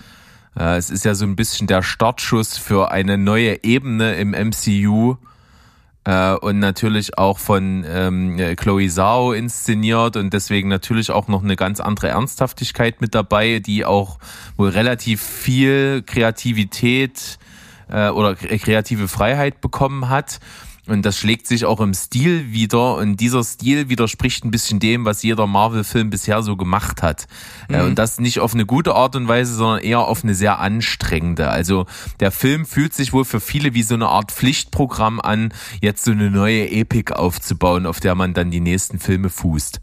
Äh, 0.57 0.77
es 0.77 0.91
ist 0.91 1.05
ja 1.05 1.15
so 1.15 1.25
ein 1.25 1.37
bisschen 1.37 1.67
der 1.67 1.83
Startschuss 1.83 2.57
für 2.59 2.91
eine 2.91 3.19
neue 3.19 3.65
Ebene 3.65 4.15
im 4.15 4.31
MCU 4.31 5.17
äh, 6.05 6.35
und 6.35 6.59
natürlich 6.59 7.19
auch 7.19 7.39
von 7.39 7.85
ähm, 7.89 8.37
Chloe 8.57 8.89
Zhao 8.89 9.33
inszeniert 9.33 10.17
und 10.17 10.33
deswegen 10.33 10.69
natürlich 10.69 11.11
auch 11.11 11.29
noch 11.29 11.43
eine 11.43 11.57
ganz 11.57 11.81
andere 11.81 12.09
Ernsthaftigkeit 12.09 13.01
mit 13.01 13.15
dabei, 13.15 13.59
die 13.59 13.85
auch 13.85 14.19
wohl 14.57 14.69
relativ 14.69 15.23
viel 15.23 16.03
Kreativität 16.07 17.39
äh, 17.89 18.09
oder 18.09 18.31
kre- 18.31 18.59
kreative 18.59 19.09
Freiheit 19.09 19.61
bekommen 19.61 20.09
hat. 20.09 20.41
Und 20.87 21.03
das 21.07 21.17
schlägt 21.17 21.47
sich 21.47 21.65
auch 21.65 21.81
im 21.81 21.95
Stil 21.95 22.53
wieder. 22.53 22.97
Und 22.97 23.17
dieser 23.17 23.43
Stil 23.43 23.89
widerspricht 23.89 24.45
ein 24.45 24.51
bisschen 24.51 24.81
dem, 24.81 25.07
was 25.07 25.23
jeder 25.23 25.47
Marvel-Film 25.47 26.11
bisher 26.11 26.43
so 26.43 26.57
gemacht 26.57 27.03
hat. 27.03 27.27
Äh, 27.69 27.81
Und 27.83 27.95
das 27.99 28.21
nicht 28.21 28.41
auf 28.41 28.53
eine 28.53 28.67
gute 28.67 28.95
Art 28.95 29.17
und 29.17 29.27
Weise, 29.27 29.55
sondern 29.55 29.83
eher 29.83 30.01
auf 30.01 30.23
eine 30.25 30.35
sehr 30.35 30.59
anstrengende. 30.59 31.49
Also 31.49 31.87
der 32.21 32.31
Film 32.31 32.67
fühlt 32.67 32.93
sich 32.93 33.15
wohl 33.15 33.25
für 33.25 33.41
viele 33.41 33.73
wie 33.73 33.83
so 33.83 33.95
eine 33.95 34.09
Art 34.09 34.31
Pflichtprogramm 34.31 35.21
an, 35.21 35.55
jetzt 35.81 36.05
so 36.05 36.11
eine 36.11 36.31
neue 36.31 36.71
Epik 36.71 37.13
aufzubauen, 37.13 37.87
auf 37.87 38.01
der 38.01 38.15
man 38.15 38.35
dann 38.35 38.51
die 38.51 38.61
nächsten 38.61 38.99
Filme 38.99 39.31
fußt. 39.31 39.81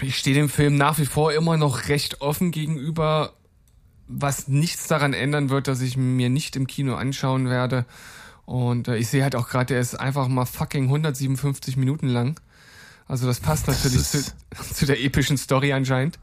Ich 0.00 0.18
stehe 0.18 0.34
dem 0.34 0.48
Film 0.48 0.76
nach 0.76 0.98
wie 0.98 1.06
vor 1.06 1.32
immer 1.32 1.56
noch 1.56 1.88
recht 1.88 2.20
offen 2.20 2.50
gegenüber, 2.50 3.34
was 4.14 4.48
nichts 4.48 4.86
daran 4.88 5.12
ändern 5.14 5.48
wird, 5.50 5.68
dass 5.68 5.80
ich 5.80 5.96
mir 5.96 6.28
nicht 6.28 6.56
im 6.56 6.66
Kino 6.66 6.94
anschauen 6.94 7.48
werde. 7.48 7.84
Und 8.44 8.88
äh, 8.88 8.96
ich 8.96 9.08
sehe 9.08 9.22
halt 9.22 9.36
auch 9.36 9.48
gerade, 9.48 9.74
er 9.74 9.80
ist 9.80 9.94
einfach 9.98 10.28
mal 10.28 10.44
fucking 10.44 10.84
157 10.84 11.76
Minuten 11.76 12.08
lang. 12.08 12.38
Also 13.08 13.26
das 13.26 13.40
passt 13.40 13.68
natürlich 13.68 14.02
zu, 14.02 14.18
ist- 14.18 14.34
zu 14.74 14.86
der 14.86 15.02
epischen 15.02 15.36
Story 15.36 15.72
anscheinend. 15.72 16.18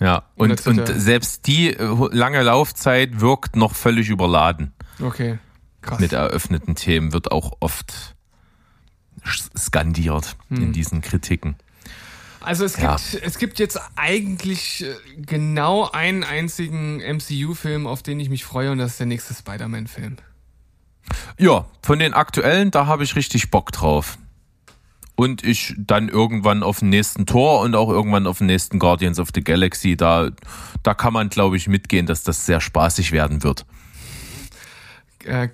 Ja, 0.00 0.24
und, 0.36 0.58
zu 0.60 0.70
und 0.70 0.76
der- 0.76 0.98
selbst 0.98 1.46
die 1.46 1.68
äh, 1.74 2.08
lange 2.12 2.42
Laufzeit 2.42 3.20
wirkt 3.20 3.56
noch 3.56 3.74
völlig 3.74 4.08
überladen. 4.08 4.72
Okay. 5.00 5.38
Krass. 5.82 6.00
Mit 6.00 6.12
eröffneten 6.12 6.74
Themen 6.74 7.12
wird 7.12 7.30
auch 7.30 7.58
oft 7.60 8.14
skandiert 9.56 10.36
in 10.50 10.72
diesen 10.72 11.00
Kritiken. 11.00 11.56
Also 12.44 12.64
es 12.64 12.76
Ja. 12.76 12.96
gibt, 12.96 13.22
es 13.24 13.38
gibt 13.38 13.58
jetzt 13.58 13.80
eigentlich 13.96 14.84
äh, 14.84 14.94
genau 15.16 15.90
einen 15.90 16.22
einzigen 16.24 16.98
MCU-Film, 17.00 17.86
auf 17.86 18.02
den 18.02 18.20
ich 18.20 18.28
mich 18.28 18.44
freue, 18.44 18.70
und 18.72 18.78
das 18.78 18.92
ist 18.92 19.00
der 19.00 19.06
nächste 19.06 19.34
Spider-Man-Film. 19.34 20.16
Ja, 21.38 21.66
von 21.82 21.98
den 21.98 22.14
aktuellen, 22.14 22.70
da 22.70 22.86
habe 22.86 23.04
ich 23.04 23.16
richtig 23.16 23.50
Bock 23.50 23.72
drauf. 23.72 24.18
Und 25.16 25.44
ich 25.44 25.74
dann 25.78 26.08
irgendwann 26.08 26.62
auf 26.64 26.80
den 26.80 26.88
nächsten 26.88 27.24
Tor 27.24 27.60
und 27.60 27.76
auch 27.76 27.88
irgendwann 27.88 28.26
auf 28.26 28.38
den 28.38 28.48
nächsten 28.48 28.80
Guardians 28.80 29.20
of 29.20 29.28
the 29.32 29.44
Galaxy. 29.44 29.96
Da, 29.96 30.30
da 30.82 30.94
kann 30.94 31.12
man, 31.12 31.28
glaube 31.28 31.56
ich, 31.56 31.68
mitgehen, 31.68 32.06
dass 32.06 32.24
das 32.24 32.46
sehr 32.46 32.60
spaßig 32.60 33.12
werden 33.12 33.44
wird. 33.44 33.64
Äh, 35.24 35.48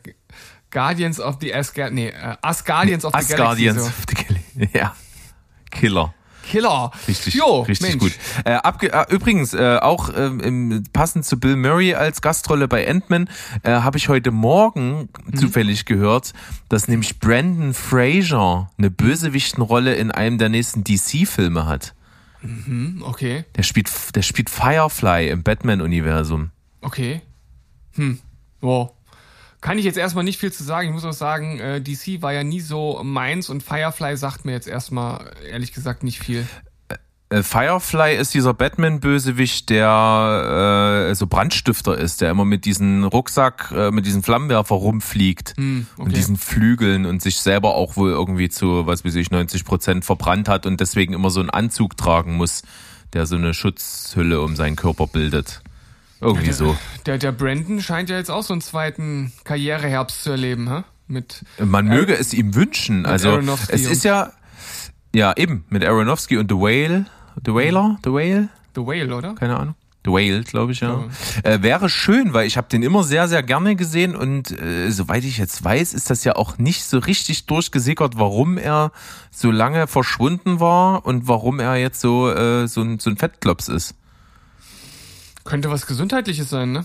Guardians 0.71 1.21
of 1.21 1.37
the 1.41 1.53
Asgard, 1.55 1.93
nee, 1.93 2.09
äh, 2.09 2.37
Asgardians 2.41 3.05
of 3.05 3.13
the 3.13 3.19
Asgardians 3.19 3.77
Galaxy. 3.79 4.01
of 4.01 4.07
the 4.09 4.15
Galaxy. 4.15 4.71
Ja. 4.79 4.95
Killer. 5.71 6.15
Killer. 6.51 6.91
Richtig, 7.09 7.35
jo, 7.35 7.61
richtig 7.63 7.89
Mensch. 7.89 8.01
gut. 8.03 8.13
Äh, 8.45 8.55
abge 8.55 8.93
äh, 8.93 9.05
übrigens, 9.15 9.55
äh, 9.55 9.79
auch 9.81 10.11
ähm, 10.17 10.83
passend 10.93 11.25
zu 11.25 11.39
Bill 11.39 11.57
Murray 11.57 11.95
als 11.95 12.21
Gastrolle 12.21 12.67
bei 12.69 12.89
Ant-Man, 12.89 13.31
äh, 13.63 13.71
habe 13.71 13.99
ich 13.99 14.09
heute 14.09 14.31
Morgen 14.33 15.09
Mhm. 15.27 15.37
zufällig 15.37 15.85
gehört, 15.87 16.33
dass 16.69 16.89
nämlich 16.89 17.21
Brandon 17.21 17.73
Fraser 17.75 18.71
eine 18.79 18.91
Bösewichtenrolle 18.91 19.95
in 19.95 20.11
einem 20.11 20.39
der 20.39 20.49
nächsten 20.49 20.83
DC-Filme 20.85 21.67
hat. 21.67 21.95
Hm, 22.41 23.03
Okay, 23.07 23.45
Der 23.57 23.63
spielt, 23.63 23.91
der 24.17 24.23
spielt 24.23 24.51
Firefly 24.51 25.29
im 25.29 25.43
Batman-Universum. 25.43 26.51
okay. 26.81 27.21
Hm, 27.95 28.19
wow. 28.61 28.93
Kann 29.61 29.79
ich 29.79 29.85
jetzt 29.85 29.99
erstmal 29.99 30.25
nicht 30.25 30.39
viel 30.39 30.53
zu 30.53 30.65
sagen. 30.65 30.89
Ich 30.89 30.95
muss 30.95 31.05
auch 31.05 31.13
sagen, 31.13 31.59
äh, 31.59 31.81
DC 31.81 32.23
war 32.23 32.33
ja 32.33 32.45
nie 32.45 32.61
so 32.61 33.01
meins 33.03 33.51
und 33.51 33.63
Firefly 33.63 34.17
sagt 34.17 34.45
mir 34.45 34.53
jetzt 34.53 34.69
erstmal 34.69 35.33
ehrlich 35.51 35.73
gesagt 35.73 36.03
nicht 36.03 36.19
viel. 36.19 36.47
Äh, 37.29 37.43
Firefly 37.43 38.17
ist 38.17 38.35
dieser 38.35 38.55
Batman-Bösewicht, 38.55 39.71
der 39.71 41.09
äh, 41.11 41.15
so 41.15 41.27
Brandstifter 41.27 41.97
ist, 41.97 42.21
der 42.21 42.31
immer 42.31 42.45
mit 42.45 42.65
diesem 42.65 43.05
Rucksack, 43.05 43.73
äh, 43.77 43.91
mit 43.91 44.05
diesem 44.05 44.23
Flammenwerfer 44.23 44.75
rumfliegt 44.75 45.55
Hm, 45.57 45.87
und 45.97 46.07
okay. 46.07 46.15
diesen 46.15 46.37
Flügeln 46.37 47.07
und 47.07 47.23
sich 47.23 47.37
selber 47.41 47.75
auch 47.75 47.97
wohl 47.97 48.11
irgendwie 48.11 48.49
zu, 48.49 48.87
was 48.87 49.05
weiß 49.05 49.15
ich, 49.15 49.31
90 49.31 49.65
Prozent 49.65 50.05
verbrannt 50.05 50.49
hat 50.49 50.67
und 50.67 50.81
deswegen 50.81 51.15
immer 51.15 51.31
so 51.31 51.41
einen 51.41 51.51
Anzug 51.51 51.97
tragen 51.97 52.37
muss, 52.37 52.63
der 53.13 53.27
so 53.27 53.37
eine 53.37 53.55
Schutzhülle 53.55 54.41
um 54.41 54.57
seinen 54.57 54.77
Körper 54.77 55.07
bildet. 55.07 55.63
Irgendwie 56.21 56.53
so. 56.53 56.77
Der, 57.07 57.19
der 57.19 57.33
Brandon 57.33 57.81
scheint 57.81 58.11
ja 58.11 58.17
jetzt 58.17 58.31
auch 58.31 58.43
so 58.43 58.53
einen 58.53 58.61
zweiten 58.61 59.33
Karriereherbst 59.45 60.23
zu 60.23 60.31
erleben, 60.31 60.69
hä? 60.69 60.83
Mit 61.09 61.45
Man 61.59 61.87
möge 61.87 62.17
es 62.17 62.33
ihm 62.33 62.55
wünschen. 62.55 63.05
Also 63.05 63.31
Aronofsky 63.31 63.73
es 63.73 63.87
ist 63.87 64.05
ja, 64.05 64.33
ja 65.13 65.33
eben, 65.37 65.65
mit 65.69 65.85
Aronofsky 65.85 66.37
und 66.37 66.51
The 66.51 66.57
Whale, 66.57 67.07
The 67.45 67.53
Whaler, 67.53 67.99
The 68.05 68.11
Whale, 68.11 68.49
The 68.77 68.83
Whale, 68.83 69.15
oder? 69.15 69.35
keine 69.35 69.59
Ahnung. 69.59 69.75
The 70.05 70.13
Whale, 70.13 70.45
glaube 70.45 70.73
ich, 70.73 70.81
ja. 70.81 71.05
Äh, 71.43 71.61
wäre 71.63 71.91
schön, 71.91 72.33
weil 72.33 72.47
ich 72.47 72.57
habe 72.57 72.69
den 72.69 72.83
immer 72.83 73.05
sehr, 73.05 73.29
sehr 73.29 73.43
gerne 73.43 73.77
gesehen 73.77 74.17
und 74.17 74.51
äh, 74.51 74.91
soweit 74.91 75.25
ich 75.25 75.37
jetzt 75.37 75.63
weiß, 75.63 75.93
ist 75.93 76.09
das 76.09 76.25
ja 76.25 76.37
auch 76.37 76.57
nicht 76.57 76.85
so 76.85 76.99
richtig 76.99 77.45
durchgesickert, 77.45 78.19
warum 78.19 78.57
er 78.57 78.93
so 79.31 79.51
lange 79.51 79.87
verschwunden 79.87 80.59
war 80.59 81.05
und 81.05 81.29
warum 81.29 81.61
er 81.61 81.77
jetzt 81.77 82.01
so, 82.01 82.31
äh, 82.31 82.67
so, 82.67 82.81
ein, 82.81 82.99
so 82.99 83.11
ein 83.11 83.19
Fettklops 83.19 83.69
ist. 83.69 83.95
Könnte 85.45 85.71
was 85.71 85.87
Gesundheitliches 85.87 86.51
sein, 86.51 86.73
ne? 86.73 86.85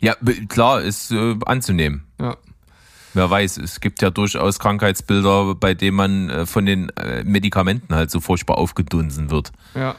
Ja, 0.00 0.14
klar, 0.48 0.82
ist 0.82 1.10
äh, 1.10 1.36
anzunehmen. 1.46 2.04
Ja. 2.20 2.36
Wer 3.14 3.30
weiß, 3.30 3.56
es 3.58 3.80
gibt 3.80 4.02
ja 4.02 4.10
durchaus 4.10 4.58
Krankheitsbilder, 4.58 5.54
bei 5.54 5.72
denen 5.72 5.96
man 5.96 6.28
äh, 6.28 6.46
von 6.46 6.66
den 6.66 6.90
äh, 6.90 7.24
Medikamenten 7.24 7.94
halt 7.94 8.10
so 8.10 8.20
furchtbar 8.20 8.58
aufgedunsen 8.58 9.30
wird. 9.30 9.52
Ja. 9.74 9.94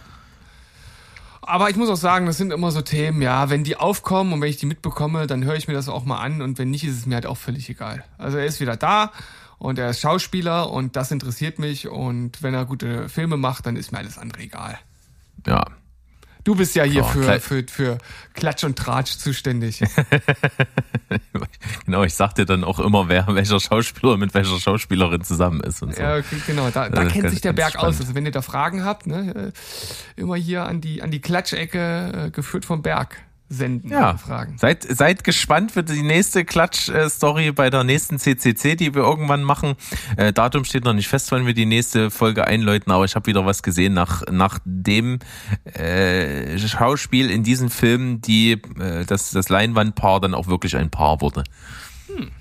Aber 1.41 1.69
ich 1.69 1.77
muss 1.77 1.89
auch 1.89 1.95
sagen, 1.95 2.25
das 2.25 2.37
sind 2.37 2.51
immer 2.51 2.71
so 2.71 2.81
Themen, 2.81 3.21
ja, 3.21 3.49
wenn 3.49 3.63
die 3.63 3.77
aufkommen 3.77 4.33
und 4.33 4.41
wenn 4.41 4.49
ich 4.49 4.57
die 4.57 4.65
mitbekomme, 4.65 5.27
dann 5.27 5.45
höre 5.45 5.55
ich 5.55 5.67
mir 5.67 5.73
das 5.73 5.87
auch 5.89 6.03
mal 6.03 6.19
an 6.19 6.41
und 6.41 6.59
wenn 6.59 6.69
nicht, 6.69 6.83
ist 6.83 6.97
es 6.97 7.05
mir 7.05 7.15
halt 7.15 7.25
auch 7.25 7.37
völlig 7.37 7.69
egal. 7.69 8.03
Also 8.17 8.37
er 8.37 8.45
ist 8.45 8.59
wieder 8.59 8.75
da 8.75 9.11
und 9.57 9.79
er 9.79 9.89
ist 9.89 10.01
Schauspieler 10.01 10.69
und 10.69 10.95
das 10.95 11.09
interessiert 11.09 11.57
mich 11.57 11.87
und 11.87 12.43
wenn 12.43 12.53
er 12.53 12.65
gute 12.65 13.07
Filme 13.09 13.37
macht, 13.37 13.65
dann 13.65 13.77
ist 13.77 13.91
mir 13.91 13.97
alles 13.97 14.17
andere 14.17 14.43
egal. 14.43 14.77
Ja. 15.47 15.65
Du 16.47 16.55
bist 16.55 16.75
ja 16.75 16.85
hier 16.85 17.01
Ja, 17.01 17.03
für, 17.03 17.41
für, 17.41 17.65
für 17.67 17.97
Klatsch 18.33 18.63
und 18.63 18.77
Tratsch 18.77 19.17
zuständig. 19.17 19.81
Genau, 21.85 22.03
ich 22.03 22.13
sag 22.13 22.35
dir 22.35 22.45
dann 22.45 22.65
auch 22.65 22.79
immer, 22.79 23.07
wer 23.07 23.27
welcher 23.27 23.61
Schauspieler 23.61 24.17
mit 24.17 24.33
welcher 24.33 24.59
Schauspielerin 24.59 25.23
zusammen 25.23 25.61
ist 25.61 25.81
und 25.81 25.95
so. 25.95 26.01
Ja, 26.01 26.17
okay, 26.17 26.41
genau, 26.45 26.69
da, 26.69 26.89
da 26.89 27.05
kennt 27.05 27.29
sich 27.29 27.39
der 27.39 27.53
Berg 27.53 27.75
aus. 27.75 27.95
spannend. 27.95 28.01
Also 28.01 28.15
wenn 28.15 28.25
ihr 28.25 28.31
da 28.31 28.41
Fragen 28.41 28.83
habt, 28.83 29.07
ne, 29.07 29.53
äh, 30.17 30.21
immer 30.21 30.35
hier 30.35 30.65
an 30.65 30.81
die, 30.81 31.01
an 31.01 31.11
die 31.11 31.21
Klatschecke, 31.21 32.27
äh, 32.27 32.31
geführt 32.31 32.65
vom 32.65 32.81
Berg, 32.81 33.17
senden. 33.49 33.89
Ja, 33.91 34.17
Fragen. 34.17 34.57
Seid, 34.57 34.83
seid 34.83 35.23
gespannt 35.23 35.71
für 35.71 35.83
die 35.83 36.01
nächste 36.03 36.43
Klatsch-Story 36.43 37.51
bei 37.53 37.69
der 37.69 37.83
nächsten 37.85 38.19
CCC, 38.19 38.75
die 38.75 38.93
wir 38.93 39.03
irgendwann 39.03 39.43
machen. 39.43 39.75
Äh, 40.17 40.33
Datum 40.33 40.65
steht 40.65 40.83
noch 40.83 40.93
nicht 40.93 41.07
fest, 41.07 41.31
wann 41.31 41.45
wir 41.45 41.53
die 41.53 41.65
nächste 41.65 42.11
Folge 42.11 42.45
einläuten, 42.45 42.91
aber 42.91 43.05
ich 43.05 43.15
habe 43.15 43.25
wieder 43.27 43.45
was 43.45 43.63
gesehen 43.63 43.93
nach, 43.93 44.23
nach 44.29 44.59
dem 44.65 45.19
äh, 45.73 46.57
Schauspiel 46.59 47.29
in 47.29 47.43
diesem 47.43 47.69
Film, 47.69 48.21
die 48.21 48.53
äh, 48.79 49.05
das, 49.05 49.31
das 49.31 49.49
Leinwandpaar 49.49 50.19
dann 50.19 50.33
auch 50.33 50.47
wirklich 50.47 50.75
ein 50.75 50.89
Paar 50.89 51.21
wurde. 51.21 51.43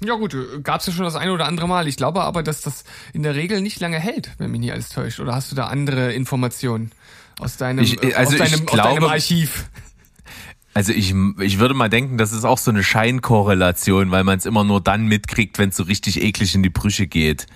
Ja 0.04 0.14
gut, 0.14 0.34
gab 0.62 0.80
es 0.80 0.86
ja 0.86 0.92
schon 0.92 1.04
das 1.04 1.16
eine 1.16 1.32
oder 1.32 1.46
andere 1.46 1.68
Mal. 1.68 1.86
Ich 1.86 1.96
glaube 1.96 2.22
aber, 2.22 2.42
dass 2.42 2.62
das 2.62 2.84
in 3.12 3.22
der 3.22 3.34
Regel 3.34 3.60
nicht 3.60 3.78
lange 3.80 3.98
hält, 3.98 4.30
wenn 4.38 4.50
mich 4.50 4.60
nicht 4.60 4.72
alles 4.72 4.88
täuscht. 4.88 5.20
Oder 5.20 5.34
hast 5.34 5.52
du 5.52 5.56
da 5.56 5.66
andere 5.66 6.12
Informationen 6.14 6.92
aus 7.38 7.58
deinem, 7.58 7.84
Ich- 7.84 8.02
äh, 8.02 8.14
also 8.14 8.32
aus, 8.32 8.38
deinem 8.50 8.62
ich 8.64 8.68
aus 8.70 8.76
deinem 8.76 8.96
glaube- 8.98 9.10
Archiv? 9.12 9.66
Also 10.76 10.92
ich, 10.92 11.14
ich 11.40 11.58
würde 11.58 11.72
mal 11.72 11.88
denken, 11.88 12.18
das 12.18 12.32
ist 12.32 12.44
auch 12.44 12.58
so 12.58 12.70
eine 12.70 12.84
Scheinkorrelation, 12.84 14.10
weil 14.10 14.24
man 14.24 14.36
es 14.36 14.44
immer 14.44 14.62
nur 14.62 14.82
dann 14.82 15.06
mitkriegt, 15.06 15.58
wenn 15.58 15.70
es 15.70 15.76
so 15.76 15.84
richtig 15.84 16.20
eklig 16.20 16.54
in 16.54 16.62
die 16.62 16.68
Brüche 16.68 17.06
geht. 17.06 17.46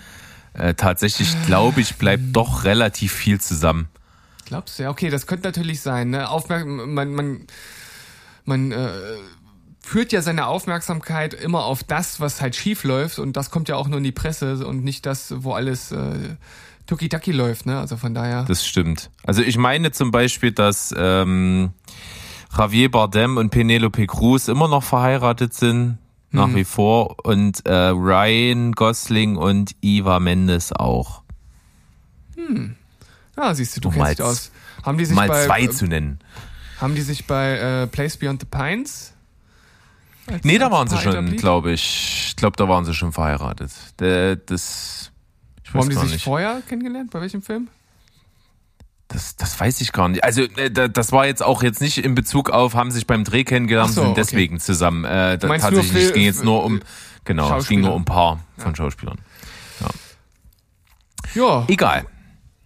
Äh, 0.54 0.72
tatsächlich 0.72 1.28
glaube 1.44 1.82
ich, 1.82 1.96
bleibt 1.96 2.34
doch 2.34 2.64
relativ 2.64 3.12
viel 3.12 3.38
zusammen. 3.38 3.88
Glaubst 4.46 4.78
du? 4.78 4.84
Ja, 4.84 4.88
okay, 4.88 5.10
das 5.10 5.26
könnte 5.26 5.46
natürlich 5.46 5.82
sein. 5.82 6.08
Ne? 6.08 6.30
Aufmerk 6.30 6.66
man, 6.66 7.12
man, 7.12 7.46
man 8.46 8.72
äh, 8.72 8.88
führt 9.82 10.12
ja 10.12 10.22
seine 10.22 10.46
Aufmerksamkeit 10.46 11.34
immer 11.34 11.66
auf 11.66 11.84
das, 11.84 12.20
was 12.20 12.40
halt 12.40 12.56
schief 12.56 12.84
läuft 12.84 13.18
und 13.18 13.36
das 13.36 13.50
kommt 13.50 13.68
ja 13.68 13.76
auch 13.76 13.88
nur 13.88 13.98
in 13.98 14.04
die 14.04 14.12
Presse 14.12 14.66
und 14.66 14.82
nicht 14.82 15.04
das, 15.04 15.34
wo 15.36 15.52
alles 15.52 15.92
äh, 15.92 16.36
tuki-taki 16.86 17.32
läuft. 17.32 17.66
Ne? 17.66 17.78
Also 17.78 17.98
von 17.98 18.14
daher. 18.14 18.44
Das 18.44 18.66
stimmt. 18.66 19.10
Also 19.24 19.42
ich 19.42 19.58
meine 19.58 19.92
zum 19.92 20.10
Beispiel, 20.10 20.52
dass 20.52 20.94
ähm, 20.96 21.74
Javier 22.57 22.90
Bardem 22.90 23.36
und 23.36 23.51
Penelope 23.51 24.07
Cruz 24.07 24.48
immer 24.48 24.68
noch 24.68 24.82
verheiratet 24.82 25.55
sind, 25.55 25.98
nach 26.32 26.55
wie 26.55 26.64
vor, 26.64 27.16
und 27.24 27.64
äh, 27.66 27.72
Ryan 27.88 28.72
Gosling 28.72 29.36
und 29.36 29.74
Eva 29.82 30.20
Mendes 30.20 30.72
auch. 30.72 31.22
ah, 33.36 33.55
siehst 33.55 33.76
du, 33.76 33.80
du 33.80 33.88
Um 33.88 33.94
kennst 33.94 34.12
dich 34.12 34.18
mal 34.18 34.24
aus. 34.30 34.51
Haben 34.84 34.98
die 34.98 35.05
sich 35.05 35.16
Mal 35.16 35.28
bei, 35.28 35.46
zwei 35.46 35.62
äh, 35.62 35.70
zu 35.70 35.86
nennen. 35.86 36.18
Haben 36.80 36.94
die 36.94 37.03
sich 37.03 37.26
bei 37.26 37.59
äh, 37.59 37.86
Place 37.86 38.16
Beyond 38.16 38.40
the 38.40 38.46
Pines? 38.46 39.12
als- 40.26 40.44
Nee, 40.44 40.59
da 40.59 40.70
waren 40.70 40.88
sie 40.88 40.96
schon, 40.98 41.36
glaube 41.36 41.72
ich. 41.72 42.26
Ich 42.28 42.36
glaube, 42.36 42.57
da 42.57 42.68
waren 42.68 42.84
sie 42.84 42.94
schon 42.94 43.12
verheiratet. 43.12 43.70
Der, 43.98 44.36
das, 44.36 45.11
ich 45.64 45.74
Wo 45.74 45.80
haben 45.80 45.90
die 45.90 45.96
sich 45.96 46.12
nicht. 46.12 46.24
vorher 46.24 46.62
kennengelernt? 46.68 47.11
Bei 47.11 47.20
welchem 47.20 47.42
Film? 47.42 47.68
Das, 49.12 49.34
das 49.36 49.58
weiß 49.58 49.80
ich 49.80 49.90
gar 49.92 50.08
nicht. 50.08 50.22
Also 50.22 50.42
äh, 50.42 50.70
da- 50.70 50.86
das 50.88 51.11
war 51.11 51.26
jetzt 51.26 51.42
auch 51.42 51.62
jetzt 51.64 51.80
nicht 51.80 51.98
in 51.98 52.14
Bezug 52.14 52.50
auf, 52.50 52.74
haben 52.74 52.90
sich 52.92 53.06
beim 53.06 53.24
Dreh 53.24 53.42
kennengelernt 53.44 53.92
so, 53.92 54.00
und 54.02 54.06
sind 54.06 54.12
okay. 54.12 54.20
deswegen 54.22 54.61
zusammen. 54.61 55.04
Äh, 55.04 55.38
meinst 55.46 55.64
tatsächlich, 55.64 55.96
es 55.96 56.04
Fil- 56.06 56.12
ging 56.12 56.22
jetzt 56.22 56.44
nur 56.44 56.64
um, 56.64 56.80
genau, 57.24 57.56
es 57.58 57.66
ging 57.66 57.80
nur 57.80 57.92
um 57.94 58.02
ein 58.02 58.04
paar 58.04 58.38
von 58.56 58.74
Schauspielern. 58.76 59.18
Ja, 61.34 61.64
Egal. 61.68 62.06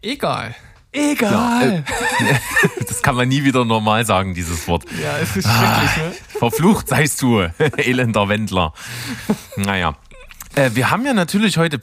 egal. 0.03 0.55
Egal. 0.92 1.84
Das 2.86 3.03
kann 3.03 3.16
man 3.16 3.28
nie 3.28 3.42
wieder 3.45 3.64
normal 3.64 4.07
sagen, 4.07 4.32
dieses 4.34 4.68
Wort. 4.68 4.84
Ja, 5.03 5.18
es 5.18 5.36
ist 5.36 5.49
schrecklich, 5.49 5.97
ne? 5.97 6.12
Verflucht 6.38 6.88
seist 6.88 7.20
du, 7.20 7.40
elender 7.76 8.28
Wendler. 8.28 8.72
Naja. 9.57 9.97
Äh, 10.57 10.70
wir 10.74 10.90
haben 10.90 11.05
ja 11.05 11.14
natürlich 11.14 11.59
heute 11.59 11.80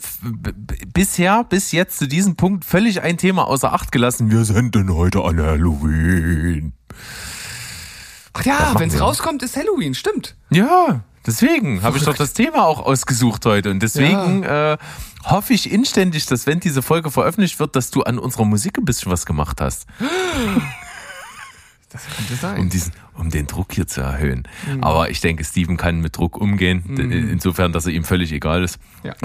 bisher, 0.93 1.43
bis 1.43 1.72
jetzt 1.72 1.97
zu 1.97 2.07
diesem 2.07 2.36
Punkt 2.36 2.63
völlig 2.63 3.01
ein 3.01 3.17
Thema 3.17 3.47
außer 3.47 3.74
Acht 3.74 3.91
gelassen. 3.91 4.32
Wir 4.32 4.45
sind 4.45 4.76
denn 4.76 4.93
heute 4.93 5.24
an 5.24 5.41
Halloween. 5.41 6.74
Ach 8.34 8.45
ja, 8.45 8.74
wenn 8.78 8.89
es 8.89 8.99
rauskommt, 8.99 9.43
ist 9.43 9.57
Halloween, 9.57 9.93
stimmt. 9.93 10.38
Ja, 10.51 11.01
deswegen 11.26 11.84
habe 11.84 11.97
ich 11.97 12.03
doch 12.03 12.15
das 12.15 12.34
Thema 12.34 12.65
auch 12.65 12.80
ausgesucht 12.80 13.45
heute. 13.45 13.72
Und 13.72 13.84
deswegen 13.84 14.43
äh, 14.43 14.78
hoffe 15.26 15.53
ich 15.53 15.69
inständig, 15.69 16.26
dass 16.28 16.47
wenn 16.47 16.61
diese 16.61 16.82
Folge 16.82 17.11
veröffentlicht 17.11 17.59
wird, 17.59 17.76
dass 17.76 17.91
du 17.91 18.03
an 18.03 18.17
unserer 18.19 18.45
Musik 18.45 18.78
ein 18.78 18.86
bisschen 18.86 19.11
was 19.11 19.26
gemacht 19.26 19.59
hast, 19.59 19.86
Das 21.92 22.04
könnte 22.16 22.34
um 22.34 22.39
sein. 22.39 22.70
diesen, 22.70 22.94
um 23.18 23.30
den 23.30 23.48
Druck 23.48 23.74
hier 23.74 23.88
zu 23.88 24.02
erhöhen. 24.02 24.44
Aber 24.82 25.10
ich 25.10 25.20
denke, 25.22 25.44
Steven 25.44 25.78
kann 25.78 26.00
mit 26.02 26.18
Druck 26.18 26.38
umgehen, 26.38 26.84
d- 26.96 27.02
insofern, 27.32 27.74
dass 27.74 27.86
er 27.86 27.92
ihm 27.94 28.04
völlig 28.04 28.32
egal 28.32 28.64
ist. 28.64 28.80
Ja. 29.04 29.14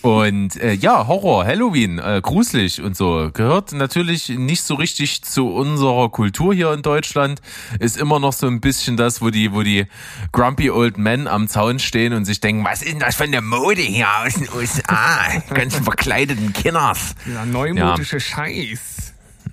Und 0.00 0.54
äh, 0.62 0.74
ja, 0.74 1.08
Horror, 1.08 1.44
Halloween, 1.44 1.98
äh, 1.98 2.20
gruselig 2.22 2.80
und 2.80 2.96
so 2.96 3.30
gehört 3.32 3.72
natürlich 3.72 4.28
nicht 4.28 4.62
so 4.62 4.76
richtig 4.76 5.22
zu 5.24 5.48
unserer 5.48 6.08
Kultur 6.08 6.54
hier 6.54 6.72
in 6.72 6.82
Deutschland. 6.82 7.40
Ist 7.80 7.96
immer 7.96 8.20
noch 8.20 8.32
so 8.32 8.46
ein 8.46 8.60
bisschen 8.60 8.96
das, 8.96 9.20
wo 9.20 9.30
die, 9.30 9.52
wo 9.52 9.62
die 9.64 9.86
grumpy 10.30 10.70
old 10.70 10.98
men 10.98 11.26
am 11.26 11.48
Zaun 11.48 11.80
stehen 11.80 12.12
und 12.12 12.26
sich 12.26 12.38
denken, 12.38 12.64
was 12.64 12.82
ist 12.82 12.92
denn 12.92 13.00
das 13.00 13.16
für 13.16 13.24
eine 13.24 13.40
Mode 13.42 13.82
hier 13.82 14.06
aus 14.24 14.34
den 14.34 14.48
USA? 14.54 15.40
Ganzen 15.52 15.82
verkleideten 15.82 16.52
Kinders. 16.52 17.16
Ja, 17.26 17.44
neumodische 17.44 18.16
ja. 18.16 18.20
Scheiß. 18.20 19.07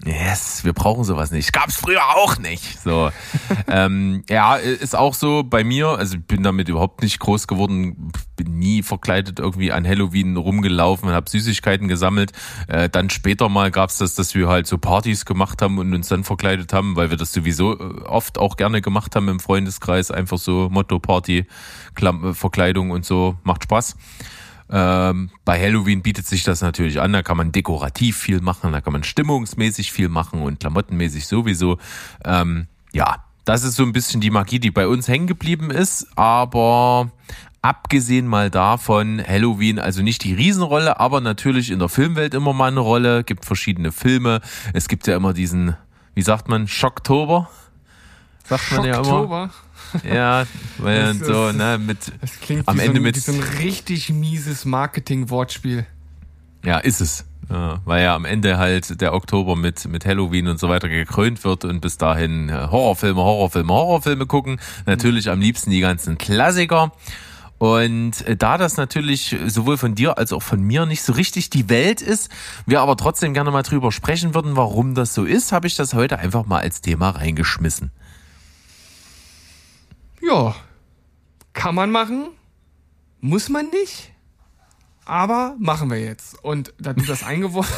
Yes, 0.05 0.63
wir 0.63 0.73
brauchen 0.73 1.03
sowas 1.03 1.31
nicht. 1.31 1.51
Gab's 1.51 1.77
früher 1.77 2.03
auch 2.15 2.37
nicht. 2.37 2.79
So, 2.79 3.09
ähm, 3.67 4.23
ja, 4.29 4.55
ist 4.55 4.95
auch 4.95 5.15
so 5.15 5.43
bei 5.43 5.63
mir. 5.63 5.89
Also 5.89 6.17
ich 6.17 6.23
bin 6.23 6.43
damit 6.43 6.69
überhaupt 6.69 7.01
nicht 7.01 7.19
groß 7.19 7.47
geworden. 7.47 8.11
Bin 8.35 8.59
nie 8.59 8.83
verkleidet 8.83 9.39
irgendwie 9.39 9.71
an 9.71 9.87
Halloween 9.87 10.37
rumgelaufen, 10.37 11.09
habe 11.09 11.27
Süßigkeiten 11.27 11.87
gesammelt. 11.87 12.33
Äh, 12.67 12.87
dann 12.87 13.09
später 13.09 13.49
mal 13.49 13.71
gab's 13.71 13.97
das, 13.97 14.13
dass 14.13 14.35
wir 14.35 14.47
halt 14.47 14.67
so 14.67 14.77
Partys 14.77 15.25
gemacht 15.25 15.63
haben 15.63 15.79
und 15.79 15.91
uns 15.95 16.07
dann 16.07 16.23
verkleidet 16.23 16.71
haben, 16.71 16.95
weil 16.95 17.09
wir 17.09 17.17
das 17.17 17.33
sowieso 17.33 17.73
äh, 17.73 18.01
oft 18.03 18.37
auch 18.37 18.57
gerne 18.57 18.81
gemacht 18.81 19.15
haben 19.15 19.27
im 19.27 19.39
Freundeskreis. 19.39 20.11
Einfach 20.11 20.37
so 20.37 20.69
Motto 20.69 20.99
Party, 20.99 21.47
Verkleidung 22.33 22.91
und 22.91 23.05
so 23.05 23.37
macht 23.43 23.63
Spaß. 23.63 23.95
Ähm, 24.69 25.29
bei 25.43 25.59
Halloween 25.59 26.01
bietet 26.01 26.25
sich 26.25 26.43
das 26.43 26.61
natürlich 26.61 26.99
an, 26.99 27.13
da 27.13 27.21
kann 27.21 27.37
man 27.37 27.51
dekorativ 27.51 28.17
viel 28.17 28.41
machen, 28.41 28.71
da 28.71 28.81
kann 28.81 28.93
man 28.93 29.03
stimmungsmäßig 29.03 29.91
viel 29.91 30.09
machen 30.09 30.41
und 30.41 30.59
klamottenmäßig 30.59 31.27
sowieso. 31.27 31.77
Ähm, 32.23 32.67
ja, 32.91 33.23
das 33.45 33.63
ist 33.63 33.75
so 33.75 33.83
ein 33.83 33.93
bisschen 33.93 34.21
die 34.21 34.31
Magie, 34.31 34.59
die 34.59 34.71
bei 34.71 34.87
uns 34.87 35.07
hängen 35.07 35.27
geblieben 35.27 35.69
ist, 35.69 36.07
aber 36.15 37.11
abgesehen 37.61 38.27
mal 38.27 38.49
davon, 38.49 39.23
Halloween, 39.25 39.77
also 39.77 40.01
nicht 40.01 40.23
die 40.23 40.33
Riesenrolle, 40.33 40.99
aber 40.99 41.21
natürlich 41.21 41.69
in 41.69 41.79
der 41.79 41.89
Filmwelt 41.89 42.33
immer 42.33 42.53
mal 42.53 42.71
eine 42.71 42.79
Rolle, 42.79 43.23
gibt 43.23 43.45
verschiedene 43.45 43.91
Filme, 43.91 44.41
es 44.73 44.87
gibt 44.87 45.05
ja 45.05 45.15
immer 45.15 45.33
diesen, 45.33 45.75
wie 46.15 46.23
sagt 46.23 46.47
man, 46.47 46.67
Schocktober? 46.67 47.49
Sagt 48.45 48.71
man 48.71 48.85
ja 48.85 48.99
immer. 48.99 49.51
Ja, 50.03 50.45
weil 50.77 51.15
das, 51.15 51.27
so, 51.27 51.51
ne, 51.51 51.77
mit 51.77 51.97
das 52.21 52.39
klingt 52.39 52.67
am 52.67 52.77
wie 52.77 52.81
Ende 52.81 52.95
so 52.95 52.99
ein, 52.99 53.03
mit 53.03 53.15
so 53.17 53.31
ein 53.31 53.43
richtig 53.63 54.09
mieses 54.09 54.65
Marketing-Wortspiel. 54.65 55.85
Ja, 56.63 56.79
ist 56.79 57.01
es. 57.01 57.25
Ja, 57.49 57.79
weil 57.85 58.03
ja 58.03 58.15
am 58.15 58.25
Ende 58.25 58.57
halt 58.57 58.99
der 59.01 59.13
Oktober 59.13 59.55
mit, 59.55 59.87
mit 59.87 60.05
Halloween 60.05 60.47
und 60.47 60.59
so 60.59 60.67
weiter 60.67 60.89
gekrönt 60.89 61.43
wird 61.43 61.63
und 61.63 61.79
bis 61.79 61.97
dahin 61.97 62.49
äh, 62.49 62.67
Horrorfilme, 62.71 63.21
Horrorfilme, 63.21 63.71
Horrorfilme 63.71 64.25
gucken. 64.25 64.59
Natürlich 64.85 65.29
am 65.29 65.39
liebsten 65.39 65.69
die 65.69 65.79
ganzen 65.79 66.17
Klassiker. 66.17 66.91
Und 67.57 68.25
äh, 68.27 68.35
da 68.35 68.57
das 68.57 68.77
natürlich 68.77 69.35
sowohl 69.47 69.77
von 69.77 69.95
dir 69.95 70.17
als 70.17 70.33
auch 70.33 70.41
von 70.41 70.61
mir 70.61 70.85
nicht 70.85 71.03
so 71.03 71.13
richtig 71.13 71.49
die 71.49 71.69
Welt 71.69 72.01
ist, 72.01 72.29
wir 72.65 72.81
aber 72.81 72.97
trotzdem 72.97 73.33
gerne 73.33 73.51
mal 73.51 73.63
drüber 73.63 73.91
sprechen 73.91 74.33
würden, 74.33 74.55
warum 74.55 74.95
das 74.95 75.13
so 75.13 75.23
ist, 75.23 75.51
habe 75.51 75.67
ich 75.67 75.75
das 75.75 75.93
heute 75.93 76.19
einfach 76.19 76.45
mal 76.45 76.59
als 76.59 76.81
Thema 76.81 77.11
reingeschmissen. 77.11 77.91
Ja, 80.27 80.55
kann 81.53 81.75
man 81.75 81.91
machen, 81.91 82.29
muss 83.21 83.49
man 83.49 83.69
nicht, 83.69 84.11
aber 85.05 85.55
machen 85.59 85.89
wir 85.89 85.99
jetzt. 85.99 86.43
Und 86.43 86.73
da 86.79 86.93
du 86.93 87.05
das 87.05 87.23
eingeworfen, 87.23 87.75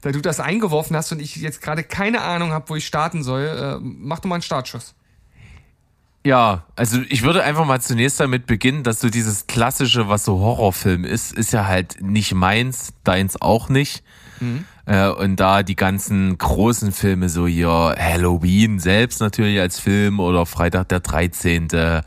da 0.00 0.12
du 0.12 0.20
das 0.20 0.40
eingeworfen 0.40 0.96
hast 0.96 1.10
und 1.12 1.20
ich 1.20 1.36
jetzt 1.36 1.60
gerade 1.60 1.82
keine 1.82 2.20
Ahnung 2.22 2.52
habe, 2.52 2.68
wo 2.68 2.76
ich 2.76 2.86
starten 2.86 3.22
soll, 3.22 3.44
äh, 3.44 3.78
mach 3.80 4.20
doch 4.20 4.28
mal 4.28 4.36
einen 4.36 4.42
Startschuss. 4.42 4.94
Ja, 6.24 6.66
also 6.76 7.00
ich 7.08 7.22
würde 7.22 7.42
einfach 7.42 7.64
mal 7.64 7.80
zunächst 7.80 8.20
damit 8.20 8.46
beginnen, 8.46 8.82
dass 8.82 9.00
so 9.00 9.08
dieses 9.08 9.46
klassische, 9.46 10.08
was 10.08 10.24
so 10.24 10.38
Horrorfilm 10.38 11.04
ist, 11.04 11.32
ist 11.32 11.52
ja 11.52 11.66
halt 11.66 12.02
nicht 12.02 12.34
meins, 12.34 12.92
deins 13.04 13.40
auch 13.40 13.68
nicht. 13.68 14.02
Mhm. 14.40 14.66
Äh, 14.88 15.10
und 15.10 15.36
da 15.36 15.62
die 15.62 15.76
ganzen 15.76 16.38
großen 16.38 16.92
Filme, 16.92 17.28
so 17.28 17.46
hier 17.46 17.94
Halloween 17.98 18.78
selbst 18.78 19.20
natürlich 19.20 19.60
als 19.60 19.78
Film 19.78 20.18
oder 20.18 20.46
Freitag 20.46 20.88
der 20.88 21.00
13. 21.00 21.68
Äh, 21.70 22.02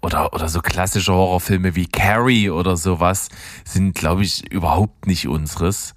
oder, 0.00 0.32
oder 0.32 0.48
so 0.48 0.60
klassische 0.60 1.12
Horrorfilme 1.12 1.74
wie 1.74 1.86
Carrie 1.86 2.50
oder 2.50 2.76
sowas 2.76 3.28
sind, 3.64 3.94
glaube 3.94 4.22
ich, 4.22 4.50
überhaupt 4.52 5.08
nicht 5.08 5.26
unseres. 5.26 5.94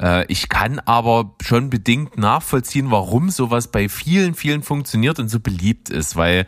Äh, 0.00 0.24
ich 0.26 0.48
kann 0.48 0.78
aber 0.80 1.34
schon 1.42 1.68
bedingt 1.68 2.16
nachvollziehen, 2.16 2.92
warum 2.92 3.30
sowas 3.30 3.72
bei 3.72 3.88
vielen, 3.88 4.34
vielen 4.34 4.62
funktioniert 4.62 5.18
und 5.18 5.28
so 5.28 5.40
beliebt 5.40 5.90
ist, 5.90 6.14
weil 6.14 6.46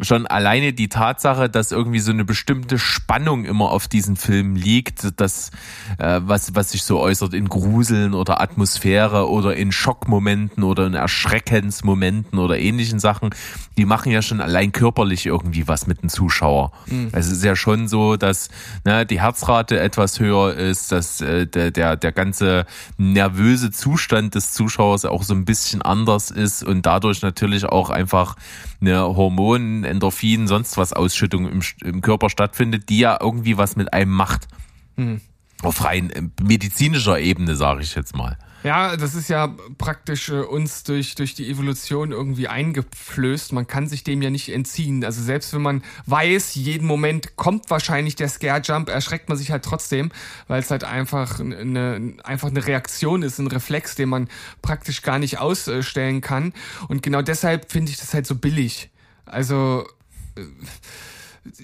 schon 0.00 0.26
alleine 0.26 0.72
die 0.72 0.88
Tatsache, 0.88 1.50
dass 1.50 1.70
irgendwie 1.70 1.98
so 2.00 2.12
eine 2.12 2.24
bestimmte 2.24 2.78
Spannung 2.78 3.44
immer 3.44 3.70
auf 3.70 3.88
diesen 3.88 4.16
Film 4.16 4.56
liegt, 4.56 5.20
das, 5.20 5.50
äh, 5.98 6.20
was, 6.24 6.54
was 6.54 6.70
sich 6.70 6.84
so 6.84 6.98
äußert 6.98 7.34
in 7.34 7.48
Gruseln 7.48 8.14
oder 8.14 8.40
Atmosphäre 8.40 9.28
oder 9.28 9.54
in 9.54 9.70
Schockmomenten 9.70 10.62
oder 10.62 10.86
in 10.86 10.94
Erschreckensmomenten 10.94 12.38
oder 12.38 12.58
ähnlichen 12.58 13.00
Sachen, 13.00 13.30
die 13.76 13.84
machen 13.84 14.10
ja 14.10 14.22
schon 14.22 14.40
allein 14.40 14.72
körperlich 14.72 15.26
irgendwie 15.26 15.68
was 15.68 15.86
mit 15.86 16.02
dem 16.02 16.08
Zuschauer. 16.08 16.72
Mhm. 16.86 17.10
Also 17.12 17.30
es 17.30 17.38
ist 17.38 17.44
ja 17.44 17.54
schon 17.54 17.86
so, 17.86 18.16
dass 18.16 18.48
ne, 18.84 19.04
die 19.04 19.20
Herzrate 19.20 19.78
etwas 19.78 20.18
höher 20.20 20.54
ist, 20.54 20.90
dass 20.90 21.20
äh, 21.20 21.46
der, 21.46 21.70
der, 21.70 21.96
der 21.96 22.12
ganze 22.12 22.64
nervöse 22.96 23.70
Zustand 23.70 24.34
des 24.34 24.52
Zuschauers 24.52 25.04
auch 25.04 25.22
so 25.22 25.34
ein 25.34 25.44
bisschen 25.44 25.82
anders 25.82 26.30
ist 26.30 26.64
und 26.64 26.86
dadurch 26.86 27.20
natürlich 27.20 27.66
auch 27.66 27.90
einfach 27.90 28.36
eine 28.82 29.00
Hormon, 29.16 29.81
Endorphin, 29.84 30.46
sonst 30.46 30.76
was 30.76 30.92
Ausschüttung 30.92 31.48
im, 31.48 31.62
im 31.82 32.00
Körper 32.00 32.30
stattfindet, 32.30 32.88
die 32.88 32.98
ja 32.98 33.18
irgendwie 33.20 33.58
was 33.58 33.76
mit 33.76 33.92
einem 33.92 34.12
macht. 34.12 34.48
Mhm. 34.96 35.20
Auf 35.62 35.84
rein 35.84 36.10
äh, 36.10 36.22
medizinischer 36.42 37.20
Ebene, 37.20 37.56
sage 37.56 37.82
ich 37.82 37.94
jetzt 37.94 38.16
mal. 38.16 38.38
Ja, 38.64 38.96
das 38.96 39.16
ist 39.16 39.28
ja 39.28 39.56
praktisch 39.76 40.28
äh, 40.28 40.40
uns 40.40 40.84
durch, 40.84 41.16
durch 41.16 41.34
die 41.34 41.50
Evolution 41.50 42.12
irgendwie 42.12 42.46
eingeflößt. 42.46 43.52
Man 43.52 43.66
kann 43.66 43.88
sich 43.88 44.04
dem 44.04 44.22
ja 44.22 44.30
nicht 44.30 44.50
entziehen. 44.50 45.04
Also 45.04 45.20
selbst 45.20 45.52
wenn 45.52 45.62
man 45.62 45.82
weiß, 46.06 46.54
jeden 46.54 46.86
Moment 46.86 47.36
kommt 47.36 47.70
wahrscheinlich 47.70 48.14
der 48.14 48.28
Scare-Jump, 48.28 48.88
erschreckt 48.88 49.28
man 49.28 49.36
sich 49.36 49.50
halt 49.50 49.64
trotzdem, 49.64 50.12
weil 50.46 50.60
es 50.60 50.70
halt 50.70 50.84
einfach 50.84 51.40
eine, 51.40 52.14
einfach 52.22 52.50
eine 52.50 52.64
Reaktion 52.64 53.22
ist, 53.22 53.40
ein 53.40 53.48
Reflex, 53.48 53.96
den 53.96 54.08
man 54.08 54.28
praktisch 54.62 55.02
gar 55.02 55.18
nicht 55.18 55.38
ausstellen 55.38 56.20
kann. 56.20 56.52
Und 56.86 57.02
genau 57.02 57.22
deshalb 57.22 57.72
finde 57.72 57.90
ich 57.90 57.98
das 57.98 58.14
halt 58.14 58.26
so 58.26 58.36
billig. 58.36 58.91
Also 59.26 59.86
äh, 60.36 60.42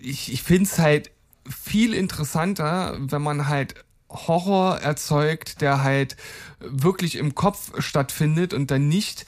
ich, 0.00 0.32
ich 0.32 0.42
finde 0.42 0.64
es 0.64 0.78
halt 0.78 1.10
viel 1.48 1.94
interessanter, 1.94 2.96
wenn 2.98 3.22
man 3.22 3.48
halt 3.48 3.74
Horror 4.10 4.78
erzeugt, 4.78 5.60
der 5.60 5.82
halt 5.82 6.16
wirklich 6.60 7.16
im 7.16 7.34
Kopf 7.34 7.70
stattfindet 7.80 8.54
und 8.54 8.70
dann 8.70 8.88
nicht 8.88 9.26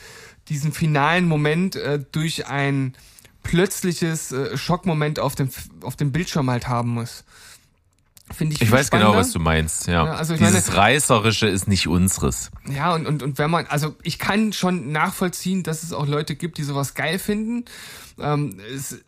diesen 0.48 0.72
finalen 0.72 1.28
Moment 1.28 1.76
äh, 1.76 2.02
durch 2.12 2.46
ein 2.46 2.96
plötzliches 3.42 4.32
äh, 4.32 4.56
Schockmoment 4.56 5.18
auf 5.18 5.34
dem, 5.34 5.50
auf 5.82 5.96
dem 5.96 6.12
Bildschirm 6.12 6.50
halt 6.50 6.68
haben 6.68 6.90
muss. 6.90 7.24
Finde 8.32 8.54
ich. 8.54 8.62
Ich 8.62 8.70
weiß 8.70 8.90
genau, 8.90 9.02
spannender. 9.02 9.10
genau, 9.12 9.20
was 9.20 9.32
du 9.32 9.38
meinst. 9.40 9.86
Ja. 9.86 10.06
ja 10.06 10.12
also 10.14 10.36
Dieses 10.36 10.68
meine, 10.68 10.78
Reißerische 10.78 11.48
ist 11.48 11.68
nicht 11.68 11.88
unseres. 11.88 12.50
Ja, 12.68 12.94
und, 12.94 13.06
und, 13.06 13.22
und 13.22 13.38
wenn 13.38 13.50
man, 13.50 13.66
also 13.66 13.96
ich 14.02 14.18
kann 14.18 14.52
schon 14.52 14.92
nachvollziehen, 14.92 15.62
dass 15.62 15.82
es 15.82 15.92
auch 15.92 16.06
Leute 16.06 16.36
gibt, 16.36 16.58
die 16.58 16.62
sowas 16.62 16.94
geil 16.94 17.18
finden. 17.18 17.64
Ähm, 18.18 18.60
es, 18.74 18.98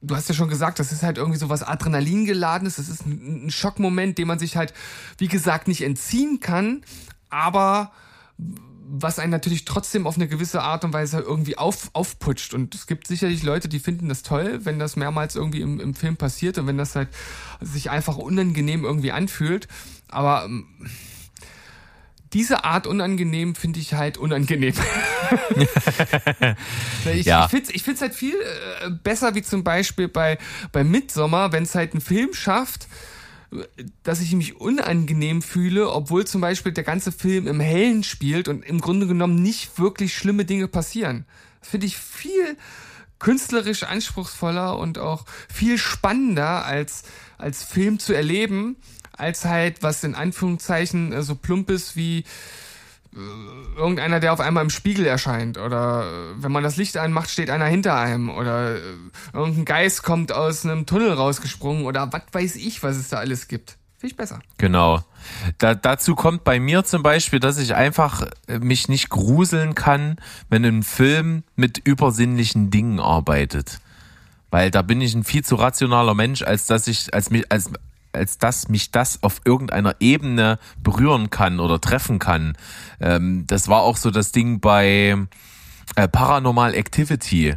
du 0.00 0.16
hast 0.16 0.28
ja 0.28 0.34
schon 0.34 0.48
gesagt, 0.48 0.78
das 0.78 0.92
ist 0.92 1.02
halt 1.02 1.18
irgendwie 1.18 1.38
so 1.38 1.48
was 1.48 1.62
Adrenalin 1.62 2.24
geladenes. 2.24 2.76
Das 2.76 2.88
ist 2.88 3.06
ein, 3.06 3.46
ein 3.46 3.50
Schockmoment, 3.50 4.18
den 4.18 4.26
man 4.26 4.38
sich 4.38 4.56
halt, 4.56 4.72
wie 5.18 5.28
gesagt, 5.28 5.68
nicht 5.68 5.82
entziehen 5.82 6.40
kann, 6.40 6.82
aber 7.28 7.92
was 8.92 9.18
einen 9.18 9.30
natürlich 9.30 9.64
trotzdem 9.64 10.06
auf 10.06 10.16
eine 10.16 10.26
gewisse 10.26 10.62
Art 10.62 10.84
und 10.84 10.92
Weise 10.92 11.20
irgendwie 11.20 11.56
auf, 11.56 11.90
aufputscht. 11.92 12.54
Und 12.54 12.74
es 12.74 12.86
gibt 12.86 13.06
sicherlich 13.06 13.42
Leute, 13.42 13.68
die 13.68 13.78
finden 13.78 14.08
das 14.08 14.22
toll, 14.22 14.60
wenn 14.64 14.78
das 14.78 14.96
mehrmals 14.96 15.36
irgendwie 15.36 15.60
im, 15.60 15.78
im 15.78 15.94
Film 15.94 16.16
passiert 16.16 16.58
und 16.58 16.66
wenn 16.66 16.76
das 16.76 16.96
halt 16.96 17.08
sich 17.60 17.90
einfach 17.90 18.16
unangenehm 18.16 18.84
irgendwie 18.84 19.12
anfühlt. 19.12 19.68
Aber 20.08 20.44
ähm, 20.44 20.66
diese 22.32 22.64
Art 22.64 22.86
unangenehm 22.86 23.54
finde 23.54 23.78
ich 23.78 23.94
halt 23.94 24.18
unangenehm. 24.18 24.74
ich 27.14 27.26
ja. 27.26 27.44
ich 27.44 27.50
finde 27.50 27.68
es 27.68 27.74
ich 27.74 27.82
find's 27.82 28.00
halt 28.00 28.14
viel 28.14 28.34
äh, 28.34 28.90
besser, 28.90 29.34
wie 29.34 29.42
zum 29.42 29.62
Beispiel 29.62 30.08
bei, 30.08 30.38
bei 30.72 30.82
Midsommer, 30.82 31.52
wenn 31.52 31.62
es 31.62 31.74
halt 31.74 31.92
einen 31.92 32.00
Film 32.00 32.34
schafft, 32.34 32.88
dass 34.02 34.20
ich 34.20 34.32
mich 34.32 34.60
unangenehm 34.60 35.42
fühle, 35.42 35.90
obwohl 35.90 36.26
zum 36.26 36.40
Beispiel 36.40 36.72
der 36.72 36.84
ganze 36.84 37.10
Film 37.10 37.46
im 37.46 37.60
Hellen 37.60 38.04
spielt 38.04 38.48
und 38.48 38.64
im 38.64 38.80
Grunde 38.80 39.06
genommen 39.06 39.42
nicht 39.42 39.78
wirklich 39.78 40.14
schlimme 40.14 40.44
Dinge 40.44 40.68
passieren. 40.68 41.26
Das 41.60 41.70
finde 41.70 41.86
ich 41.86 41.96
viel 41.96 42.56
künstlerisch 43.18 43.82
anspruchsvoller 43.82 44.78
und 44.78 44.98
auch 44.98 45.24
viel 45.52 45.78
spannender 45.78 46.64
als, 46.64 47.02
als 47.38 47.62
Film 47.62 47.98
zu 47.98 48.14
erleben, 48.14 48.76
als 49.12 49.44
halt 49.44 49.82
was 49.82 50.02
in 50.04 50.14
Anführungszeichen 50.14 51.12
äh, 51.12 51.22
so 51.22 51.34
plump 51.34 51.70
ist 51.70 51.96
wie 51.96 52.24
irgendeiner, 53.76 54.20
der 54.20 54.32
auf 54.32 54.40
einmal 54.40 54.62
im 54.62 54.70
Spiegel 54.70 55.06
erscheint 55.06 55.58
oder 55.58 56.04
äh, 56.04 56.42
wenn 56.42 56.52
man 56.52 56.62
das 56.62 56.76
Licht 56.76 56.96
anmacht, 56.96 57.28
steht 57.30 57.50
einer 57.50 57.66
hinter 57.66 57.96
einem 57.96 58.30
oder 58.30 58.76
äh, 58.76 58.80
irgendein 59.32 59.64
Geist 59.64 60.02
kommt 60.02 60.32
aus 60.32 60.64
einem 60.64 60.86
Tunnel 60.86 61.12
rausgesprungen 61.12 61.86
oder 61.86 62.12
was 62.12 62.22
weiß 62.30 62.56
ich, 62.56 62.82
was 62.82 62.96
es 62.96 63.08
da 63.08 63.18
alles 63.18 63.48
gibt. 63.48 63.76
Ich 64.02 64.16
besser. 64.16 64.40
Genau. 64.56 65.04
Da, 65.58 65.74
dazu 65.74 66.14
kommt 66.14 66.42
bei 66.42 66.58
mir 66.58 66.84
zum 66.84 67.02
Beispiel, 67.02 67.38
dass 67.38 67.58
ich 67.58 67.74
einfach 67.74 68.26
äh, 68.46 68.58
mich 68.58 68.88
nicht 68.88 69.10
gruseln 69.10 69.74
kann, 69.74 70.16
wenn 70.48 70.64
ein 70.64 70.82
Film 70.82 71.42
mit 71.54 71.78
übersinnlichen 71.78 72.70
Dingen 72.70 72.98
arbeitet. 72.98 73.80
Weil 74.50 74.70
da 74.70 74.82
bin 74.82 75.00
ich 75.00 75.14
ein 75.14 75.24
viel 75.24 75.44
zu 75.44 75.56
rationaler 75.56 76.14
Mensch, 76.14 76.42
als 76.42 76.66
dass 76.66 76.86
ich, 76.86 77.12
als 77.12 77.30
als, 77.50 77.70
als 78.12 78.38
dass 78.38 78.68
mich 78.68 78.90
das 78.90 79.22
auf 79.22 79.40
irgendeiner 79.44 79.96
Ebene 80.00 80.58
berühren 80.82 81.30
kann 81.30 81.60
oder 81.60 81.80
treffen 81.80 82.18
kann. 82.18 82.56
Ähm, 83.00 83.44
das 83.46 83.68
war 83.68 83.82
auch 83.82 83.96
so 83.96 84.10
das 84.10 84.32
Ding 84.32 84.60
bei 84.60 85.16
äh, 85.96 86.08
Paranormal 86.08 86.74
Activity. 86.74 87.56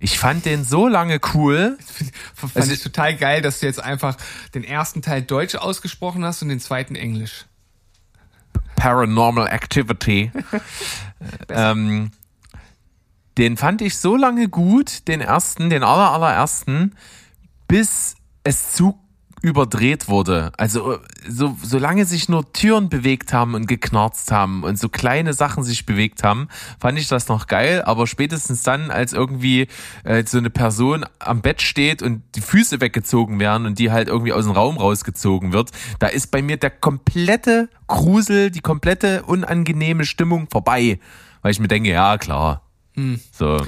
Ich 0.00 0.18
fand 0.18 0.44
den 0.44 0.64
so 0.64 0.86
lange 0.88 1.18
cool. 1.34 1.78
Fand 2.34 2.56
Also- 2.56 2.72
ich 2.72 2.82
total 2.82 3.16
geil, 3.16 3.40
dass 3.40 3.60
du 3.60 3.66
jetzt 3.66 3.82
einfach 3.82 4.16
den 4.54 4.64
ersten 4.64 5.00
Teil 5.02 5.22
Deutsch 5.22 5.54
ausgesprochen 5.54 6.24
hast 6.24 6.42
und 6.42 6.48
den 6.48 6.60
zweiten 6.60 6.94
Englisch. 6.94 7.46
Paranormal 8.76 9.46
Activity. 9.48 10.30
ähm, 11.48 12.10
den 13.38 13.56
fand 13.56 13.82
ich 13.82 13.96
so 13.98 14.16
lange 14.16 14.48
gut, 14.48 15.08
den 15.08 15.20
ersten, 15.20 15.70
den 15.70 15.82
aller, 15.82 16.10
allerersten, 16.10 16.94
bis 17.66 18.16
es 18.44 18.72
zu 18.72 18.98
überdreht 19.44 20.08
wurde. 20.08 20.52
Also 20.56 20.98
so, 21.28 21.54
solange 21.62 22.06
sich 22.06 22.30
nur 22.30 22.50
Türen 22.54 22.88
bewegt 22.88 23.34
haben 23.34 23.52
und 23.54 23.66
geknarzt 23.66 24.32
haben 24.32 24.64
und 24.64 24.78
so 24.78 24.88
kleine 24.88 25.34
Sachen 25.34 25.62
sich 25.62 25.84
bewegt 25.84 26.24
haben, 26.24 26.48
fand 26.80 26.98
ich 26.98 27.08
das 27.08 27.28
noch 27.28 27.46
geil. 27.46 27.82
Aber 27.84 28.06
spätestens 28.06 28.62
dann, 28.62 28.90
als 28.90 29.12
irgendwie 29.12 29.68
äh, 30.04 30.24
so 30.26 30.38
eine 30.38 30.48
Person 30.48 31.04
am 31.18 31.42
Bett 31.42 31.60
steht 31.60 32.00
und 32.02 32.22
die 32.34 32.40
Füße 32.40 32.80
weggezogen 32.80 33.38
werden 33.38 33.66
und 33.66 33.78
die 33.78 33.92
halt 33.92 34.08
irgendwie 34.08 34.32
aus 34.32 34.44
dem 34.44 34.54
Raum 34.54 34.78
rausgezogen 34.78 35.52
wird, 35.52 35.72
da 35.98 36.06
ist 36.06 36.30
bei 36.30 36.40
mir 36.40 36.56
der 36.56 36.70
komplette 36.70 37.68
Grusel, 37.86 38.50
die 38.50 38.60
komplette 38.60 39.24
unangenehme 39.24 40.06
Stimmung 40.06 40.48
vorbei. 40.50 40.98
Weil 41.42 41.50
ich 41.50 41.60
mir 41.60 41.68
denke, 41.68 41.90
ja 41.90 42.16
klar, 42.16 42.62
so 43.30 43.58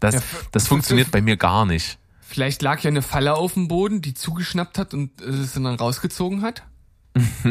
das, 0.00 0.14
Ja, 0.14 0.20
das 0.52 0.68
funktioniert 0.68 1.10
bei 1.10 1.20
mir 1.20 1.36
gar 1.36 1.66
nicht. 1.66 1.98
Vielleicht 2.30 2.60
lag 2.60 2.80
ja 2.82 2.88
eine 2.88 3.00
Falle 3.00 3.34
auf 3.36 3.54
dem 3.54 3.68
Boden, 3.68 4.02
die 4.02 4.12
zugeschnappt 4.12 4.76
hat 4.76 4.92
und 4.92 5.22
äh, 5.22 5.24
es 5.24 5.54
dann 5.54 5.64
rausgezogen 5.64 6.42
hat. 6.42 6.62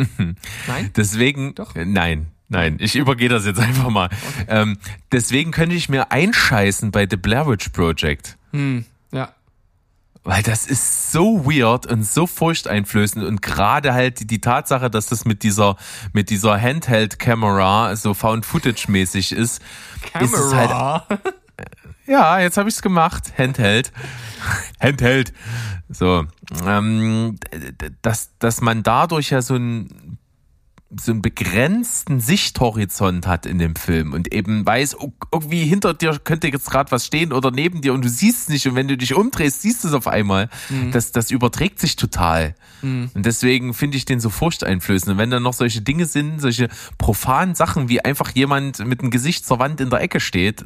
Nein? 0.67 0.91
Deswegen, 0.95 1.55
Doch. 1.55 1.75
äh, 1.75 1.83
nein, 1.83 2.27
nein, 2.47 2.77
ich 2.79 2.95
übergehe 2.95 3.27
das 3.27 3.47
jetzt 3.47 3.59
einfach 3.59 3.89
mal. 3.89 4.09
Ähm, 4.47 4.77
deswegen 5.11 5.49
könnte 5.49 5.75
ich 5.75 5.89
mir 5.89 6.11
einscheißen 6.11 6.91
bei 6.91 7.07
The 7.09 7.17
Blair 7.17 7.47
Witch 7.47 7.69
Project. 7.69 8.37
Ja. 9.11 9.33
Weil 10.23 10.43
das 10.43 10.67
ist 10.67 11.11
so 11.11 11.43
weird 11.45 11.87
und 11.87 12.05
so 12.05 12.27
furchteinflößend 12.27 13.25
und 13.25 13.41
gerade 13.41 13.95
halt 13.95 14.19
die, 14.19 14.27
die 14.27 14.41
Tatsache, 14.41 14.91
dass 14.91 15.07
das 15.07 15.25
mit 15.25 15.41
dieser, 15.41 15.75
mit 16.13 16.29
dieser 16.29 16.61
Handheld-Kamera 16.61 17.95
so 17.95 18.13
Found-Footage-mäßig 18.13 19.31
ist, 19.31 19.59
ist 20.19 20.33
es 20.33 20.53
halt 20.53 20.69
Camera. 20.69 21.07
Ja, 22.07 22.39
jetzt 22.39 22.57
habe 22.57 22.69
ich's 22.69 22.81
gemacht. 22.81 23.33
Handheld. 23.37 23.91
Handheld. 24.79 25.33
So, 25.89 26.25
ähm, 26.65 27.37
dass, 28.01 28.31
dass 28.39 28.61
man 28.61 28.83
dadurch 28.83 29.31
ja 29.31 29.41
so 29.41 29.55
ein 29.55 30.16
so 30.95 31.11
einen 31.11 31.21
begrenzten 31.21 32.21
Sichthorizont 32.21 33.27
hat 33.27 33.45
in 33.45 33.59
dem 33.59 33.75
Film 33.75 34.13
und 34.13 34.33
eben 34.33 34.65
weiß, 34.65 34.97
oh, 34.99 35.11
irgendwie 35.33 35.65
hinter 35.65 35.93
dir 35.93 36.17
könnte 36.23 36.47
jetzt 36.47 36.71
gerade 36.71 36.91
was 36.91 37.05
stehen 37.05 37.33
oder 37.33 37.51
neben 37.51 37.81
dir 37.81 37.93
und 37.93 38.05
du 38.05 38.09
siehst 38.09 38.43
es 38.43 38.49
nicht 38.49 38.67
und 38.67 38.75
wenn 38.75 38.87
du 38.87 38.95
dich 38.95 39.13
umdrehst, 39.13 39.61
siehst 39.61 39.83
du 39.83 39.89
es 39.89 39.93
auf 39.93 40.07
einmal. 40.07 40.49
Das, 40.91 41.11
das 41.11 41.29
überträgt 41.31 41.79
sich 41.79 41.97
total. 41.97 42.55
Und 43.13 43.25
deswegen 43.25 43.73
finde 43.73 43.97
ich 43.97 44.05
den 44.05 44.19
so 44.19 44.29
furchteinflößend. 44.29 45.11
Und 45.11 45.17
wenn 45.17 45.29
dann 45.29 45.43
noch 45.43 45.53
solche 45.53 45.81
Dinge 45.81 46.05
sind, 46.05 46.39
solche 46.39 46.69
profanen 46.97 47.55
Sachen, 47.55 47.89
wie 47.89 48.03
einfach 48.03 48.31
jemand 48.33 48.85
mit 48.85 49.01
dem 49.01 49.09
Gesicht 49.09 49.45
zur 49.45 49.59
Wand 49.59 49.81
in 49.81 49.89
der 49.89 50.01
Ecke 50.01 50.19
steht 50.19 50.65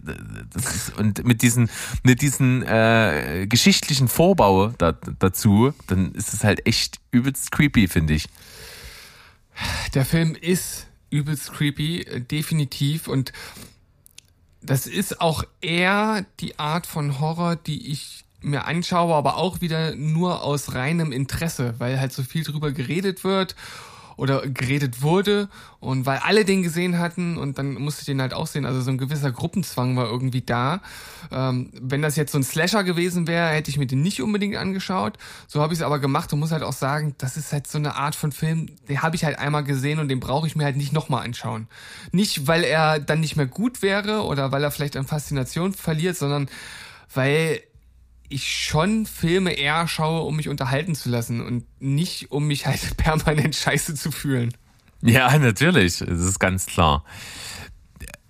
ist, 0.55 0.97
und 0.97 1.25
mit 1.25 1.41
diesen, 1.41 1.69
mit 2.03 2.21
diesen 2.21 2.63
äh, 2.63 3.47
geschichtlichen 3.49 4.07
Vorbau 4.07 4.67
da, 4.77 4.91
dazu, 4.91 5.73
dann 5.87 6.11
ist 6.13 6.33
es 6.33 6.43
halt 6.43 6.67
echt 6.67 6.99
übelst 7.11 7.51
creepy, 7.51 7.87
finde 7.87 8.13
ich. 8.13 8.27
Der 9.93 10.05
Film 10.05 10.35
ist 10.35 10.87
übelst 11.09 11.51
creepy, 11.51 12.01
äh, 12.01 12.21
definitiv. 12.21 13.07
Und 13.07 13.33
das 14.61 14.87
ist 14.87 15.21
auch 15.21 15.43
eher 15.61 16.25
die 16.39 16.59
Art 16.59 16.87
von 16.87 17.19
Horror, 17.19 17.55
die 17.55 17.91
ich 17.91 18.23
mir 18.41 18.65
anschaue, 18.65 19.13
aber 19.13 19.37
auch 19.37 19.61
wieder 19.61 19.95
nur 19.95 20.43
aus 20.43 20.73
reinem 20.73 21.11
Interesse, 21.11 21.75
weil 21.77 21.99
halt 21.99 22.11
so 22.11 22.23
viel 22.23 22.43
drüber 22.43 22.71
geredet 22.71 23.23
wird 23.23 23.55
oder 24.17 24.47
geredet 24.47 25.01
wurde 25.01 25.49
und 25.79 26.05
weil 26.05 26.19
alle 26.19 26.45
den 26.45 26.63
gesehen 26.63 26.99
hatten 26.99 27.37
und 27.37 27.57
dann 27.57 27.73
musste 27.75 28.01
ich 28.01 28.05
den 28.05 28.21
halt 28.21 28.33
auch 28.33 28.47
sehen. 28.47 28.65
Also 28.65 28.81
so 28.81 28.91
ein 28.91 28.97
gewisser 28.97 29.31
Gruppenzwang 29.31 29.95
war 29.95 30.05
irgendwie 30.05 30.41
da. 30.41 30.81
Ähm, 31.31 31.71
wenn 31.73 32.01
das 32.01 32.15
jetzt 32.15 32.31
so 32.31 32.37
ein 32.37 32.43
Slasher 32.43 32.83
gewesen 32.83 33.27
wäre, 33.27 33.49
hätte 33.49 33.69
ich 33.69 33.77
mir 33.77 33.87
den 33.87 34.01
nicht 34.01 34.21
unbedingt 34.21 34.55
angeschaut. 34.57 35.17
So 35.47 35.61
habe 35.61 35.73
ich 35.73 35.79
es 35.79 35.85
aber 35.85 35.99
gemacht 35.99 36.31
und 36.33 36.39
muss 36.39 36.51
halt 36.51 36.63
auch 36.63 36.73
sagen, 36.73 37.15
das 37.17 37.37
ist 37.37 37.51
halt 37.51 37.67
so 37.67 37.77
eine 37.77 37.95
Art 37.95 38.15
von 38.15 38.31
Film, 38.31 38.67
den 38.89 39.01
habe 39.01 39.15
ich 39.15 39.25
halt 39.25 39.39
einmal 39.39 39.63
gesehen 39.63 39.99
und 39.99 40.07
den 40.07 40.19
brauche 40.19 40.47
ich 40.47 40.55
mir 40.55 40.65
halt 40.65 40.77
nicht 40.77 40.93
nochmal 40.93 41.25
anschauen. 41.25 41.67
Nicht, 42.11 42.47
weil 42.47 42.63
er 42.63 42.99
dann 42.99 43.19
nicht 43.19 43.35
mehr 43.35 43.47
gut 43.47 43.81
wäre 43.81 44.23
oder 44.23 44.51
weil 44.51 44.63
er 44.63 44.71
vielleicht 44.71 44.97
an 44.97 45.07
Faszination 45.07 45.73
verliert, 45.73 46.17
sondern 46.17 46.49
weil 47.13 47.61
ich 48.31 48.47
schon 48.47 49.05
Filme 49.05 49.53
eher 49.53 49.87
schaue, 49.87 50.21
um 50.21 50.35
mich 50.35 50.49
unterhalten 50.49 50.95
zu 50.95 51.09
lassen 51.09 51.41
und 51.41 51.65
nicht, 51.79 52.31
um 52.31 52.47
mich 52.47 52.65
halt 52.65 52.97
permanent 52.97 53.55
scheiße 53.55 53.95
zu 53.95 54.11
fühlen. 54.11 54.53
Ja, 55.01 55.37
natürlich, 55.37 55.97
das 55.99 56.19
ist 56.19 56.39
ganz 56.39 56.65
klar. 56.65 57.03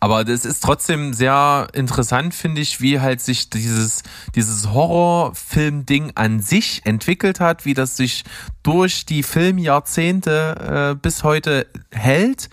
Aber 0.04 0.24
das 0.24 0.46
ist 0.46 0.64
trotzdem 0.64 1.14
sehr 1.14 1.68
interessant, 1.74 2.34
finde 2.34 2.60
ich, 2.60 2.82
wie 2.82 3.00
halt 3.00 3.22
sich 3.22 3.52
dieses, 3.52 4.02
dieses 4.34 4.72
Horrorfilm-Ding 4.72 6.14
an 6.16 6.40
sich 6.40 6.82
entwickelt 6.86 7.40
hat, 7.40 7.66
wie 7.66 7.76
das 7.76 7.98
sich 7.98 8.24
durch 8.64 9.06
die 9.06 9.22
Filmjahrzehnte 9.22 10.94
äh, 10.94 11.00
bis 11.00 11.24
heute 11.24 11.68
hält, 11.92 12.50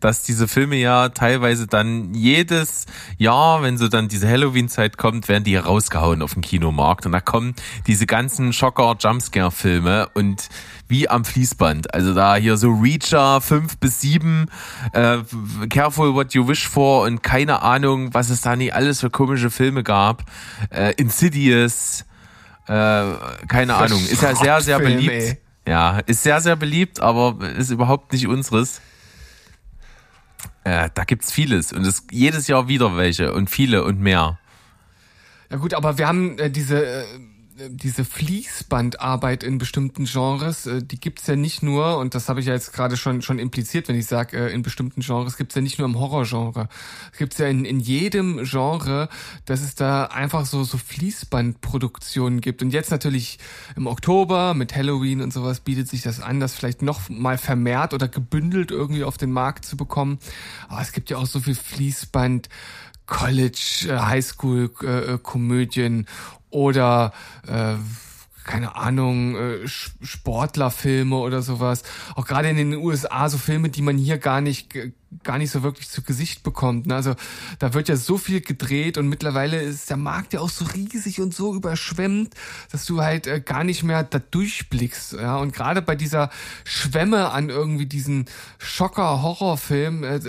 dass 0.00 0.22
diese 0.22 0.48
Filme 0.48 0.76
ja 0.76 1.08
teilweise 1.10 1.66
dann 1.66 2.14
jedes 2.14 2.86
Jahr, 3.18 3.62
wenn 3.62 3.78
so 3.78 3.88
dann 3.88 4.08
diese 4.08 4.28
Halloween-Zeit 4.28 4.96
kommt, 4.98 5.28
werden 5.28 5.44
die 5.44 5.56
rausgehauen 5.56 6.22
auf 6.22 6.34
dem 6.34 6.42
Kinomarkt 6.42 7.06
und 7.06 7.12
da 7.12 7.20
kommen 7.20 7.54
diese 7.86 8.06
ganzen 8.06 8.52
Schocker-Jumpscare-Filme 8.52 10.08
und 10.14 10.48
wie 10.88 11.08
am 11.08 11.24
Fließband. 11.24 11.94
Also 11.94 12.14
da 12.14 12.36
hier 12.36 12.56
so 12.56 12.70
Reacher 12.70 13.40
5 13.40 13.78
bis 13.78 14.00
7, 14.00 14.46
äh, 14.92 15.18
Careful 15.68 16.14
What 16.14 16.34
You 16.34 16.46
Wish 16.48 16.68
For 16.68 17.04
und 17.04 17.22
keine 17.22 17.62
Ahnung, 17.62 18.12
was 18.12 18.30
es 18.30 18.42
da 18.42 18.56
nie 18.56 18.72
alles 18.72 19.00
für 19.00 19.10
komische 19.10 19.50
Filme 19.50 19.82
gab. 19.82 20.24
Äh, 20.70 20.94
Insidious, 20.96 22.04
äh, 22.66 22.72
keine 23.48 23.74
Ahnung. 23.74 24.00
Ist 24.04 24.22
ja 24.22 24.34
sehr, 24.34 24.60
sehr 24.60 24.78
beliebt. 24.78 25.38
Ja, 25.66 26.00
ist 26.00 26.22
sehr, 26.22 26.40
sehr 26.40 26.56
beliebt, 26.56 27.00
aber 27.00 27.36
ist 27.56 27.70
überhaupt 27.70 28.12
nicht 28.12 28.26
unseres. 28.26 28.80
Äh, 30.64 30.90
da 30.94 31.04
gibt's 31.04 31.32
vieles 31.32 31.72
und 31.72 31.86
es 31.86 32.06
jedes 32.10 32.46
Jahr 32.48 32.68
wieder 32.68 32.96
welche 32.96 33.32
und 33.32 33.48
viele 33.48 33.84
und 33.84 34.00
mehr. 34.00 34.38
Ja 35.50 35.56
gut, 35.56 35.74
aber 35.74 35.98
wir 35.98 36.06
haben 36.06 36.38
äh, 36.38 36.50
diese 36.50 36.84
äh, 36.84 37.04
diese 37.68 38.04
Fließbandarbeit 38.04 39.42
in 39.44 39.58
bestimmten 39.58 40.04
Genres, 40.04 40.66
äh, 40.66 40.82
die 40.82 40.98
gibt's 40.98 41.26
ja 41.26 41.36
nicht 41.36 41.62
nur, 41.62 41.98
und 41.98 42.14
das 42.14 42.28
habe 42.28 42.40
ich 42.40 42.46
ja 42.46 42.54
jetzt 42.54 42.72
gerade 42.72 42.96
schon 42.96 43.22
schon 43.22 43.38
impliziert, 43.38 43.88
wenn 43.88 43.96
ich 43.96 44.06
sage, 44.06 44.36
äh, 44.36 44.52
in 44.52 44.62
bestimmten 44.62 45.00
Genres 45.00 45.36
gibt's 45.36 45.54
ja 45.54 45.60
nicht 45.60 45.78
nur 45.78 45.88
im 45.88 45.98
Horrorgenre. 45.98 46.68
Es 47.12 47.18
gibt's 47.18 47.38
ja 47.38 47.46
in, 47.46 47.64
in 47.64 47.80
jedem 47.80 48.44
Genre, 48.44 49.08
dass 49.44 49.60
es 49.60 49.74
da 49.74 50.04
einfach 50.04 50.46
so 50.46 50.64
so 50.64 50.78
Fließbandproduktionen 50.78 52.40
gibt. 52.40 52.62
Und 52.62 52.70
jetzt 52.70 52.90
natürlich 52.90 53.38
im 53.76 53.86
Oktober 53.86 54.54
mit 54.54 54.74
Halloween 54.74 55.20
und 55.20 55.32
sowas 55.32 55.60
bietet 55.60 55.88
sich 55.88 56.02
das 56.02 56.20
an, 56.20 56.40
das 56.40 56.54
vielleicht 56.54 56.82
noch 56.82 57.08
mal 57.08 57.38
vermehrt 57.38 57.94
oder 57.94 58.08
gebündelt 58.08 58.70
irgendwie 58.70 59.04
auf 59.04 59.18
den 59.18 59.32
Markt 59.32 59.64
zu 59.64 59.76
bekommen. 59.76 60.18
Aber 60.68 60.80
es 60.80 60.92
gibt 60.92 61.10
ja 61.10 61.18
auch 61.18 61.26
so 61.26 61.40
viel 61.40 61.54
Fließband. 61.54 62.48
College, 63.10 63.88
äh, 63.88 63.96
Oder 66.50 67.12
äh, 67.46 67.74
keine 68.44 68.74
Ahnung, 68.74 69.36
äh, 69.36 69.68
Sportlerfilme 69.68 71.16
oder 71.16 71.42
sowas. 71.42 71.82
Auch 72.16 72.26
gerade 72.26 72.48
in 72.48 72.56
den 72.56 72.74
USA 72.74 73.28
so 73.28 73.38
Filme, 73.38 73.68
die 73.68 73.82
man 73.82 73.96
hier 73.96 74.18
gar 74.18 74.40
nicht 74.40 74.74
gar 75.24 75.38
nicht 75.38 75.50
so 75.50 75.62
wirklich 75.62 75.88
zu 75.88 76.02
Gesicht 76.02 76.42
bekommt. 76.42 76.86
Ne? 76.86 76.94
Also 76.94 77.14
da 77.58 77.74
wird 77.74 77.88
ja 77.88 77.96
so 77.96 78.16
viel 78.16 78.40
gedreht 78.40 78.96
und 78.96 79.08
mittlerweile 79.08 79.60
ist 79.60 79.90
der 79.90 79.96
Markt 79.96 80.32
ja 80.32 80.40
auch 80.40 80.48
so 80.48 80.64
riesig 80.64 81.20
und 81.20 81.34
so 81.34 81.54
überschwemmt, 81.54 82.34
dass 82.70 82.86
du 82.86 83.00
halt 83.00 83.26
äh, 83.26 83.40
gar 83.40 83.64
nicht 83.64 83.82
mehr 83.82 84.04
da 84.04 84.20
durchblickst. 84.20 85.14
Ja? 85.14 85.36
Und 85.38 85.52
gerade 85.52 85.82
bei 85.82 85.96
dieser 85.96 86.30
Schwemme 86.64 87.30
an 87.30 87.50
irgendwie 87.50 87.86
diesen 87.86 88.26
Schocker-Horrorfilm, 88.58 90.04
äh, 90.04 90.20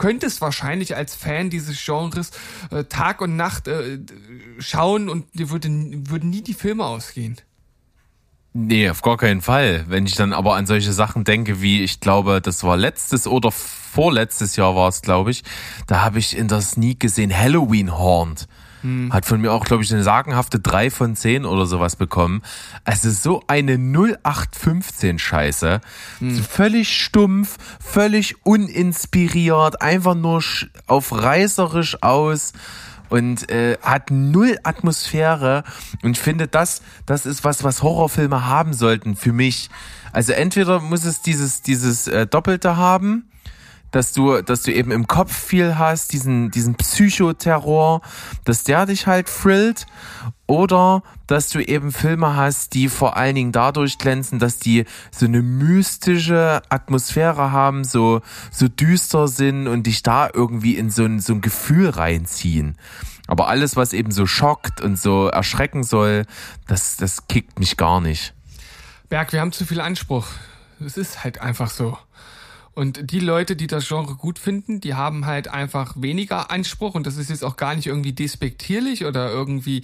könntest 0.00 0.40
wahrscheinlich 0.40 0.96
als 0.96 1.14
Fan 1.14 1.50
dieses 1.50 1.84
Genres 1.84 2.30
äh, 2.70 2.84
Tag 2.84 3.20
und 3.20 3.36
Nacht 3.36 3.68
äh, 3.68 3.98
schauen 4.58 5.10
und 5.10 5.26
dir 5.38 5.50
würde, 5.50 5.68
würden 5.68 6.30
nie 6.30 6.40
die 6.42 6.54
Filme 6.54 6.86
ausgehen. 6.86 7.36
Nee, 8.54 8.88
auf 8.88 9.02
gar 9.02 9.18
keinen 9.18 9.42
Fall. 9.42 9.84
Wenn 9.88 10.06
ich 10.06 10.14
dann 10.14 10.32
aber 10.32 10.56
an 10.56 10.66
solche 10.66 10.92
Sachen 10.92 11.24
denke, 11.24 11.60
wie 11.60 11.82
ich 11.84 12.00
glaube, 12.00 12.40
das 12.40 12.64
war 12.64 12.78
letztes 12.78 13.26
oder 13.26 13.52
vorletztes 13.52 14.56
Jahr 14.56 14.74
war 14.74 14.88
es, 14.88 15.02
glaube 15.02 15.32
ich, 15.32 15.44
da 15.86 16.02
habe 16.02 16.18
ich 16.18 16.36
in 16.36 16.48
der 16.48 16.62
Sneak 16.62 16.98
gesehen 16.98 17.36
Halloween 17.36 17.96
Horned. 17.96 18.48
Hm. 18.82 19.12
Hat 19.12 19.26
von 19.26 19.40
mir 19.40 19.52
auch, 19.52 19.64
glaube 19.64 19.82
ich, 19.82 19.92
eine 19.92 20.02
sagenhafte 20.02 20.60
3 20.60 20.90
von 20.90 21.16
10 21.16 21.44
oder 21.44 21.66
sowas 21.66 21.96
bekommen. 21.96 22.42
Also 22.84 23.10
so 23.10 23.42
eine 23.46 23.74
0815 23.74 25.18
Scheiße. 25.18 25.80
Hm. 26.18 26.36
So 26.36 26.42
völlig 26.42 26.96
stumpf, 26.96 27.56
völlig 27.80 28.44
uninspiriert, 28.44 29.82
einfach 29.82 30.14
nur 30.14 30.42
auf 30.86 31.12
reißerisch 31.12 32.02
aus 32.02 32.52
und 33.10 33.50
äh, 33.50 33.76
hat 33.82 34.10
null 34.10 34.56
Atmosphäre 34.62 35.64
und 36.02 36.12
ich 36.12 36.20
finde 36.20 36.46
das 36.46 36.80
das 37.06 37.26
ist 37.26 37.44
was 37.44 37.64
was 37.64 37.82
Horrorfilme 37.82 38.46
haben 38.46 38.72
sollten 38.72 39.16
für 39.16 39.32
mich 39.32 39.68
also 40.12 40.32
entweder 40.32 40.80
muss 40.80 41.04
es 41.04 41.20
dieses 41.20 41.60
dieses 41.60 42.06
äh, 42.06 42.26
doppelte 42.26 42.76
haben 42.76 43.29
dass 43.90 44.12
du, 44.12 44.42
dass 44.42 44.62
du 44.62 44.72
eben 44.72 44.90
im 44.90 45.06
Kopf 45.06 45.34
viel 45.36 45.78
hast, 45.78 46.12
diesen, 46.12 46.50
diesen 46.50 46.74
Psychoterror, 46.74 48.00
dass 48.44 48.64
der 48.64 48.86
dich 48.86 49.06
halt 49.06 49.26
thrillt, 49.26 49.86
oder 50.50 51.04
dass 51.28 51.48
du 51.50 51.60
eben 51.60 51.92
Filme 51.92 52.34
hast, 52.34 52.74
die 52.74 52.88
vor 52.88 53.16
allen 53.16 53.36
Dingen 53.36 53.52
dadurch 53.52 53.98
glänzen, 53.98 54.40
dass 54.40 54.58
die 54.58 54.84
so 55.12 55.26
eine 55.26 55.42
mystische 55.42 56.60
Atmosphäre 56.68 57.52
haben, 57.52 57.84
so, 57.84 58.20
so 58.50 58.66
düster 58.66 59.28
sind 59.28 59.68
und 59.68 59.86
dich 59.86 60.02
da 60.02 60.28
irgendwie 60.32 60.74
in 60.74 60.90
so 60.90 61.04
ein, 61.04 61.20
so 61.20 61.34
ein 61.34 61.40
Gefühl 61.40 61.90
reinziehen. 61.90 62.76
Aber 63.28 63.46
alles, 63.46 63.76
was 63.76 63.92
eben 63.92 64.10
so 64.10 64.26
schockt 64.26 64.80
und 64.80 64.98
so 64.98 65.28
erschrecken 65.28 65.84
soll, 65.84 66.26
das, 66.66 66.96
das 66.96 67.28
kickt 67.28 67.60
mich 67.60 67.76
gar 67.76 68.00
nicht. 68.00 68.34
Berg, 69.08 69.32
wir 69.32 69.40
haben 69.40 69.52
zu 69.52 69.64
viel 69.64 69.80
Anspruch. 69.80 70.26
Es 70.84 70.96
ist 70.96 71.22
halt 71.22 71.40
einfach 71.40 71.70
so. 71.70 71.96
Und 72.74 73.10
die 73.10 73.20
Leute, 73.20 73.56
die 73.56 73.66
das 73.66 73.88
Genre 73.88 74.14
gut 74.14 74.38
finden, 74.38 74.80
die 74.80 74.94
haben 74.94 75.26
halt 75.26 75.48
einfach 75.48 75.94
weniger 75.98 76.50
Anspruch 76.50 76.94
und 76.94 77.06
das 77.06 77.16
ist 77.16 77.30
jetzt 77.30 77.44
auch 77.44 77.56
gar 77.56 77.74
nicht 77.74 77.86
irgendwie 77.86 78.12
despektierlich 78.12 79.04
oder 79.04 79.30
irgendwie 79.30 79.82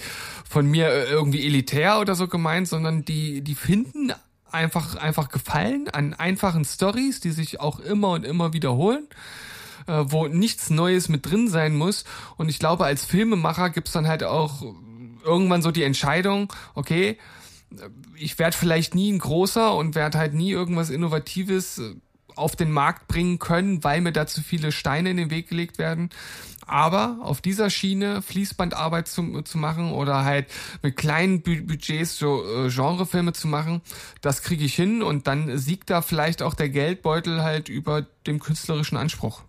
von 0.49 0.67
mir 0.67 0.89
äh, 0.89 1.11
irgendwie 1.11 1.45
elitär 1.45 2.01
oder 2.01 2.15
so 2.15 2.29
gemeint, 2.29 2.69
sondern 2.69 3.05
die, 3.05 3.43
die 3.43 3.57
finden 3.57 4.13
einfach, 4.51 4.95
einfach 4.95 5.29
Gefallen 5.29 5.89
an 5.89 6.15
einfachen 6.15 6.65
Stories, 6.65 7.21
die 7.21 7.33
sich 7.33 7.61
auch 7.61 7.81
immer 7.81 8.11
und 8.11 8.25
immer 8.25 8.53
wiederholen 8.53 9.09
äh, 9.87 10.05
wo 10.07 10.27
nichts 10.27 10.71
Neues 10.71 11.09
mit 11.09 11.31
drin 11.31 11.49
sein 11.49 11.77
muss. 11.77 12.05
Und 12.37 12.49
ich 12.49 12.59
glaube, 12.59 12.85
als 12.85 13.05
Filmemacher 13.05 13.71
gibt's 13.71 13.93
dann 13.93 14.09
halt 14.09 14.25
auch 14.25 14.63
irgendwann 15.25 15.63
so 15.63 15.71
die 15.71 15.83
Entscheidung, 15.83 16.53
okay, 16.75 17.19
ich 18.15 18.39
werde 18.39 18.57
vielleicht 18.57 18.95
nie 18.95 19.13
ein 19.13 19.19
großer 19.19 19.75
und 19.75 19.95
werde 19.95 20.19
halt 20.19 20.35
nie 20.35 20.51
irgendwas 20.51 20.91
Innovatives 20.91 21.79
äh, 21.79 21.95
auf 22.37 22.55
den 22.55 22.71
Markt 22.71 23.09
bringen 23.09 23.39
können, 23.39 23.83
weil 23.83 24.01
mir 24.01 24.13
da 24.13 24.27
zu 24.27 24.43
viele 24.43 24.73
Steine 24.73 25.11
in 25.11 25.17
den 25.17 25.31
Weg 25.31 25.49
gelegt 25.49 25.79
werden. 25.79 26.11
Aber 26.67 27.19
auf 27.23 27.41
dieser 27.41 27.71
Schiene 27.71 28.23
Fließbandarbeit 28.23 29.07
zu, 29.07 29.43
zu 29.43 29.57
machen 29.57 29.93
oder 29.93 30.25
halt 30.25 30.47
mit 30.83 30.97
kleinen 30.97 31.43
Budgets 31.43 32.19
so 32.19 32.45
äh, 32.45 32.69
Genrefilme 32.69 33.33
zu 33.33 33.47
machen, 33.47 33.83
das 34.21 34.43
kriege 34.43 34.65
ich 34.65 34.75
hin 34.75 35.03
und 35.03 35.29
dann 35.29 35.57
siegt 35.59 35.91
da 35.91 36.03
vielleicht 36.03 36.43
auch 36.43 36.55
der 36.55 36.69
Geldbeutel 36.69 37.43
halt 37.43 37.69
über 37.69 38.03
dem 38.27 38.41
künstlerischen 38.41 38.97
Anspruch. 38.97 39.43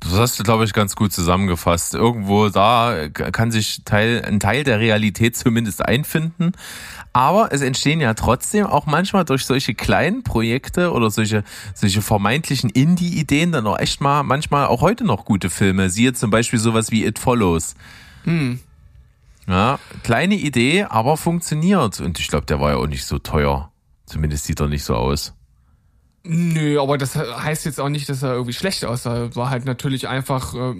Das 0.00 0.14
hast 0.14 0.38
du, 0.38 0.42
glaube 0.42 0.64
ich, 0.64 0.72
ganz 0.72 0.96
gut 0.96 1.12
zusammengefasst. 1.12 1.94
Irgendwo 1.94 2.48
da 2.48 3.08
kann 3.10 3.50
sich 3.50 3.84
Teil, 3.84 4.24
ein 4.24 4.40
Teil 4.40 4.64
der 4.64 4.80
Realität 4.80 5.36
zumindest 5.36 5.84
einfinden. 5.84 6.52
Aber 7.12 7.52
es 7.52 7.60
entstehen 7.60 8.00
ja 8.00 8.14
trotzdem 8.14 8.66
auch 8.66 8.86
manchmal 8.86 9.24
durch 9.24 9.44
solche 9.44 9.74
kleinen 9.74 10.22
Projekte 10.22 10.92
oder 10.92 11.10
solche, 11.10 11.44
solche 11.74 12.02
vermeintlichen 12.02 12.70
Indie-Ideen 12.70 13.52
dann 13.52 13.66
auch 13.66 13.78
echt 13.78 14.00
mal, 14.00 14.22
manchmal 14.22 14.66
auch 14.66 14.80
heute 14.80 15.04
noch 15.04 15.24
gute 15.24 15.50
Filme. 15.50 15.90
Siehe 15.90 16.12
zum 16.14 16.30
Beispiel 16.30 16.58
sowas 16.58 16.90
wie 16.90 17.04
It 17.04 17.18
Follows. 17.18 17.74
Hm. 18.24 18.60
Ja, 19.46 19.78
kleine 20.02 20.36
Idee, 20.36 20.84
aber 20.84 21.16
funktioniert. 21.16 22.00
Und 22.00 22.18
ich 22.20 22.28
glaube, 22.28 22.46
der 22.46 22.60
war 22.60 22.70
ja 22.70 22.76
auch 22.76 22.86
nicht 22.86 23.04
so 23.04 23.18
teuer. 23.18 23.70
Zumindest 24.06 24.44
sieht 24.44 24.60
er 24.60 24.68
nicht 24.68 24.84
so 24.84 24.94
aus. 24.94 25.34
Nö, 26.22 26.80
aber 26.80 26.98
das 26.98 27.16
heißt 27.16 27.64
jetzt 27.64 27.80
auch 27.80 27.88
nicht, 27.88 28.08
dass 28.08 28.22
er 28.22 28.32
irgendwie 28.32 28.52
schlecht 28.52 28.84
aussah. 28.84 29.34
War 29.34 29.50
halt 29.50 29.64
natürlich 29.64 30.08
einfach 30.08 30.54
äh, 30.54 30.74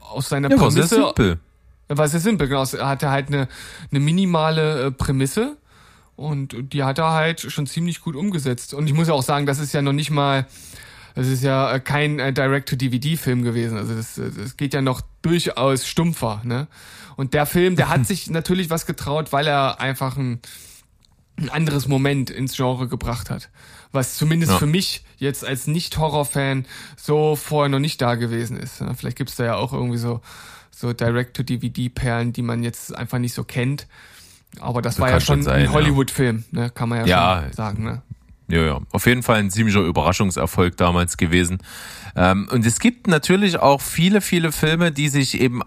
aus 0.00 0.28
seiner 0.28 0.50
ja, 0.50 0.56
Prämisse. 0.56 0.78
War 0.80 0.86
sehr 0.86 0.98
simpel. 1.06 1.38
War 1.88 2.08
sehr 2.08 2.20
simpel, 2.20 2.48
genau. 2.48 2.64
Er 2.64 2.88
hatte 2.88 3.10
halt 3.10 3.28
eine, 3.28 3.48
eine 3.90 4.00
minimale 4.00 4.86
äh, 4.86 4.90
Prämisse 4.90 5.56
und 6.16 6.72
die 6.72 6.84
hat 6.84 6.98
er 6.98 7.12
halt 7.12 7.40
schon 7.40 7.66
ziemlich 7.66 8.00
gut 8.00 8.14
umgesetzt. 8.14 8.74
Und 8.74 8.86
ich 8.86 8.94
muss 8.94 9.08
ja 9.08 9.14
auch 9.14 9.22
sagen, 9.22 9.46
das 9.46 9.58
ist 9.58 9.72
ja 9.72 9.82
noch 9.82 9.92
nicht 9.92 10.10
mal, 10.10 10.46
das 11.14 11.26
ist 11.26 11.42
ja 11.42 11.74
äh, 11.74 11.80
kein 11.80 12.20
äh, 12.20 12.32
Direct-to-DVD-Film 12.32 13.42
gewesen. 13.42 13.76
Also 13.76 13.94
das, 13.94 14.14
das 14.14 14.56
geht 14.56 14.74
ja 14.74 14.80
noch 14.82 15.00
durchaus 15.22 15.86
stumpfer, 15.86 16.40
ne? 16.44 16.68
Und 17.16 17.34
der 17.34 17.46
Film, 17.46 17.76
der 17.76 17.88
hat 17.88 18.06
sich 18.06 18.30
natürlich 18.30 18.70
was 18.70 18.86
getraut, 18.86 19.32
weil 19.32 19.46
er 19.46 19.80
einfach 19.80 20.16
ein, 20.16 20.40
ein 21.36 21.48
anderes 21.48 21.88
Moment 21.88 22.30
ins 22.30 22.56
Genre 22.56 22.88
gebracht 22.88 23.30
hat 23.30 23.50
was 23.92 24.16
zumindest 24.16 24.52
ja. 24.52 24.58
für 24.58 24.66
mich 24.66 25.04
jetzt 25.18 25.44
als 25.44 25.66
Nicht-Horror-Fan 25.66 26.64
so 26.96 27.36
vorher 27.36 27.68
noch 27.68 27.78
nicht 27.78 28.00
da 28.00 28.16
gewesen 28.16 28.56
ist. 28.56 28.82
Vielleicht 28.96 29.18
gibt's 29.18 29.36
da 29.36 29.44
ja 29.44 29.54
auch 29.56 29.72
irgendwie 29.72 29.98
so, 29.98 30.20
so 30.70 30.92
Direct-to-DVD-Perlen, 30.92 32.32
die 32.32 32.42
man 32.42 32.62
jetzt 32.62 32.96
einfach 32.96 33.18
nicht 33.18 33.34
so 33.34 33.44
kennt. 33.44 33.86
Aber 34.60 34.82
das, 34.82 34.96
das 34.96 35.00
war 35.00 35.10
ja 35.10 35.20
schon 35.20 35.42
sein, 35.42 35.60
ein 35.60 35.72
Hollywood-Film, 35.72 36.44
ne? 36.50 36.70
kann 36.70 36.88
man 36.88 37.06
ja, 37.06 37.06
ja 37.06 37.42
schon 37.42 37.52
sagen. 37.52 37.84
Ne? 37.84 38.02
Ja, 38.48 38.62
ja, 38.62 38.80
auf 38.90 39.06
jeden 39.06 39.22
Fall 39.22 39.36
ein 39.36 39.50
ziemlicher 39.50 39.80
Überraschungserfolg 39.80 40.76
damals 40.76 41.16
gewesen. 41.16 41.58
Ähm, 42.16 42.48
und 42.50 42.66
es 42.66 42.80
gibt 42.80 43.06
natürlich 43.06 43.58
auch 43.58 43.80
viele, 43.80 44.20
viele 44.20 44.52
Filme, 44.52 44.92
die 44.92 45.08
sich 45.08 45.40
eben 45.40 45.62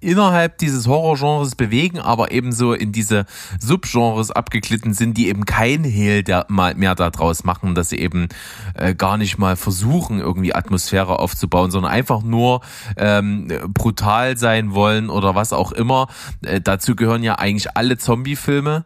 innerhalb 0.00 0.58
dieses 0.58 0.86
Horrorgenres 0.86 1.54
bewegen, 1.54 1.98
aber 1.98 2.32
ebenso 2.32 2.72
in 2.72 2.92
diese 2.92 3.26
Subgenres 3.58 4.30
abgeglitten 4.30 4.94
sind, 4.94 5.16
die 5.16 5.28
eben 5.28 5.44
kein 5.44 5.84
Hehl 5.84 6.22
der 6.22 6.46
mal 6.48 6.74
mehr 6.74 6.94
daraus 6.94 7.44
machen, 7.44 7.74
dass 7.74 7.90
sie 7.90 7.98
eben 7.98 8.28
äh, 8.74 8.94
gar 8.94 9.16
nicht 9.16 9.38
mal 9.38 9.56
versuchen, 9.56 10.18
irgendwie 10.20 10.54
Atmosphäre 10.54 11.18
aufzubauen, 11.18 11.70
sondern 11.70 11.92
einfach 11.92 12.22
nur 12.22 12.60
ähm, 12.96 13.48
brutal 13.68 14.36
sein 14.36 14.74
wollen 14.74 15.10
oder 15.10 15.34
was 15.34 15.52
auch 15.52 15.72
immer. 15.72 16.08
Äh, 16.42 16.60
dazu 16.60 16.96
gehören 16.96 17.22
ja 17.22 17.36
eigentlich 17.36 17.76
alle 17.76 17.98
Zombie-Filme 17.98 18.84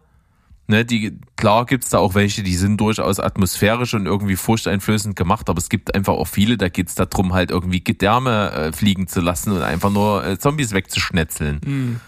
Ne, 0.67 0.87
die, 0.87 1.19
klar 1.37 1.67
gibt's 1.67 1.91
da 1.91 1.99
auch 1.99 2.15
welche, 2.15 2.43
die 2.43 2.57
sind 2.57 2.81
durchaus 2.81 3.21
atmosphärisch 3.21 3.93
und 3.93 4.07
irgendwie 4.07 4.37
furchteinflößend 4.37 5.15
gemacht, 5.15 5.51
aber 5.51 5.59
es 5.59 5.69
gibt 5.69 5.95
einfach 5.95 6.15
auch 6.15 6.27
viele, 6.27 6.57
da 6.57 6.71
geht's 6.71 6.95
darum, 6.95 7.35
halt 7.35 7.51
irgendwie 7.51 7.85
Gedärme 7.85 8.51
äh, 8.51 8.73
fliegen 8.73 9.07
zu 9.07 9.21
lassen 9.21 9.53
und 9.53 9.61
einfach 9.61 9.91
nur 9.91 10.25
äh, 10.25 10.39
Zombies 10.39 10.73
wegzuschnetzeln. 10.73 11.61
Mhm. 11.65 12.01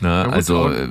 Ne, 0.00 0.08
ja, 0.08 0.22
also 0.30 0.70
äh, 0.70 0.88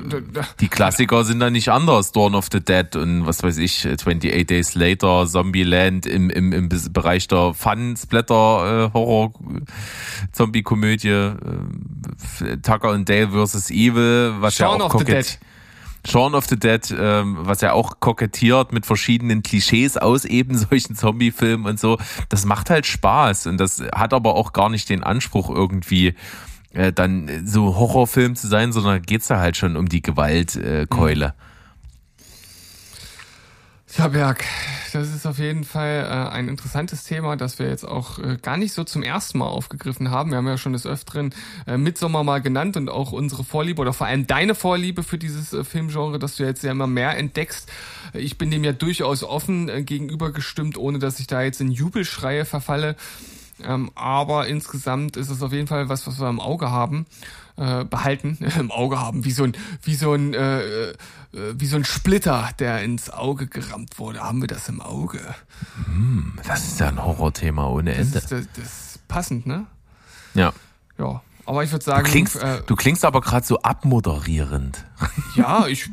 die 0.60 0.68
Klassiker 0.68 1.24
sind 1.24 1.40
da 1.40 1.50
nicht 1.50 1.70
anders. 1.70 2.12
Dawn 2.12 2.36
of 2.36 2.48
the 2.52 2.60
Dead 2.60 2.96
und 2.96 3.26
was 3.26 3.44
weiß 3.44 3.58
ich, 3.58 3.88
28 3.88 4.46
Days 4.46 4.76
Later, 4.76 5.26
Zombieland 5.28 6.06
im, 6.06 6.30
im, 6.30 6.52
im 6.52 6.70
Bereich 6.92 7.28
der 7.28 7.54
Fun-Splatter, 7.54 8.90
äh, 8.90 8.94
Horror, 8.94 9.34
Zombie-Komödie, 10.32 11.10
äh, 11.10 12.58
Tucker 12.64 12.92
und 12.92 13.08
Dale 13.08 13.30
vs. 13.30 13.70
Evil, 13.70 14.34
was 14.40 14.56
Shaun 14.56 14.80
ja 14.80 14.86
auch 14.86 14.90
kokett 14.90 15.40
Shaun 16.06 16.36
of 16.36 16.46
the 16.48 16.58
Dead, 16.58 16.94
ähm, 16.98 17.38
was 17.42 17.62
ja 17.62 17.74
auch 17.74 18.00
kokettiert 18.00 18.74
mit 18.74 18.86
verschiedenen 18.86 19.44
Klischees 19.44 19.98
aus 19.98 20.26
eben 20.26 20.58
solchen 20.70 20.96
Zombie-Filmen 20.96 21.66
und 21.66 21.80
so. 21.80 21.98
Das 22.30 22.46
macht 22.46 22.70
halt 22.70 22.86
Spaß 22.86 23.48
und 23.48 23.58
das 23.58 23.84
hat 23.94 24.14
aber 24.14 24.36
auch 24.36 24.54
gar 24.54 24.70
nicht 24.70 24.90
den 24.90 25.04
Anspruch 25.04 25.50
irgendwie 25.50 26.16
äh, 26.74 26.94
dann 26.94 27.46
so 27.46 27.76
Horrorfilm 27.76 28.36
zu 28.36 28.48
sein, 28.48 28.72
sondern 28.72 29.02
geht's 29.02 29.28
da 29.28 29.40
halt 29.40 29.58
schon 29.58 29.76
um 29.76 29.90
die 29.90 30.02
Gewaltkeule. 30.02 31.26
Äh, 31.26 31.47
ja, 33.98 34.08
Berg, 34.10 34.44
das 34.94 35.14
ist 35.14 35.26
auf 35.26 35.40
jeden 35.40 35.64
Fall 35.64 36.06
äh, 36.08 36.34
ein 36.34 36.50
interessantes 36.50 37.04
Thema, 37.04 37.36
das 37.36 37.58
wir 37.58 37.68
jetzt 37.68 37.84
auch 37.84 38.20
äh, 38.20 38.38
gar 38.40 38.56
nicht 38.56 38.74
so 38.74 38.84
zum 38.84 39.02
ersten 39.02 39.40
Mal 39.40 39.48
aufgegriffen 39.48 40.12
haben. 40.12 40.30
Wir 40.30 40.38
haben 40.38 40.48
ja 40.48 40.58
schon 40.58 40.74
des 40.74 40.86
Öfteren 40.86 41.34
äh, 41.66 41.78
Midsommar 41.78 42.24
mal 42.24 42.40
genannt 42.40 42.78
und 42.78 42.90
auch 42.90 43.12
unsere 43.12 43.44
Vorliebe 43.44 43.82
oder 43.82 43.94
vor 43.94 44.06
allem 44.06 44.28
deine 44.28 44.54
Vorliebe 44.54 45.02
für 45.02 45.18
dieses 45.18 45.52
äh, 45.52 45.64
Filmgenre, 45.64 46.20
dass 46.20 46.36
du 46.36 46.44
jetzt 46.44 46.64
ja 46.64 46.72
immer 46.72 46.86
mehr 46.86 47.18
entdeckst. 47.18 47.72
Ich 48.14 48.38
bin 48.38 48.52
dem 48.52 48.64
ja 48.64 48.72
durchaus 48.72 49.24
offen 49.24 49.68
äh, 49.68 49.82
gegenüber 49.82 50.32
gestimmt, 50.32 50.78
ohne 50.78 51.00
dass 51.00 51.20
ich 51.20 51.26
da 51.26 51.42
jetzt 51.42 51.60
in 51.60 51.72
Jubelschreie 51.72 52.46
verfalle. 52.46 52.96
Ähm, 53.64 53.92
aber 53.96 54.48
insgesamt 54.48 55.18
ist 55.18 55.30
es 55.30 55.42
auf 55.42 55.52
jeden 55.52 55.68
Fall 55.68 55.90
was, 55.90 56.06
was 56.06 56.20
wir 56.20 56.30
im 56.30 56.40
Auge 56.40 56.70
haben 56.70 57.08
äh, 57.58 57.84
behalten, 57.84 58.38
im 58.60 58.72
Auge 58.72 59.00
haben, 59.00 59.26
wie 59.26 59.32
so 59.32 59.44
ein, 59.44 59.54
wie 59.82 59.96
so 59.96 60.14
ein, 60.14 60.34
äh, 60.34 60.62
äh, 60.62 60.94
wie 61.58 61.66
so 61.66 61.76
ein 61.76 61.86
Splitter, 61.86 62.50
der 62.60 62.84
ins 62.84 63.10
Auge 63.10 63.48
gerammt 63.48 64.00
wurde. 64.00 64.22
Haben 64.22 64.42
wir 64.42 64.48
das 64.48 64.70
im 64.70 64.82
Auge? 64.82 65.20
Hm, 65.86 66.34
das 66.46 66.66
ist 66.66 66.80
ja 66.80 66.88
ein 66.88 67.04
Horrorthema 67.04 67.68
ohne 67.68 67.94
Ende. 67.94 68.12
Das 68.12 68.24
ist, 68.24 68.32
das, 68.32 68.48
das 68.56 68.66
ist 68.66 69.08
passend, 69.08 69.46
ne? 69.46 69.66
Ja. 70.34 70.54
Ja. 70.98 71.22
Aber 71.46 71.64
ich 71.64 71.72
würde 71.72 71.86
sagen. 71.86 72.04
Du 72.06 72.12
klingst, 72.12 72.36
äh, 72.36 72.62
du 72.66 72.76
klingst 72.76 73.06
aber 73.06 73.22
gerade 73.22 73.46
so 73.46 73.62
abmoderierend. 73.62 74.86
Ja, 75.36 75.68
ich 75.68 75.90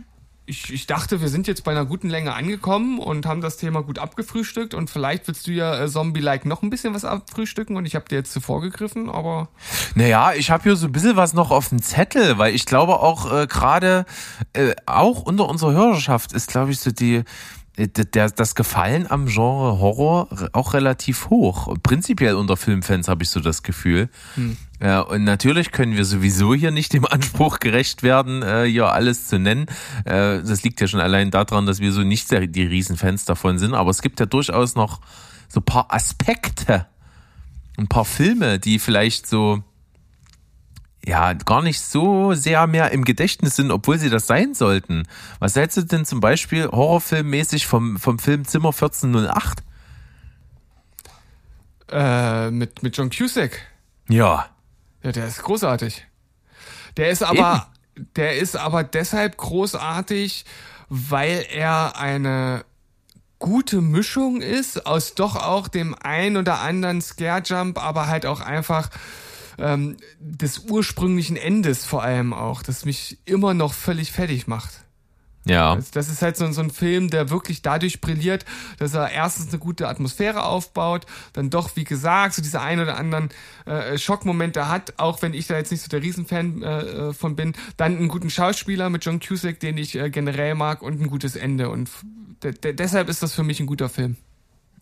ich, 0.47 0.73
ich 0.73 0.87
dachte, 0.87 1.23
wir 1.23 1.29
sind 1.29 1.47
jetzt 1.47 1.65
bei 1.65 1.71
einer 1.71 1.87
guten 1.87 2.11
Länge 2.11 2.35
angekommen 2.35 2.99
und 2.99 3.25
haben 3.25 3.41
das 3.41 3.57
Thema 3.57 3.83
gut 3.83 3.99
abgefrühstückt 3.99 4.75
und 4.75 4.91
vielleicht 4.91 5.27
willst 5.27 5.47
du 5.47 5.53
ja 5.53 5.83
äh, 5.83 5.89
Zombie-like 5.89 6.45
noch 6.45 6.63
ein 6.63 6.69
bisschen 6.69 6.95
was 6.95 7.05
abfrühstücken 7.05 7.77
und 7.77 7.87
ich 7.87 7.95
habe 7.95 8.07
dir 8.09 8.17
jetzt 8.17 8.33
zuvor 8.33 8.61
gegriffen, 8.61 9.09
aber... 9.09 9.49
Naja, 9.95 10.35
ich 10.35 10.51
habe 10.51 10.65
hier 10.65 10.77
so 10.77 10.87
ein 10.87 10.93
bisschen 10.93 11.17
was 11.17 11.33
noch 11.33 11.51
auf 11.51 11.71
dem 11.71 11.81
Zettel, 11.81 12.37
weil 12.37 12.55
ich 12.55 12.67
glaube 12.67 13.01
auch 13.01 13.33
äh, 13.33 13.47
gerade, 13.47 14.05
äh, 14.53 14.75
auch 14.85 15.23
unter 15.23 15.49
unserer 15.49 15.73
Hörerschaft 15.73 16.33
ist, 16.33 16.49
glaube 16.49 16.73
ich, 16.73 16.81
so 16.81 16.91
die 16.91 17.25
das 17.77 18.55
Gefallen 18.55 19.11
am 19.11 19.27
Genre 19.27 19.81
Horror 19.81 20.29
auch 20.53 20.75
relativ 20.75 21.29
hoch. 21.31 21.75
Prinzipiell 21.83 22.37
unter 22.37 22.57
Filmfans 22.57 23.09
habe 23.09 23.25
ich 23.25 23.31
so 23.31 23.41
das 23.41 23.65
Gefühl. 23.65 24.09
Hm. 24.37 24.57
Ja, 24.81 25.01
und 25.01 25.25
natürlich 25.25 25.73
können 25.73 25.97
wir 25.97 26.05
sowieso 26.05 26.55
hier 26.55 26.71
nicht 26.71 26.93
dem 26.93 27.05
Anspruch 27.05 27.59
gerecht 27.59 28.03
werden, 28.03 28.43
äh, 28.43 28.65
hier 28.67 28.93
alles 28.93 29.27
zu 29.27 29.39
nennen. 29.39 29.67
Äh, 30.05 30.43
das 30.43 30.63
liegt 30.63 30.81
ja 30.81 30.87
schon 30.87 31.01
allein 31.01 31.33
daran, 31.33 31.67
dass 31.67 31.81
wir 31.81 31.93
so 31.93 32.03
nicht 32.03 32.31
die 32.31 32.63
Riesenfans 32.65 33.25
davon 33.25 33.59
sind. 33.59 33.75
Aber 33.75 33.91
es 33.91 34.03
gibt 34.03 34.21
ja 34.21 34.27
durchaus 34.27 34.77
noch 34.77 35.01
so 35.49 35.61
ein 35.61 35.65
paar 35.65 35.93
Aspekte, 35.93 36.87
ein 37.77 37.89
paar 37.89 38.05
Filme, 38.05 38.61
die 38.61 38.79
vielleicht 38.79 39.27
so 39.27 39.65
ja 41.07 41.33
gar 41.35 41.63
nicht 41.63 41.81
so 41.81 42.35
sehr 42.35 42.67
mehr 42.67 42.91
im 42.93 43.05
Gedächtnis 43.05 43.57
sind, 43.57 43.71
obwohl 43.71 43.99
sie 43.99 44.11
das 44.11 44.27
sein 44.27 44.55
sollten. 44.55 45.07
Was 45.39 45.57
hältst 45.57 45.77
du 45.77 45.83
denn 45.83 46.05
zum 46.05 46.21
Beispiel 46.21 46.67
horrorfilmmäßig 46.67 47.67
vom, 47.67 47.99
vom 47.99 48.19
Film 48.19 48.45
Zimmer 48.45 48.71
1408? 48.71 49.63
Äh, 51.91 52.51
mit, 52.51 52.83
mit 52.83 52.97
John 52.97 53.11
Cusack. 53.11 53.61
Ja. 54.09 54.47
Ja, 55.03 55.13
der 55.13 55.27
ist 55.27 55.43
großartig. 55.43 56.07
Der 56.97 57.11
ist 57.11 57.23
aber, 57.23 57.69
Eben. 57.97 58.09
der 58.17 58.37
ist 58.37 58.57
aber 58.57 58.85
deshalb 58.85 59.37
großartig, 59.37 60.45
weil 60.89 61.47
er 61.51 61.99
eine 61.99 62.65
gute 63.39 63.81
Mischung 63.81 64.41
ist 64.41 64.87
aus 64.87 65.15
doch 65.15 65.37
auch 65.37 65.69
dem 65.69 65.95
ein 66.01 66.37
oder 66.37 66.61
anderen 66.61 67.03
Scarejump, 67.03 67.79
aber 67.79 68.07
halt 68.07 68.25
auch 68.25 68.41
einfach 68.41 68.89
ähm, 69.59 69.97
des 70.19 70.61
ursprünglichen 70.71 71.37
Endes 71.37 71.85
vor 71.85 72.03
allem 72.03 72.33
auch, 72.33 72.63
das 72.63 72.85
mich 72.85 73.19
immer 73.25 73.55
noch 73.55 73.73
völlig 73.73 74.13
fertig 74.13 74.47
macht. 74.47 74.85
Ja. 75.47 75.79
Das, 75.93 76.09
ist 76.09 76.23
halt 76.23 76.37
so, 76.37 76.51
so 76.53 76.63
ein 76.63 76.71
Film, 76.71 77.11
der 77.11 77.29
wirklich 77.29 77.61
dadurch 77.61 78.01
brilliert, 78.01 78.45
dass 78.79 78.95
er 78.95 79.11
erstens 79.11 79.51
eine 79.51 79.59
gute 79.59 79.89
Atmosphäre 79.89 80.45
aufbaut, 80.45 81.05
dann 81.35 81.51
doch, 81.51 81.77
wie 81.77 81.85
gesagt, 81.85 82.35
so 82.35 82.43
diese 82.43 82.61
ein 82.61 82.81
oder 82.81 82.97
anderen 82.97 83.29
äh, 83.67 83.99
Schockmomente 83.99 84.69
hat, 84.69 84.95
auch 84.97 85.21
wenn 85.21 85.35
ich 85.35 85.47
da 85.47 85.57
jetzt 85.57 85.71
nicht 85.71 85.83
so 85.83 85.89
der 85.89 86.03
Riesenfan 86.03 86.63
äh, 86.63 87.13
von 87.13 87.37
bin, 87.37 87.53
dann 87.77 87.97
einen 87.97 88.09
guten 88.09 88.31
Schauspieler 88.31 88.89
mit 88.89 89.05
John 89.05 89.21
Cusack, 89.21 89.61
den 89.61 89.77
ich 89.77 89.97
äh, 89.97 90.09
generell 90.09 90.55
mag 90.55 90.81
und 90.81 91.01
ein 91.01 91.09
gutes 91.09 91.37
Ende. 91.37 91.69
Und 91.69 91.91
deshalb 92.43 93.09
ist 93.11 93.23
das 93.23 93.35
für 93.35 93.43
mich 93.43 93.61
ein 93.61 93.67
guter 93.67 93.91
Film. 93.91 94.17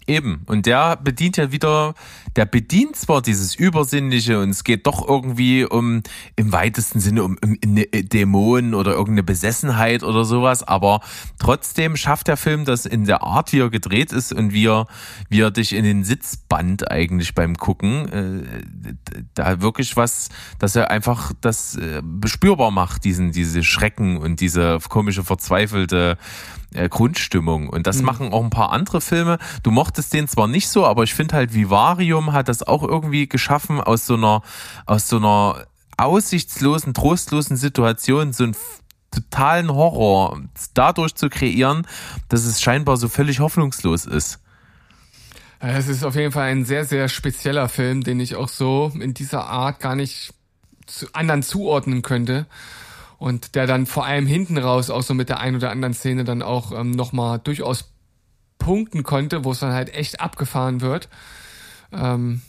Eben. 0.07 0.43
Und 0.47 0.67
der 0.67 0.97
bedient 0.97 1.37
ja 1.37 1.53
wieder, 1.53 1.95
der 2.35 2.45
bedient 2.45 2.97
zwar 2.97 3.23
dieses 3.23 3.55
Übersinnliche 3.55 4.41
und 4.41 4.51
es 4.51 4.65
geht 4.65 4.87
doch 4.87 5.07
irgendwie 5.07 5.65
um, 5.65 6.03
im 6.35 6.53
weitesten 6.53 6.99
Sinne 6.99 7.23
um, 7.23 7.39
um 7.43 7.57
eine 7.63 7.87
Dämonen 7.87 8.75
oder 8.75 8.93
irgendeine 8.93 9.23
Besessenheit 9.23 10.03
oder 10.03 10.25
sowas, 10.25 10.63
aber 10.67 11.01
trotzdem 11.39 11.97
schafft 11.97 12.29
der 12.29 12.37
Film 12.37 12.65
das 12.65 12.85
in 12.85 13.05
der 13.05 13.23
Art, 13.23 13.53
wie 13.53 13.61
er 13.61 13.71
gedreht 13.71 14.13
ist 14.13 14.33
und 14.33 14.53
wie 14.53 14.67
er, 14.67 14.87
wie 15.29 15.41
er 15.41 15.51
dich 15.51 15.73
in 15.73 15.85
den 15.85 16.05
Sitz 16.05 16.37
band 16.37 16.91
eigentlich 16.91 17.35
beim 17.35 17.57
Gucken, 17.57 18.09
äh, 18.09 18.95
da 19.35 19.61
wirklich 19.61 19.97
was, 19.97 20.31
dass 20.59 20.75
er 20.75 20.91
einfach 20.91 21.33
das 21.41 21.77
äh, 21.77 22.03
bespürbar 22.03 22.71
macht, 22.71 23.05
diesen, 23.05 23.31
diese 23.31 23.63
Schrecken 23.63 24.17
und 24.17 24.41
diese 24.41 24.79
komische, 24.89 25.23
verzweifelte, 25.23 26.19
äh, 26.75 26.89
Grundstimmung. 26.89 27.69
Und 27.69 27.87
das 27.87 27.99
mhm. 27.99 28.05
machen 28.05 28.33
auch 28.33 28.43
ein 28.43 28.51
paar 28.51 28.73
andere 28.73 29.01
Filme. 29.01 29.39
Du 29.63 29.71
mochtest 29.71 30.13
den 30.13 30.29
zwar 30.29 30.49
nicht 30.49 30.69
so, 30.69 30.87
aber 30.87 31.03
ich 31.05 31.15
finde 31.15 31.37
halt 31.37 31.55
Vivarium 31.55 32.33
hat 32.33 32.49
das 32.49 32.63
auch 32.63 32.83
irgendwie 32.83 33.29
geschaffen 33.29 33.81
aus 33.81 34.07
so 34.07 34.15
einer, 34.15 34.43
aus 34.87 35.09
so 35.09 35.17
einer 35.17 35.67
aussichtslosen, 35.97 36.95
trostlosen 36.95 37.57
Situation, 37.57 38.33
so 38.33 38.45
einen 38.45 38.57
totalen 39.11 39.71
Horror 39.71 40.41
dadurch 40.75 41.15
zu 41.15 41.29
kreieren, 41.29 41.87
dass 42.29 42.45
es 42.45 42.61
scheinbar 42.61 42.97
so 42.97 43.09
völlig 43.09 43.41
hoffnungslos 43.41 44.07
ist. 44.07 44.41
Es 45.61 45.87
ist 45.87 46.03
auf 46.03 46.17
jeden 46.17 46.33
Fall 46.33 46.49
ein 46.51 46.65
sehr, 46.65 46.85
sehr 46.85 47.09
spezieller 47.09 47.69
Film, 47.69 48.03
den 48.03 48.19
ich 48.19 48.35
auch 48.35 48.49
so 48.49 48.91
in 48.99 49.15
dieser 49.15 49.47
Art 49.47 49.79
gar 49.79 49.95
nicht 49.95 50.35
zu 50.87 51.07
anderen 51.13 51.43
zuordnen 51.43 52.03
könnte 52.03 52.47
und 53.23 53.55
der 53.55 53.69
dann 53.69 53.87
vor 53.87 54.05
allem 54.05 54.27
hinten 54.27 54.59
raus 54.59 54.91
auch 54.91 55.05
so 55.05 55.15
mit 55.15 55.29
der 55.29 55.39
ein 55.39 55.55
oder 55.55 55.71
anderen 55.71 55.95
Szene 55.95 56.25
dann 56.25 56.43
auch 56.43 56.73
ähm, 56.73 56.91
nochmal 56.91 57.39
durchaus 57.39 57.93
punkten 58.59 59.05
konnte, 59.05 59.45
wo 59.45 59.53
es 59.53 59.61
dann 59.61 59.73
halt 59.73 59.95
echt 59.95 60.21
abgefahren 60.21 60.81
wird. 60.81 61.09
Ähm, 61.93 62.43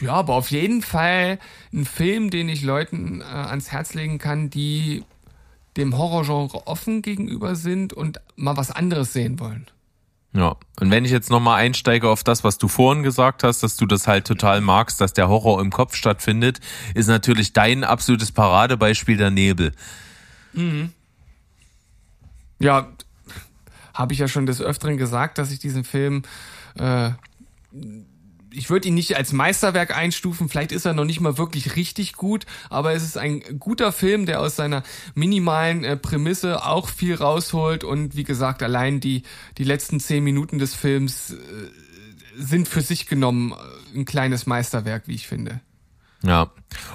ja, 0.00 0.14
aber 0.14 0.34
auf 0.34 0.50
jeden 0.50 0.82
Fall 0.82 1.38
ein 1.72 1.84
Film, 1.84 2.30
den 2.30 2.48
ich 2.48 2.62
Leuten 2.62 3.20
äh, 3.20 3.24
ans 3.24 3.70
Herz 3.70 3.94
legen 3.94 4.18
kann, 4.18 4.50
die 4.50 5.04
dem 5.76 5.96
Horrorgenre 5.96 6.66
offen 6.66 7.00
gegenüber 7.00 7.54
sind 7.54 7.92
und 7.92 8.20
mal 8.34 8.56
was 8.56 8.72
anderes 8.72 9.12
sehen 9.12 9.38
wollen. 9.38 9.68
Ja, 10.36 10.56
und 10.80 10.90
wenn 10.90 11.04
ich 11.04 11.12
jetzt 11.12 11.30
nochmal 11.30 11.60
einsteige 11.60 12.08
auf 12.08 12.24
das, 12.24 12.42
was 12.42 12.58
du 12.58 12.66
vorhin 12.66 13.04
gesagt 13.04 13.44
hast, 13.44 13.62
dass 13.62 13.76
du 13.76 13.86
das 13.86 14.08
halt 14.08 14.26
total 14.26 14.60
magst, 14.60 15.00
dass 15.00 15.12
der 15.12 15.28
Horror 15.28 15.60
im 15.60 15.70
Kopf 15.70 15.94
stattfindet, 15.94 16.58
ist 16.94 17.06
natürlich 17.06 17.52
dein 17.52 17.84
absolutes 17.84 18.32
Paradebeispiel 18.32 19.16
der 19.16 19.30
Nebel. 19.30 19.72
Mhm. 20.52 20.92
Ja, 22.58 22.88
habe 23.94 24.12
ich 24.12 24.18
ja 24.18 24.26
schon 24.26 24.46
des 24.46 24.60
Öfteren 24.60 24.96
gesagt, 24.96 25.38
dass 25.38 25.52
ich 25.52 25.60
diesen 25.60 25.84
Film 25.84 26.22
äh, 26.76 27.10
ich 28.56 28.70
würde 28.70 28.88
ihn 28.88 28.94
nicht 28.94 29.16
als 29.16 29.32
Meisterwerk 29.32 29.96
einstufen, 29.96 30.48
vielleicht 30.48 30.72
ist 30.72 30.84
er 30.84 30.94
noch 30.94 31.04
nicht 31.04 31.20
mal 31.20 31.38
wirklich 31.38 31.76
richtig 31.76 32.14
gut, 32.14 32.46
aber 32.70 32.92
es 32.92 33.02
ist 33.02 33.18
ein 33.18 33.42
guter 33.58 33.92
Film, 33.92 34.26
der 34.26 34.40
aus 34.40 34.56
seiner 34.56 34.82
minimalen 35.14 35.84
äh, 35.84 35.96
Prämisse 35.96 36.64
auch 36.64 36.88
viel 36.88 37.14
rausholt 37.14 37.84
und 37.84 38.16
wie 38.16 38.24
gesagt, 38.24 38.62
allein 38.62 39.00
die, 39.00 39.22
die 39.58 39.64
letzten 39.64 40.00
zehn 40.00 40.22
Minuten 40.24 40.58
des 40.58 40.74
Films 40.74 41.32
äh, 41.32 41.36
sind 42.36 42.68
für 42.68 42.80
sich 42.80 43.06
genommen 43.06 43.52
äh, 43.52 43.98
ein 43.98 44.04
kleines 44.04 44.46
Meisterwerk, 44.46 45.04
wie 45.06 45.14
ich 45.14 45.26
finde. 45.26 45.60
Ja. 46.26 46.50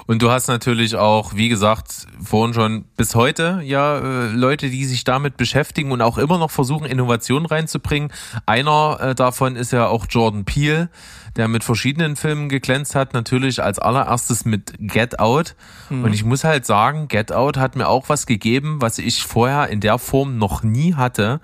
Und 0.06 0.22
du 0.22 0.30
hast 0.30 0.48
natürlich 0.48 0.96
auch, 0.96 1.34
wie 1.34 1.48
gesagt, 1.48 2.06
vorhin 2.22 2.52
schon 2.52 2.84
bis 2.96 3.14
heute 3.14 3.60
ja 3.64 3.98
äh, 3.98 4.28
Leute, 4.28 4.68
die 4.68 4.84
sich 4.84 5.04
damit 5.04 5.36
beschäftigen 5.36 5.92
und 5.92 6.02
auch 6.02 6.18
immer 6.18 6.36
noch 6.36 6.50
versuchen, 6.50 6.84
Innovationen 6.84 7.46
reinzubringen. 7.46 8.12
Einer 8.44 8.98
äh, 9.00 9.14
davon 9.14 9.56
ist 9.56 9.72
ja 9.72 9.86
auch 9.86 10.06
Jordan 10.08 10.44
Peele, 10.44 10.90
der 11.36 11.48
mit 11.48 11.64
verschiedenen 11.64 12.16
Filmen 12.16 12.48
geglänzt 12.48 12.94
hat. 12.94 13.14
Natürlich 13.14 13.62
als 13.62 13.78
allererstes 13.78 14.44
mit 14.44 14.74
Get 14.78 15.18
Out. 15.18 15.54
Mhm. 15.88 16.04
Und 16.04 16.12
ich 16.12 16.24
muss 16.24 16.44
halt 16.44 16.66
sagen, 16.66 17.08
Get 17.08 17.32
Out 17.32 17.56
hat 17.56 17.76
mir 17.76 17.88
auch 17.88 18.08
was 18.08 18.26
gegeben, 18.26 18.80
was 18.80 18.98
ich 18.98 19.22
vorher 19.22 19.68
in 19.68 19.80
der 19.80 19.98
Form 19.98 20.38
noch 20.38 20.62
nie 20.62 20.94
hatte. 20.94 21.40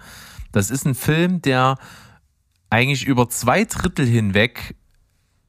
Das 0.52 0.70
ist 0.70 0.84
ein 0.86 0.94
Film, 0.94 1.40
der 1.40 1.78
eigentlich 2.68 3.06
über 3.06 3.28
zwei 3.28 3.64
Drittel 3.64 4.06
hinweg 4.06 4.74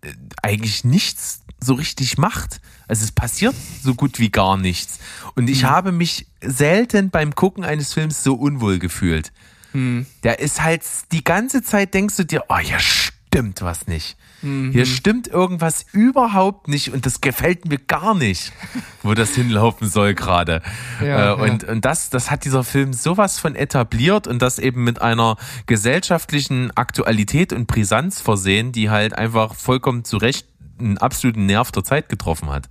äh, 0.01 0.13
eigentlich 0.43 0.83
nichts 0.83 1.43
so 1.59 1.73
richtig 1.73 2.17
macht. 2.17 2.61
Also 2.87 3.03
es 3.03 3.11
passiert 3.11 3.55
so 3.83 3.95
gut 3.95 4.19
wie 4.19 4.29
gar 4.29 4.57
nichts. 4.57 4.99
Und 5.35 5.49
ich 5.49 5.63
mhm. 5.63 5.67
habe 5.67 5.91
mich 5.91 6.27
selten 6.41 7.09
beim 7.09 7.35
Gucken 7.35 7.63
eines 7.63 7.93
Films 7.93 8.23
so 8.23 8.35
unwohl 8.35 8.79
gefühlt. 8.79 9.31
Mhm. 9.73 10.05
Der 10.23 10.39
ist 10.39 10.63
halt 10.63 10.83
die 11.11 11.23
ganze 11.23 11.61
Zeit 11.63 11.93
denkst 11.93 12.15
du 12.15 12.25
dir, 12.25 12.45
oh, 12.49 12.57
hier 12.57 12.79
stimmt 12.79 13.61
was 13.61 13.87
nicht. 13.87 14.17
Mhm. 14.41 14.71
Hier 14.71 14.85
stimmt 14.85 15.27
irgendwas 15.27 15.85
überhaupt 15.91 16.67
nicht 16.67 16.93
und 16.93 17.05
das 17.05 17.21
gefällt 17.21 17.65
mir 17.65 17.77
gar 17.77 18.15
nicht, 18.15 18.51
wo 19.03 19.13
das 19.13 19.31
hinlaufen 19.31 19.89
soll 19.89 20.13
gerade. 20.13 20.61
Ja, 21.03 21.31
äh, 21.31 21.35
und, 21.35 21.63
ja. 21.63 21.69
und 21.69 21.83
das, 21.83 22.09
das 22.09 22.31
hat 22.31 22.45
dieser 22.45 22.63
Film 22.63 22.93
sowas 22.93 23.39
von 23.39 23.55
etabliert 23.55 24.27
und 24.27 24.41
das 24.41 24.59
eben 24.59 24.83
mit 24.83 25.01
einer 25.01 25.37
gesellschaftlichen 25.65 26.75
Aktualität 26.75 27.51
und 27.51 27.67
Brisanz 27.67 28.21
versehen, 28.21 28.71
die 28.71 28.89
halt 28.89 29.13
einfach 29.13 29.55
vollkommen 29.55 30.03
zu 30.03 30.17
Recht 30.17 30.47
einen 30.79 30.97
absoluten 30.97 31.45
Nerv 31.45 31.71
der 31.71 31.83
Zeit 31.83 32.09
getroffen 32.09 32.49
hat. 32.49 32.69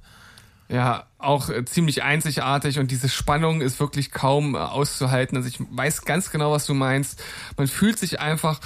Ja, 0.69 1.05
auch 1.19 1.49
äh, 1.49 1.65
ziemlich 1.65 2.03
einzigartig 2.03 2.79
und 2.79 2.91
diese 2.91 3.09
Spannung 3.09 3.61
ist 3.61 3.79
wirklich 3.79 4.11
kaum 4.11 4.55
äh, 4.55 4.59
auszuhalten. 4.59 5.37
Also 5.37 5.49
ich 5.49 5.59
weiß 5.61 6.03
ganz 6.03 6.31
genau, 6.31 6.51
was 6.51 6.67
du 6.67 6.75
meinst. 6.75 7.23
Man 7.57 7.69
fühlt 7.69 7.99
sich 7.99 8.21
einfach 8.21 8.61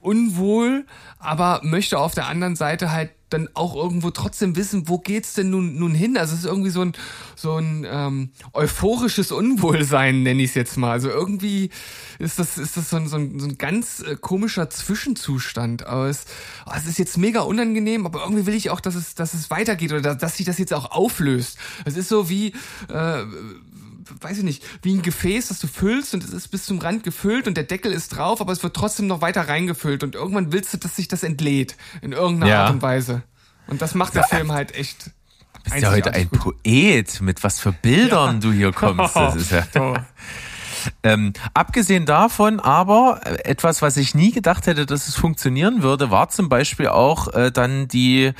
unwohl, 0.00 0.86
aber 1.18 1.60
möchte 1.62 1.98
auf 1.98 2.14
der 2.14 2.26
anderen 2.26 2.56
Seite 2.56 2.90
halt 2.90 3.10
dann 3.32 3.48
auch 3.54 3.74
irgendwo 3.74 4.10
trotzdem 4.10 4.56
wissen, 4.56 4.88
wo 4.88 4.98
geht's 4.98 5.34
denn 5.34 5.50
nun 5.50 5.76
nun 5.76 5.94
hin? 5.94 6.16
Also 6.16 6.34
es 6.34 6.40
ist 6.40 6.46
irgendwie 6.46 6.70
so 6.70 6.82
ein 6.82 6.92
so 7.36 7.56
ein 7.56 7.86
ähm, 7.88 8.30
euphorisches 8.52 9.32
Unwohlsein, 9.32 10.22
nenne 10.22 10.42
ich 10.42 10.50
es 10.50 10.54
jetzt 10.54 10.76
mal. 10.76 10.92
Also 10.92 11.08
irgendwie 11.08 11.70
ist 12.18 12.38
das 12.38 12.58
ist 12.58 12.76
das 12.76 12.90
so 12.90 12.96
ein, 12.96 13.08
so 13.08 13.16
ein, 13.16 13.38
so 13.38 13.46
ein 13.46 13.58
ganz 13.58 14.00
äh, 14.00 14.16
komischer 14.16 14.70
Zwischenzustand. 14.70 15.86
Aber 15.86 16.08
es, 16.08 16.24
oh, 16.66 16.72
es 16.76 16.86
ist 16.86 16.98
jetzt 16.98 17.18
mega 17.18 17.40
unangenehm, 17.40 18.06
aber 18.06 18.22
irgendwie 18.22 18.46
will 18.46 18.54
ich 18.54 18.70
auch, 18.70 18.80
dass 18.80 18.94
es 18.94 19.14
dass 19.14 19.34
es 19.34 19.50
weitergeht 19.50 19.92
oder 19.92 20.14
dass, 20.14 20.36
sich 20.36 20.46
das 20.46 20.58
jetzt 20.58 20.72
auch 20.72 20.90
auflöst. 20.90 21.58
Es 21.84 21.96
ist 21.96 22.08
so 22.08 22.28
wie 22.28 22.52
äh, 22.88 23.24
weiß 24.20 24.38
ich 24.38 24.44
nicht, 24.44 24.64
wie 24.82 24.94
ein 24.94 25.02
Gefäß, 25.02 25.48
das 25.48 25.58
du 25.60 25.66
füllst 25.66 26.14
und 26.14 26.24
es 26.24 26.30
ist 26.30 26.48
bis 26.48 26.64
zum 26.66 26.78
Rand 26.78 27.04
gefüllt 27.04 27.46
und 27.48 27.56
der 27.56 27.64
Deckel 27.64 27.92
ist 27.92 28.16
drauf, 28.16 28.40
aber 28.40 28.52
es 28.52 28.62
wird 28.62 28.74
trotzdem 28.74 29.06
noch 29.06 29.20
weiter 29.20 29.48
reingefüllt 29.48 30.02
und 30.02 30.14
irgendwann 30.14 30.52
willst 30.52 30.72
du, 30.74 30.78
dass 30.78 30.96
sich 30.96 31.08
das 31.08 31.22
entlädt 31.22 31.76
in 32.00 32.12
irgendeiner 32.12 32.52
Ja. 32.52 32.64
Art 32.64 32.74
und 32.74 32.82
Weise. 32.82 33.22
Und 33.66 33.80
das 33.82 33.94
macht 33.94 34.14
der 34.14 34.24
Film 34.24 34.52
halt 34.52 34.74
echt. 34.74 35.10
bist 35.64 35.76
ja 35.78 35.90
heute 35.90 36.12
ein 36.12 36.28
gut. 36.28 36.62
Poet, 36.62 37.20
mit 37.20 37.42
was 37.44 37.60
für 37.60 37.72
Bildern 37.72 38.40
du 38.40 38.52
hier 38.52 38.72
kommst. 38.72 39.16
Das 39.16 39.36
ist 39.36 39.50
ja. 39.52 39.64
Ähm, 41.04 41.32
abgesehen 41.54 42.06
davon 42.06 42.58
aber, 42.58 43.20
äh, 43.24 43.44
etwas, 43.44 43.82
was 43.82 43.96
ich 43.96 44.16
nie 44.16 44.32
gedacht 44.32 44.66
hätte, 44.66 44.84
dass 44.84 45.06
es 45.06 45.14
funktionieren 45.14 45.82
würde, 45.82 46.10
war 46.10 46.28
zum 46.28 46.48
Beispiel 46.48 46.88
auch 46.88 47.32
äh, 47.32 47.52
dann 47.52 47.86
die, 47.86 48.32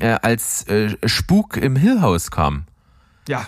äh, 0.00 0.16
als 0.22 0.66
äh, 0.68 0.96
Spuk 1.06 1.58
im 1.58 1.76
Hill 1.76 2.00
House 2.00 2.30
kam. 2.30 2.64
Ja, 3.28 3.46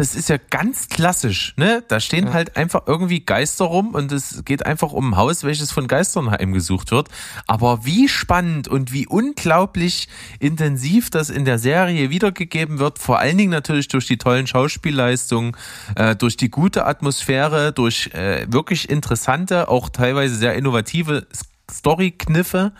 Das 0.00 0.14
ist 0.14 0.30
ja 0.30 0.38
ganz 0.38 0.88
klassisch, 0.88 1.52
ne? 1.58 1.84
Da 1.86 2.00
stehen 2.00 2.28
Ja. 2.28 2.32
halt 2.32 2.56
einfach 2.56 2.84
irgendwie 2.86 3.20
Geister 3.20 3.66
rum 3.66 3.94
und 3.94 4.10
es 4.12 4.46
geht 4.46 4.64
einfach 4.64 4.92
um 4.92 5.10
ein 5.10 5.16
Haus, 5.18 5.44
welches 5.44 5.72
von 5.72 5.88
Geistern 5.88 6.30
heimgesucht 6.30 6.90
wird. 6.90 7.08
Aber 7.46 7.84
wie 7.84 8.08
spannend 8.08 8.66
und 8.66 8.94
wie 8.94 9.06
unglaublich 9.06 10.08
intensiv 10.38 11.10
das 11.10 11.28
in 11.28 11.44
der 11.44 11.58
Serie 11.58 12.08
wiedergegeben 12.08 12.78
wird, 12.78 12.98
vor 12.98 13.18
allen 13.18 13.36
Dingen 13.36 13.50
natürlich 13.50 13.88
durch 13.88 14.06
die 14.06 14.16
tollen 14.16 14.46
Schauspielleistungen, 14.46 15.54
äh, 15.96 16.16
durch 16.16 16.38
die 16.38 16.50
gute 16.50 16.86
Atmosphäre, 16.86 17.72
durch 17.74 18.06
äh, 18.14 18.46
wirklich 18.50 18.88
interessante, 18.88 19.68
auch 19.68 19.90
teilweise 19.90 20.34
sehr 20.34 20.54
innovative 20.54 21.26
Story-Kniffe, 21.70 22.72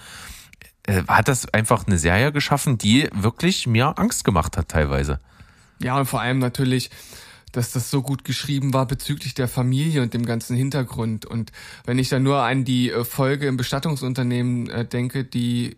äh, 0.86 1.02
hat 1.06 1.28
das 1.28 1.52
einfach 1.52 1.86
eine 1.86 1.98
Serie 1.98 2.32
geschaffen, 2.32 2.78
die 2.78 3.10
wirklich 3.12 3.66
mir 3.66 3.98
Angst 3.98 4.24
gemacht 4.24 4.56
hat 4.56 4.70
teilweise. 4.70 5.20
Ja, 5.82 5.98
und 5.98 6.06
vor 6.06 6.20
allem 6.20 6.38
natürlich, 6.38 6.90
dass 7.52 7.72
das 7.72 7.90
so 7.90 8.02
gut 8.02 8.24
geschrieben 8.24 8.72
war 8.74 8.86
bezüglich 8.86 9.34
der 9.34 9.48
Familie 9.48 10.02
und 10.02 10.14
dem 10.14 10.24
ganzen 10.26 10.56
Hintergrund. 10.56 11.26
Und 11.26 11.50
wenn 11.84 11.98
ich 11.98 12.08
dann 12.08 12.22
nur 12.22 12.42
an 12.42 12.64
die 12.64 12.90
äh, 12.90 13.04
Folge 13.04 13.46
im 13.46 13.56
Bestattungsunternehmen 13.56 14.68
äh, 14.70 14.84
denke, 14.84 15.24
die 15.24 15.76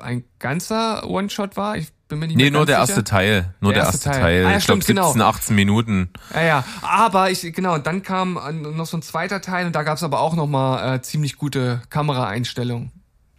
ein 0.00 0.24
ganzer 0.38 1.08
One-Shot 1.08 1.56
war, 1.56 1.76
ich 1.76 1.88
bin 2.08 2.18
mir 2.18 2.26
nicht 2.28 2.36
Nee, 2.36 2.50
nur 2.50 2.66
der 2.66 2.76
sicher. 2.76 2.88
erste 2.98 3.04
Teil. 3.04 3.54
Nur 3.60 3.72
der, 3.72 3.82
Der 3.84 3.92
erste 3.92 4.08
erste 4.08 4.20
Teil. 4.20 4.20
Teil. 4.42 4.46
Ah, 4.46 4.50
ja, 4.52 4.56
ich 4.58 4.64
glaube 4.66 4.82
stimmt, 4.82 4.96
genau. 4.98 5.06
17, 5.08 5.22
18 5.22 5.56
Minuten. 5.56 6.10
Ja, 6.34 6.42
ja, 6.42 6.64
aber 6.82 7.30
ich, 7.30 7.40
genau, 7.54 7.74
und 7.74 7.86
dann 7.86 8.02
kam 8.02 8.36
äh, 8.36 8.52
noch 8.52 8.86
so 8.86 8.96
ein 8.96 9.02
zweiter 9.02 9.40
Teil 9.40 9.66
und 9.66 9.74
da 9.74 9.82
gab's 9.82 10.02
aber 10.02 10.20
auch 10.20 10.34
nochmal 10.34 10.96
äh, 10.96 11.02
ziemlich 11.02 11.36
gute 11.36 11.82
Kameraeinstellungen. 11.90 12.90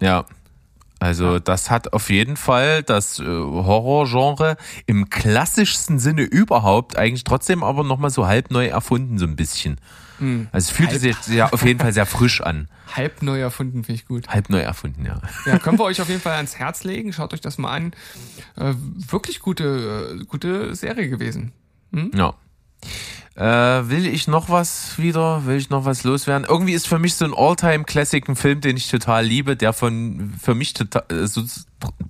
Ja. 0.01 0.25
Also 0.99 1.37
das 1.39 1.69
hat 1.69 1.93
auf 1.93 2.09
jeden 2.09 2.37
Fall 2.37 2.81
das 2.83 3.19
äh, 3.19 3.23
Horrorgenre 3.25 4.57
im 4.87 5.09
klassischsten 5.09 5.99
Sinne 5.99 6.23
überhaupt 6.23 6.97
eigentlich 6.97 7.23
trotzdem 7.23 7.63
aber 7.63 7.83
nochmal 7.83 8.09
so 8.09 8.25
halb 8.27 8.49
neu 8.51 8.67
erfunden, 8.67 9.17
so 9.17 9.25
ein 9.25 9.35
bisschen. 9.35 9.77
Also 10.19 10.45
es 10.53 10.69
fühlte 10.71 10.95
Hm. 10.95 11.01
Halb. 11.03 11.23
sich 11.23 11.35
ja 11.35 11.53
auf 11.53 11.63
jeden 11.63 11.79
Fall 11.79 11.93
sehr 11.93 12.07
frisch 12.07 12.41
an. 12.41 12.67
Halb 12.95 13.21
neu 13.21 13.39
erfunden, 13.39 13.83
finde 13.83 14.01
ich 14.01 14.07
gut. 14.07 14.27
Halb 14.29 14.49
neu 14.49 14.57
erfunden, 14.61 15.05
ja. 15.05 15.21
Ja, 15.45 15.59
können 15.59 15.77
wir 15.77 15.83
euch 15.85 16.01
auf 16.01 16.09
jeden 16.09 16.21
Fall 16.21 16.33
ans 16.33 16.55
Herz 16.55 16.83
legen. 16.83 17.13
Schaut 17.13 17.35
euch 17.35 17.41
das 17.41 17.59
mal 17.59 17.69
an. 17.71 17.91
Äh, 18.55 18.73
wirklich 18.95 19.39
gute, 19.41 20.17
äh, 20.19 20.25
gute 20.25 20.73
Serie 20.73 21.07
gewesen. 21.09 21.51
Ja. 22.15 22.33
Äh, 23.35 23.43
will 23.89 24.07
ich 24.07 24.27
noch 24.27 24.49
was 24.49 24.97
wieder? 24.97 25.45
Will 25.45 25.57
ich 25.57 25.69
noch 25.69 25.85
was 25.85 26.03
loswerden? 26.03 26.47
Irgendwie 26.49 26.73
ist 26.73 26.87
für 26.87 26.97
mich 26.97 27.13
so 27.13 27.25
ein 27.25 27.35
All-Time-Classic 27.35 28.27
ein 28.27 28.35
Film, 28.35 28.61
den 28.61 28.77
ich 28.77 28.89
total 28.89 29.25
liebe, 29.25 29.55
der 29.55 29.73
von 29.73 30.33
für 30.41 30.55
mich 30.55 30.73
total 30.73 31.03
äh, 31.11 31.27
so, 31.27 31.43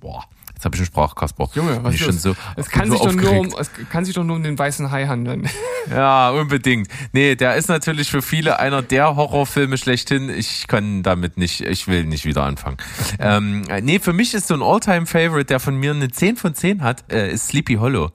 boah, 0.00 0.24
jetzt 0.54 0.64
habe 0.64 0.74
ich 0.74 0.80
einen 0.80 0.86
Sprachkasper. 0.86 1.50
Junge, 1.54 1.74
Bin 1.74 1.84
was 1.84 1.94
ist 1.96 2.00
schon 2.00 2.18
so 2.18 2.34
es 2.56 2.70
kann 2.70 2.88
so 2.90 2.96
sich 2.96 3.02
doch 3.02 3.12
nur 3.12 3.32
um, 3.32 3.54
es 3.60 3.70
kann 3.90 4.06
sich 4.06 4.14
doch 4.14 4.24
nur 4.24 4.36
um 4.36 4.42
den 4.42 4.58
weißen 4.58 4.90
Hai 4.90 5.06
handeln. 5.06 5.48
Ja, 5.90 6.28
unbedingt. 6.30 6.88
Nee, 7.12 7.34
der 7.34 7.54
ist 7.56 7.70
natürlich 7.70 8.10
für 8.10 8.20
viele 8.20 8.58
einer 8.58 8.82
der 8.82 9.16
Horrorfilme 9.16 9.78
schlechthin. 9.78 10.28
Ich 10.28 10.66
kann 10.66 11.02
damit 11.02 11.38
nicht, 11.38 11.62
ich 11.62 11.88
will 11.88 12.04
nicht 12.04 12.26
wieder 12.26 12.42
anfangen. 12.42 12.76
Ähm, 13.18 13.62
nee, 13.80 13.98
für 13.98 14.12
mich 14.12 14.34
ist 14.34 14.48
so 14.48 14.54
ein 14.54 14.60
All-Time-Favorite, 14.60 15.46
der 15.46 15.60
von 15.60 15.76
mir 15.76 15.92
eine 15.92 16.10
10 16.10 16.36
von 16.36 16.54
10 16.54 16.82
hat, 16.82 17.10
äh, 17.10 17.32
ist 17.32 17.46
Sleepy 17.46 17.76
Hollow. 17.76 18.12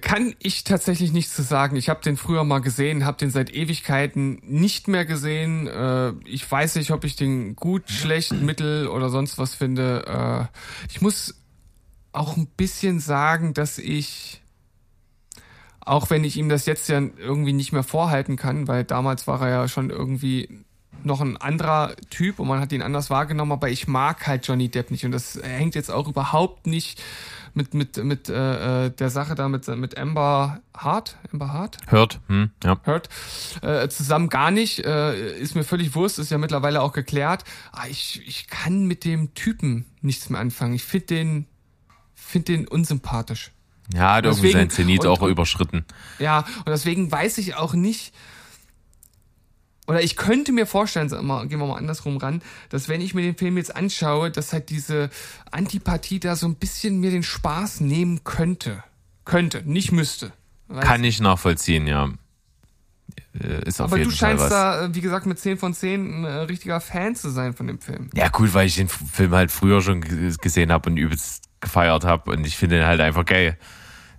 Kann 0.00 0.34
ich 0.40 0.64
tatsächlich 0.64 1.12
nichts 1.12 1.34
zu 1.34 1.42
sagen. 1.42 1.76
Ich 1.76 1.88
habe 1.88 2.02
den 2.02 2.16
früher 2.16 2.42
mal 2.42 2.58
gesehen, 2.58 3.04
habe 3.04 3.18
den 3.18 3.30
seit 3.30 3.54
Ewigkeiten 3.54 4.40
nicht 4.42 4.88
mehr 4.88 5.04
gesehen. 5.04 5.68
Äh, 5.68 6.12
ich 6.24 6.50
weiß 6.50 6.74
nicht, 6.74 6.90
ob 6.90 7.04
ich 7.04 7.14
den 7.14 7.54
gut, 7.54 7.88
schlecht, 7.88 8.32
mittel 8.32 8.88
oder 8.88 9.10
sonst 9.10 9.38
was 9.38 9.54
finde. 9.54 10.48
Äh, 10.50 10.90
ich 10.90 11.02
muss 11.02 11.40
auch 12.12 12.36
ein 12.36 12.48
bisschen 12.48 12.98
sagen, 12.98 13.54
dass 13.54 13.78
ich, 13.78 14.42
auch 15.80 16.10
wenn 16.10 16.24
ich 16.24 16.36
ihm 16.36 16.48
das 16.48 16.66
jetzt 16.66 16.88
ja 16.88 16.98
irgendwie 16.98 17.52
nicht 17.52 17.72
mehr 17.72 17.84
vorhalten 17.84 18.34
kann, 18.34 18.66
weil 18.66 18.82
damals 18.82 19.28
war 19.28 19.40
er 19.42 19.50
ja 19.50 19.68
schon 19.68 19.90
irgendwie 19.90 20.64
noch 21.04 21.20
ein 21.20 21.36
anderer 21.36 21.94
Typ 22.10 22.40
und 22.40 22.48
man 22.48 22.58
hat 22.58 22.72
ihn 22.72 22.82
anders 22.82 23.10
wahrgenommen, 23.10 23.52
aber 23.52 23.68
ich 23.68 23.86
mag 23.86 24.26
halt 24.26 24.48
Johnny 24.48 24.68
Depp 24.68 24.90
nicht 24.90 25.04
und 25.04 25.12
das 25.12 25.38
hängt 25.40 25.76
jetzt 25.76 25.90
auch 25.90 26.08
überhaupt 26.08 26.66
nicht 26.66 27.00
mit 27.56 27.74
mit 27.74 27.96
mit 28.04 28.28
äh, 28.28 28.86
äh, 28.86 28.90
der 28.90 29.10
Sache 29.10 29.34
da 29.34 29.48
mit 29.48 29.66
mit 29.66 29.96
Amber 29.98 30.60
Hart, 30.76 31.16
Amber 31.32 31.52
Hart, 31.52 31.78
Hört? 31.88 32.20
Hm, 32.28 32.50
ja. 32.62 32.78
hört 32.84 33.08
äh, 33.62 33.88
zusammen 33.88 34.28
gar 34.28 34.50
nicht, 34.50 34.84
äh, 34.84 35.38
ist 35.38 35.54
mir 35.56 35.64
völlig 35.64 35.94
wurscht, 35.94 36.18
ist 36.18 36.30
ja 36.30 36.38
mittlerweile 36.38 36.82
auch 36.82 36.92
geklärt. 36.92 37.44
Aber 37.72 37.88
ich 37.88 38.22
ich 38.26 38.46
kann 38.48 38.86
mit 38.86 39.04
dem 39.04 39.34
Typen 39.34 39.86
nichts 40.02 40.28
mehr 40.30 40.40
anfangen. 40.40 40.74
Ich 40.74 40.84
finde 40.84 41.06
den 41.06 41.46
finde 42.14 42.52
den 42.52 42.68
unsympathisch. 42.68 43.52
Ja, 43.94 44.14
hat 44.14 44.24
irgendwie 44.24 44.48
Deswegen- 44.48 44.58
sein 44.58 44.70
Zenit 44.70 45.00
und- 45.04 45.06
auch 45.06 45.22
überschritten. 45.22 45.84
Ja, 46.18 46.40
und 46.58 46.68
deswegen 46.68 47.10
weiß 47.10 47.38
ich 47.38 47.54
auch 47.54 47.72
nicht, 47.74 48.12
oder 49.86 50.02
ich 50.02 50.16
könnte 50.16 50.52
mir 50.52 50.66
vorstellen, 50.66 51.08
gehen 51.08 51.58
wir 51.60 51.66
mal 51.66 51.76
andersrum 51.76 52.16
ran, 52.16 52.42
dass 52.70 52.88
wenn 52.88 53.00
ich 53.00 53.14
mir 53.14 53.22
den 53.22 53.36
Film 53.36 53.56
jetzt 53.56 53.74
anschaue, 53.76 54.30
dass 54.30 54.52
halt 54.52 54.68
diese 54.70 55.10
Antipathie 55.50 56.18
da 56.20 56.34
so 56.36 56.46
ein 56.48 56.56
bisschen 56.56 56.98
mir 57.00 57.10
den 57.10 57.22
Spaß 57.22 57.80
nehmen 57.80 58.24
könnte. 58.24 58.82
Könnte, 59.24 59.62
nicht 59.64 59.92
müsste. 59.92 60.32
Weißt? 60.68 60.86
Kann 60.86 61.04
ich 61.04 61.20
nachvollziehen, 61.20 61.86
ja. 61.86 62.10
Äh, 63.40 63.68
Ist 63.68 63.80
auf 63.80 63.88
Aber 63.90 63.98
jeden 63.98 64.10
du 64.10 64.16
Fall 64.16 64.30
scheinst 64.30 64.44
was. 64.44 64.50
da, 64.50 64.84
äh, 64.86 64.94
wie 64.94 65.00
gesagt, 65.00 65.26
mit 65.26 65.38
10 65.38 65.58
von 65.58 65.74
10 65.74 66.22
ein 66.22 66.24
äh, 66.24 66.32
richtiger 66.42 66.80
Fan 66.80 67.14
zu 67.14 67.30
sein 67.30 67.54
von 67.54 67.66
dem 67.66 67.80
Film. 67.80 68.10
Ja, 68.14 68.28
gut, 68.28 68.54
weil 68.54 68.66
ich 68.66 68.76
den 68.76 68.88
Film 68.88 69.32
halt 69.34 69.50
früher 69.50 69.82
schon 69.82 70.00
gesehen 70.00 70.72
habe 70.72 70.90
und 70.90 70.96
übelst 70.96 71.44
gefeiert 71.60 72.04
habe 72.04 72.30
und 72.32 72.46
ich 72.46 72.56
finde 72.56 72.76
den 72.78 72.86
halt 72.86 73.00
einfach 73.00 73.24
geil. 73.24 73.58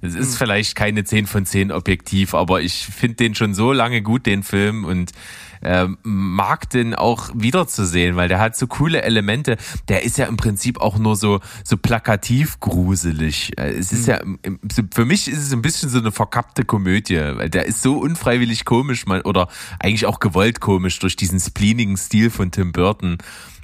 Es 0.01 0.13
ist 0.13 0.32
Hm. 0.34 0.38
vielleicht 0.38 0.76
keine 0.76 1.03
10 1.03 1.26
von 1.28 1.45
10 1.45 1.72
objektiv, 1.72 2.34
aber 2.34 2.61
ich 2.61 2.86
finde 2.86 3.15
den 3.15 3.36
schon 3.36 3.53
so 3.55 3.72
lange 3.74 4.01
gut, 4.01 4.26
den 4.26 4.43
Film, 4.43 4.86
und 4.86 5.11
ähm, 5.64 5.97
mag 6.03 6.70
den 6.70 6.93
auch 6.95 7.30
wiederzusehen, 7.34 8.16
weil 8.16 8.28
der 8.28 8.39
hat 8.39 8.55
so 8.55 8.68
coole 8.68 9.01
Elemente. 9.01 9.58
Der 9.88 10.03
ist 10.03 10.18
ja 10.18 10.26
im 10.26 10.38
Prinzip 10.38 10.80
auch 10.82 10.97
nur 10.97 11.16
so, 11.16 11.39
so 11.64 11.78
plakativ 11.78 12.60
gruselig. 12.60 13.58
Äh, 13.58 13.70
Es 13.78 13.91
ist 13.91 14.08
ja, 14.08 14.18
im- 14.18 14.39
im- 14.43 14.60
so- 14.72 14.84
für 14.93 15.05
mich 15.05 15.28
ist 15.28 15.39
es 15.39 15.53
ein 15.53 15.62
bisschen 15.62 15.89
so 15.89 15.99
eine 15.99 16.12
verkappte 16.12 16.64
Komödie, 16.66 17.18
weil 17.36 17.49
der 17.49 17.66
ist 17.66 17.82
so 17.82 17.97
unfreiwillig 17.97 18.66
komisch 18.66 19.05
mal, 19.05 19.22
oder 19.22 19.47
eigentlich 19.80 20.05
auch 20.05 20.20
gewollt 20.20 20.60
komisch 20.60 20.99
durch 20.99 21.16
diesen 21.16 21.39
spleenigen 21.39 21.97
Stil 21.97 22.30
von 22.30 22.51
Tim 22.51 22.72
Burton. 22.72 23.18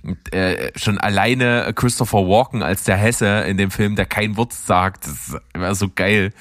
Und, 0.05 0.33
äh, 0.33 0.71
schon 0.75 0.97
alleine 0.97 1.71
Christopher 1.73 2.27
Walken 2.27 2.61
als 2.61 2.83
der 2.83 2.97
Hesse 2.97 3.25
in 3.47 3.55
dem 3.55 3.71
Film, 3.71 3.95
der 3.95 4.05
kein 4.05 4.35
Wort 4.35 4.51
sagt, 4.51 5.05
das 5.07 5.37
wäre 5.53 5.75
so 5.75 5.87
geil. 5.93 6.33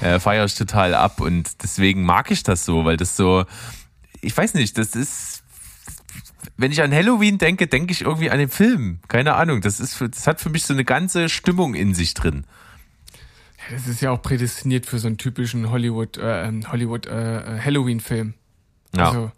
Äh, 0.00 0.20
Feiere 0.20 0.44
ich 0.44 0.54
total 0.54 0.94
ab 0.94 1.20
und 1.20 1.60
deswegen 1.64 2.04
mag 2.04 2.30
ich 2.30 2.44
das 2.44 2.64
so, 2.64 2.84
weil 2.84 2.96
das 2.96 3.16
so, 3.16 3.44
ich 4.20 4.36
weiß 4.36 4.54
nicht, 4.54 4.78
das 4.78 4.94
ist, 4.94 5.42
wenn 6.56 6.72
ich 6.72 6.82
an 6.82 6.92
Halloween 6.92 7.38
denke, 7.38 7.66
denke 7.66 7.92
ich 7.92 8.02
irgendwie 8.02 8.30
an 8.30 8.38
den 8.38 8.48
Film. 8.48 9.00
Keine 9.08 9.34
Ahnung, 9.34 9.60
das 9.60 9.80
ist, 9.80 9.94
für, 9.94 10.08
das 10.08 10.26
hat 10.26 10.40
für 10.40 10.50
mich 10.50 10.64
so 10.64 10.74
eine 10.74 10.84
ganze 10.84 11.28
Stimmung 11.28 11.74
in 11.74 11.94
sich 11.94 12.14
drin. 12.14 12.44
Ja, 13.68 13.76
Das 13.76 13.86
ist 13.86 14.00
ja 14.00 14.10
auch 14.10 14.22
prädestiniert 14.22 14.86
für 14.86 14.98
so 14.98 15.06
einen 15.06 15.18
typischen 15.18 15.70
Hollywood, 15.70 16.16
äh, 16.16 16.48
ähm, 16.48 16.70
Hollywood 16.70 17.06
äh, 17.06 17.56
äh, 17.56 17.60
Halloween-Film. 17.60 18.34
Ja. 18.96 19.08
Also 19.08 19.32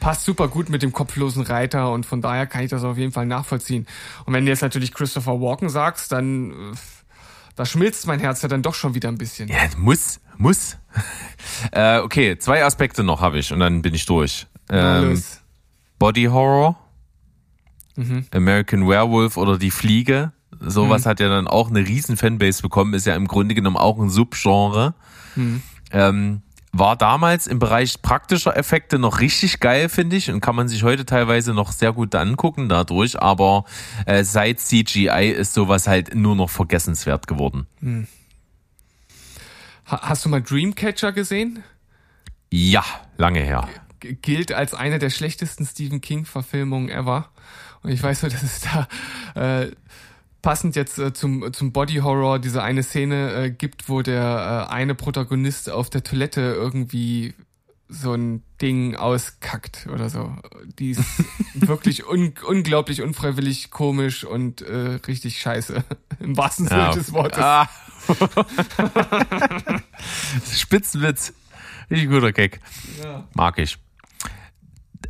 passt 0.00 0.24
super 0.24 0.48
gut 0.48 0.68
mit 0.68 0.82
dem 0.82 0.92
kopflosen 0.92 1.42
Reiter 1.42 1.90
und 1.90 2.06
von 2.06 2.20
daher 2.20 2.46
kann 2.46 2.62
ich 2.62 2.70
das 2.70 2.84
auf 2.84 2.98
jeden 2.98 3.12
Fall 3.12 3.26
nachvollziehen. 3.26 3.86
Und 4.24 4.34
wenn 4.34 4.44
du 4.44 4.50
jetzt 4.50 4.62
natürlich 4.62 4.92
Christopher 4.92 5.40
Walken 5.40 5.68
sagst, 5.68 6.12
dann 6.12 6.50
äh, 6.50 6.76
da 7.56 7.66
schmilzt 7.66 8.06
mein 8.06 8.20
Herz 8.20 8.42
ja 8.42 8.48
dann 8.48 8.62
doch 8.62 8.74
schon 8.74 8.94
wieder 8.94 9.08
ein 9.08 9.18
bisschen. 9.18 9.48
Ja, 9.48 9.58
muss, 9.76 10.20
muss. 10.36 10.76
äh, 11.72 11.98
okay, 11.98 12.38
zwei 12.38 12.64
Aspekte 12.64 13.02
noch 13.02 13.20
habe 13.20 13.38
ich 13.38 13.52
und 13.52 13.60
dann 13.60 13.82
bin 13.82 13.94
ich 13.94 14.06
durch. 14.06 14.46
Ähm. 14.70 15.22
Body 15.98 16.24
Horror, 16.24 16.78
Mhm. 17.96 18.26
American 18.30 18.86
Werewolf 18.86 19.36
oder 19.36 19.58
Die 19.58 19.70
Fliege. 19.70 20.32
Sowas 20.60 21.06
hat 21.06 21.20
ja 21.20 21.28
dann 21.28 21.48
auch 21.48 21.68
eine 21.70 21.80
riesen 21.80 22.16
Fanbase 22.16 22.62
bekommen, 22.62 22.94
ist 22.94 23.06
ja 23.06 23.14
im 23.14 23.26
Grunde 23.26 23.54
genommen 23.54 23.76
auch 23.76 23.98
ein 23.98 24.10
Subgenre. 24.10 24.94
Mhm. 25.34 25.62
Ähm, 25.90 26.42
war 26.78 26.96
damals 26.96 27.46
im 27.46 27.58
Bereich 27.58 28.02
praktischer 28.02 28.56
Effekte 28.56 28.98
noch 28.98 29.20
richtig 29.20 29.60
geil, 29.60 29.88
finde 29.88 30.16
ich, 30.16 30.30
und 30.30 30.40
kann 30.40 30.56
man 30.56 30.68
sich 30.68 30.82
heute 30.82 31.04
teilweise 31.04 31.54
noch 31.54 31.72
sehr 31.72 31.92
gut 31.92 32.14
angucken 32.14 32.68
dadurch, 32.68 33.20
aber 33.20 33.64
äh, 34.06 34.24
seit 34.24 34.60
CGI 34.60 35.34
ist 35.36 35.54
sowas 35.54 35.86
halt 35.86 36.14
nur 36.14 36.36
noch 36.36 36.50
vergessenswert 36.50 37.26
geworden. 37.26 37.66
Ha 39.86 40.00
hast 40.02 40.24
du 40.24 40.28
mal 40.28 40.42
Dreamcatcher 40.42 41.12
gesehen? 41.12 41.62
Ja, 42.50 42.84
lange 43.16 43.40
her. 43.40 43.68
G 44.00 44.14
gilt 44.14 44.52
als 44.52 44.74
eine 44.74 44.98
der 44.98 45.10
schlechtesten 45.10 45.66
Stephen 45.66 46.00
King-Verfilmungen 46.00 46.88
ever. 46.88 47.30
Und 47.82 47.90
ich 47.90 48.02
weiß 48.02 48.22
nur, 48.22 48.30
dass 48.30 48.42
es 48.42 48.60
da 48.60 48.88
äh, 49.34 49.70
passend 50.46 50.76
jetzt 50.76 51.00
äh, 51.00 51.12
zum, 51.12 51.52
zum 51.52 51.72
Body 51.72 51.96
Horror 51.96 52.38
diese 52.38 52.62
eine 52.62 52.84
Szene 52.84 53.32
äh, 53.32 53.50
gibt, 53.50 53.88
wo 53.88 54.02
der 54.02 54.68
äh, 54.70 54.72
eine 54.72 54.94
Protagonist 54.94 55.68
auf 55.68 55.90
der 55.90 56.04
Toilette 56.04 56.40
irgendwie 56.40 57.34
so 57.88 58.14
ein 58.14 58.44
Ding 58.62 58.94
auskackt 58.94 59.88
oder 59.92 60.08
so. 60.08 60.36
Die 60.78 60.92
ist 60.92 61.02
wirklich 61.54 62.06
un 62.06 62.32
unglaublich 62.46 63.02
unfreiwillig 63.02 63.72
komisch 63.72 64.22
und 64.22 64.62
äh, 64.62 65.00
richtig 65.08 65.40
scheiße. 65.40 65.82
Im 66.20 66.36
wahrsten 66.36 66.68
Sinne 66.68 66.80
Ja. 66.80 66.92
des 66.92 67.12
Wortes. 67.12 67.38
Ah. 67.40 67.68
Spitzenwitz. 70.54 71.32
Richtig 71.90 72.08
guter 72.08 72.30
Gag. 72.30 72.60
Ja. 73.02 73.26
Mag 73.34 73.58
ich. 73.58 73.78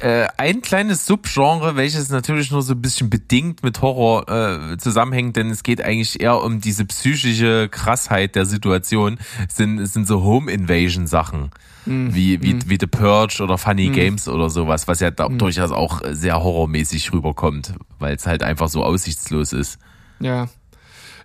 Äh, 0.01 0.29
ein 0.37 0.63
kleines 0.63 1.07
Subgenre, 1.07 1.77
welches 1.77 2.09
natürlich 2.09 2.51
nur 2.51 2.63
so 2.63 2.75
ein 2.75 2.83
bisschen 2.83 3.11
bedingt 3.11 3.63
mit 3.63 3.83
Horror 3.83 4.29
äh, 4.29 4.77
zusammenhängt, 4.79 5.37
denn 5.37 5.51
es 5.51 5.63
geht 5.63 5.81
eigentlich 5.81 6.21
eher 6.21 6.43
um 6.43 6.61
diese 6.61 6.85
psychische 6.85 7.69
Krassheit 7.69 8.35
der 8.35 8.47
Situation, 8.47 9.19
sind, 9.49 9.85
sind 9.87 10.07
so 10.07 10.23
Home 10.23 10.51
Invasion 10.51 11.07
Sachen. 11.07 11.51
Wie, 11.89 12.43
wie, 12.43 12.69
wie 12.69 12.79
The 12.81 12.89
Purge 12.89 13.41
oder 13.41 13.59
Funny 13.59 13.91
Games 13.91 14.27
oder 14.27 14.51
sowas, 14.51 14.89
was 14.89 14.99
ja 14.99 15.13
da 15.13 15.29
durchaus 15.29 15.71
auch 15.71 16.01
sehr 16.11 16.43
horrormäßig 16.43 17.13
rüberkommt, 17.13 17.75
weil 18.01 18.17
es 18.17 18.27
halt 18.27 18.43
einfach 18.43 18.69
so 18.69 18.83
aussichtslos 18.83 19.53
ist. 19.53 19.79
Ja. 20.19 20.49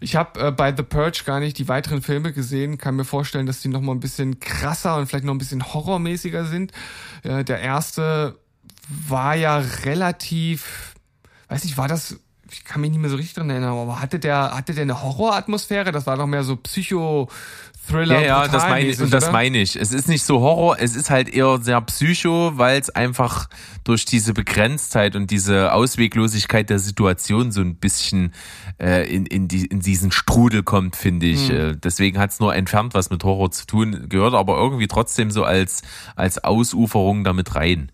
Ich 0.02 0.16
habe 0.16 0.40
äh, 0.40 0.52
bei 0.52 0.76
The 0.76 0.84
Purge 0.84 1.24
gar 1.26 1.40
nicht 1.40 1.58
die 1.58 1.68
weiteren 1.68 2.02
Filme 2.02 2.34
gesehen, 2.34 2.78
kann 2.78 2.96
mir 2.96 3.06
vorstellen, 3.06 3.46
dass 3.46 3.62
die 3.62 3.70
noch 3.70 3.82
mal 3.82 3.94
ein 3.94 4.00
bisschen 4.00 4.40
krasser 4.40 4.98
und 4.98 5.08
vielleicht 5.08 5.26
noch 5.26 5.34
ein 5.34 5.40
bisschen 5.40 5.74
horrormäßiger 5.74 6.46
sind. 6.46 6.72
Äh, 7.24 7.44
der 7.44 7.60
erste 7.60 8.36
war 9.08 9.36
ja 9.36 9.58
relativ, 9.58 10.94
weiß 11.50 11.64
nicht, 11.64 11.78
war 11.78 11.88
das, 11.88 12.18
ich 12.52 12.66
kann 12.66 12.82
mich 12.82 12.92
nicht 12.92 13.00
mehr 13.00 13.10
so 13.10 13.16
richtig 13.16 13.36
dran 13.36 13.50
erinnern, 13.50 13.78
aber 13.78 14.02
hatte 14.02 14.20
der, 14.20 14.56
hatte 14.56 14.74
der 14.74 14.84
eine 14.84 15.02
Horroratmosphäre? 15.02 15.92
Das 15.92 16.06
war 16.06 16.18
doch 16.18 16.28
mehr 16.28 16.44
so 16.44 16.58
Psycho-Thriller. 16.58 18.20
Ja, 18.20 18.44
ja, 18.44 18.48
das 18.48 18.64
meine 18.64 18.88
ich, 18.88 19.00
und 19.00 19.14
das 19.14 19.26
oder? 19.26 19.32
meine 19.32 19.58
ich. 19.60 19.78
Es 19.78 19.94
ist 19.94 20.08
nicht 20.08 20.24
so 20.24 20.42
Horror, 20.42 20.78
es 20.80 20.96
ist 20.96 21.10
halt 21.10 21.30
eher 21.30 21.60
sehr 21.62 21.80
Psycho, 21.82 22.58
weil 22.58 22.80
es 22.80 22.90
einfach 22.90 23.48
durch 23.84 24.06
diese 24.06 24.34
Begrenztheit 24.34 25.16
und 25.16 25.32
diese 25.32 25.72
Ausweglosigkeit 25.74 26.70
der 26.70 26.80
Situation 26.80 27.52
so 27.52 27.62
ein 27.62 27.76
bisschen 27.76 28.34
äh, 28.80 29.10
in, 29.14 29.26
in, 29.26 29.48
die, 29.48 29.66
in 29.66 29.80
diesen 29.80 30.12
Strudel 30.12 30.64
kommt, 30.64 30.98
finde 30.98 31.28
ich. 31.28 31.50
Äh, 31.50 31.76
deswegen 31.76 32.20
hat 32.20 32.32
es 32.32 32.40
nur 32.40 32.54
entfernt 32.54 32.94
was 32.94 33.10
mit 33.10 33.24
Horror 33.24 33.52
zu 33.52 33.66
tun, 33.66 34.10
gehört 34.10 34.34
aber 34.34 34.58
irgendwie 34.58 34.88
trotzdem 34.88 35.32
so 35.32 35.46
als, 35.46 35.84
als 36.16 36.44
Ausuferung 36.44 37.24
damit 37.24 37.56
rein. 37.56 37.92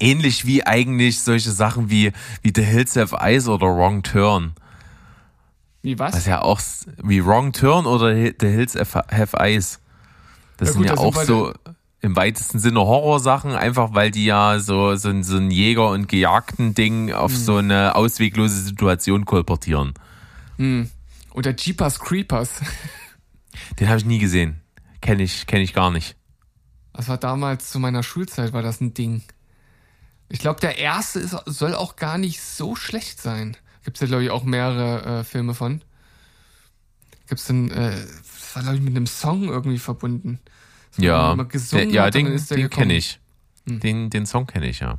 Ähnlich 0.00 0.44
wie 0.46 0.66
eigentlich 0.66 1.20
solche 1.22 1.50
Sachen 1.52 1.88
wie, 1.90 2.12
wie 2.42 2.52
The 2.54 2.62
Hills 2.64 2.96
Have 2.96 3.16
Eyes 3.16 3.48
oder 3.48 3.66
Wrong 3.66 4.02
Turn. 4.02 4.54
Wie 5.82 5.98
was? 5.98 6.14
Was 6.14 6.26
ja 6.26 6.42
auch 6.42 6.60
wie 7.02 7.24
Wrong 7.24 7.52
Turn 7.52 7.86
oder 7.86 8.14
The 8.14 8.34
Hills 8.46 8.74
Have 8.74 9.36
Eyes. 9.38 9.80
Das 10.56 10.68
Ja 10.68 10.72
sind 10.72 10.82
gut, 10.82 10.86
ja 10.86 10.92
das 10.94 11.00
sind 11.00 11.08
auch 11.08 11.14
beide- 11.14 11.26
so 11.26 11.52
im 12.00 12.16
weitesten 12.16 12.58
Sinne 12.58 12.80
Horrorsachen, 12.80 13.52
einfach 13.52 13.94
weil 13.94 14.10
die 14.10 14.26
ja 14.26 14.58
so, 14.60 14.94
so, 14.96 15.08
ein- 15.08 15.24
so 15.24 15.36
ein 15.38 15.50
Jäger- 15.50 15.88
und 15.90 16.06
Gejagten-Ding 16.08 17.12
auf 17.12 17.32
Hm. 17.32 17.38
so 17.38 17.56
eine 17.56 17.94
ausweglose 17.96 18.60
Situation 18.62 19.24
kolportieren. 19.24 19.94
Oder 21.32 21.54
Jeepers 21.56 21.98
Creepers. 22.00 22.60
Den 23.80 23.88
habe 23.88 23.98
ich 23.98 24.04
nie 24.04 24.18
gesehen. 24.18 24.60
Kenne 25.00 25.22
ich, 25.22 25.46
kenn 25.46 25.60
ich 25.62 25.72
gar 25.72 25.90
nicht. 25.90 26.16
Das 26.94 27.08
war 27.08 27.18
damals 27.18 27.70
zu 27.70 27.78
meiner 27.78 28.02
Schulzeit, 28.02 28.52
war 28.52 28.62
das 28.62 28.80
ein 28.80 28.94
Ding. 28.94 29.22
Ich 30.28 30.38
glaube, 30.38 30.60
der 30.60 30.78
erste 30.78 31.20
ist, 31.20 31.36
soll 31.44 31.74
auch 31.74 31.96
gar 31.96 32.18
nicht 32.18 32.40
so 32.40 32.76
schlecht 32.76 33.20
sein. 33.20 33.56
Gibt's 33.84 34.00
ja, 34.00 34.06
glaube 34.06 34.24
ich, 34.24 34.30
auch 34.30 34.44
mehrere 34.44 35.20
äh, 35.20 35.24
Filme 35.24 35.54
von. 35.54 35.82
Gibt's 37.28 37.46
denn, 37.46 37.70
äh, 37.70 37.90
das 37.90 38.56
war, 38.56 38.62
glaube 38.62 38.76
ich, 38.76 38.82
mit 38.82 38.96
einem 38.96 39.06
Song 39.06 39.44
irgendwie 39.44 39.78
verbunden. 39.78 40.38
Das 40.96 41.04
Ja, 41.04 41.34
gesungen 41.34 41.90
ja, 41.90 42.10
den, 42.10 42.26
den. 42.26 42.62
Hm. 42.62 42.70
kenne 42.70 42.94
ich. 42.94 43.20
Den, 43.66 44.10
den 44.10 44.26
Song 44.26 44.46
kenne 44.46 44.68
ich, 44.68 44.80
ja. 44.80 44.98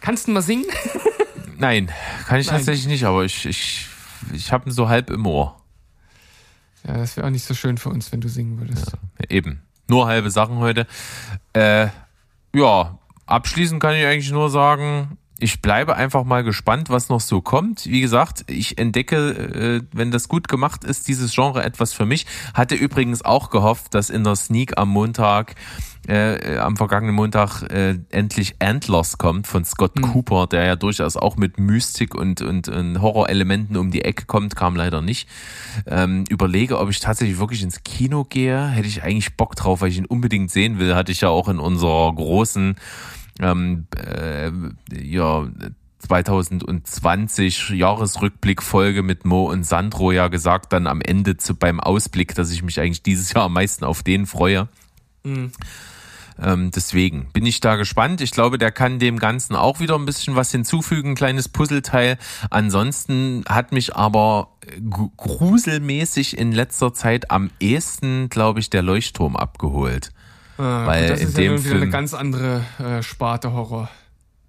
Kannst 0.00 0.28
du 0.28 0.32
mal 0.32 0.42
singen? 0.42 0.66
Nein, 1.58 1.90
kann 2.26 2.38
ich 2.38 2.46
Nein. 2.46 2.56
tatsächlich 2.56 2.86
nicht, 2.86 3.04
aber 3.04 3.24
ich, 3.24 3.44
ich, 3.44 3.86
ich 4.32 4.52
habe 4.52 4.68
ihn 4.68 4.72
so 4.72 4.88
halb 4.88 5.10
im 5.10 5.26
Ohr. 5.26 5.60
Ja, 6.86 6.94
das 6.96 7.16
wäre 7.16 7.26
auch 7.26 7.30
nicht 7.30 7.44
so 7.44 7.54
schön 7.54 7.76
für 7.76 7.88
uns, 7.88 8.12
wenn 8.12 8.20
du 8.20 8.28
singen 8.28 8.60
würdest. 8.60 8.92
Eben. 9.28 9.62
Nur 9.88 10.06
halbe 10.06 10.30
Sachen 10.30 10.58
heute. 10.58 10.86
Äh, 11.54 11.88
ja, 12.54 12.98
abschließend 13.26 13.80
kann 13.80 13.94
ich 13.94 14.04
eigentlich 14.04 14.30
nur 14.30 14.50
sagen, 14.50 15.18
ich 15.40 15.62
bleibe 15.62 15.94
einfach 15.94 16.24
mal 16.24 16.42
gespannt, 16.42 16.90
was 16.90 17.08
noch 17.08 17.20
so 17.20 17.40
kommt. 17.40 17.86
Wie 17.86 18.00
gesagt, 18.00 18.44
ich 18.48 18.76
entdecke, 18.78 19.16
äh, 19.16 19.82
wenn 19.92 20.10
das 20.10 20.28
gut 20.28 20.48
gemacht 20.48 20.82
ist, 20.82 21.06
dieses 21.06 21.32
Genre 21.32 21.62
etwas 21.62 21.92
für 21.92 22.06
mich. 22.06 22.26
Hatte 22.54 22.74
übrigens 22.74 23.24
auch 23.24 23.50
gehofft, 23.50 23.94
dass 23.94 24.10
in 24.10 24.24
der 24.24 24.34
Sneak 24.34 24.76
am 24.78 24.88
Montag, 24.88 25.54
äh, 26.08 26.56
am 26.56 26.76
vergangenen 26.76 27.14
Montag, 27.14 27.62
äh, 27.70 27.98
endlich 28.10 28.56
Antlers 28.58 29.18
kommt 29.18 29.46
von 29.46 29.64
Scott 29.64 29.92
Cooper, 30.02 30.48
der 30.48 30.64
ja 30.64 30.74
durchaus 30.74 31.16
auch 31.16 31.36
mit 31.36 31.58
Mystik 31.58 32.16
und, 32.16 32.40
und, 32.40 32.68
und 32.68 33.00
Horrorelementen 33.00 33.76
um 33.76 33.92
die 33.92 34.04
Ecke 34.04 34.26
kommt, 34.26 34.56
kam 34.56 34.74
leider 34.74 35.02
nicht. 35.02 35.28
Ähm, 35.86 36.24
überlege, 36.28 36.80
ob 36.80 36.90
ich 36.90 36.98
tatsächlich 36.98 37.38
wirklich 37.38 37.62
ins 37.62 37.84
Kino 37.84 38.24
gehe. 38.24 38.66
Hätte 38.68 38.88
ich 38.88 39.04
eigentlich 39.04 39.36
Bock 39.36 39.54
drauf, 39.54 39.82
weil 39.82 39.90
ich 39.90 39.98
ihn 39.98 40.06
unbedingt 40.06 40.50
sehen 40.50 40.80
will. 40.80 40.96
Hatte 40.96 41.12
ich 41.12 41.20
ja 41.20 41.28
auch 41.28 41.48
in 41.48 41.60
unserer 41.60 42.12
großen 42.12 42.74
ähm, 43.40 43.86
äh, 43.96 44.50
ja, 45.00 45.48
2020 46.00 47.70
Jahresrückblickfolge 47.70 49.02
mit 49.02 49.24
Mo 49.24 49.50
und 49.50 49.64
Sandro 49.64 50.12
ja 50.12 50.28
gesagt, 50.28 50.72
dann 50.72 50.86
am 50.86 51.00
Ende 51.00 51.36
zu, 51.36 51.54
beim 51.54 51.80
Ausblick, 51.80 52.34
dass 52.34 52.52
ich 52.52 52.62
mich 52.62 52.80
eigentlich 52.80 53.02
dieses 53.02 53.32
Jahr 53.32 53.44
am 53.44 53.52
meisten 53.54 53.84
auf 53.84 54.02
den 54.02 54.26
freue. 54.26 54.68
Ähm, 56.40 56.70
deswegen 56.70 57.30
bin 57.32 57.44
ich 57.44 57.60
da 57.60 57.74
gespannt. 57.74 58.20
Ich 58.20 58.30
glaube, 58.30 58.58
der 58.58 58.70
kann 58.70 59.00
dem 59.00 59.18
Ganzen 59.18 59.56
auch 59.56 59.80
wieder 59.80 59.96
ein 59.96 60.06
bisschen 60.06 60.36
was 60.36 60.52
hinzufügen, 60.52 61.10
ein 61.10 61.14
kleines 61.16 61.48
Puzzleteil. 61.48 62.16
Ansonsten 62.50 63.44
hat 63.48 63.72
mich 63.72 63.96
aber 63.96 64.52
gru- 64.88 65.10
gruselmäßig 65.16 66.38
in 66.38 66.52
letzter 66.52 66.94
Zeit 66.94 67.32
am 67.32 67.50
ehesten, 67.58 68.28
glaube 68.28 68.60
ich, 68.60 68.70
der 68.70 68.82
Leuchtturm 68.82 69.36
abgeholt. 69.36 70.12
Äh, 70.58 70.62
Weil 70.62 71.08
das 71.08 71.20
in 71.20 71.28
ist 71.28 71.36
ja 71.36 71.42
dem 71.44 71.52
nun 71.54 71.64
wieder 71.64 71.70
eine 71.72 71.80
Film- 71.80 71.90
ganz 71.92 72.14
andere 72.14 72.64
äh, 72.78 73.02
Sparte 73.02 73.52
Horror. 73.52 73.88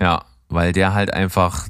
Ja, 0.02 0.24
weil 0.50 0.74
der 0.74 0.96
halt 0.96 1.14
einfach, 1.14 1.68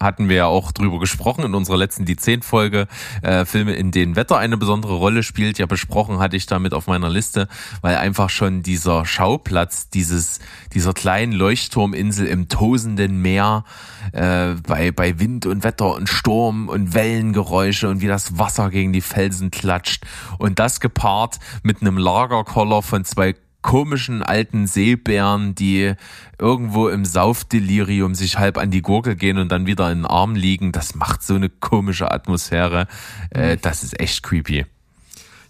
hatten 0.00 0.28
wir 0.28 0.36
ja 0.36 0.46
auch 0.46 0.70
drüber 0.70 1.00
gesprochen 1.00 1.44
in 1.44 1.54
unserer 1.54 1.76
letzten 1.76 2.04
Die 2.04 2.16
zehn 2.16 2.42
Folge, 2.42 2.86
äh, 3.22 3.44
Filme, 3.44 3.72
in 3.72 3.90
denen 3.90 4.14
Wetter 4.14 4.38
eine 4.38 4.56
besondere 4.56 4.94
Rolle 4.94 5.24
spielt, 5.24 5.58
ja 5.58 5.66
besprochen 5.66 6.20
hatte 6.20 6.36
ich 6.36 6.46
damit 6.46 6.72
auf 6.72 6.86
meiner 6.86 7.10
Liste, 7.10 7.48
weil 7.80 7.96
einfach 7.96 8.30
schon 8.30 8.62
dieser 8.62 9.04
Schauplatz, 9.04 9.90
dieses, 9.90 10.38
dieser 10.72 10.92
kleinen 10.92 11.32
Leuchtturminsel 11.32 12.26
im 12.26 12.48
tosenden 12.48 13.20
Meer, 13.20 13.64
äh, 14.12 14.54
bei, 14.68 14.92
bei 14.92 15.18
Wind 15.18 15.46
und 15.46 15.64
Wetter 15.64 15.92
und 15.96 16.08
Sturm 16.08 16.68
und 16.68 16.94
Wellengeräusche 16.94 17.88
und 17.88 18.02
wie 18.02 18.06
das 18.06 18.38
Wasser 18.38 18.70
gegen 18.70 18.92
die 18.92 19.00
Felsen 19.00 19.50
klatscht 19.50 20.04
und 20.38 20.60
das 20.60 20.78
gepaart 20.78 21.40
mit 21.64 21.80
einem 21.80 21.98
Lagerkoller 21.98 22.82
von 22.82 23.04
zwei 23.04 23.34
komischen 23.62 24.22
alten 24.22 24.66
Seebären, 24.66 25.54
die 25.54 25.94
irgendwo 26.38 26.88
im 26.88 27.04
Saufdelirium 27.04 28.14
sich 28.14 28.38
halb 28.38 28.58
an 28.58 28.70
die 28.70 28.82
Gurgel 28.82 29.16
gehen 29.16 29.38
und 29.38 29.50
dann 29.50 29.66
wieder 29.66 29.90
in 29.90 30.00
den 30.00 30.06
Arm 30.06 30.34
liegen. 30.34 30.72
Das 30.72 30.94
macht 30.94 31.22
so 31.22 31.34
eine 31.34 31.48
komische 31.48 32.10
Atmosphäre. 32.10 32.88
Äh, 33.30 33.56
das 33.56 33.82
ist 33.82 33.98
echt 33.98 34.22
creepy. 34.22 34.66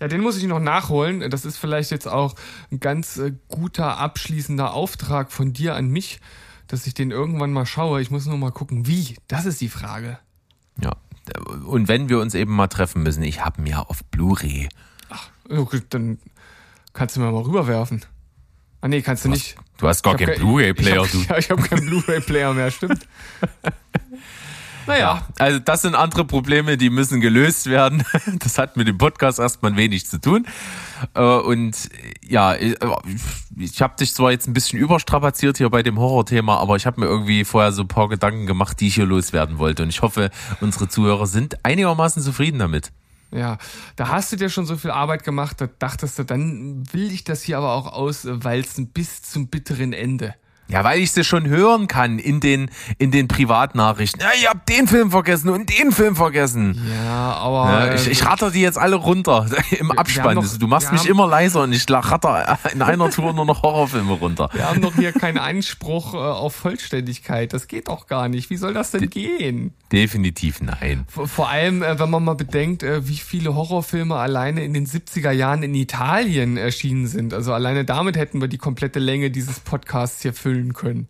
Ja, 0.01 0.09
den 0.09 0.21
muss 0.21 0.37
ich 0.37 0.45
noch 0.45 0.61
nachholen. 0.61 1.31
Das 1.31 1.45
ist 1.45 1.57
vielleicht 1.57 1.91
jetzt 1.91 2.09
auch 2.09 2.35
ein 2.71 2.81
ganz 2.81 3.19
äh, 3.19 3.33
guter 3.49 3.99
abschließender 3.99 4.75
Auftrag 4.75 5.31
von 5.31 5.53
dir 5.53 5.77
an 5.77 5.89
mich, 5.89 6.21
dass 6.67 6.87
ich 6.87 6.95
den 6.95 7.11
irgendwann 7.11 7.53
mal 7.53 7.67
schaue. 7.67 8.03
Ich 8.03 8.11
muss 8.11 8.27
nur 8.27 8.37
mal 8.37 8.53
gucken, 8.53 8.87
wie. 8.87 9.17
Das 9.29 9.47
ist 9.47 9.61
die 9.61 9.69
Frage. 9.69 10.19
Ja. 10.81 10.97
Und 11.67 11.87
wenn 11.87 12.09
wir 12.09 12.19
uns 12.19 12.35
eben 12.35 12.53
mal 12.53 12.67
treffen 12.67 13.05
müssen, 13.05 13.23
ich 13.23 13.45
habe 13.45 13.63
mir 13.63 13.89
auf 13.89 14.05
Blu-ray. 14.07 14.69
Okay, 15.49 15.83
dann 15.89 16.19
kannst 16.93 17.17
du 17.17 17.21
mir 17.21 17.31
mal 17.31 17.43
rüberwerfen. 17.43 18.05
Ah 18.81 18.89
nee, 18.89 19.01
kannst 19.03 19.25
du 19.25 19.29
nicht. 19.29 19.57
Du 19.79 19.87
hast 19.89 20.03
gar 20.03 20.17
keinen 20.17 20.29
kein- 20.31 20.39
Blu-ray-Player, 20.39 21.05
Ich 21.05 21.11
du. 21.13 21.19
habe 21.21 21.29
ja, 21.31 21.39
ich 21.39 21.51
hab 21.51 21.63
keinen 21.71 21.87
Blu-ray-Player 21.87 22.53
mehr, 22.53 22.71
stimmt. 22.71 23.07
naja, 24.87 25.27
Also 25.39 25.61
das 25.61 25.83
sind 25.83 25.95
andere 25.95 26.25
Probleme, 26.25 26.77
die 26.77 26.91
müssen 26.91 27.21
gelöst 27.21 27.67
werden. 27.67 28.03
Das 28.41 28.59
hat 28.59 28.77
mit 28.77 28.89
dem 28.89 28.99
Podcast 28.99 29.39
erstmal 29.39 29.77
wenig 29.77 30.07
zu 30.07 30.21
tun. 30.21 30.47
Äh, 31.15 31.21
Und 31.23 31.89
ja, 32.27 32.57
ich- 32.57 32.77
ich 33.57 33.81
habe 33.83 33.95
dich 33.97 34.13
zwar 34.15 34.33
jetzt 34.33 34.49
ein 34.49 34.53
bisschen 34.53 34.81
überstrapaziert 34.81 35.59
hier 35.59 35.71
bei 35.71 35.83
dem 35.85 35.99
Horrorthema, 35.99 36.57
aber 36.59 36.75
ich 36.77 36.87
habe 36.87 37.01
mir 37.01 37.07
irgendwie 37.07 37.45
vorher 37.45 37.71
so 37.73 37.83
ein 37.83 37.89
paar 37.89 38.09
Gedanken 38.09 38.47
gemacht, 38.47 38.81
die 38.81 38.89
ich 38.89 38.97
hier 38.97 39.07
loswerden 39.07 39.59
wollte. 39.59 39.85
Und 39.85 39.91
ich 39.91 40.03
hoffe, 40.03 40.31
unsere 40.61 40.89
Zuhörer 40.89 41.27
sind 41.29 41.65
einigermaßen 41.65 42.21
zufrieden 42.23 42.59
damit. 42.59 42.91
Ja, 43.35 43.57
da 43.97 44.09
hast 44.09 44.31
du 44.31 44.37
dir 44.37 44.51
schon 44.51 44.67
so 44.67 44.77
viel 44.77 44.91
Arbeit 44.91 45.25
gemacht, 45.25 45.61
da 45.61 45.67
dachtest 45.67 46.19
du, 46.19 46.25
dann 46.25 46.85
will 46.93 47.11
ich 47.11 47.25
das 47.25 47.43
hier 47.43 47.57
aber 47.57 47.73
auch 47.73 47.91
auswalzen 47.91 48.89
bis 48.89 49.23
zum 49.23 49.49
bitteren 49.49 49.95
Ende. 49.95 50.35
Ja, 50.69 50.85
weil 50.85 51.01
ich 51.01 51.11
sie 51.13 51.23
schon 51.25 51.47
hören 51.49 51.87
kann 51.87 52.19
in 52.19 52.41
den, 52.41 52.71
in 52.97 53.11
den 53.11 53.29
Privatnachrichten. 53.29 54.21
Ja, 54.23 54.29
ihr 54.43 54.49
habt 54.49 54.69
den 54.71 54.87
Film 54.89 55.11
vergessen 55.11 55.51
und 55.51 55.69
den 55.79 55.93
Film 55.93 56.17
vergessen. 56.17 56.81
Ja, 57.05 57.35
aber. 57.35 57.71
Ja, 57.71 57.95
ich, 57.95 58.07
ich 58.09 58.25
ratter 58.25 58.51
die 58.51 58.61
jetzt 58.63 58.79
alle 58.79 58.97
runter 58.97 59.47
im 59.79 59.91
Abspann. 59.91 60.37
noch- 60.37 60.57
du 60.59 60.67
machst 60.67 60.91
mich 60.93 61.03
haben- 61.03 61.09
immer 61.11 61.27
leiser 61.27 61.63
und 61.65 61.73
ich 61.73 61.85
ratter 61.91 62.59
in 62.73 62.81
einer 62.81 63.11
Tour 63.11 63.35
nur 63.35 63.45
noch 63.45 63.63
Horrorfilme 63.63 64.13
runter. 64.15 64.49
wir 64.55 64.67
haben 64.67 64.81
doch 64.81 64.95
hier 64.95 65.13
keinen 65.13 65.37
Anspruch 65.39 66.15
äh, 66.15 66.17
auf 66.17 66.55
Vollständigkeit. 66.55 67.53
Das 67.53 67.69
geht 67.69 67.89
doch 67.89 68.07
gar 68.07 68.29
nicht. 68.29 68.49
Wie 68.49 68.57
soll 68.57 68.73
das 68.73 68.93
denn 68.93 69.11
gehen? 69.11 69.75
Definitiv 69.93 70.61
nein. 70.63 71.05
Vor 71.09 71.29
vor 71.29 71.49
allem, 71.51 71.83
äh, 71.83 71.99
wenn 71.99 72.09
man 72.09 72.25
mal 72.25 72.35
bedenkt, 72.35 72.83
äh, 72.83 73.07
wie 73.09 73.17
viele 73.17 73.55
Horrorfilme 73.55 74.15
alleine 74.17 74.65
in 74.65 74.73
den 74.73 74.87
70er 74.87 75.33
Jahren 75.33 75.63
in 75.63 75.75
Italien 75.75 76.57
erschienen 76.57 77.07
sind. 77.09 77.35
Also 77.35 77.53
alleine 77.53 77.85
damit 77.85 78.17
hätten 78.17 78.41
wir 78.41 78.49
die 78.49 78.59
komplette 78.59 79.01
Länge 79.01 79.31
dieses 79.31 79.61
Podcasts 79.61 80.23
hier 80.23 80.33
füllen 80.33 80.52
können. 80.73 81.09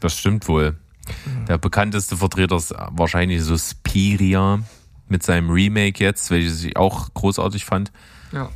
Das 0.00 0.18
stimmt 0.18 0.48
wohl. 0.48 0.76
Der 1.48 1.58
bekannteste 1.58 2.16
Vertreter 2.16 2.56
ist 2.56 2.74
wahrscheinlich 2.90 3.42
Suspiria 3.42 4.60
mit 5.08 5.22
seinem 5.22 5.50
Remake 5.50 6.02
jetzt, 6.02 6.30
welches 6.30 6.64
ich 6.64 6.76
auch 6.76 7.12
großartig 7.14 7.64
fand. 7.64 7.92
Ja. 8.32 8.50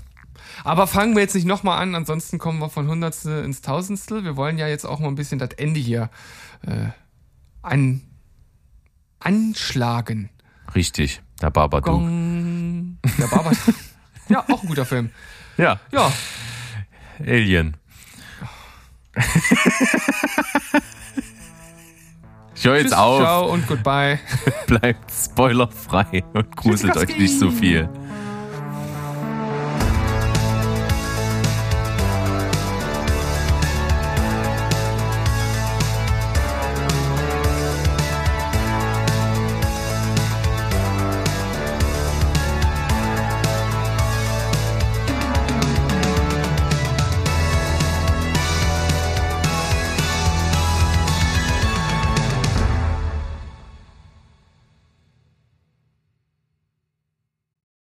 Aber 0.65 0.87
fangen 0.87 1.15
wir 1.15 1.23
jetzt 1.23 1.35
nicht 1.35 1.47
nochmal 1.47 1.81
an, 1.81 1.95
ansonsten 1.95 2.39
kommen 2.39 2.59
wir 2.59 2.69
von 2.69 2.89
Hundertstel 2.89 3.45
ins 3.45 3.63
Tausendstel. 3.63 4.25
Wir 4.25 4.37
wollen 4.37 4.59
ja 4.59 4.69
jetzt 4.69 4.85
auch 4.85 4.99
mal 4.99 5.09
ein 5.09 5.15
bisschen 5.15 5.39
das 5.39 5.51
Ende 5.57 5.81
hier 5.81 6.11
äh, 6.67 6.89
an, 7.63 8.03
anschlagen. 9.21 10.31
Richtig, 10.75 11.23
der 11.41 11.51
Babadook. 11.51 11.95
Gong. 11.95 12.99
Der 13.19 13.27
Barber. 13.27 13.53
ja, 14.29 14.45
auch 14.49 14.63
ein 14.63 14.69
guter 14.69 14.85
Film. 14.85 15.11
Ja, 15.57 15.81
Ja, 15.93 16.13
Alien. 17.21 17.77
Ich 22.55 22.65
höre 22.65 22.77
jetzt 22.77 22.87
tschüss, 22.87 22.93
auf. 22.95 23.21
ciao 23.21 23.51
und 23.51 23.67
goodbye. 23.67 24.19
Bleibt 24.67 25.11
spoilerfrei 25.11 26.25
und 26.33 26.57
gruselt 26.57 26.97
euch 26.97 27.17
nicht 27.17 27.39
so 27.39 27.51
viel. 27.51 27.89